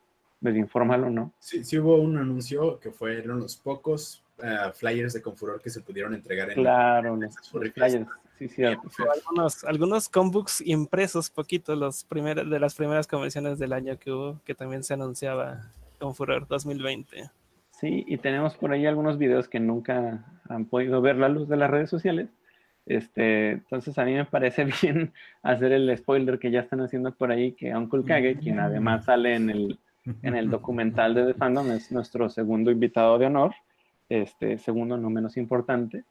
medio 0.43 0.60
informal 0.60 1.05
o 1.05 1.10
no. 1.10 1.32
Sí, 1.39 1.64
sí 1.64 1.78
hubo 1.78 1.97
un 1.97 2.19
anuncio 2.19 2.78
que 2.81 2.90
fueron 2.90 3.40
los 3.40 3.56
pocos 3.56 4.23
uh, 4.39 4.73
flyers 4.73 5.14
de 5.14 5.23
Confuror 5.23 5.60
que 5.62 5.70
se 5.70 5.81
pudieron 5.81 6.14
entregar 6.14 6.51
en 6.51 6.56
Claro, 6.56 7.16
los, 7.16 7.35
los 7.52 7.73
flyers. 7.73 8.06
Sí, 8.39 8.48
cierto. 8.48 8.90
Sí. 8.90 9.02
Algunos, 9.02 9.64
algunos 9.64 10.09
combooks 10.09 10.62
impresos, 10.66 11.31
poquito, 11.31 11.77
los 11.77 12.05
primer, 12.05 12.44
de 12.44 12.59
las 12.59 12.74
primeras 12.74 13.06
convenciones 13.06 13.59
del 13.59 13.73
año 13.73 13.98
que 13.98 14.10
hubo, 14.10 14.40
que 14.44 14.55
también 14.55 14.82
se 14.82 14.94
anunciaba 14.94 15.70
Confuror 15.98 16.48
2020. 16.48 17.31
Sí, 17.70 18.05
y 18.06 18.16
tenemos 18.19 18.56
por 18.56 18.73
ahí 18.73 18.86
algunos 18.86 19.19
videos 19.19 19.48
que 19.48 19.60
nunca 19.60 20.24
han 20.48 20.64
podido 20.66 21.01
ver 21.01 21.16
la 21.16 21.28
luz 21.28 21.48
de 21.48 21.56
las 21.56 21.70
redes 21.70 21.90
sociales. 21.90 22.28
Este, 22.85 23.51
entonces 23.52 23.97
a 23.98 24.05
mí 24.05 24.14
me 24.14 24.24
parece 24.24 24.64
bien 24.82 25.12
hacer 25.43 25.73
el 25.73 25.97
spoiler 25.97 26.39
que 26.39 26.51
ya 26.51 26.60
están 26.60 26.81
haciendo 26.81 27.12
por 27.14 27.31
ahí, 27.31 27.52
que 27.52 27.74
Uncle 27.74 28.02
Kage, 28.05 28.39
quien 28.39 28.59
además 28.59 29.05
sale 29.05 29.36
en 29.36 29.51
el, 29.51 29.78
en 30.22 30.36
el 30.36 30.50
documental 30.50 31.14
de 31.14 31.26
The 31.26 31.34
Fandom, 31.34 31.70
es 31.72 31.92
nuestro 31.92 32.28
segundo 32.28 32.70
invitado 32.70 33.18
de 33.18 33.26
honor, 33.26 33.54
este, 34.08 34.58
segundo 34.58 34.96
no 34.96 35.10
menos 35.10 35.36
importante. 35.36 36.04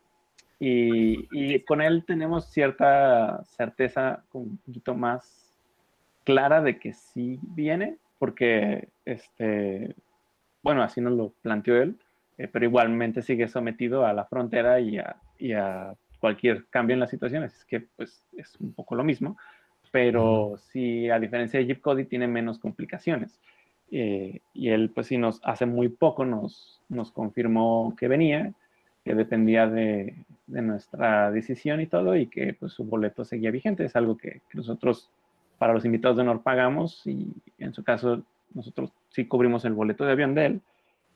Y, 0.59 1.27
y, 1.31 1.59
con 1.61 1.81
él 1.81 2.03
tenemos 2.05 2.45
cierta 2.51 3.43
certeza 3.45 4.23
un 4.34 4.57
poquito 4.57 4.93
más 4.93 5.57
clara 6.23 6.61
de 6.61 6.77
que 6.77 6.93
sí 6.93 7.39
viene, 7.41 7.97
porque, 8.19 8.89
este, 9.05 9.95
bueno, 10.61 10.84
así 10.84 11.01
nos 11.01 11.13
lo 11.13 11.34
planteó 11.41 11.81
él, 11.81 11.97
eh, 12.38 12.47
pero 12.47 12.65
igualmente 12.65 13.23
sigue 13.23 13.47
sometido 13.47 14.05
a 14.05 14.13
la 14.13 14.26
frontera 14.26 14.80
y 14.80 14.99
a, 14.99 15.15
y 15.39 15.53
a, 15.53 15.95
cualquier 16.19 16.68
cambio 16.68 16.93
en 16.93 16.99
las 16.99 17.09
situaciones. 17.09 17.55
Es 17.55 17.65
que, 17.65 17.81
pues, 17.81 18.27
es 18.38 18.55
un 18.59 18.73
poco 18.73 18.95
lo 18.95 19.03
mismo, 19.03 19.38
pero 19.91 20.55
sí, 20.57 21.09
a 21.09 21.19
diferencia 21.19 21.59
de 21.59 21.65
Jeep 21.65 21.81
Cody, 21.81 22.05
tiene 22.05 22.27
menos 22.27 22.59
complicaciones. 22.59 23.41
Eh, 23.91 24.39
y 24.53 24.69
él, 24.69 24.89
pues 24.89 25.07
sí, 25.07 25.18
nos, 25.18 25.41
hace 25.43 25.65
muy 25.65 25.89
poco 25.89 26.26
nos, 26.26 26.81
nos 26.89 27.11
confirmó 27.11 27.93
que 27.97 28.07
venía, 28.07 28.53
que 29.03 29.13
dependía 29.15 29.68
de, 29.68 30.15
de, 30.47 30.61
nuestra 30.61 31.30
decisión 31.30 31.81
y 31.81 31.88
todo, 31.88 32.15
y 32.15 32.27
que 32.27 32.53
pues 32.53 32.72
su 32.72 32.85
boleto 32.85 33.26
seguía 33.26 33.51
vigente. 33.51 33.84
Es 33.84 33.95
algo 33.95 34.18
que, 34.18 34.41
que, 34.49 34.57
nosotros 34.57 35.09
para 35.57 35.73
los 35.73 35.85
invitados 35.85 36.18
de 36.18 36.23
honor 36.23 36.41
pagamos, 36.41 37.05
y 37.05 37.34
en 37.57 37.73
su 37.73 37.84
caso 37.84 38.23
nosotros 38.53 38.91
sí 39.09 39.26
cubrimos 39.26 39.65
el 39.65 39.73
boleto 39.73 40.05
de 40.05 40.11
avión 40.13 40.34
de 40.35 40.45
él, 40.45 40.61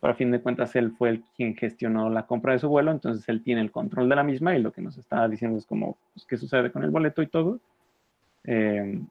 pero 0.01 0.13
a 0.13 0.15
fin 0.15 0.31
de 0.31 0.41
cuentas 0.41 0.75
él 0.75 0.91
fue 0.91 1.09
el 1.09 1.23
quien 1.35 1.55
gestionó 1.55 2.09
la 2.09 2.27
compra 2.27 2.53
de 2.53 2.59
su 2.59 2.69
vuelo, 2.69 2.91
entonces 2.91 3.27
él 3.29 3.41
tiene 3.41 3.61
el 3.61 3.71
control 3.71 4.09
de 4.09 4.15
la 4.15 4.23
misma 4.23 4.55
y 4.55 4.61
lo 4.61 4.71
que 4.71 4.81
nos 4.81 4.97
está 4.97 5.27
diciendo 5.27 5.57
es 5.57 5.65
como, 5.65 5.97
pues, 6.13 6.25
qué 6.25 6.37
sucede 6.37 6.71
con 6.71 6.83
el 6.83 6.91
boleto 6.91 7.21
y 7.21 7.27
todo. 7.27 7.59
Eh, 8.43 9.01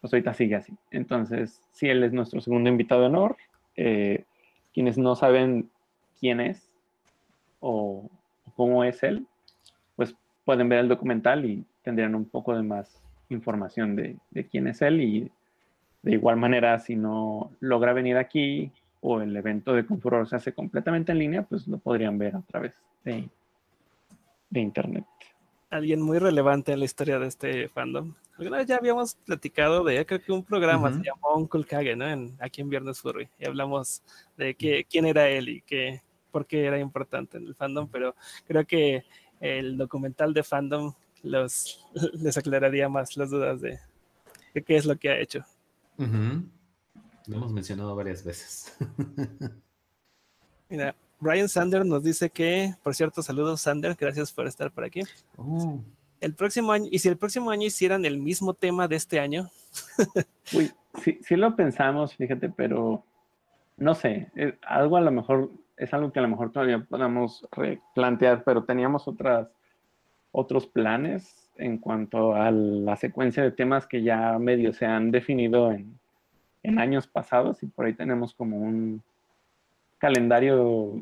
pues 0.00 0.12
ahorita 0.12 0.34
sigue 0.34 0.56
así. 0.56 0.74
Entonces, 0.90 1.60
sí, 1.72 1.88
él 1.88 2.02
es 2.02 2.12
nuestro 2.12 2.40
segundo 2.40 2.68
invitado 2.70 3.02
de 3.02 3.06
honor. 3.06 3.36
Eh, 3.76 4.24
quienes 4.72 4.98
no 4.98 5.16
saben 5.16 5.70
quién 6.18 6.40
es 6.40 6.70
o, 7.60 8.08
cómo 8.56 8.84
es 8.84 9.02
él, 9.02 9.26
pues 9.96 10.14
pueden 10.44 10.68
ver 10.68 10.80
el 10.80 10.88
documental 10.88 11.44
y 11.44 11.64
tendrían 11.82 12.14
un 12.14 12.24
poco 12.24 12.54
de 12.54 12.62
más 12.62 13.02
información 13.28 13.96
de, 13.96 14.16
de 14.30 14.46
quién 14.46 14.66
es 14.66 14.82
él. 14.82 15.00
Y 15.00 15.30
de 16.02 16.12
igual 16.12 16.36
manera, 16.36 16.78
si 16.78 16.96
no 16.96 17.52
logra 17.60 17.92
venir 17.92 18.16
aquí 18.16 18.70
o 19.00 19.20
el 19.20 19.34
evento 19.36 19.74
de 19.74 19.86
Confuror 19.86 20.28
se 20.28 20.36
hace 20.36 20.52
completamente 20.52 21.12
en 21.12 21.18
línea, 21.18 21.42
pues 21.42 21.66
lo 21.68 21.78
podrían 21.78 22.18
ver 22.18 22.36
a 22.36 22.42
través 22.42 22.74
de, 23.04 23.28
de 24.50 24.60
internet 24.60 25.04
alguien 25.70 26.02
muy 26.02 26.18
relevante 26.18 26.72
en 26.72 26.80
la 26.80 26.84
historia 26.84 27.18
de 27.18 27.28
este 27.28 27.68
fandom. 27.68 28.14
Alguna 28.40 28.56
vez 28.56 28.66
ya 28.66 28.76
habíamos 28.76 29.14
platicado 29.16 29.84
de, 29.84 30.06
creo 30.06 30.22
que 30.22 30.32
un 30.32 30.42
programa 30.42 30.88
uh 30.88 30.92
-huh. 30.92 30.96
se 30.96 31.04
llamó 31.04 31.34
Uncle 31.34 31.62
Kage, 31.62 31.94
¿no? 31.94 32.08
En, 32.08 32.34
aquí 32.40 32.62
en 32.62 32.70
Viernes 32.70 32.98
Furry. 32.98 33.28
Y 33.38 33.44
hablamos 33.46 34.02
de 34.38 34.54
que, 34.54 34.86
quién 34.88 35.04
era 35.04 35.28
él 35.28 35.50
y 35.50 35.60
que, 35.60 36.00
por 36.30 36.46
qué 36.46 36.64
era 36.64 36.78
importante 36.78 37.36
en 37.36 37.46
el 37.46 37.54
fandom, 37.54 37.86
pero 37.88 38.16
creo 38.46 38.66
que 38.66 39.04
el 39.40 39.76
documental 39.76 40.32
de 40.32 40.42
fandom 40.42 40.94
los, 41.22 41.86
les 42.14 42.38
aclararía 42.38 42.88
más 42.88 43.14
las 43.18 43.28
dudas 43.28 43.60
de, 43.60 43.78
de 44.54 44.62
qué 44.62 44.76
es 44.76 44.86
lo 44.86 44.96
que 44.96 45.10
ha 45.10 45.18
hecho. 45.18 45.44
Uh 45.98 46.04
-huh. 46.04 46.48
Lo 47.26 47.36
hemos 47.36 47.52
mencionado 47.52 47.94
varias 47.94 48.24
veces. 48.24 48.74
Mira, 50.70 50.94
Brian 51.18 51.50
Sander 51.50 51.84
nos 51.84 52.02
dice 52.02 52.30
que, 52.30 52.74
por 52.82 52.94
cierto, 52.94 53.22
saludos 53.22 53.60
Sander, 53.60 53.94
gracias 54.00 54.32
por 54.32 54.46
estar 54.46 54.70
por 54.70 54.84
aquí. 54.84 55.02
Oh. 55.36 55.78
El 56.20 56.34
próximo 56.34 56.72
año, 56.72 56.86
y 56.90 56.98
si 56.98 57.08
el 57.08 57.16
próximo 57.16 57.50
año 57.50 57.66
hicieran 57.66 58.04
el 58.04 58.18
mismo 58.18 58.54
tema 58.54 58.88
de 58.88 58.96
este 58.96 59.20
año. 59.20 59.50
Uy, 60.52 60.70
sí, 61.02 61.18
sí, 61.22 61.36
lo 61.36 61.56
pensamos, 61.56 62.14
fíjate, 62.14 62.50
pero 62.50 63.04
no 63.76 63.94
sé, 63.94 64.30
es, 64.34 64.54
algo 64.62 64.96
a 64.96 65.00
lo 65.00 65.10
mejor, 65.10 65.50
es 65.76 65.94
algo 65.94 66.12
que 66.12 66.18
a 66.18 66.22
lo 66.22 66.28
mejor 66.28 66.52
todavía 66.52 66.80
podamos 66.80 67.46
replantear, 67.52 68.44
pero 68.44 68.64
teníamos 68.64 69.08
otras, 69.08 69.48
otros 70.32 70.66
planes 70.66 71.50
en 71.56 71.78
cuanto 71.78 72.34
a 72.34 72.50
la 72.50 72.96
secuencia 72.96 73.42
de 73.42 73.52
temas 73.52 73.86
que 73.86 74.02
ya 74.02 74.38
medio 74.38 74.72
se 74.72 74.86
han 74.86 75.10
definido 75.10 75.72
en 75.72 76.78
años 76.78 77.06
pasados 77.06 77.62
y 77.62 77.66
por 77.66 77.86
ahí 77.86 77.94
tenemos 77.94 78.34
como 78.34 78.58
un 78.58 79.02
calendario 79.98 81.00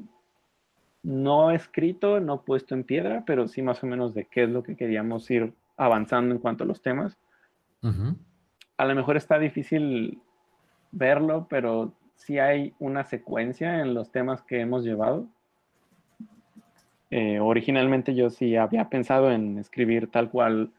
no 1.03 1.51
escrito, 1.51 2.20
no 2.20 2.43
puesto 2.43 2.75
en 2.75 2.85
piedra, 2.85 3.25
pero 3.27 3.49
sí 3.49 3.62
más 3.62 3.83
o 3.83 3.87
menos 3.87 4.15
de 4.15 4.25
qué 4.27 4.45
es 4.45 4.51
lo 4.51 4.62
que 4.62 4.77
queríamos 4.77 5.31
ir 5.31 5.53
avanzando 5.77 6.35
en 6.35 6.41
cuanto 6.41 6.65
a 6.65 6.66
los 6.66 6.83
temas. 6.83 7.16
Uh 7.83 7.89
-huh. 7.89 8.16
A 8.77 8.85
lo 8.85 8.95
mejor 8.95 9.16
está 9.16 9.39
difícil 9.39 10.20
verlo, 10.91 11.47
pero 11.49 11.93
sí 12.15 12.39
hay 12.39 12.75
una 12.79 13.05
secuencia 13.05 13.81
en 13.81 13.95
los 13.95 14.11
temas 14.11 14.43
que 14.43 14.61
hemos 14.61 14.85
llevado. 14.85 15.27
Eh, 17.11 17.41
originalmente 17.41 18.15
yo 18.15 18.29
sí 18.29 18.57
había 18.57 18.89
pensado 18.89 19.33
en 19.33 19.59
escribir 19.59 20.11
tal 20.11 20.31
cual 20.31 20.70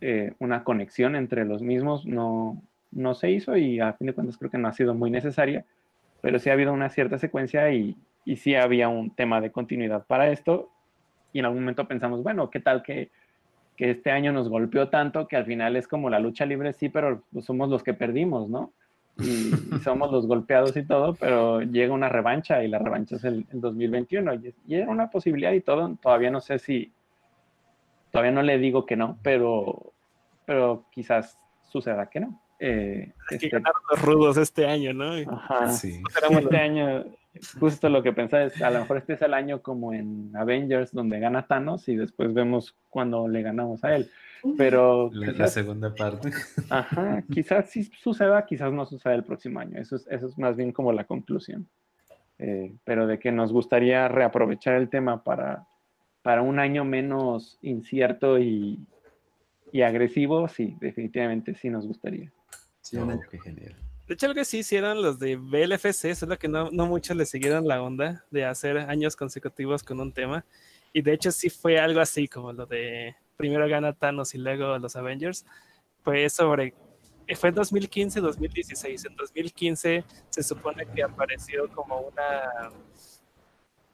eh, 0.00 0.34
una 0.38 0.64
conexión 0.64 1.14
entre 1.14 1.44
los 1.44 1.62
mismos, 1.62 2.04
no, 2.04 2.60
no 2.90 3.14
se 3.14 3.30
hizo 3.30 3.56
y 3.56 3.78
a 3.78 3.92
fin 3.92 4.08
de 4.08 4.14
cuentas 4.14 4.38
creo 4.38 4.50
que 4.50 4.58
no 4.58 4.68
ha 4.68 4.72
sido 4.72 4.94
muy 4.94 5.10
necesaria 5.10 5.64
pero 6.20 6.38
sí 6.38 6.50
ha 6.50 6.52
habido 6.52 6.72
una 6.72 6.90
cierta 6.90 7.18
secuencia 7.18 7.70
y, 7.72 7.96
y 8.28 8.36
sí 8.36 8.54
había 8.54 8.90
un 8.90 9.10
tema 9.10 9.40
de 9.40 9.50
continuidad 9.50 10.06
para 10.06 10.30
esto. 10.30 10.68
Y 11.32 11.38
en 11.38 11.46
algún 11.46 11.62
momento 11.62 11.88
pensamos, 11.88 12.22
bueno, 12.22 12.50
¿qué 12.50 12.60
tal 12.60 12.82
que, 12.82 13.10
que 13.74 13.90
este 13.90 14.10
año 14.10 14.32
nos 14.32 14.50
golpeó 14.50 14.90
tanto 14.90 15.26
que 15.26 15.36
al 15.36 15.46
final 15.46 15.76
es 15.76 15.88
como 15.88 16.10
la 16.10 16.18
lucha 16.18 16.44
libre, 16.44 16.74
sí, 16.74 16.90
pero 16.90 17.22
pues 17.32 17.46
somos 17.46 17.70
los 17.70 17.82
que 17.82 17.94
perdimos, 17.94 18.50
¿no? 18.50 18.74
Y, 19.18 19.50
y, 19.74 19.78
somos 19.82 20.12
los 20.12 20.26
golpeados 20.26 20.76
y 20.76 20.84
todo, 20.84 21.14
pero 21.14 21.62
llega 21.62 21.94
una 21.94 22.10
revancha 22.10 22.62
y 22.62 22.68
la 22.68 22.78
revancha 22.78 23.16
es 23.16 23.24
el, 23.24 23.46
el 23.50 23.62
2021 23.62 24.34
y, 24.34 24.54
y, 24.66 24.74
era 24.74 24.90
una 24.90 25.08
posibilidad 25.08 25.52
y 25.52 25.62
todo. 25.62 25.96
Todavía 25.96 26.30
no 26.30 26.42
sé 26.42 26.58
si, 26.58 26.92
todavía 28.10 28.32
no 28.32 28.42
le 28.42 28.58
digo 28.58 28.84
que 28.84 28.96
no, 28.96 29.16
pero, 29.22 29.94
pero 30.44 30.84
quizás 30.90 31.38
suceda 31.62 32.10
que 32.10 32.20
no. 32.20 32.38
Eh, 32.60 33.12
Que 33.28 33.36
este, 33.36 33.60
los 33.90 34.02
rudos 34.02 34.36
este 34.36 34.66
año, 34.66 34.92
¿no? 34.92 35.12
ajá, 35.30 35.68
Sí. 35.70 36.02
este 36.30 36.56
año, 36.56 37.04
justo 37.60 37.88
lo 37.88 38.02
que 38.02 38.12
pensaba 38.12 38.44
es, 38.44 38.60
a 38.60 38.70
lo 38.70 38.80
mejor 38.80 38.96
este 38.98 39.12
es 39.12 39.22
el 39.22 39.32
año 39.34 39.62
como 39.62 39.92
en 39.94 40.32
Avengers, 40.36 40.92
donde 40.92 41.20
gana 41.20 41.46
Thanos 41.46 41.88
y 41.88 41.94
después 41.96 42.34
vemos 42.34 42.74
cuando 42.90 43.28
le 43.28 43.42
ganamos 43.42 43.84
a 43.84 43.94
él. 43.94 44.10
Pero 44.56 45.10
La, 45.12 45.32
la 45.32 45.46
segunda 45.48 45.94
parte. 45.94 46.30
ajá, 46.70 47.22
quizás 47.32 47.70
sí 47.70 47.84
suceda, 47.84 48.44
quizás 48.46 48.72
no 48.72 48.86
suceda 48.86 49.14
el 49.14 49.24
próximo 49.24 49.60
año. 49.60 49.78
Eso 49.78 49.96
es, 49.96 50.06
eso 50.10 50.26
es 50.26 50.38
más 50.38 50.56
bien 50.56 50.72
como 50.72 50.92
la 50.92 51.04
conclusión. 51.04 51.66
Eh, 52.40 52.72
pero 52.84 53.08
de 53.08 53.18
que 53.18 53.32
nos 53.32 53.52
gustaría 53.52 54.06
reaprovechar 54.06 54.74
el 54.76 54.88
tema 54.88 55.24
para, 55.24 55.66
para 56.22 56.42
un 56.42 56.60
año 56.60 56.84
menos 56.84 57.58
incierto 57.62 58.38
y, 58.38 58.78
y 59.72 59.82
agresivo, 59.82 60.46
sí, 60.46 60.76
definitivamente 60.80 61.54
sí 61.56 61.68
nos 61.68 61.84
gustaría. 61.86 62.30
Sí, 62.82 62.96
Oh, 62.96 63.02
año. 63.02 63.20
qué 63.30 63.38
genial. 63.38 63.76
De 64.06 64.14
hecho, 64.14 64.26
algo 64.26 64.36
que 64.36 64.44
sí 64.46 64.58
hicieron 64.58 65.02
los 65.02 65.18
de 65.18 65.36
BLFC, 65.36 66.14
solo 66.14 66.38
que 66.38 66.48
no, 66.48 66.70
no 66.70 66.86
muchos 66.86 67.14
le 67.16 67.26
siguieron 67.26 67.68
la 67.68 67.82
onda 67.82 68.24
de 68.30 68.44
hacer 68.46 68.78
años 68.78 69.16
consecutivos 69.16 69.82
con 69.82 70.00
un 70.00 70.12
tema. 70.12 70.46
Y 70.94 71.02
de 71.02 71.12
hecho, 71.12 71.30
sí 71.30 71.50
fue 71.50 71.78
algo 71.78 72.00
así 72.00 72.26
como 72.26 72.52
lo 72.52 72.64
de 72.64 73.14
primero 73.36 73.68
gana 73.68 73.92
Thanos 73.92 74.34
y 74.34 74.38
luego 74.38 74.78
los 74.78 74.96
Avengers. 74.96 75.44
Fue 76.02 76.28
sobre. 76.30 76.74
Fue 77.36 77.50
en 77.50 77.54
2015, 77.56 78.20
2016. 78.20 79.04
En 79.04 79.16
2015 79.16 80.04
se 80.30 80.42
supone 80.42 80.86
que 80.94 81.02
apareció 81.02 81.68
como 81.74 82.00
una. 82.00 82.70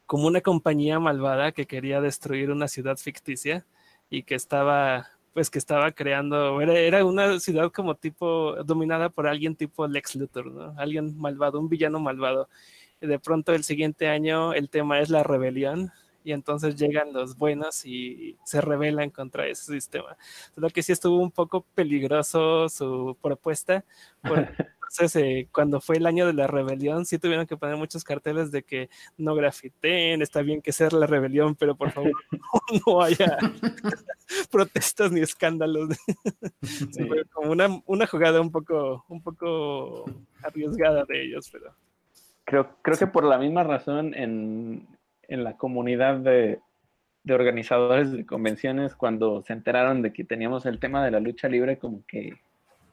como 0.06 0.28
una 0.28 0.40
compañía 0.40 1.00
malvada 1.00 1.50
que 1.50 1.66
quería 1.66 2.00
destruir 2.00 2.52
una 2.52 2.68
ciudad 2.68 2.96
ficticia 2.96 3.66
y 4.10 4.22
que 4.22 4.36
estaba 4.36 5.08
pues 5.34 5.50
que 5.50 5.58
estaba 5.58 5.92
creando, 5.92 6.60
era, 6.60 6.78
era 6.78 7.04
una 7.04 7.40
ciudad 7.40 7.70
como 7.72 7.96
tipo, 7.96 8.54
dominada 8.64 9.10
por 9.10 9.26
alguien 9.26 9.56
tipo 9.56 9.86
Lex 9.86 10.14
Luthor, 10.14 10.46
¿no? 10.46 10.74
Alguien 10.78 11.18
malvado, 11.18 11.58
un 11.60 11.68
villano 11.68 11.98
malvado. 12.00 12.48
De 13.00 13.18
pronto 13.18 13.52
el 13.52 13.64
siguiente 13.64 14.08
año 14.08 14.54
el 14.54 14.70
tema 14.70 15.00
es 15.00 15.10
la 15.10 15.24
rebelión 15.24 15.92
y 16.24 16.32
entonces 16.32 16.74
llegan 16.74 17.12
los 17.12 17.36
buenos 17.36 17.84
y 17.84 18.38
se 18.44 18.60
rebelan 18.62 19.10
contra 19.10 19.46
ese 19.46 19.72
sistema. 19.72 20.16
Lo 20.56 20.70
que 20.70 20.82
sí 20.82 20.90
estuvo 20.90 21.18
un 21.18 21.30
poco 21.30 21.66
peligroso 21.74 22.68
su 22.70 23.16
propuesta, 23.20 23.84
porque 24.22 24.48
entonces 24.90 25.16
eh, 25.16 25.48
cuando 25.52 25.82
fue 25.82 25.98
el 25.98 26.06
año 26.06 26.26
de 26.26 26.32
la 26.32 26.46
rebelión 26.46 27.04
sí 27.04 27.18
tuvieron 27.18 27.46
que 27.46 27.58
poner 27.58 27.76
muchos 27.76 28.04
carteles 28.04 28.50
de 28.50 28.62
que 28.62 28.88
no 29.18 29.34
grafiten, 29.34 30.22
está 30.22 30.40
bien 30.40 30.62
que 30.62 30.72
sea 30.72 30.88
la 30.90 31.06
rebelión, 31.06 31.54
pero 31.54 31.76
por 31.76 31.90
favor 31.90 32.12
no, 32.32 32.38
no 32.86 33.02
haya 33.02 33.36
protestas 34.50 35.12
ni 35.12 35.20
escándalos. 35.20 35.90
Sí, 36.62 37.04
fue 37.06 37.24
como 37.26 37.52
una, 37.52 37.82
una 37.84 38.06
jugada 38.06 38.40
un 38.40 38.50
poco, 38.50 39.04
un 39.08 39.22
poco 39.22 40.06
arriesgada 40.42 41.04
de 41.04 41.22
ellos, 41.22 41.50
pero 41.52 41.74
Creo, 42.44 42.76
creo 42.82 42.98
que 42.98 43.06
por 43.06 43.24
la 43.24 43.38
misma 43.38 43.64
razón 43.64 44.12
en, 44.14 44.86
en 45.28 45.44
la 45.44 45.56
comunidad 45.56 46.18
de, 46.18 46.60
de 47.24 47.34
organizadores 47.34 48.12
de 48.12 48.26
convenciones, 48.26 48.94
cuando 48.94 49.42
se 49.42 49.52
enteraron 49.52 50.02
de 50.02 50.12
que 50.12 50.24
teníamos 50.24 50.66
el 50.66 50.78
tema 50.78 51.04
de 51.04 51.10
la 51.10 51.20
lucha 51.20 51.48
libre, 51.48 51.78
como 51.78 52.04
que, 52.06 52.34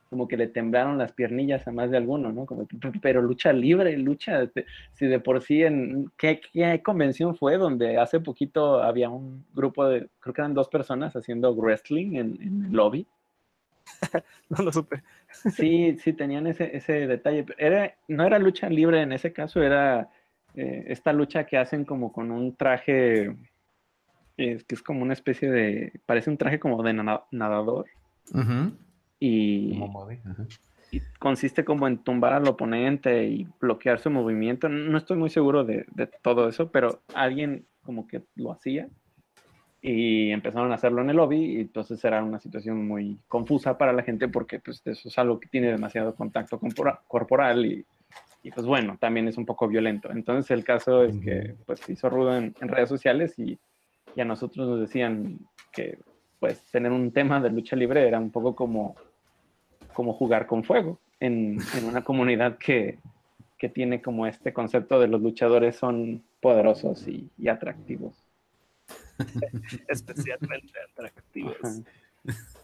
como 0.10 0.28
que 0.28 0.38
le 0.38 0.48
temblaron 0.48 0.98
las 0.98 1.12
piernillas 1.12 1.68
a 1.68 1.72
más 1.72 1.92
de 1.92 1.98
alguno, 1.98 2.32
¿no? 2.32 2.46
Como, 2.46 2.68
que, 2.68 2.78
pero 3.02 3.22
lucha 3.22 3.52
libre, 3.52 3.98
lucha, 3.98 4.50
si 4.94 5.06
de 5.06 5.20
por 5.20 5.42
sí 5.42 5.64
en, 5.64 6.12
¿qué, 6.18 6.40
¿qué 6.54 6.82
convención 6.82 7.36
fue 7.36 7.58
donde 7.58 7.98
hace 7.98 8.20
poquito 8.20 8.82
había 8.82 9.10
un 9.10 9.46
grupo 9.54 9.86
de, 9.86 10.08
creo 10.20 10.34
que 10.34 10.42
eran 10.42 10.54
dos 10.54 10.70
personas 10.70 11.16
haciendo 11.16 11.54
wrestling 11.54 12.16
en, 12.16 12.42
en 12.42 12.66
el 12.66 12.72
lobby? 12.72 13.06
no 14.50 14.64
lo 14.64 14.72
supe. 14.72 15.04
Sí, 15.56 15.98
sí, 15.98 16.14
tenían 16.14 16.48
ese, 16.48 16.76
ese 16.76 17.08
detalle. 17.08 17.46
Era, 17.58 17.94
no 18.08 18.26
era 18.26 18.40
lucha 18.40 18.70
libre 18.70 19.02
en 19.02 19.12
ese 19.12 19.34
caso, 19.34 19.62
era 19.62 20.10
eh, 20.56 20.86
esta 20.88 21.14
lucha 21.14 21.46
que 21.46 21.58
hacen 21.58 21.86
como 21.86 22.12
con 22.12 22.32
un 22.32 22.56
traje, 22.56 23.36
eh, 24.38 24.64
que 24.68 24.76
es 24.76 24.82
como 24.82 25.02
una 25.04 25.14
especie 25.14 25.50
de, 25.50 26.00
parece 26.06 26.30
un 26.30 26.38
traje 26.38 26.60
como 26.60 26.82
de 26.84 26.94
nada- 26.94 27.26
nadador. 27.32 27.86
Ujú. 28.34 28.74
Y, 29.20 29.72
Como 29.74 29.88
Moby, 29.90 30.20
ajá. 30.26 30.46
y 30.92 31.02
consiste 31.20 31.64
como 31.64 31.88
en 31.88 32.00
tumbar 32.00 32.34
al 32.34 32.48
oponente 32.48 33.26
y 33.26 33.48
bloquear 33.60 34.00
su 34.00 34.10
movimiento. 34.10 34.68
No 34.68 34.98
estoy 34.98 35.18
muy 35.18 35.30
seguro 35.30 35.64
de, 35.64 35.86
de 35.94 36.08
todo 36.08 36.50
eso, 36.50 36.72
pero 36.72 37.02
alguien 37.14 37.66
como 37.84 38.08
que 38.08 38.24
lo 38.36 38.52
hacía 38.52 38.88
y 39.84 40.30
empezaron 40.32 40.72
a 40.72 40.76
hacerlo 40.76 41.02
en 41.02 41.10
el 41.10 41.16
lobby 41.18 41.38
y 41.58 41.62
entonces 41.62 42.04
era 42.06 42.24
una 42.24 42.40
situación 42.40 42.88
muy 42.88 43.18
confusa 43.28 43.78
para 43.80 43.92
la 43.94 44.04
gente 44.04 44.28
porque 44.28 44.60
pues 44.60 44.82
eso 44.86 45.08
es 45.10 45.18
algo 45.18 45.40
que 45.40 45.48
tiene 45.50 45.68
demasiado 45.72 46.14
contacto 46.14 46.60
corpora- 46.60 47.02
corporal 47.08 47.66
y, 47.66 47.84
y, 48.44 48.52
pues 48.52 48.66
bueno, 48.66 48.98
también 49.00 49.28
es 49.28 49.38
un 49.38 49.46
poco 49.46 49.68
violento. 49.68 50.12
Entonces 50.12 50.50
el 50.52 50.64
caso 50.64 51.04
es 51.04 51.18
que 51.20 51.56
pues 51.66 51.80
se 51.80 51.94
hizo 51.94 52.10
rudo 52.10 52.36
en, 52.36 52.56
en 52.60 52.68
redes 52.68 52.90
sociales 52.90 53.38
y, 53.38 53.60
y 54.16 54.22
a 54.22 54.26
nosotros 54.26 54.68
nos 54.68 54.80
decían 54.80 55.40
que 55.72 56.00
pues 56.40 56.64
tener 56.72 56.92
un 56.92 57.12
tema 57.12 57.40
de 57.40 57.52
lucha 57.52 57.76
libre 57.76 58.08
era 58.08 58.20
un 58.20 58.32
poco 58.32 58.56
como 58.56 58.96
como 59.94 60.14
jugar 60.14 60.48
con 60.48 60.64
fuego 60.64 61.00
en, 61.20 61.60
en 61.78 61.86
una 61.86 62.04
comunidad 62.04 62.58
que, 62.58 62.98
que 63.58 63.70
tiene 63.70 64.02
como 64.02 64.26
este 64.26 64.54
concepto 64.54 65.00
de 65.00 65.08
los 65.08 65.22
luchadores 65.22 65.76
son 65.76 66.24
poderosos 66.42 67.08
y, 67.08 67.30
y 67.38 67.48
atractivos. 67.48 68.16
especialmente 69.88 70.74
atractivos. 70.92 71.58
Ajá. 71.64 71.76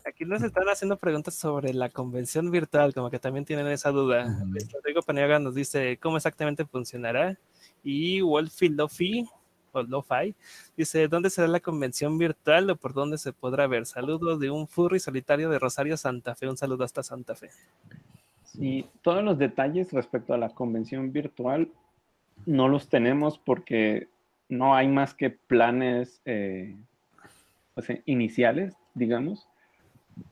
Aquí 0.05 0.23
nos 0.23 0.41
están 0.41 0.67
haciendo 0.69 0.97
preguntas 0.97 1.35
sobre 1.35 1.73
la 1.73 1.89
convención 1.89 2.49
virtual, 2.49 2.93
como 2.93 3.09
que 3.09 3.19
también 3.19 3.45
tienen 3.45 3.67
esa 3.67 3.91
duda. 3.91 4.41
Luis 4.45 4.71
Rodrigo 4.71 5.01
Paniaga 5.01 5.39
nos 5.39 5.55
dice 5.55 5.97
cómo 6.01 6.17
exactamente 6.17 6.65
funcionará. 6.65 7.37
Y 7.83 8.21
Wolfie 8.21 8.69
Lofi, 8.69 9.27
o 9.73 9.83
Lo-Fi, 9.83 10.33
dice, 10.75 11.07
¿dónde 11.07 11.29
será 11.29 11.47
la 11.47 11.59
convención 11.59 12.17
virtual 12.17 12.69
o 12.69 12.75
por 12.75 12.93
dónde 12.93 13.17
se 13.17 13.33
podrá 13.33 13.67
ver? 13.67 13.85
Saludos 13.85 14.39
de 14.39 14.49
un 14.49 14.67
furry 14.67 14.99
solitario 14.99 15.49
de 15.49 15.59
Rosario, 15.59 15.97
Santa 15.97 16.35
Fe. 16.35 16.47
Un 16.47 16.57
saludo 16.57 16.83
hasta 16.83 17.03
Santa 17.03 17.35
Fe. 17.35 17.49
Y 18.55 18.83
todos 19.01 19.23
los 19.23 19.37
detalles 19.37 19.91
respecto 19.91 20.33
a 20.33 20.37
la 20.37 20.49
convención 20.49 21.11
virtual 21.11 21.69
no 22.45 22.69
los 22.69 22.87
tenemos 22.87 23.37
porque 23.37 24.07
no 24.49 24.75
hay 24.75 24.87
más 24.87 25.13
que 25.13 25.29
planes 25.29 26.21
eh, 26.25 26.75
pues, 27.73 27.89
eh, 27.89 28.01
iniciales, 28.05 28.75
digamos. 28.97 29.47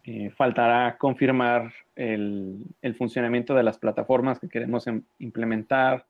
Eh, 0.03 0.31
faltará 0.31 0.97
confirmar 0.97 1.71
el, 1.95 2.65
funcionamiento 2.97 3.53
de 3.53 3.63
las 3.63 3.77
plataformas 3.77 4.39
que 4.39 4.49
queremos 4.49 4.87
em- 4.87 5.03
implementar. 5.19 6.05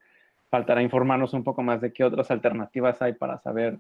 Faltará 0.50 0.82
informarnos 0.82 1.34
un 1.34 1.44
poco 1.44 1.62
más 1.62 1.82
de 1.82 1.92
qué 1.92 2.04
otras 2.04 2.32
alternativas 2.32 3.02
hay 3.02 3.14
para 3.14 3.38
saber 3.40 3.80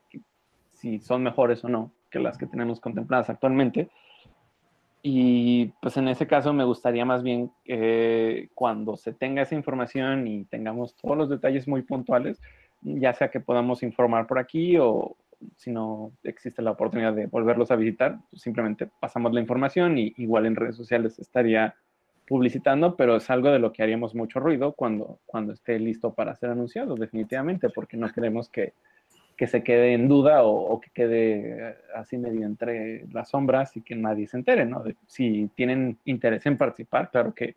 si 0.74 1.00
son 1.00 1.24
mejores 1.24 1.64
o 1.64 1.70
no 1.70 1.92
que 2.10 2.20
las 2.20 2.38
que 2.38 2.48
tenemos 2.48 2.80
contempladas 2.80 3.30
actualmente. 3.30 3.90
Y 5.02 5.68
pues 5.82 5.98
en 5.98 6.08
ese 6.08 6.26
caso 6.26 6.52
me 6.52 6.64
gustaría 6.64 7.06
más 7.06 7.22
bien 7.22 7.52
que 7.64 8.50
cuando 8.56 8.98
se 8.98 9.14
tenga 9.14 9.44
esa 9.44 9.54
información 9.54 10.28
y 10.28 10.46
tengamos 10.46 10.96
todos 10.96 11.16
los 11.16 11.30
detalles 11.30 11.68
muy 11.68 11.84
puntuales, 11.84 12.42
ya 12.82 13.14
sea 13.14 13.30
que 13.30 13.40
podamos 13.40 13.84
informar 13.84 14.26
por 14.26 14.40
aquí 14.40 14.78
o 14.80 15.16
si 15.56 15.72
no 15.72 16.12
existe 16.24 16.62
la 16.62 16.72
oportunidad 16.72 17.14
de 17.14 17.28
volverlos 17.28 17.72
a 17.72 17.76
visitar, 17.76 18.18
pues 18.30 18.42
simplemente 18.42 18.90
pasamos 19.00 19.34
la 19.34 19.42
información 19.42 19.98
y 19.98 20.14
igual 20.18 20.46
en 20.46 20.56
redes 20.56 20.76
sociales 20.76 21.20
estaría 21.20 21.76
publicitando, 22.28 22.96
pero 22.96 23.16
es 23.16 23.30
algo 23.30 23.52
de 23.52 23.60
lo 23.60 23.72
que 23.72 23.84
haríamos 23.84 24.16
mucho 24.16 24.40
ruido 24.40 24.74
cuando, 24.74 25.20
cuando 25.26 25.54
esté 25.54 25.80
listo 25.80 26.14
para 26.14 26.36
ser 26.36 26.50
anunciado, 26.50 26.96
definitivamente, 26.96 27.70
porque 27.70 27.98
no 27.98 28.12
queremos 28.12 28.50
que, 28.50 28.74
que 29.38 29.48
se 29.48 29.64
quede 29.64 29.94
en 29.94 30.08
duda 30.08 30.44
o, 30.44 30.80
que 30.80 30.90
quede 30.92 31.70
eh, 31.70 31.76
así 31.96 32.18
medio 32.18 32.46
entre 32.46 33.06
las 33.12 33.30
sombras 33.30 33.76
y 33.78 33.82
que 33.82 33.96
nadie 33.96 34.28
se 34.28 34.38
entere, 34.38 34.66
¿no? 34.66 34.84
Si 35.08 35.50
tienen 35.56 36.00
interés 36.06 36.46
en 36.46 36.58
participar, 36.58 37.12
claro 37.12 37.34
que, 37.34 37.56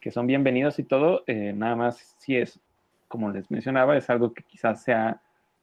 que 0.00 0.10
son 0.10 0.26
bienvenidos 0.26 0.78
y 0.78 0.84
todo, 0.84 1.22
eh, 1.26 1.52
nada 1.54 1.76
más 1.76 2.16
si 2.18 2.36
es, 2.36 2.58
como 3.06 3.30
les 3.30 3.50
mencionaba, 3.50 3.96
es 3.96 4.08
algo 4.08 4.32
que 4.32 4.42
quizás 4.42 4.82
sea 4.82 5.20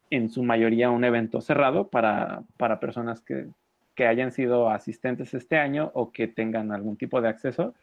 en 0.10 0.30
su 0.30 0.44
mayoría 0.44 0.90
un 0.90 1.04
evento 1.04 1.42
cerrado 1.42 1.90
para, 1.90 2.44
para 2.58 2.80
personas 2.80 3.22
que, 3.22 3.48
que 3.96 4.08
hayan 4.08 4.32
sido 4.32 4.70
asistentes 4.70 5.34
este 5.34 5.58
año 5.58 5.92
o 5.94 6.12
que 6.12 6.28
tengan 6.28 6.72
algún 6.72 6.98
tipo 6.98 7.22
de 7.22 7.30
acceso, 7.30 7.74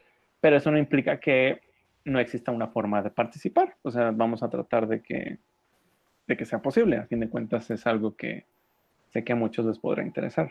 pero 0.41 0.57
eso 0.57 0.71
no 0.71 0.79
implica 0.79 1.21
que 1.21 1.61
no 2.05 2.21
exista 2.21 2.53
una 2.53 2.69
forma 2.69 3.03
de 3.03 3.11
participar. 3.11 3.77
O 3.83 3.91
sea, 3.91 4.11
vamos 4.11 4.43
a 4.43 4.51
tratar 4.51 4.87
de 4.87 5.03
que, 5.03 5.39
de 6.27 6.37
que 6.37 6.45
sea 6.45 6.61
posible. 6.61 6.97
A 6.99 7.07
fin 7.07 7.21
de 7.21 7.29
cuentas 7.31 7.71
es 7.71 7.87
algo 7.87 8.15
que 8.17 8.45
sé 9.09 9.25
que 9.25 9.33
a 9.33 9.37
muchos 9.37 9.65
les 9.67 9.79
podrá 9.79 10.05
interesar. 10.05 10.51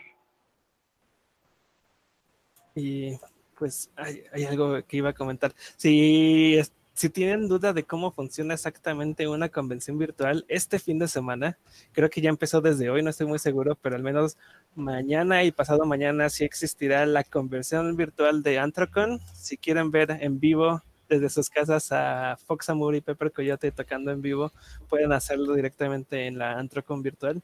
Y 2.74 3.16
pues 3.58 3.90
hay, 3.96 4.22
hay 4.32 4.44
algo 4.44 4.82
que 4.86 4.96
iba 4.96 5.10
a 5.10 5.14
comentar. 5.14 5.52
Si 5.76 6.56
es- 6.56 6.72
si 6.94 7.10
tienen 7.10 7.48
duda 7.48 7.72
de 7.72 7.82
cómo 7.82 8.12
funciona 8.12 8.54
exactamente 8.54 9.26
una 9.26 9.48
convención 9.48 9.98
virtual, 9.98 10.44
este 10.48 10.78
fin 10.78 10.98
de 11.00 11.08
semana, 11.08 11.58
creo 11.92 12.08
que 12.08 12.20
ya 12.20 12.30
empezó 12.30 12.60
desde 12.60 12.88
hoy, 12.88 13.02
no 13.02 13.10
estoy 13.10 13.26
muy 13.26 13.40
seguro, 13.40 13.74
pero 13.74 13.96
al 13.96 14.02
menos 14.02 14.38
mañana 14.76 15.42
y 15.42 15.50
pasado 15.50 15.84
mañana 15.84 16.30
sí 16.30 16.44
existirá 16.44 17.04
la 17.04 17.24
convención 17.24 17.96
virtual 17.96 18.44
de 18.44 18.60
Antrocon. 18.60 19.20
Si 19.34 19.56
quieren 19.56 19.90
ver 19.90 20.12
en 20.20 20.38
vivo 20.38 20.82
desde 21.08 21.30
sus 21.30 21.50
casas 21.50 21.90
a 21.90 22.38
Fox 22.46 22.70
Amur 22.70 22.94
y 22.94 23.00
Pepper 23.00 23.32
Coyote 23.32 23.72
tocando 23.72 24.12
en 24.12 24.22
vivo, 24.22 24.52
pueden 24.88 25.12
hacerlo 25.12 25.54
directamente 25.54 26.26
en 26.26 26.38
la 26.38 26.52
Antrocon 26.58 27.02
virtual. 27.02 27.42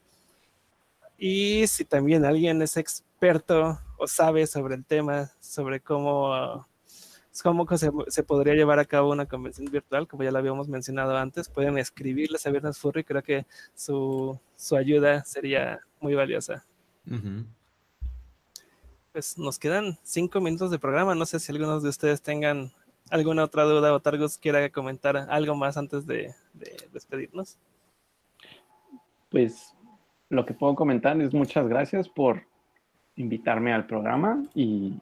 Y 1.19 1.67
si 1.67 1.85
también 1.85 2.25
alguien 2.25 2.63
es 2.63 2.77
experto 2.77 3.81
o 3.99 4.07
sabe 4.07 4.47
sobre 4.47 4.77
el 4.77 4.85
tema, 4.85 5.31
sobre 5.41 5.81
cómo, 5.81 6.67
cómo 7.43 7.66
se, 7.77 7.90
se, 8.09 8.23
podría 8.23 8.55
llevar 8.55 8.78
a 8.78 8.85
cabo 8.85 9.11
una 9.11 9.27
convención 9.27 9.70
virtual, 9.70 10.09
como 10.09 10.24
ya 10.24 10.31
lo 10.31 10.39
habíamos 10.39 10.69
mencionado 10.69 11.16
antes, 11.16 11.48
pueden 11.48 11.78
escribirles 11.78 12.47
a 12.47 12.51
Viernes 12.51 12.78
Furry. 12.78 13.05
Creo 13.05 13.23
que 13.23 13.47
su, 13.74 14.39
su 14.57 14.77
ayuda 14.77 15.24
sería 15.24 15.81
muy 16.01 16.15
valiosa. 16.15 16.65
Uh 17.07 17.15
-huh. 17.15 17.47
Pues 19.12 19.39
nos 19.39 19.59
quedan 19.59 19.98
cinco 20.02 20.40
minutos 20.40 20.70
de 20.70 20.78
programa. 20.78 21.15
No 21.15 21.27
sé 21.27 21.40
si 21.40 21.52
algunos 21.52 21.82
de 21.82 21.89
ustedes 21.89 22.20
tengan 22.20 22.73
alguna 23.11 23.44
otra 23.44 23.65
duda 23.65 23.93
o 23.93 24.01
Targus 24.01 24.39
quiera 24.39 24.69
comentar 24.70 25.16
algo 25.16 25.55
más 25.55 25.77
antes 25.77 26.07
de, 26.07 26.35
de 26.52 26.77
despedirnos. 26.93 27.59
Pues 29.31 29.74
lo 30.28 30.47
que 30.47 30.55
puedo 30.55 30.74
comentar 30.74 31.20
es 31.20 31.32
muchas 31.32 31.69
gracias 31.69 32.09
por 32.09 32.43
invitarme 33.16 33.73
al 33.73 33.86
programa 33.86 34.44
y 34.55 35.01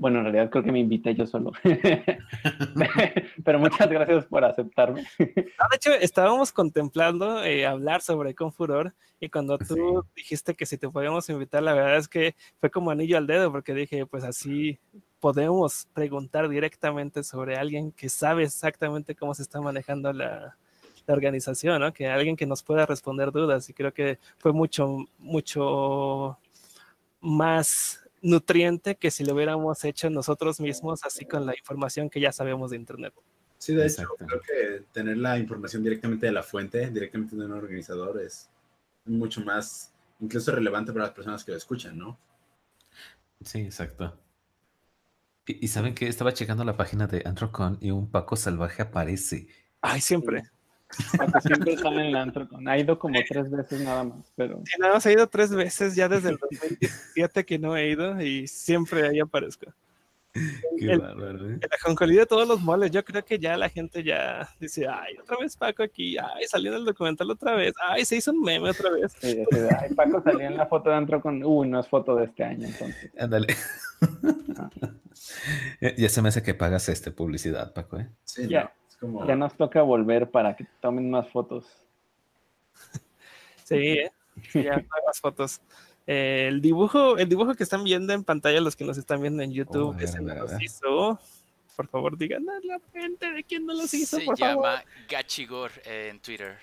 bueno, 0.00 0.18
en 0.18 0.24
realidad 0.24 0.50
creo 0.50 0.64
que 0.64 0.72
me 0.72 0.80
invité 0.80 1.14
yo 1.14 1.26
solo. 1.26 1.52
Pero 3.44 3.58
muchas 3.58 3.88
gracias 3.88 4.26
por 4.26 4.44
aceptarme. 4.44 5.06
No, 5.18 5.66
de 5.70 5.76
hecho, 5.76 5.92
estábamos 5.92 6.52
contemplando 6.52 7.42
eh, 7.44 7.66
hablar 7.66 8.02
sobre 8.02 8.34
Confuror 8.34 8.94
y 9.20 9.28
cuando 9.28 9.58
tú 9.58 10.04
sí. 10.04 10.10
dijiste 10.16 10.54
que 10.54 10.66
si 10.66 10.76
te 10.76 10.88
podíamos 10.88 11.28
invitar, 11.28 11.62
la 11.62 11.74
verdad 11.74 11.96
es 11.96 12.08
que 12.08 12.34
fue 12.60 12.70
como 12.70 12.90
anillo 12.90 13.16
al 13.16 13.26
dedo 13.26 13.52
porque 13.52 13.74
dije, 13.74 14.06
pues 14.06 14.24
así 14.24 14.78
podemos 15.20 15.88
preguntar 15.94 16.48
directamente 16.48 17.22
sobre 17.22 17.56
alguien 17.56 17.92
que 17.92 18.08
sabe 18.08 18.44
exactamente 18.44 19.14
cómo 19.14 19.34
se 19.34 19.42
está 19.42 19.60
manejando 19.60 20.12
la, 20.12 20.56
la 21.06 21.14
organización, 21.14 21.80
¿no? 21.80 21.92
Que 21.92 22.08
alguien 22.08 22.36
que 22.36 22.46
nos 22.46 22.62
pueda 22.62 22.86
responder 22.86 23.30
dudas 23.30 23.68
y 23.68 23.74
creo 23.74 23.94
que 23.94 24.18
fue 24.38 24.52
mucho, 24.52 24.98
mucho 25.18 26.38
más 27.20 28.05
nutriente 28.26 28.96
que 28.96 29.10
si 29.10 29.24
lo 29.24 29.34
hubiéramos 29.34 29.84
hecho 29.84 30.10
nosotros 30.10 30.60
mismos, 30.60 31.04
así 31.04 31.24
con 31.24 31.46
la 31.46 31.56
información 31.56 32.10
que 32.10 32.20
ya 32.20 32.32
sabemos 32.32 32.70
de 32.70 32.76
Internet. 32.76 33.14
Sí, 33.58 33.74
de 33.74 33.86
hecho, 33.86 34.08
creo 34.18 34.40
que 34.40 34.84
tener 34.92 35.16
la 35.16 35.38
información 35.38 35.82
directamente 35.82 36.26
de 36.26 36.32
la 36.32 36.42
fuente, 36.42 36.90
directamente 36.90 37.36
de 37.36 37.46
un 37.46 37.52
organizador, 37.52 38.20
es 38.20 38.50
mucho 39.04 39.40
más, 39.42 39.94
incluso 40.20 40.52
relevante 40.52 40.92
para 40.92 41.06
las 41.06 41.14
personas 41.14 41.44
que 41.44 41.52
lo 41.52 41.56
escuchan, 41.56 41.96
¿no? 41.96 42.18
Sí, 43.42 43.60
exacto. 43.60 44.18
Y, 45.46 45.64
y 45.64 45.68
saben 45.68 45.94
que 45.94 46.08
estaba 46.08 46.34
checando 46.34 46.64
la 46.64 46.76
página 46.76 47.06
de 47.06 47.22
Antrocon 47.24 47.78
y 47.80 47.92
un 47.92 48.10
Paco 48.10 48.36
Salvaje 48.36 48.82
aparece. 48.82 49.46
Ay, 49.80 50.00
siempre. 50.00 50.42
Porque 51.16 51.40
siempre 51.40 51.76
sale 51.76 52.06
en 52.06 52.12
la 52.12 52.22
Antrocon. 52.22 52.68
Ha 52.68 52.78
ido 52.78 52.98
como 52.98 53.18
tres 53.28 53.50
veces 53.50 53.80
nada 53.80 54.04
más, 54.04 54.32
pero... 54.36 54.62
Sí, 54.64 54.72
nada 54.78 54.94
más 54.94 55.06
he 55.06 55.12
ido 55.12 55.26
tres 55.28 55.50
veces 55.50 55.94
ya 55.94 56.08
desde 56.08 56.30
el 56.30 56.38
2017 56.38 57.44
que 57.44 57.58
no 57.58 57.76
he 57.76 57.90
ido 57.90 58.20
y 58.20 58.46
siempre 58.46 59.06
ahí 59.06 59.20
aparezco. 59.20 59.66
Qué 60.78 60.92
el, 60.92 60.98
bárbaro, 60.98 61.50
¿eh? 61.50 61.58
el 61.60 61.68
ajonjolí 61.72 62.16
de 62.16 62.26
todos 62.26 62.46
los 62.46 62.60
moles, 62.60 62.90
yo 62.90 63.04
creo 63.04 63.24
que 63.24 63.38
ya 63.38 63.56
la 63.56 63.68
gente 63.68 64.02
ya 64.02 64.48
dice, 64.60 64.86
ay, 64.86 65.16
otra 65.16 65.38
vez 65.38 65.56
Paco 65.56 65.82
aquí, 65.82 66.18
ay, 66.18 66.44
salió 66.46 66.72
en 66.72 66.78
el 66.78 66.84
documental 66.84 67.30
otra 67.30 67.54
vez, 67.54 67.72
ay, 67.82 68.04
se 68.04 68.16
hizo 68.16 68.32
un 68.32 68.42
meme 68.42 68.70
otra 68.70 68.90
vez. 68.90 69.12
Sí, 69.18 69.44
sí, 69.50 69.58
ay, 69.80 69.94
Paco 69.94 70.22
salió 70.22 70.46
en 70.46 70.56
la 70.56 70.66
foto 70.66 70.90
de 70.90 70.96
Antrocon, 70.96 71.42
uy, 71.42 71.68
no 71.68 71.80
es 71.80 71.88
foto 71.88 72.16
de 72.16 72.26
este 72.26 72.44
año, 72.44 72.66
entonces. 72.66 73.10
Ándale. 73.18 73.46
Ah. 74.58 74.70
ya 75.96 76.08
se 76.08 76.22
me 76.22 76.28
hace 76.28 76.42
que 76.42 76.54
pagas 76.54 76.88
este 76.88 77.10
publicidad, 77.10 77.72
Paco, 77.72 77.98
¿eh? 77.98 78.08
Sí, 78.24 78.46
Ya. 78.48 78.64
no, 78.64 78.70
como... 79.00 79.26
Ya 79.26 79.36
nos 79.36 79.54
toca 79.56 79.82
volver 79.82 80.30
para 80.30 80.56
que 80.56 80.66
tomen 80.80 81.10
más 81.10 81.28
fotos. 81.30 81.66
Sí, 83.64 83.74
¿eh? 83.74 84.12
Sí, 84.50 84.62
ya 84.62 84.76
no 84.76 84.76
hay 84.78 85.02
más 85.06 85.20
fotos. 85.20 85.60
Eh, 86.06 86.46
el 86.48 86.60
dibujo, 86.60 87.18
el 87.18 87.28
dibujo 87.28 87.54
que 87.54 87.64
están 87.64 87.82
viendo 87.82 88.12
en 88.12 88.22
pantalla, 88.22 88.60
los 88.60 88.76
que 88.76 88.84
nos 88.84 88.96
están 88.96 89.20
viendo 89.20 89.42
en 89.42 89.52
YouTube, 89.52 89.88
Oh, 89.88 89.92
a 89.92 89.96
que 89.96 90.06
se 90.06 90.20
nos 90.20 90.62
hizo. 90.62 91.18
Por 91.74 91.88
favor, 91.88 92.16
digan 92.16 92.48
a 92.48 92.58
la 92.64 92.80
gente 92.92 93.32
de 93.32 93.44
quién 93.44 93.66
no 93.66 93.74
los 93.74 93.92
hizo, 93.92 94.18
Se 94.18 94.24
por 94.24 94.38
favor. 94.38 94.64
llama 94.64 94.84
Gachigor 95.08 95.72
eh, 95.84 96.08
en 96.10 96.20
Twitter. 96.20 96.58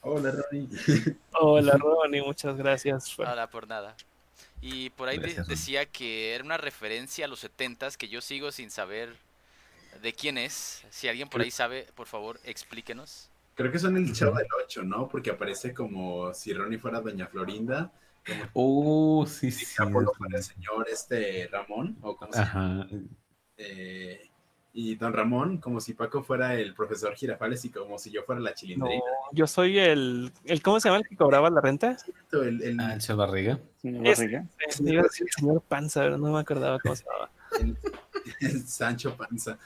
Hola, 0.00 0.32
Ronnie. 0.32 0.68
Hola, 1.40 1.76
Ronnie, 1.76 2.22
muchas 2.22 2.56
gracias. 2.56 3.16
Nada 3.18 3.48
por 3.50 3.68
nada. 3.68 3.94
Y 4.60 4.90
por 4.90 5.08
ahí 5.08 5.18
Gracias, 5.18 5.46
decía 5.46 5.86
que 5.86 6.34
era 6.34 6.42
una 6.42 6.56
referencia 6.56 7.26
a 7.26 7.28
los 7.28 7.44
70s 7.44 7.96
que 7.96 8.08
yo 8.08 8.20
sigo 8.20 8.50
sin 8.52 8.70
saber 8.70 9.16
de 10.02 10.12
quién 10.12 10.38
es. 10.38 10.84
Si 10.90 11.08
alguien 11.08 11.28
por 11.28 11.40
ahí 11.40 11.50
sabe, 11.50 11.86
por 11.94 12.06
favor, 12.06 12.38
explíquenos. 12.44 13.30
Creo 13.54 13.72
que 13.72 13.78
son 13.78 13.96
el 13.96 14.12
chavo 14.12 14.36
del 14.36 14.46
8, 14.64 14.82
¿no? 14.82 15.08
Porque 15.08 15.30
aparece 15.30 15.72
como 15.72 16.32
si 16.34 16.52
Ronnie 16.52 16.78
fuera 16.78 17.00
Doña 17.00 17.26
Florinda, 17.26 17.90
como 18.26 18.44
Oh, 18.52 19.26
sí, 19.26 19.50
si 19.50 19.64
sí. 19.64 19.74
Apolo 19.82 20.12
fuera 20.16 20.36
el 20.38 20.44
señor 20.44 20.86
este 20.92 21.48
Ramón, 21.50 21.96
o 22.02 22.16
como 22.16 22.32
si 22.32 22.38
Ajá. 22.38 22.86
Eh, 23.56 24.30
y 24.74 24.94
don 24.96 25.14
Ramón, 25.14 25.56
como 25.56 25.80
si 25.80 25.94
Paco 25.94 26.22
fuera 26.22 26.54
el 26.54 26.74
profesor 26.74 27.14
Girafales 27.14 27.64
y 27.64 27.70
como 27.70 27.98
si 27.98 28.10
yo 28.10 28.24
fuera 28.24 28.42
la 28.42 28.50
No, 28.50 28.56
chilindrina. 28.56 29.02
yo 29.32 29.46
soy 29.46 29.78
el, 29.78 30.30
el, 30.44 30.60
¿cómo 30.62 30.78
se 30.80 30.88
llama 30.90 30.98
el 30.98 31.08
que 31.08 31.16
cobraba 31.16 31.48
la 31.48 31.62
renta? 31.62 31.96
El, 32.32 32.62
el- 32.62 32.78
Ah, 32.80 32.92
el 32.92 33.00
Chavo 33.00 33.20
Barriga. 33.20 33.58
Señor 33.80 34.04
Barriga. 34.04 34.44
Iba 34.80 35.00
a 35.00 35.04
decir 35.04 35.26
señor 35.34 35.62
Panza, 35.62 36.02
pero 36.02 36.18
no 36.18 36.30
me 36.30 36.40
acordaba 36.40 36.78
cómo 36.78 36.94
se 36.94 37.04
llamaba. 37.04 37.30
El- 37.60 37.76
el 38.40 38.66
Sancho 38.66 39.16
Panza. 39.16 39.58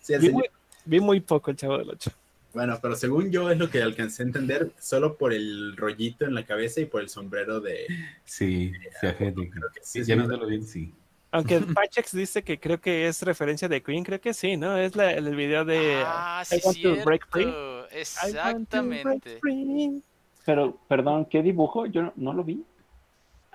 Sí, 0.00 0.12
el 0.14 0.20
Vi 0.20 0.30
muy, 0.30 0.44
vi 0.84 1.00
muy 1.00 1.20
poco 1.20 1.50
el 1.50 1.56
Chavo 1.56 1.78
del 1.78 1.90
Ocho. 1.90 2.10
Bueno, 2.54 2.78
pero 2.80 2.96
según 2.96 3.30
yo 3.30 3.50
es 3.50 3.58
lo 3.58 3.68
que 3.68 3.82
alcancé 3.82 4.22
a 4.22 4.26
entender 4.26 4.72
solo 4.80 5.16
por 5.18 5.34
el 5.34 5.76
rollito 5.76 6.24
en 6.24 6.34
la 6.34 6.46
cabeza 6.46 6.80
y 6.80 6.86
por 6.86 7.02
el 7.02 7.08
sombrero 7.10 7.60
de... 7.60 7.86
Sí, 8.24 8.72
sí, 9.00 9.06
gente. 9.18 9.50
Creo 9.50 9.70
que 9.74 9.80
sí, 9.82 9.98
Ya 10.00 10.04
sí, 10.06 10.14
viéndolo 10.14 10.46
bien, 10.46 10.66
sí. 10.66 10.94
Aunque 11.32 11.60
Pachex 11.74 12.12
dice 12.12 12.42
que 12.42 12.58
creo 12.58 12.80
que 12.80 13.08
es 13.08 13.20
referencia 13.22 13.68
de 13.68 13.82
Queen, 13.82 14.04
creo 14.04 14.20
que 14.22 14.32
sí, 14.32 14.56
¿no? 14.56 14.78
Es 14.78 14.96
la, 14.96 15.12
el 15.12 15.36
video 15.36 15.66
de 15.66 16.02
ah, 16.06 16.42
I 16.50 16.60
sí, 16.60 16.60
want 16.64 16.82
to 16.82 17.04
break 17.04 17.26
free. 17.30 17.44
cierto. 17.44 17.58
I 17.58 18.32
want 18.38 18.70
to 18.70 18.82
break 18.82 18.96
Exactamente. 19.26 19.38
free. 19.40 20.02
Pero, 20.46 20.78
perdón, 20.88 21.26
¿qué 21.26 21.42
dibujo? 21.42 21.84
Yo 21.86 22.02
no, 22.04 22.12
no 22.16 22.32
lo 22.32 22.42
vi. 22.44 22.64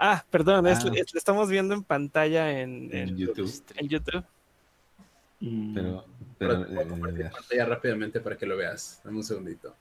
Ah, 0.04 0.26
perdón, 0.32 0.66
Ah. 0.66 0.72
es- 0.72 0.84
lo 0.84 0.92
estamos 1.18 1.48
viendo 1.48 1.76
en 1.76 1.84
pantalla 1.84 2.60
en, 2.60 2.90
En 2.92 3.10
en- 3.10 3.18
YouTube. 3.18 3.64
en 3.76 3.88
YouTube. 3.88 4.24
Mm, 5.40 5.74
Pero, 5.76 6.06
Pero 6.40 6.66
pero 6.68 6.88
compartir 6.90 7.26
eh, 7.28 7.30
pantalla 7.32 7.66
rápidamente 7.66 8.20
para 8.20 8.36
que 8.36 8.48
lo 8.48 8.58
veas. 8.58 9.00
Dame 9.04 9.18
un 9.18 9.24
segundito. 9.24 9.76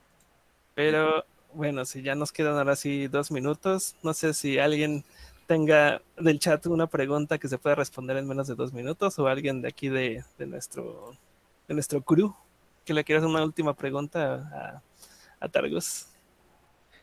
Pero 0.74 1.24
bueno, 1.54 1.86
si 1.86 2.02
ya 2.02 2.14
nos 2.14 2.32
quedan 2.32 2.56
ahora 2.58 2.76
sí 2.76 3.08
dos 3.08 3.30
minutos, 3.30 3.96
no 4.02 4.12
sé 4.12 4.34
si 4.34 4.58
alguien 4.58 5.04
tenga 5.46 6.02
del 6.18 6.38
chat 6.38 6.66
una 6.66 6.86
pregunta 6.86 7.38
que 7.38 7.48
se 7.48 7.56
pueda 7.58 7.74
responder 7.76 8.16
en 8.18 8.28
menos 8.28 8.46
de 8.46 8.54
dos 8.54 8.72
minutos 8.74 9.18
o 9.18 9.26
alguien 9.26 9.62
de 9.62 9.68
aquí 9.68 9.88
de, 9.88 10.22
de 10.38 10.46
nuestro 10.46 11.16
de 11.66 11.74
nuestro 11.74 12.02
crew 12.02 12.34
que 12.84 12.92
le 12.94 13.04
quiera 13.04 13.20
hacer 13.20 13.30
una 13.30 13.42
última 13.44 13.72
pregunta 13.74 14.82
a, 15.40 15.44
a 15.44 15.48
Targus. 15.48 16.06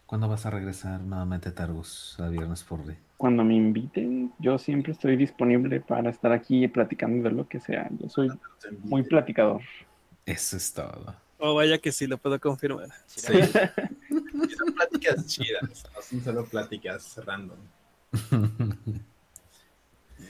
¿cuándo 0.05 0.27
vas 0.29 0.45
a 0.45 0.51
regresar 0.51 1.01
nuevamente, 1.01 1.51
Targus, 1.51 2.15
a 2.19 2.29
Viernes 2.29 2.63
Furry? 2.63 2.95
Cuando 3.17 3.43
me 3.43 3.55
inviten, 3.55 4.31
yo 4.37 4.57
siempre 4.59 4.91
estoy 4.93 5.15
disponible 5.17 5.81
para 5.81 6.11
estar 6.11 6.31
aquí 6.31 6.67
platicando 6.67 7.27
de 7.27 7.35
lo 7.35 7.47
que 7.47 7.59
sea. 7.59 7.89
Yo 7.99 8.07
soy 8.09 8.29
muy 8.83 9.01
platicador. 9.03 9.61
Eso 10.25 10.55
es 10.57 10.71
todo. 10.71 11.15
Oh, 11.39 11.55
vaya 11.55 11.77
que 11.79 11.91
sí, 11.91 12.05
lo 12.07 12.17
puedo 12.17 12.39
confirmar. 12.39 12.89
Sí, 13.07 13.21
Sí. 13.21 13.41
Son 14.57 14.73
pláticas 14.73 15.25
chidas, 15.27 15.61
no 15.95 16.01
son 16.01 16.21
solo 16.21 16.45
pláticas 16.45 17.19
random. 17.25 17.57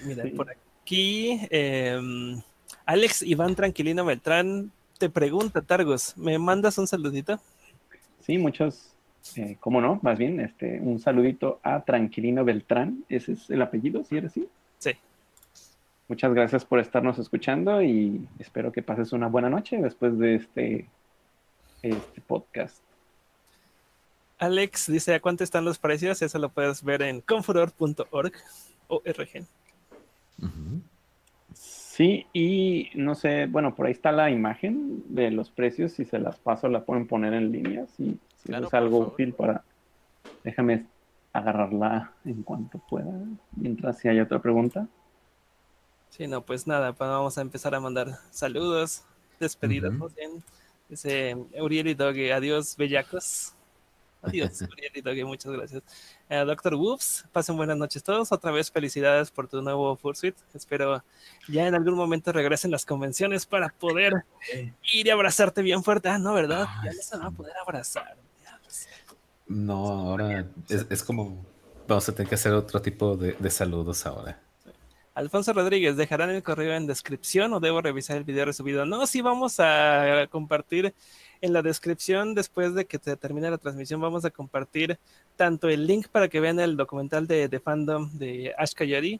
Mira, 0.05 0.23
Sí. 0.23 0.29
por 0.31 0.49
aquí 0.49 1.39
em, 1.49 2.41
Alex 2.85 3.21
Iván 3.21 3.55
Tranquilino 3.55 4.05
Beltrán 4.05 4.71
te 4.97 5.09
pregunta, 5.09 5.61
Targus, 5.61 6.15
¿me 6.17 6.37
mandas 6.39 6.77
un 6.77 6.87
saludito? 6.87 7.39
Sí, 8.21 8.37
muchos, 8.37 8.93
eh, 9.35 9.57
¿cómo 9.59 9.81
no? 9.81 9.99
Más 10.01 10.17
bien, 10.17 10.39
este, 10.39 10.79
un 10.79 10.99
saludito 10.99 11.59
a 11.63 11.83
Tranquilino 11.83 12.45
Beltrán. 12.45 13.03
Ese 13.09 13.33
es 13.33 13.49
el 13.49 13.61
apellido, 13.61 14.03
¿sí 14.03 14.17
era 14.17 14.27
así? 14.27 14.47
Sí. 14.77 14.91
Muchas 16.07 16.33
gracias 16.33 16.63
por 16.63 16.79
estarnos 16.79 17.19
escuchando 17.19 17.81
y 17.81 18.27
espero 18.39 18.71
que 18.71 18.81
pases 18.81 19.11
una 19.11 19.27
buena 19.27 19.49
noche 19.49 19.77
después 19.77 20.17
de 20.17 20.35
este, 20.35 20.87
este 21.81 22.21
podcast. 22.21 22.81
Alex 24.39 24.91
dice, 24.91 25.15
¿a 25.15 25.19
cuánto 25.19 25.43
están 25.43 25.65
los 25.65 25.79
precios? 25.79 26.21
Eso 26.21 26.37
lo 26.37 26.49
puedes 26.49 26.83
ver 26.83 27.01
en 27.01 27.21
confuror.org. 27.21 28.33
ORG. 28.87 29.45
Ujú. 30.41 30.81
Sí, 31.97 32.27
y 32.31 32.91
no 32.93 33.15
sé, 33.15 33.47
bueno, 33.47 33.73
por 33.73 33.87
ahí 33.87 33.91
está 33.91 34.11
la 34.11 34.29
imagen 34.29 35.03
de 35.07 35.31
los 35.31 35.49
precios, 35.49 35.93
si 35.93 36.05
se 36.05 36.19
las 36.19 36.37
paso 36.37 36.69
la 36.69 36.85
pueden 36.85 37.07
poner 37.07 37.33
en 37.33 37.51
línea, 37.51 37.87
si, 37.87 38.19
si 38.35 38.49
Claro, 38.49 38.67
es 38.67 38.73
algo 38.75 38.99
favor. 38.99 39.13
útil 39.13 39.33
para... 39.33 39.63
Déjame 40.43 40.85
agarrarla 41.33 42.13
en 42.23 42.43
cuanto 42.43 42.77
pueda, 42.87 43.11
mientras 43.55 43.97
si 43.97 44.09
hay 44.09 44.19
otra 44.19 44.39
pregunta. 44.39 44.87
Sí, 46.11 46.27
no, 46.27 46.43
pues 46.43 46.67
nada, 46.67 46.93
pues 46.93 47.09
vamos 47.09 47.35
a 47.39 47.41
empezar 47.41 47.73
a 47.73 47.79
mandar 47.79 48.09
saludos, 48.29 49.03
despedidas, 49.39 49.91
más 49.93 50.13
bien. 50.13 50.43
Dice 50.89 51.35
Uriel 51.59 51.87
y 51.87 51.95
Doge, 51.95 52.31
adiós, 52.31 52.77
bellacos. 52.77 53.55
Adiós, 54.21 54.59
Doge, 55.03 55.23
muchas 55.25 55.51
gracias. 55.51 55.83
Eh, 56.29 56.43
Doctor 56.45 56.75
Whoops, 56.75 57.25
pasen 57.31 57.55
buenas 57.55 57.77
noches 57.77 58.03
todos. 58.03 58.31
Otra 58.31 58.51
vez 58.51 58.71
felicidades 58.71 59.31
por 59.31 59.47
tu 59.47 59.61
nuevo 59.61 59.95
Fursuit. 59.95 60.35
Espero 60.53 61.03
ya 61.47 61.67
en 61.67 61.75
algún 61.75 61.93
momento 61.95 62.31
regresen 62.31 62.71
las 62.71 62.85
convenciones 62.85 63.45
para 63.45 63.69
poder 63.69 64.25
ir 64.93 65.07
y 65.07 65.09
abrazarte 65.09 65.61
bien 65.61 65.83
fuerte. 65.83 66.09
Ah, 66.09 66.17
no, 66.17 66.33
¿verdad? 66.33 66.65
Ah, 66.67 66.81
Ya 66.85 66.93
no 66.93 67.01
se 67.01 67.17
van 67.17 67.27
a 67.27 67.31
poder 67.31 67.53
abrazar. 67.61 68.17
No, 69.47 69.87
ahora 69.87 70.45
es, 70.67 70.85
es 70.89 71.03
como 71.03 71.45
vamos 71.87 72.09
a 72.09 72.13
tener 72.13 72.27
que 72.27 72.35
hacer 72.35 72.51
otro 72.53 72.81
tipo 72.81 73.15
de, 73.15 73.33
de 73.33 73.49
saludos 73.49 74.05
ahora. 74.05 74.41
Alfonso 75.13 75.51
Rodríguez, 75.53 75.95
¿dejarán 75.97 76.29
el 76.29 76.43
correo 76.43 76.73
en 76.73 76.85
descripción 76.85 77.51
o 77.53 77.59
debo 77.59 77.81
revisar 77.81 78.17
el 78.17 78.23
video 78.23 78.45
resubido? 78.45 78.85
No, 78.85 79.07
sí 79.07 79.21
vamos 79.21 79.55
a 79.59 80.27
compartir 80.29 80.93
en 81.41 81.53
la 81.53 81.61
descripción 81.61 82.33
después 82.35 82.73
de 82.73 82.85
que 82.85 82.99
te 82.99 83.15
termine 83.15 83.49
la 83.49 83.57
transmisión. 83.57 84.01
Vamos 84.01 84.25
a 84.25 84.29
compartir 84.31 84.97
tanto 85.35 85.69
el 85.69 85.85
link 85.87 86.07
para 86.07 86.27
que 86.27 86.39
vean 86.39 86.59
el 86.59 86.77
documental 86.77 87.27
de, 87.27 87.47
de 87.47 87.59
fandom 87.59 88.09
de 88.13 88.53
Ash 88.57 88.73
Kayori 88.73 89.19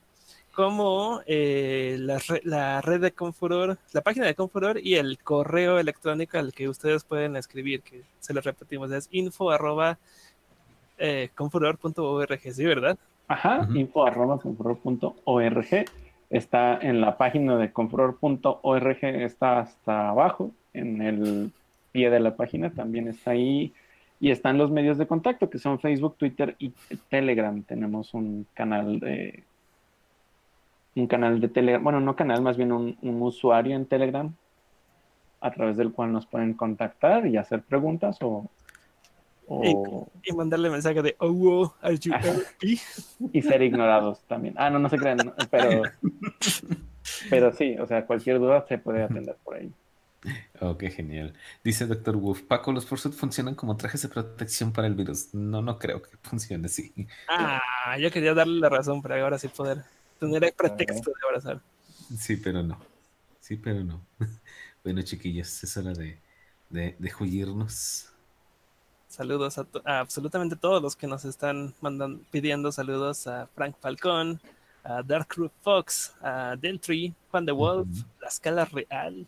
como 0.53 1.21
eh, 1.27 1.97
la, 1.99 2.17
re- 2.17 2.41
la 2.43 2.81
red 2.81 2.99
de 2.99 3.11
Confuror, 3.11 3.77
la 3.93 4.01
página 4.01 4.25
de 4.25 4.33
Confuror 4.33 4.79
y 4.81 4.95
el 4.95 5.19
correo 5.19 5.77
electrónico 5.77 6.39
al 6.39 6.51
que 6.51 6.67
ustedes 6.67 7.03
pueden 7.03 7.35
escribir, 7.35 7.81
que 7.81 8.01
se 8.19 8.33
lo 8.33 8.41
repetimos, 8.41 8.91
es 8.91 9.07
info 9.11 9.51
arroba 9.51 9.99
eh, 10.97 11.29
confuror.org, 11.35 12.39
¿sí, 12.51 12.65
verdad? 12.65 12.97
Ajá, 13.27 13.67
Ujú. 13.69 13.75
info 13.77 14.05
arroba 14.05 14.39
confuror.org. 14.39 15.85
Está 16.29 16.79
en 16.81 17.01
la 17.01 17.17
página 17.17 17.57
de 17.57 17.71
confuror.org, 17.71 18.97
está 19.03 19.59
hasta 19.59 20.09
abajo, 20.09 20.51
en 20.73 21.01
el 21.01 21.51
pie 21.91 22.09
de 22.09 22.19
la 22.19 22.35
página, 22.35 22.71
también 22.71 23.07
está 23.07 23.31
ahí. 23.31 23.73
Y 24.19 24.31
están 24.31 24.57
los 24.57 24.71
medios 24.71 24.97
de 24.97 25.05
contacto, 25.05 25.49
que 25.49 25.59
son 25.59 25.79
Facebook, 25.79 26.15
Twitter 26.17 26.55
y 26.57 26.73
Telegram. 27.09 27.61
Tenemos 27.63 28.13
un 28.13 28.47
canal 28.53 28.99
de... 28.99 29.43
Un 30.95 31.05
canal 31.05 31.39
de 31.39 31.47
Telegram, 31.47 31.83
bueno, 31.83 31.99
no 31.99 32.15
canal, 32.15 32.41
más 32.41 32.57
bien 32.57 32.71
un, 32.71 32.97
un 33.03 33.21
usuario 33.21 33.75
en 33.75 33.85
Telegram, 33.85 34.33
a 35.41 35.51
través 35.51 35.77
del 35.77 35.91
cual 35.91 36.11
nos 36.11 36.25
pueden 36.25 36.55
contactar 36.55 37.27
y 37.27 37.37
hacer 37.37 37.61
preguntas 37.61 38.17
o... 38.23 38.49
o- 39.47 40.07
Y 40.23 40.33
mandarle 40.33 40.71
mensaje 40.71 41.03
de, 41.03 41.15
oh, 41.19 41.31
wow, 41.31 41.71
are 41.83 41.95
you 41.99 42.11
Ajá. 42.15 42.27
RP?" 42.59 42.79
y 43.31 43.41
ser 43.43 43.61
ignorados 43.61 44.21
también. 44.23 44.55
Ah, 44.57 44.71
no, 44.71 44.79
no 44.79 44.89
se 44.89 44.97
crean, 44.97 45.19
pero, 45.51 45.83
pero 47.29 47.53
sí, 47.53 47.77
o 47.79 47.85
sea, 47.85 48.03
cualquier 48.07 48.39
duda 48.39 48.65
se 48.67 48.79
puede 48.79 49.03
atender 49.03 49.35
por 49.43 49.57
ahí. 49.57 49.71
Oh, 50.59 50.77
qué 50.77 50.89
genial. 50.91 51.33
Dice 51.63 51.85
Doctor 51.85 52.17
Wolf, 52.17 52.41
Paco, 52.43 52.71
los 52.71 52.85
Fursuit 52.85 53.13
funcionan 53.13 53.55
como 53.55 53.77
trajes 53.77 54.01
de 54.01 54.09
protección 54.09 54.73
para 54.73 54.87
el 54.87 54.95
virus. 54.95 55.33
No, 55.33 55.61
no 55.61 55.77
creo 55.79 56.01
que 56.01 56.17
funcione 56.23 56.65
así. 56.65 56.93
Ah, 57.27 57.97
yo 57.99 58.11
quería 58.11 58.33
darle 58.33 58.59
la 58.59 58.69
razón 58.69 59.01
para 59.01 59.21
ahora 59.21 59.37
sí 59.39 59.47
poder 59.49 59.83
tener 60.19 60.43
el 60.43 60.53
pretexto 60.53 61.11
de 61.11 61.15
abrazar. 61.27 61.61
Sí, 62.17 62.37
pero 62.37 62.63
no. 62.63 62.79
Sí, 63.39 63.57
pero 63.57 63.83
no. 63.83 64.07
Bueno, 64.83 65.01
chiquillos, 65.01 65.63
es 65.65 65.75
hora 65.77 65.93
de, 65.93 66.21
de, 66.69 66.95
de 66.97 67.09
juirnos. 67.11 68.09
Saludos 69.07 69.57
a, 69.57 69.63
to- 69.63 69.81
a 69.85 69.99
absolutamente 69.99 70.55
todos 70.55 70.81
los 70.81 70.95
que 70.95 71.07
nos 71.07 71.25
están 71.25 71.73
mandando, 71.81 72.21
pidiendo 72.31 72.71
saludos 72.71 73.25
a 73.27 73.47
Frank 73.47 73.75
Falcón, 73.79 74.41
a 74.83 75.01
Dark 75.01 75.27
Crew 75.27 75.49
Fox, 75.61 76.13
a 76.21 76.55
Deltree, 76.57 77.13
Juan 77.31 77.45
de 77.45 77.51
Wolf, 77.53 77.87
la 78.21 78.27
escala 78.27 78.65
real. 78.65 79.27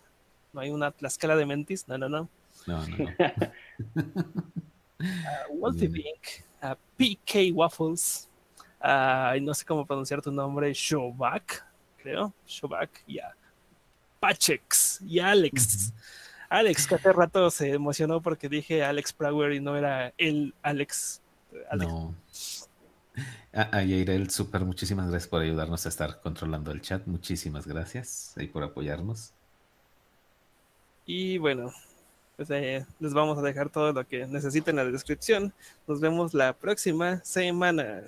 No 0.54 0.62
hay 0.62 0.72
una 0.72 0.94
la 1.00 1.08
escala 1.08 1.36
de 1.36 1.46
Mentis, 1.46 1.88
no, 1.88 1.98
no, 1.98 2.10
no. 2.10 2.30
No, 2.68 2.88
no, 2.88 2.98
no. 2.98 3.10
A 5.00 5.48
Wolfie. 5.54 5.90
Pink, 5.90 6.44
a 6.62 6.76
PK 6.98 7.54
Waffles, 7.54 8.28
a, 8.82 9.34
no 9.42 9.54
sé 9.54 9.66
cómo 9.66 9.86
pronunciar 9.86 10.22
tu 10.22 10.32
nombre, 10.32 10.74
Shobak, 10.74 11.66
creo, 11.98 12.34
Shobak, 12.46 13.04
y 13.08 13.20
a 13.20 13.34
Pachex, 14.20 15.02
y 15.02 15.20
Alex. 15.20 15.94
Alex, 16.50 16.88
que 16.88 16.96
hace 16.96 17.14
rato 17.14 17.50
se 17.52 17.72
emocionó 17.72 18.22
porque 18.22 18.50
dije 18.50 18.84
Alex 18.84 19.14
Prower 19.14 19.54
y 19.54 19.62
no 19.62 19.78
era 19.78 20.14
el 20.18 20.54
Alex. 20.64 21.22
Alex. 21.70 21.90
No. 21.90 22.16
A, 23.54 23.78
a 23.78 23.84
Yairel, 23.84 24.30
súper, 24.30 24.66
muchísimas 24.66 25.10
gracias 25.10 25.30
por 25.30 25.42
ayudarnos 25.42 25.86
a 25.86 25.90
estar 25.90 26.20
controlando 26.22 26.72
el 26.72 26.82
chat. 26.82 27.06
Muchísimas 27.06 27.68
gracias 27.68 28.34
y 28.38 28.48
por 28.48 28.64
apoyarnos. 28.64 29.34
Y 31.12 31.40
bueno, 31.40 31.72
pues 32.36 32.52
eh, 32.52 32.86
les 33.00 33.16
vamos 33.16 33.36
a 33.40 33.42
dejar 33.42 33.72
todo 33.72 33.92
lo 33.94 34.06
que 34.06 34.28
necesiten 34.28 34.78
en 34.78 34.86
la 34.86 34.92
descripción. 34.92 35.52
Nos 35.88 36.00
vemos 36.00 36.36
la 36.36 36.54
próxima 36.54 37.20
semana. 37.26 38.04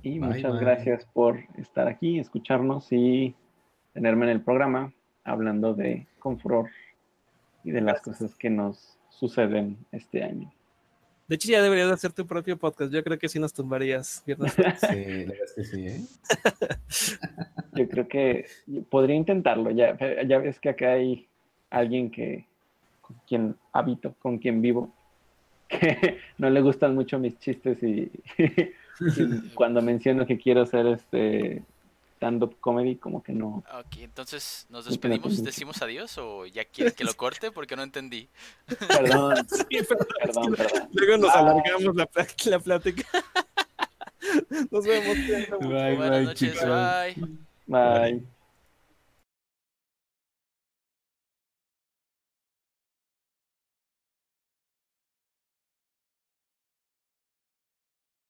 Y 0.00 0.18
Bye, 0.18 0.28
muchas 0.28 0.52
bye. 0.52 0.60
gracias 0.62 1.04
por 1.12 1.38
estar 1.58 1.86
aquí, 1.86 2.18
escucharnos 2.18 2.90
y 2.92 3.34
tenerme 3.92 4.24
en 4.24 4.30
el 4.30 4.40
programa 4.40 4.90
hablando 5.22 5.74
de 5.74 6.06
Confuror 6.18 6.70
y 7.62 7.72
de 7.72 7.82
las 7.82 8.00
cosas 8.00 8.34
que 8.34 8.48
nos 8.48 8.96
suceden 9.10 9.76
este 9.92 10.22
año. 10.24 10.50
De 11.28 11.34
hecho, 11.34 11.50
ya 11.50 11.62
deberías 11.62 11.88
de 11.88 11.94
hacer 11.94 12.14
tu 12.14 12.26
propio 12.26 12.56
podcast. 12.56 12.90
Yo 12.90 13.04
creo 13.04 13.18
que 13.18 13.28
sí 13.28 13.38
nos 13.38 13.52
tumbarías. 13.52 14.22
Viernes. 14.26 14.54
Sí, 14.80 15.26
la 15.26 15.32
verdad 15.32 15.44
es 15.44 15.52
que 15.54 15.64
sí, 15.64 15.86
¿eh? 15.86 16.00
Yo 17.74 17.86
creo 17.86 18.08
que 18.08 18.46
podría 18.88 19.16
intentarlo. 19.16 19.70
Ya, 19.72 19.98
ya 20.26 20.38
ves 20.38 20.58
que 20.58 20.70
acá 20.70 20.92
hay 20.92 21.29
alguien 21.70 22.10
que 22.10 22.46
con 23.00 23.16
quien 23.26 23.56
habito, 23.72 24.14
con 24.20 24.38
quien 24.38 24.60
vivo, 24.60 24.92
que 25.68 26.18
no 26.38 26.50
le 26.50 26.60
gustan 26.60 26.94
mucho 26.94 27.18
mis 27.18 27.38
chistes 27.38 27.82
y, 27.82 28.10
y 29.00 29.48
cuando 29.54 29.80
menciono 29.80 30.26
que 30.26 30.38
quiero 30.38 30.62
hacer 30.62 30.86
este 30.86 31.62
stand-up 32.20 32.60
comedy, 32.60 32.96
como 32.96 33.22
que 33.22 33.32
no. 33.32 33.64
Ok, 33.78 33.96
entonces, 34.00 34.66
¿nos 34.68 34.84
despedimos? 34.84 35.42
¿Decimos 35.42 35.80
adiós 35.80 36.18
o 36.18 36.44
ya 36.44 36.66
quieres 36.66 36.92
que 36.92 37.04
lo 37.04 37.14
corte? 37.14 37.50
Porque 37.50 37.76
no 37.76 37.82
entendí. 37.82 38.28
Perdón, 38.88 39.36
Sí, 39.48 39.64
perdón, 39.88 40.06
perdón, 40.22 40.54
perdón. 40.54 40.88
Luego 40.92 41.16
nos 41.16 41.32
Bye. 41.32 41.40
alargamos 41.40 41.96
la, 41.96 42.58
plática. 42.58 43.08
Nos 44.70 44.84
vemos. 44.84 45.16
Bye, 45.60 45.96
Buenas 45.96 46.10
bye, 46.10 46.24
noches, 46.24 46.52
chicos. 46.52 46.68
bye. 46.68 47.38
Bye. 47.66 48.39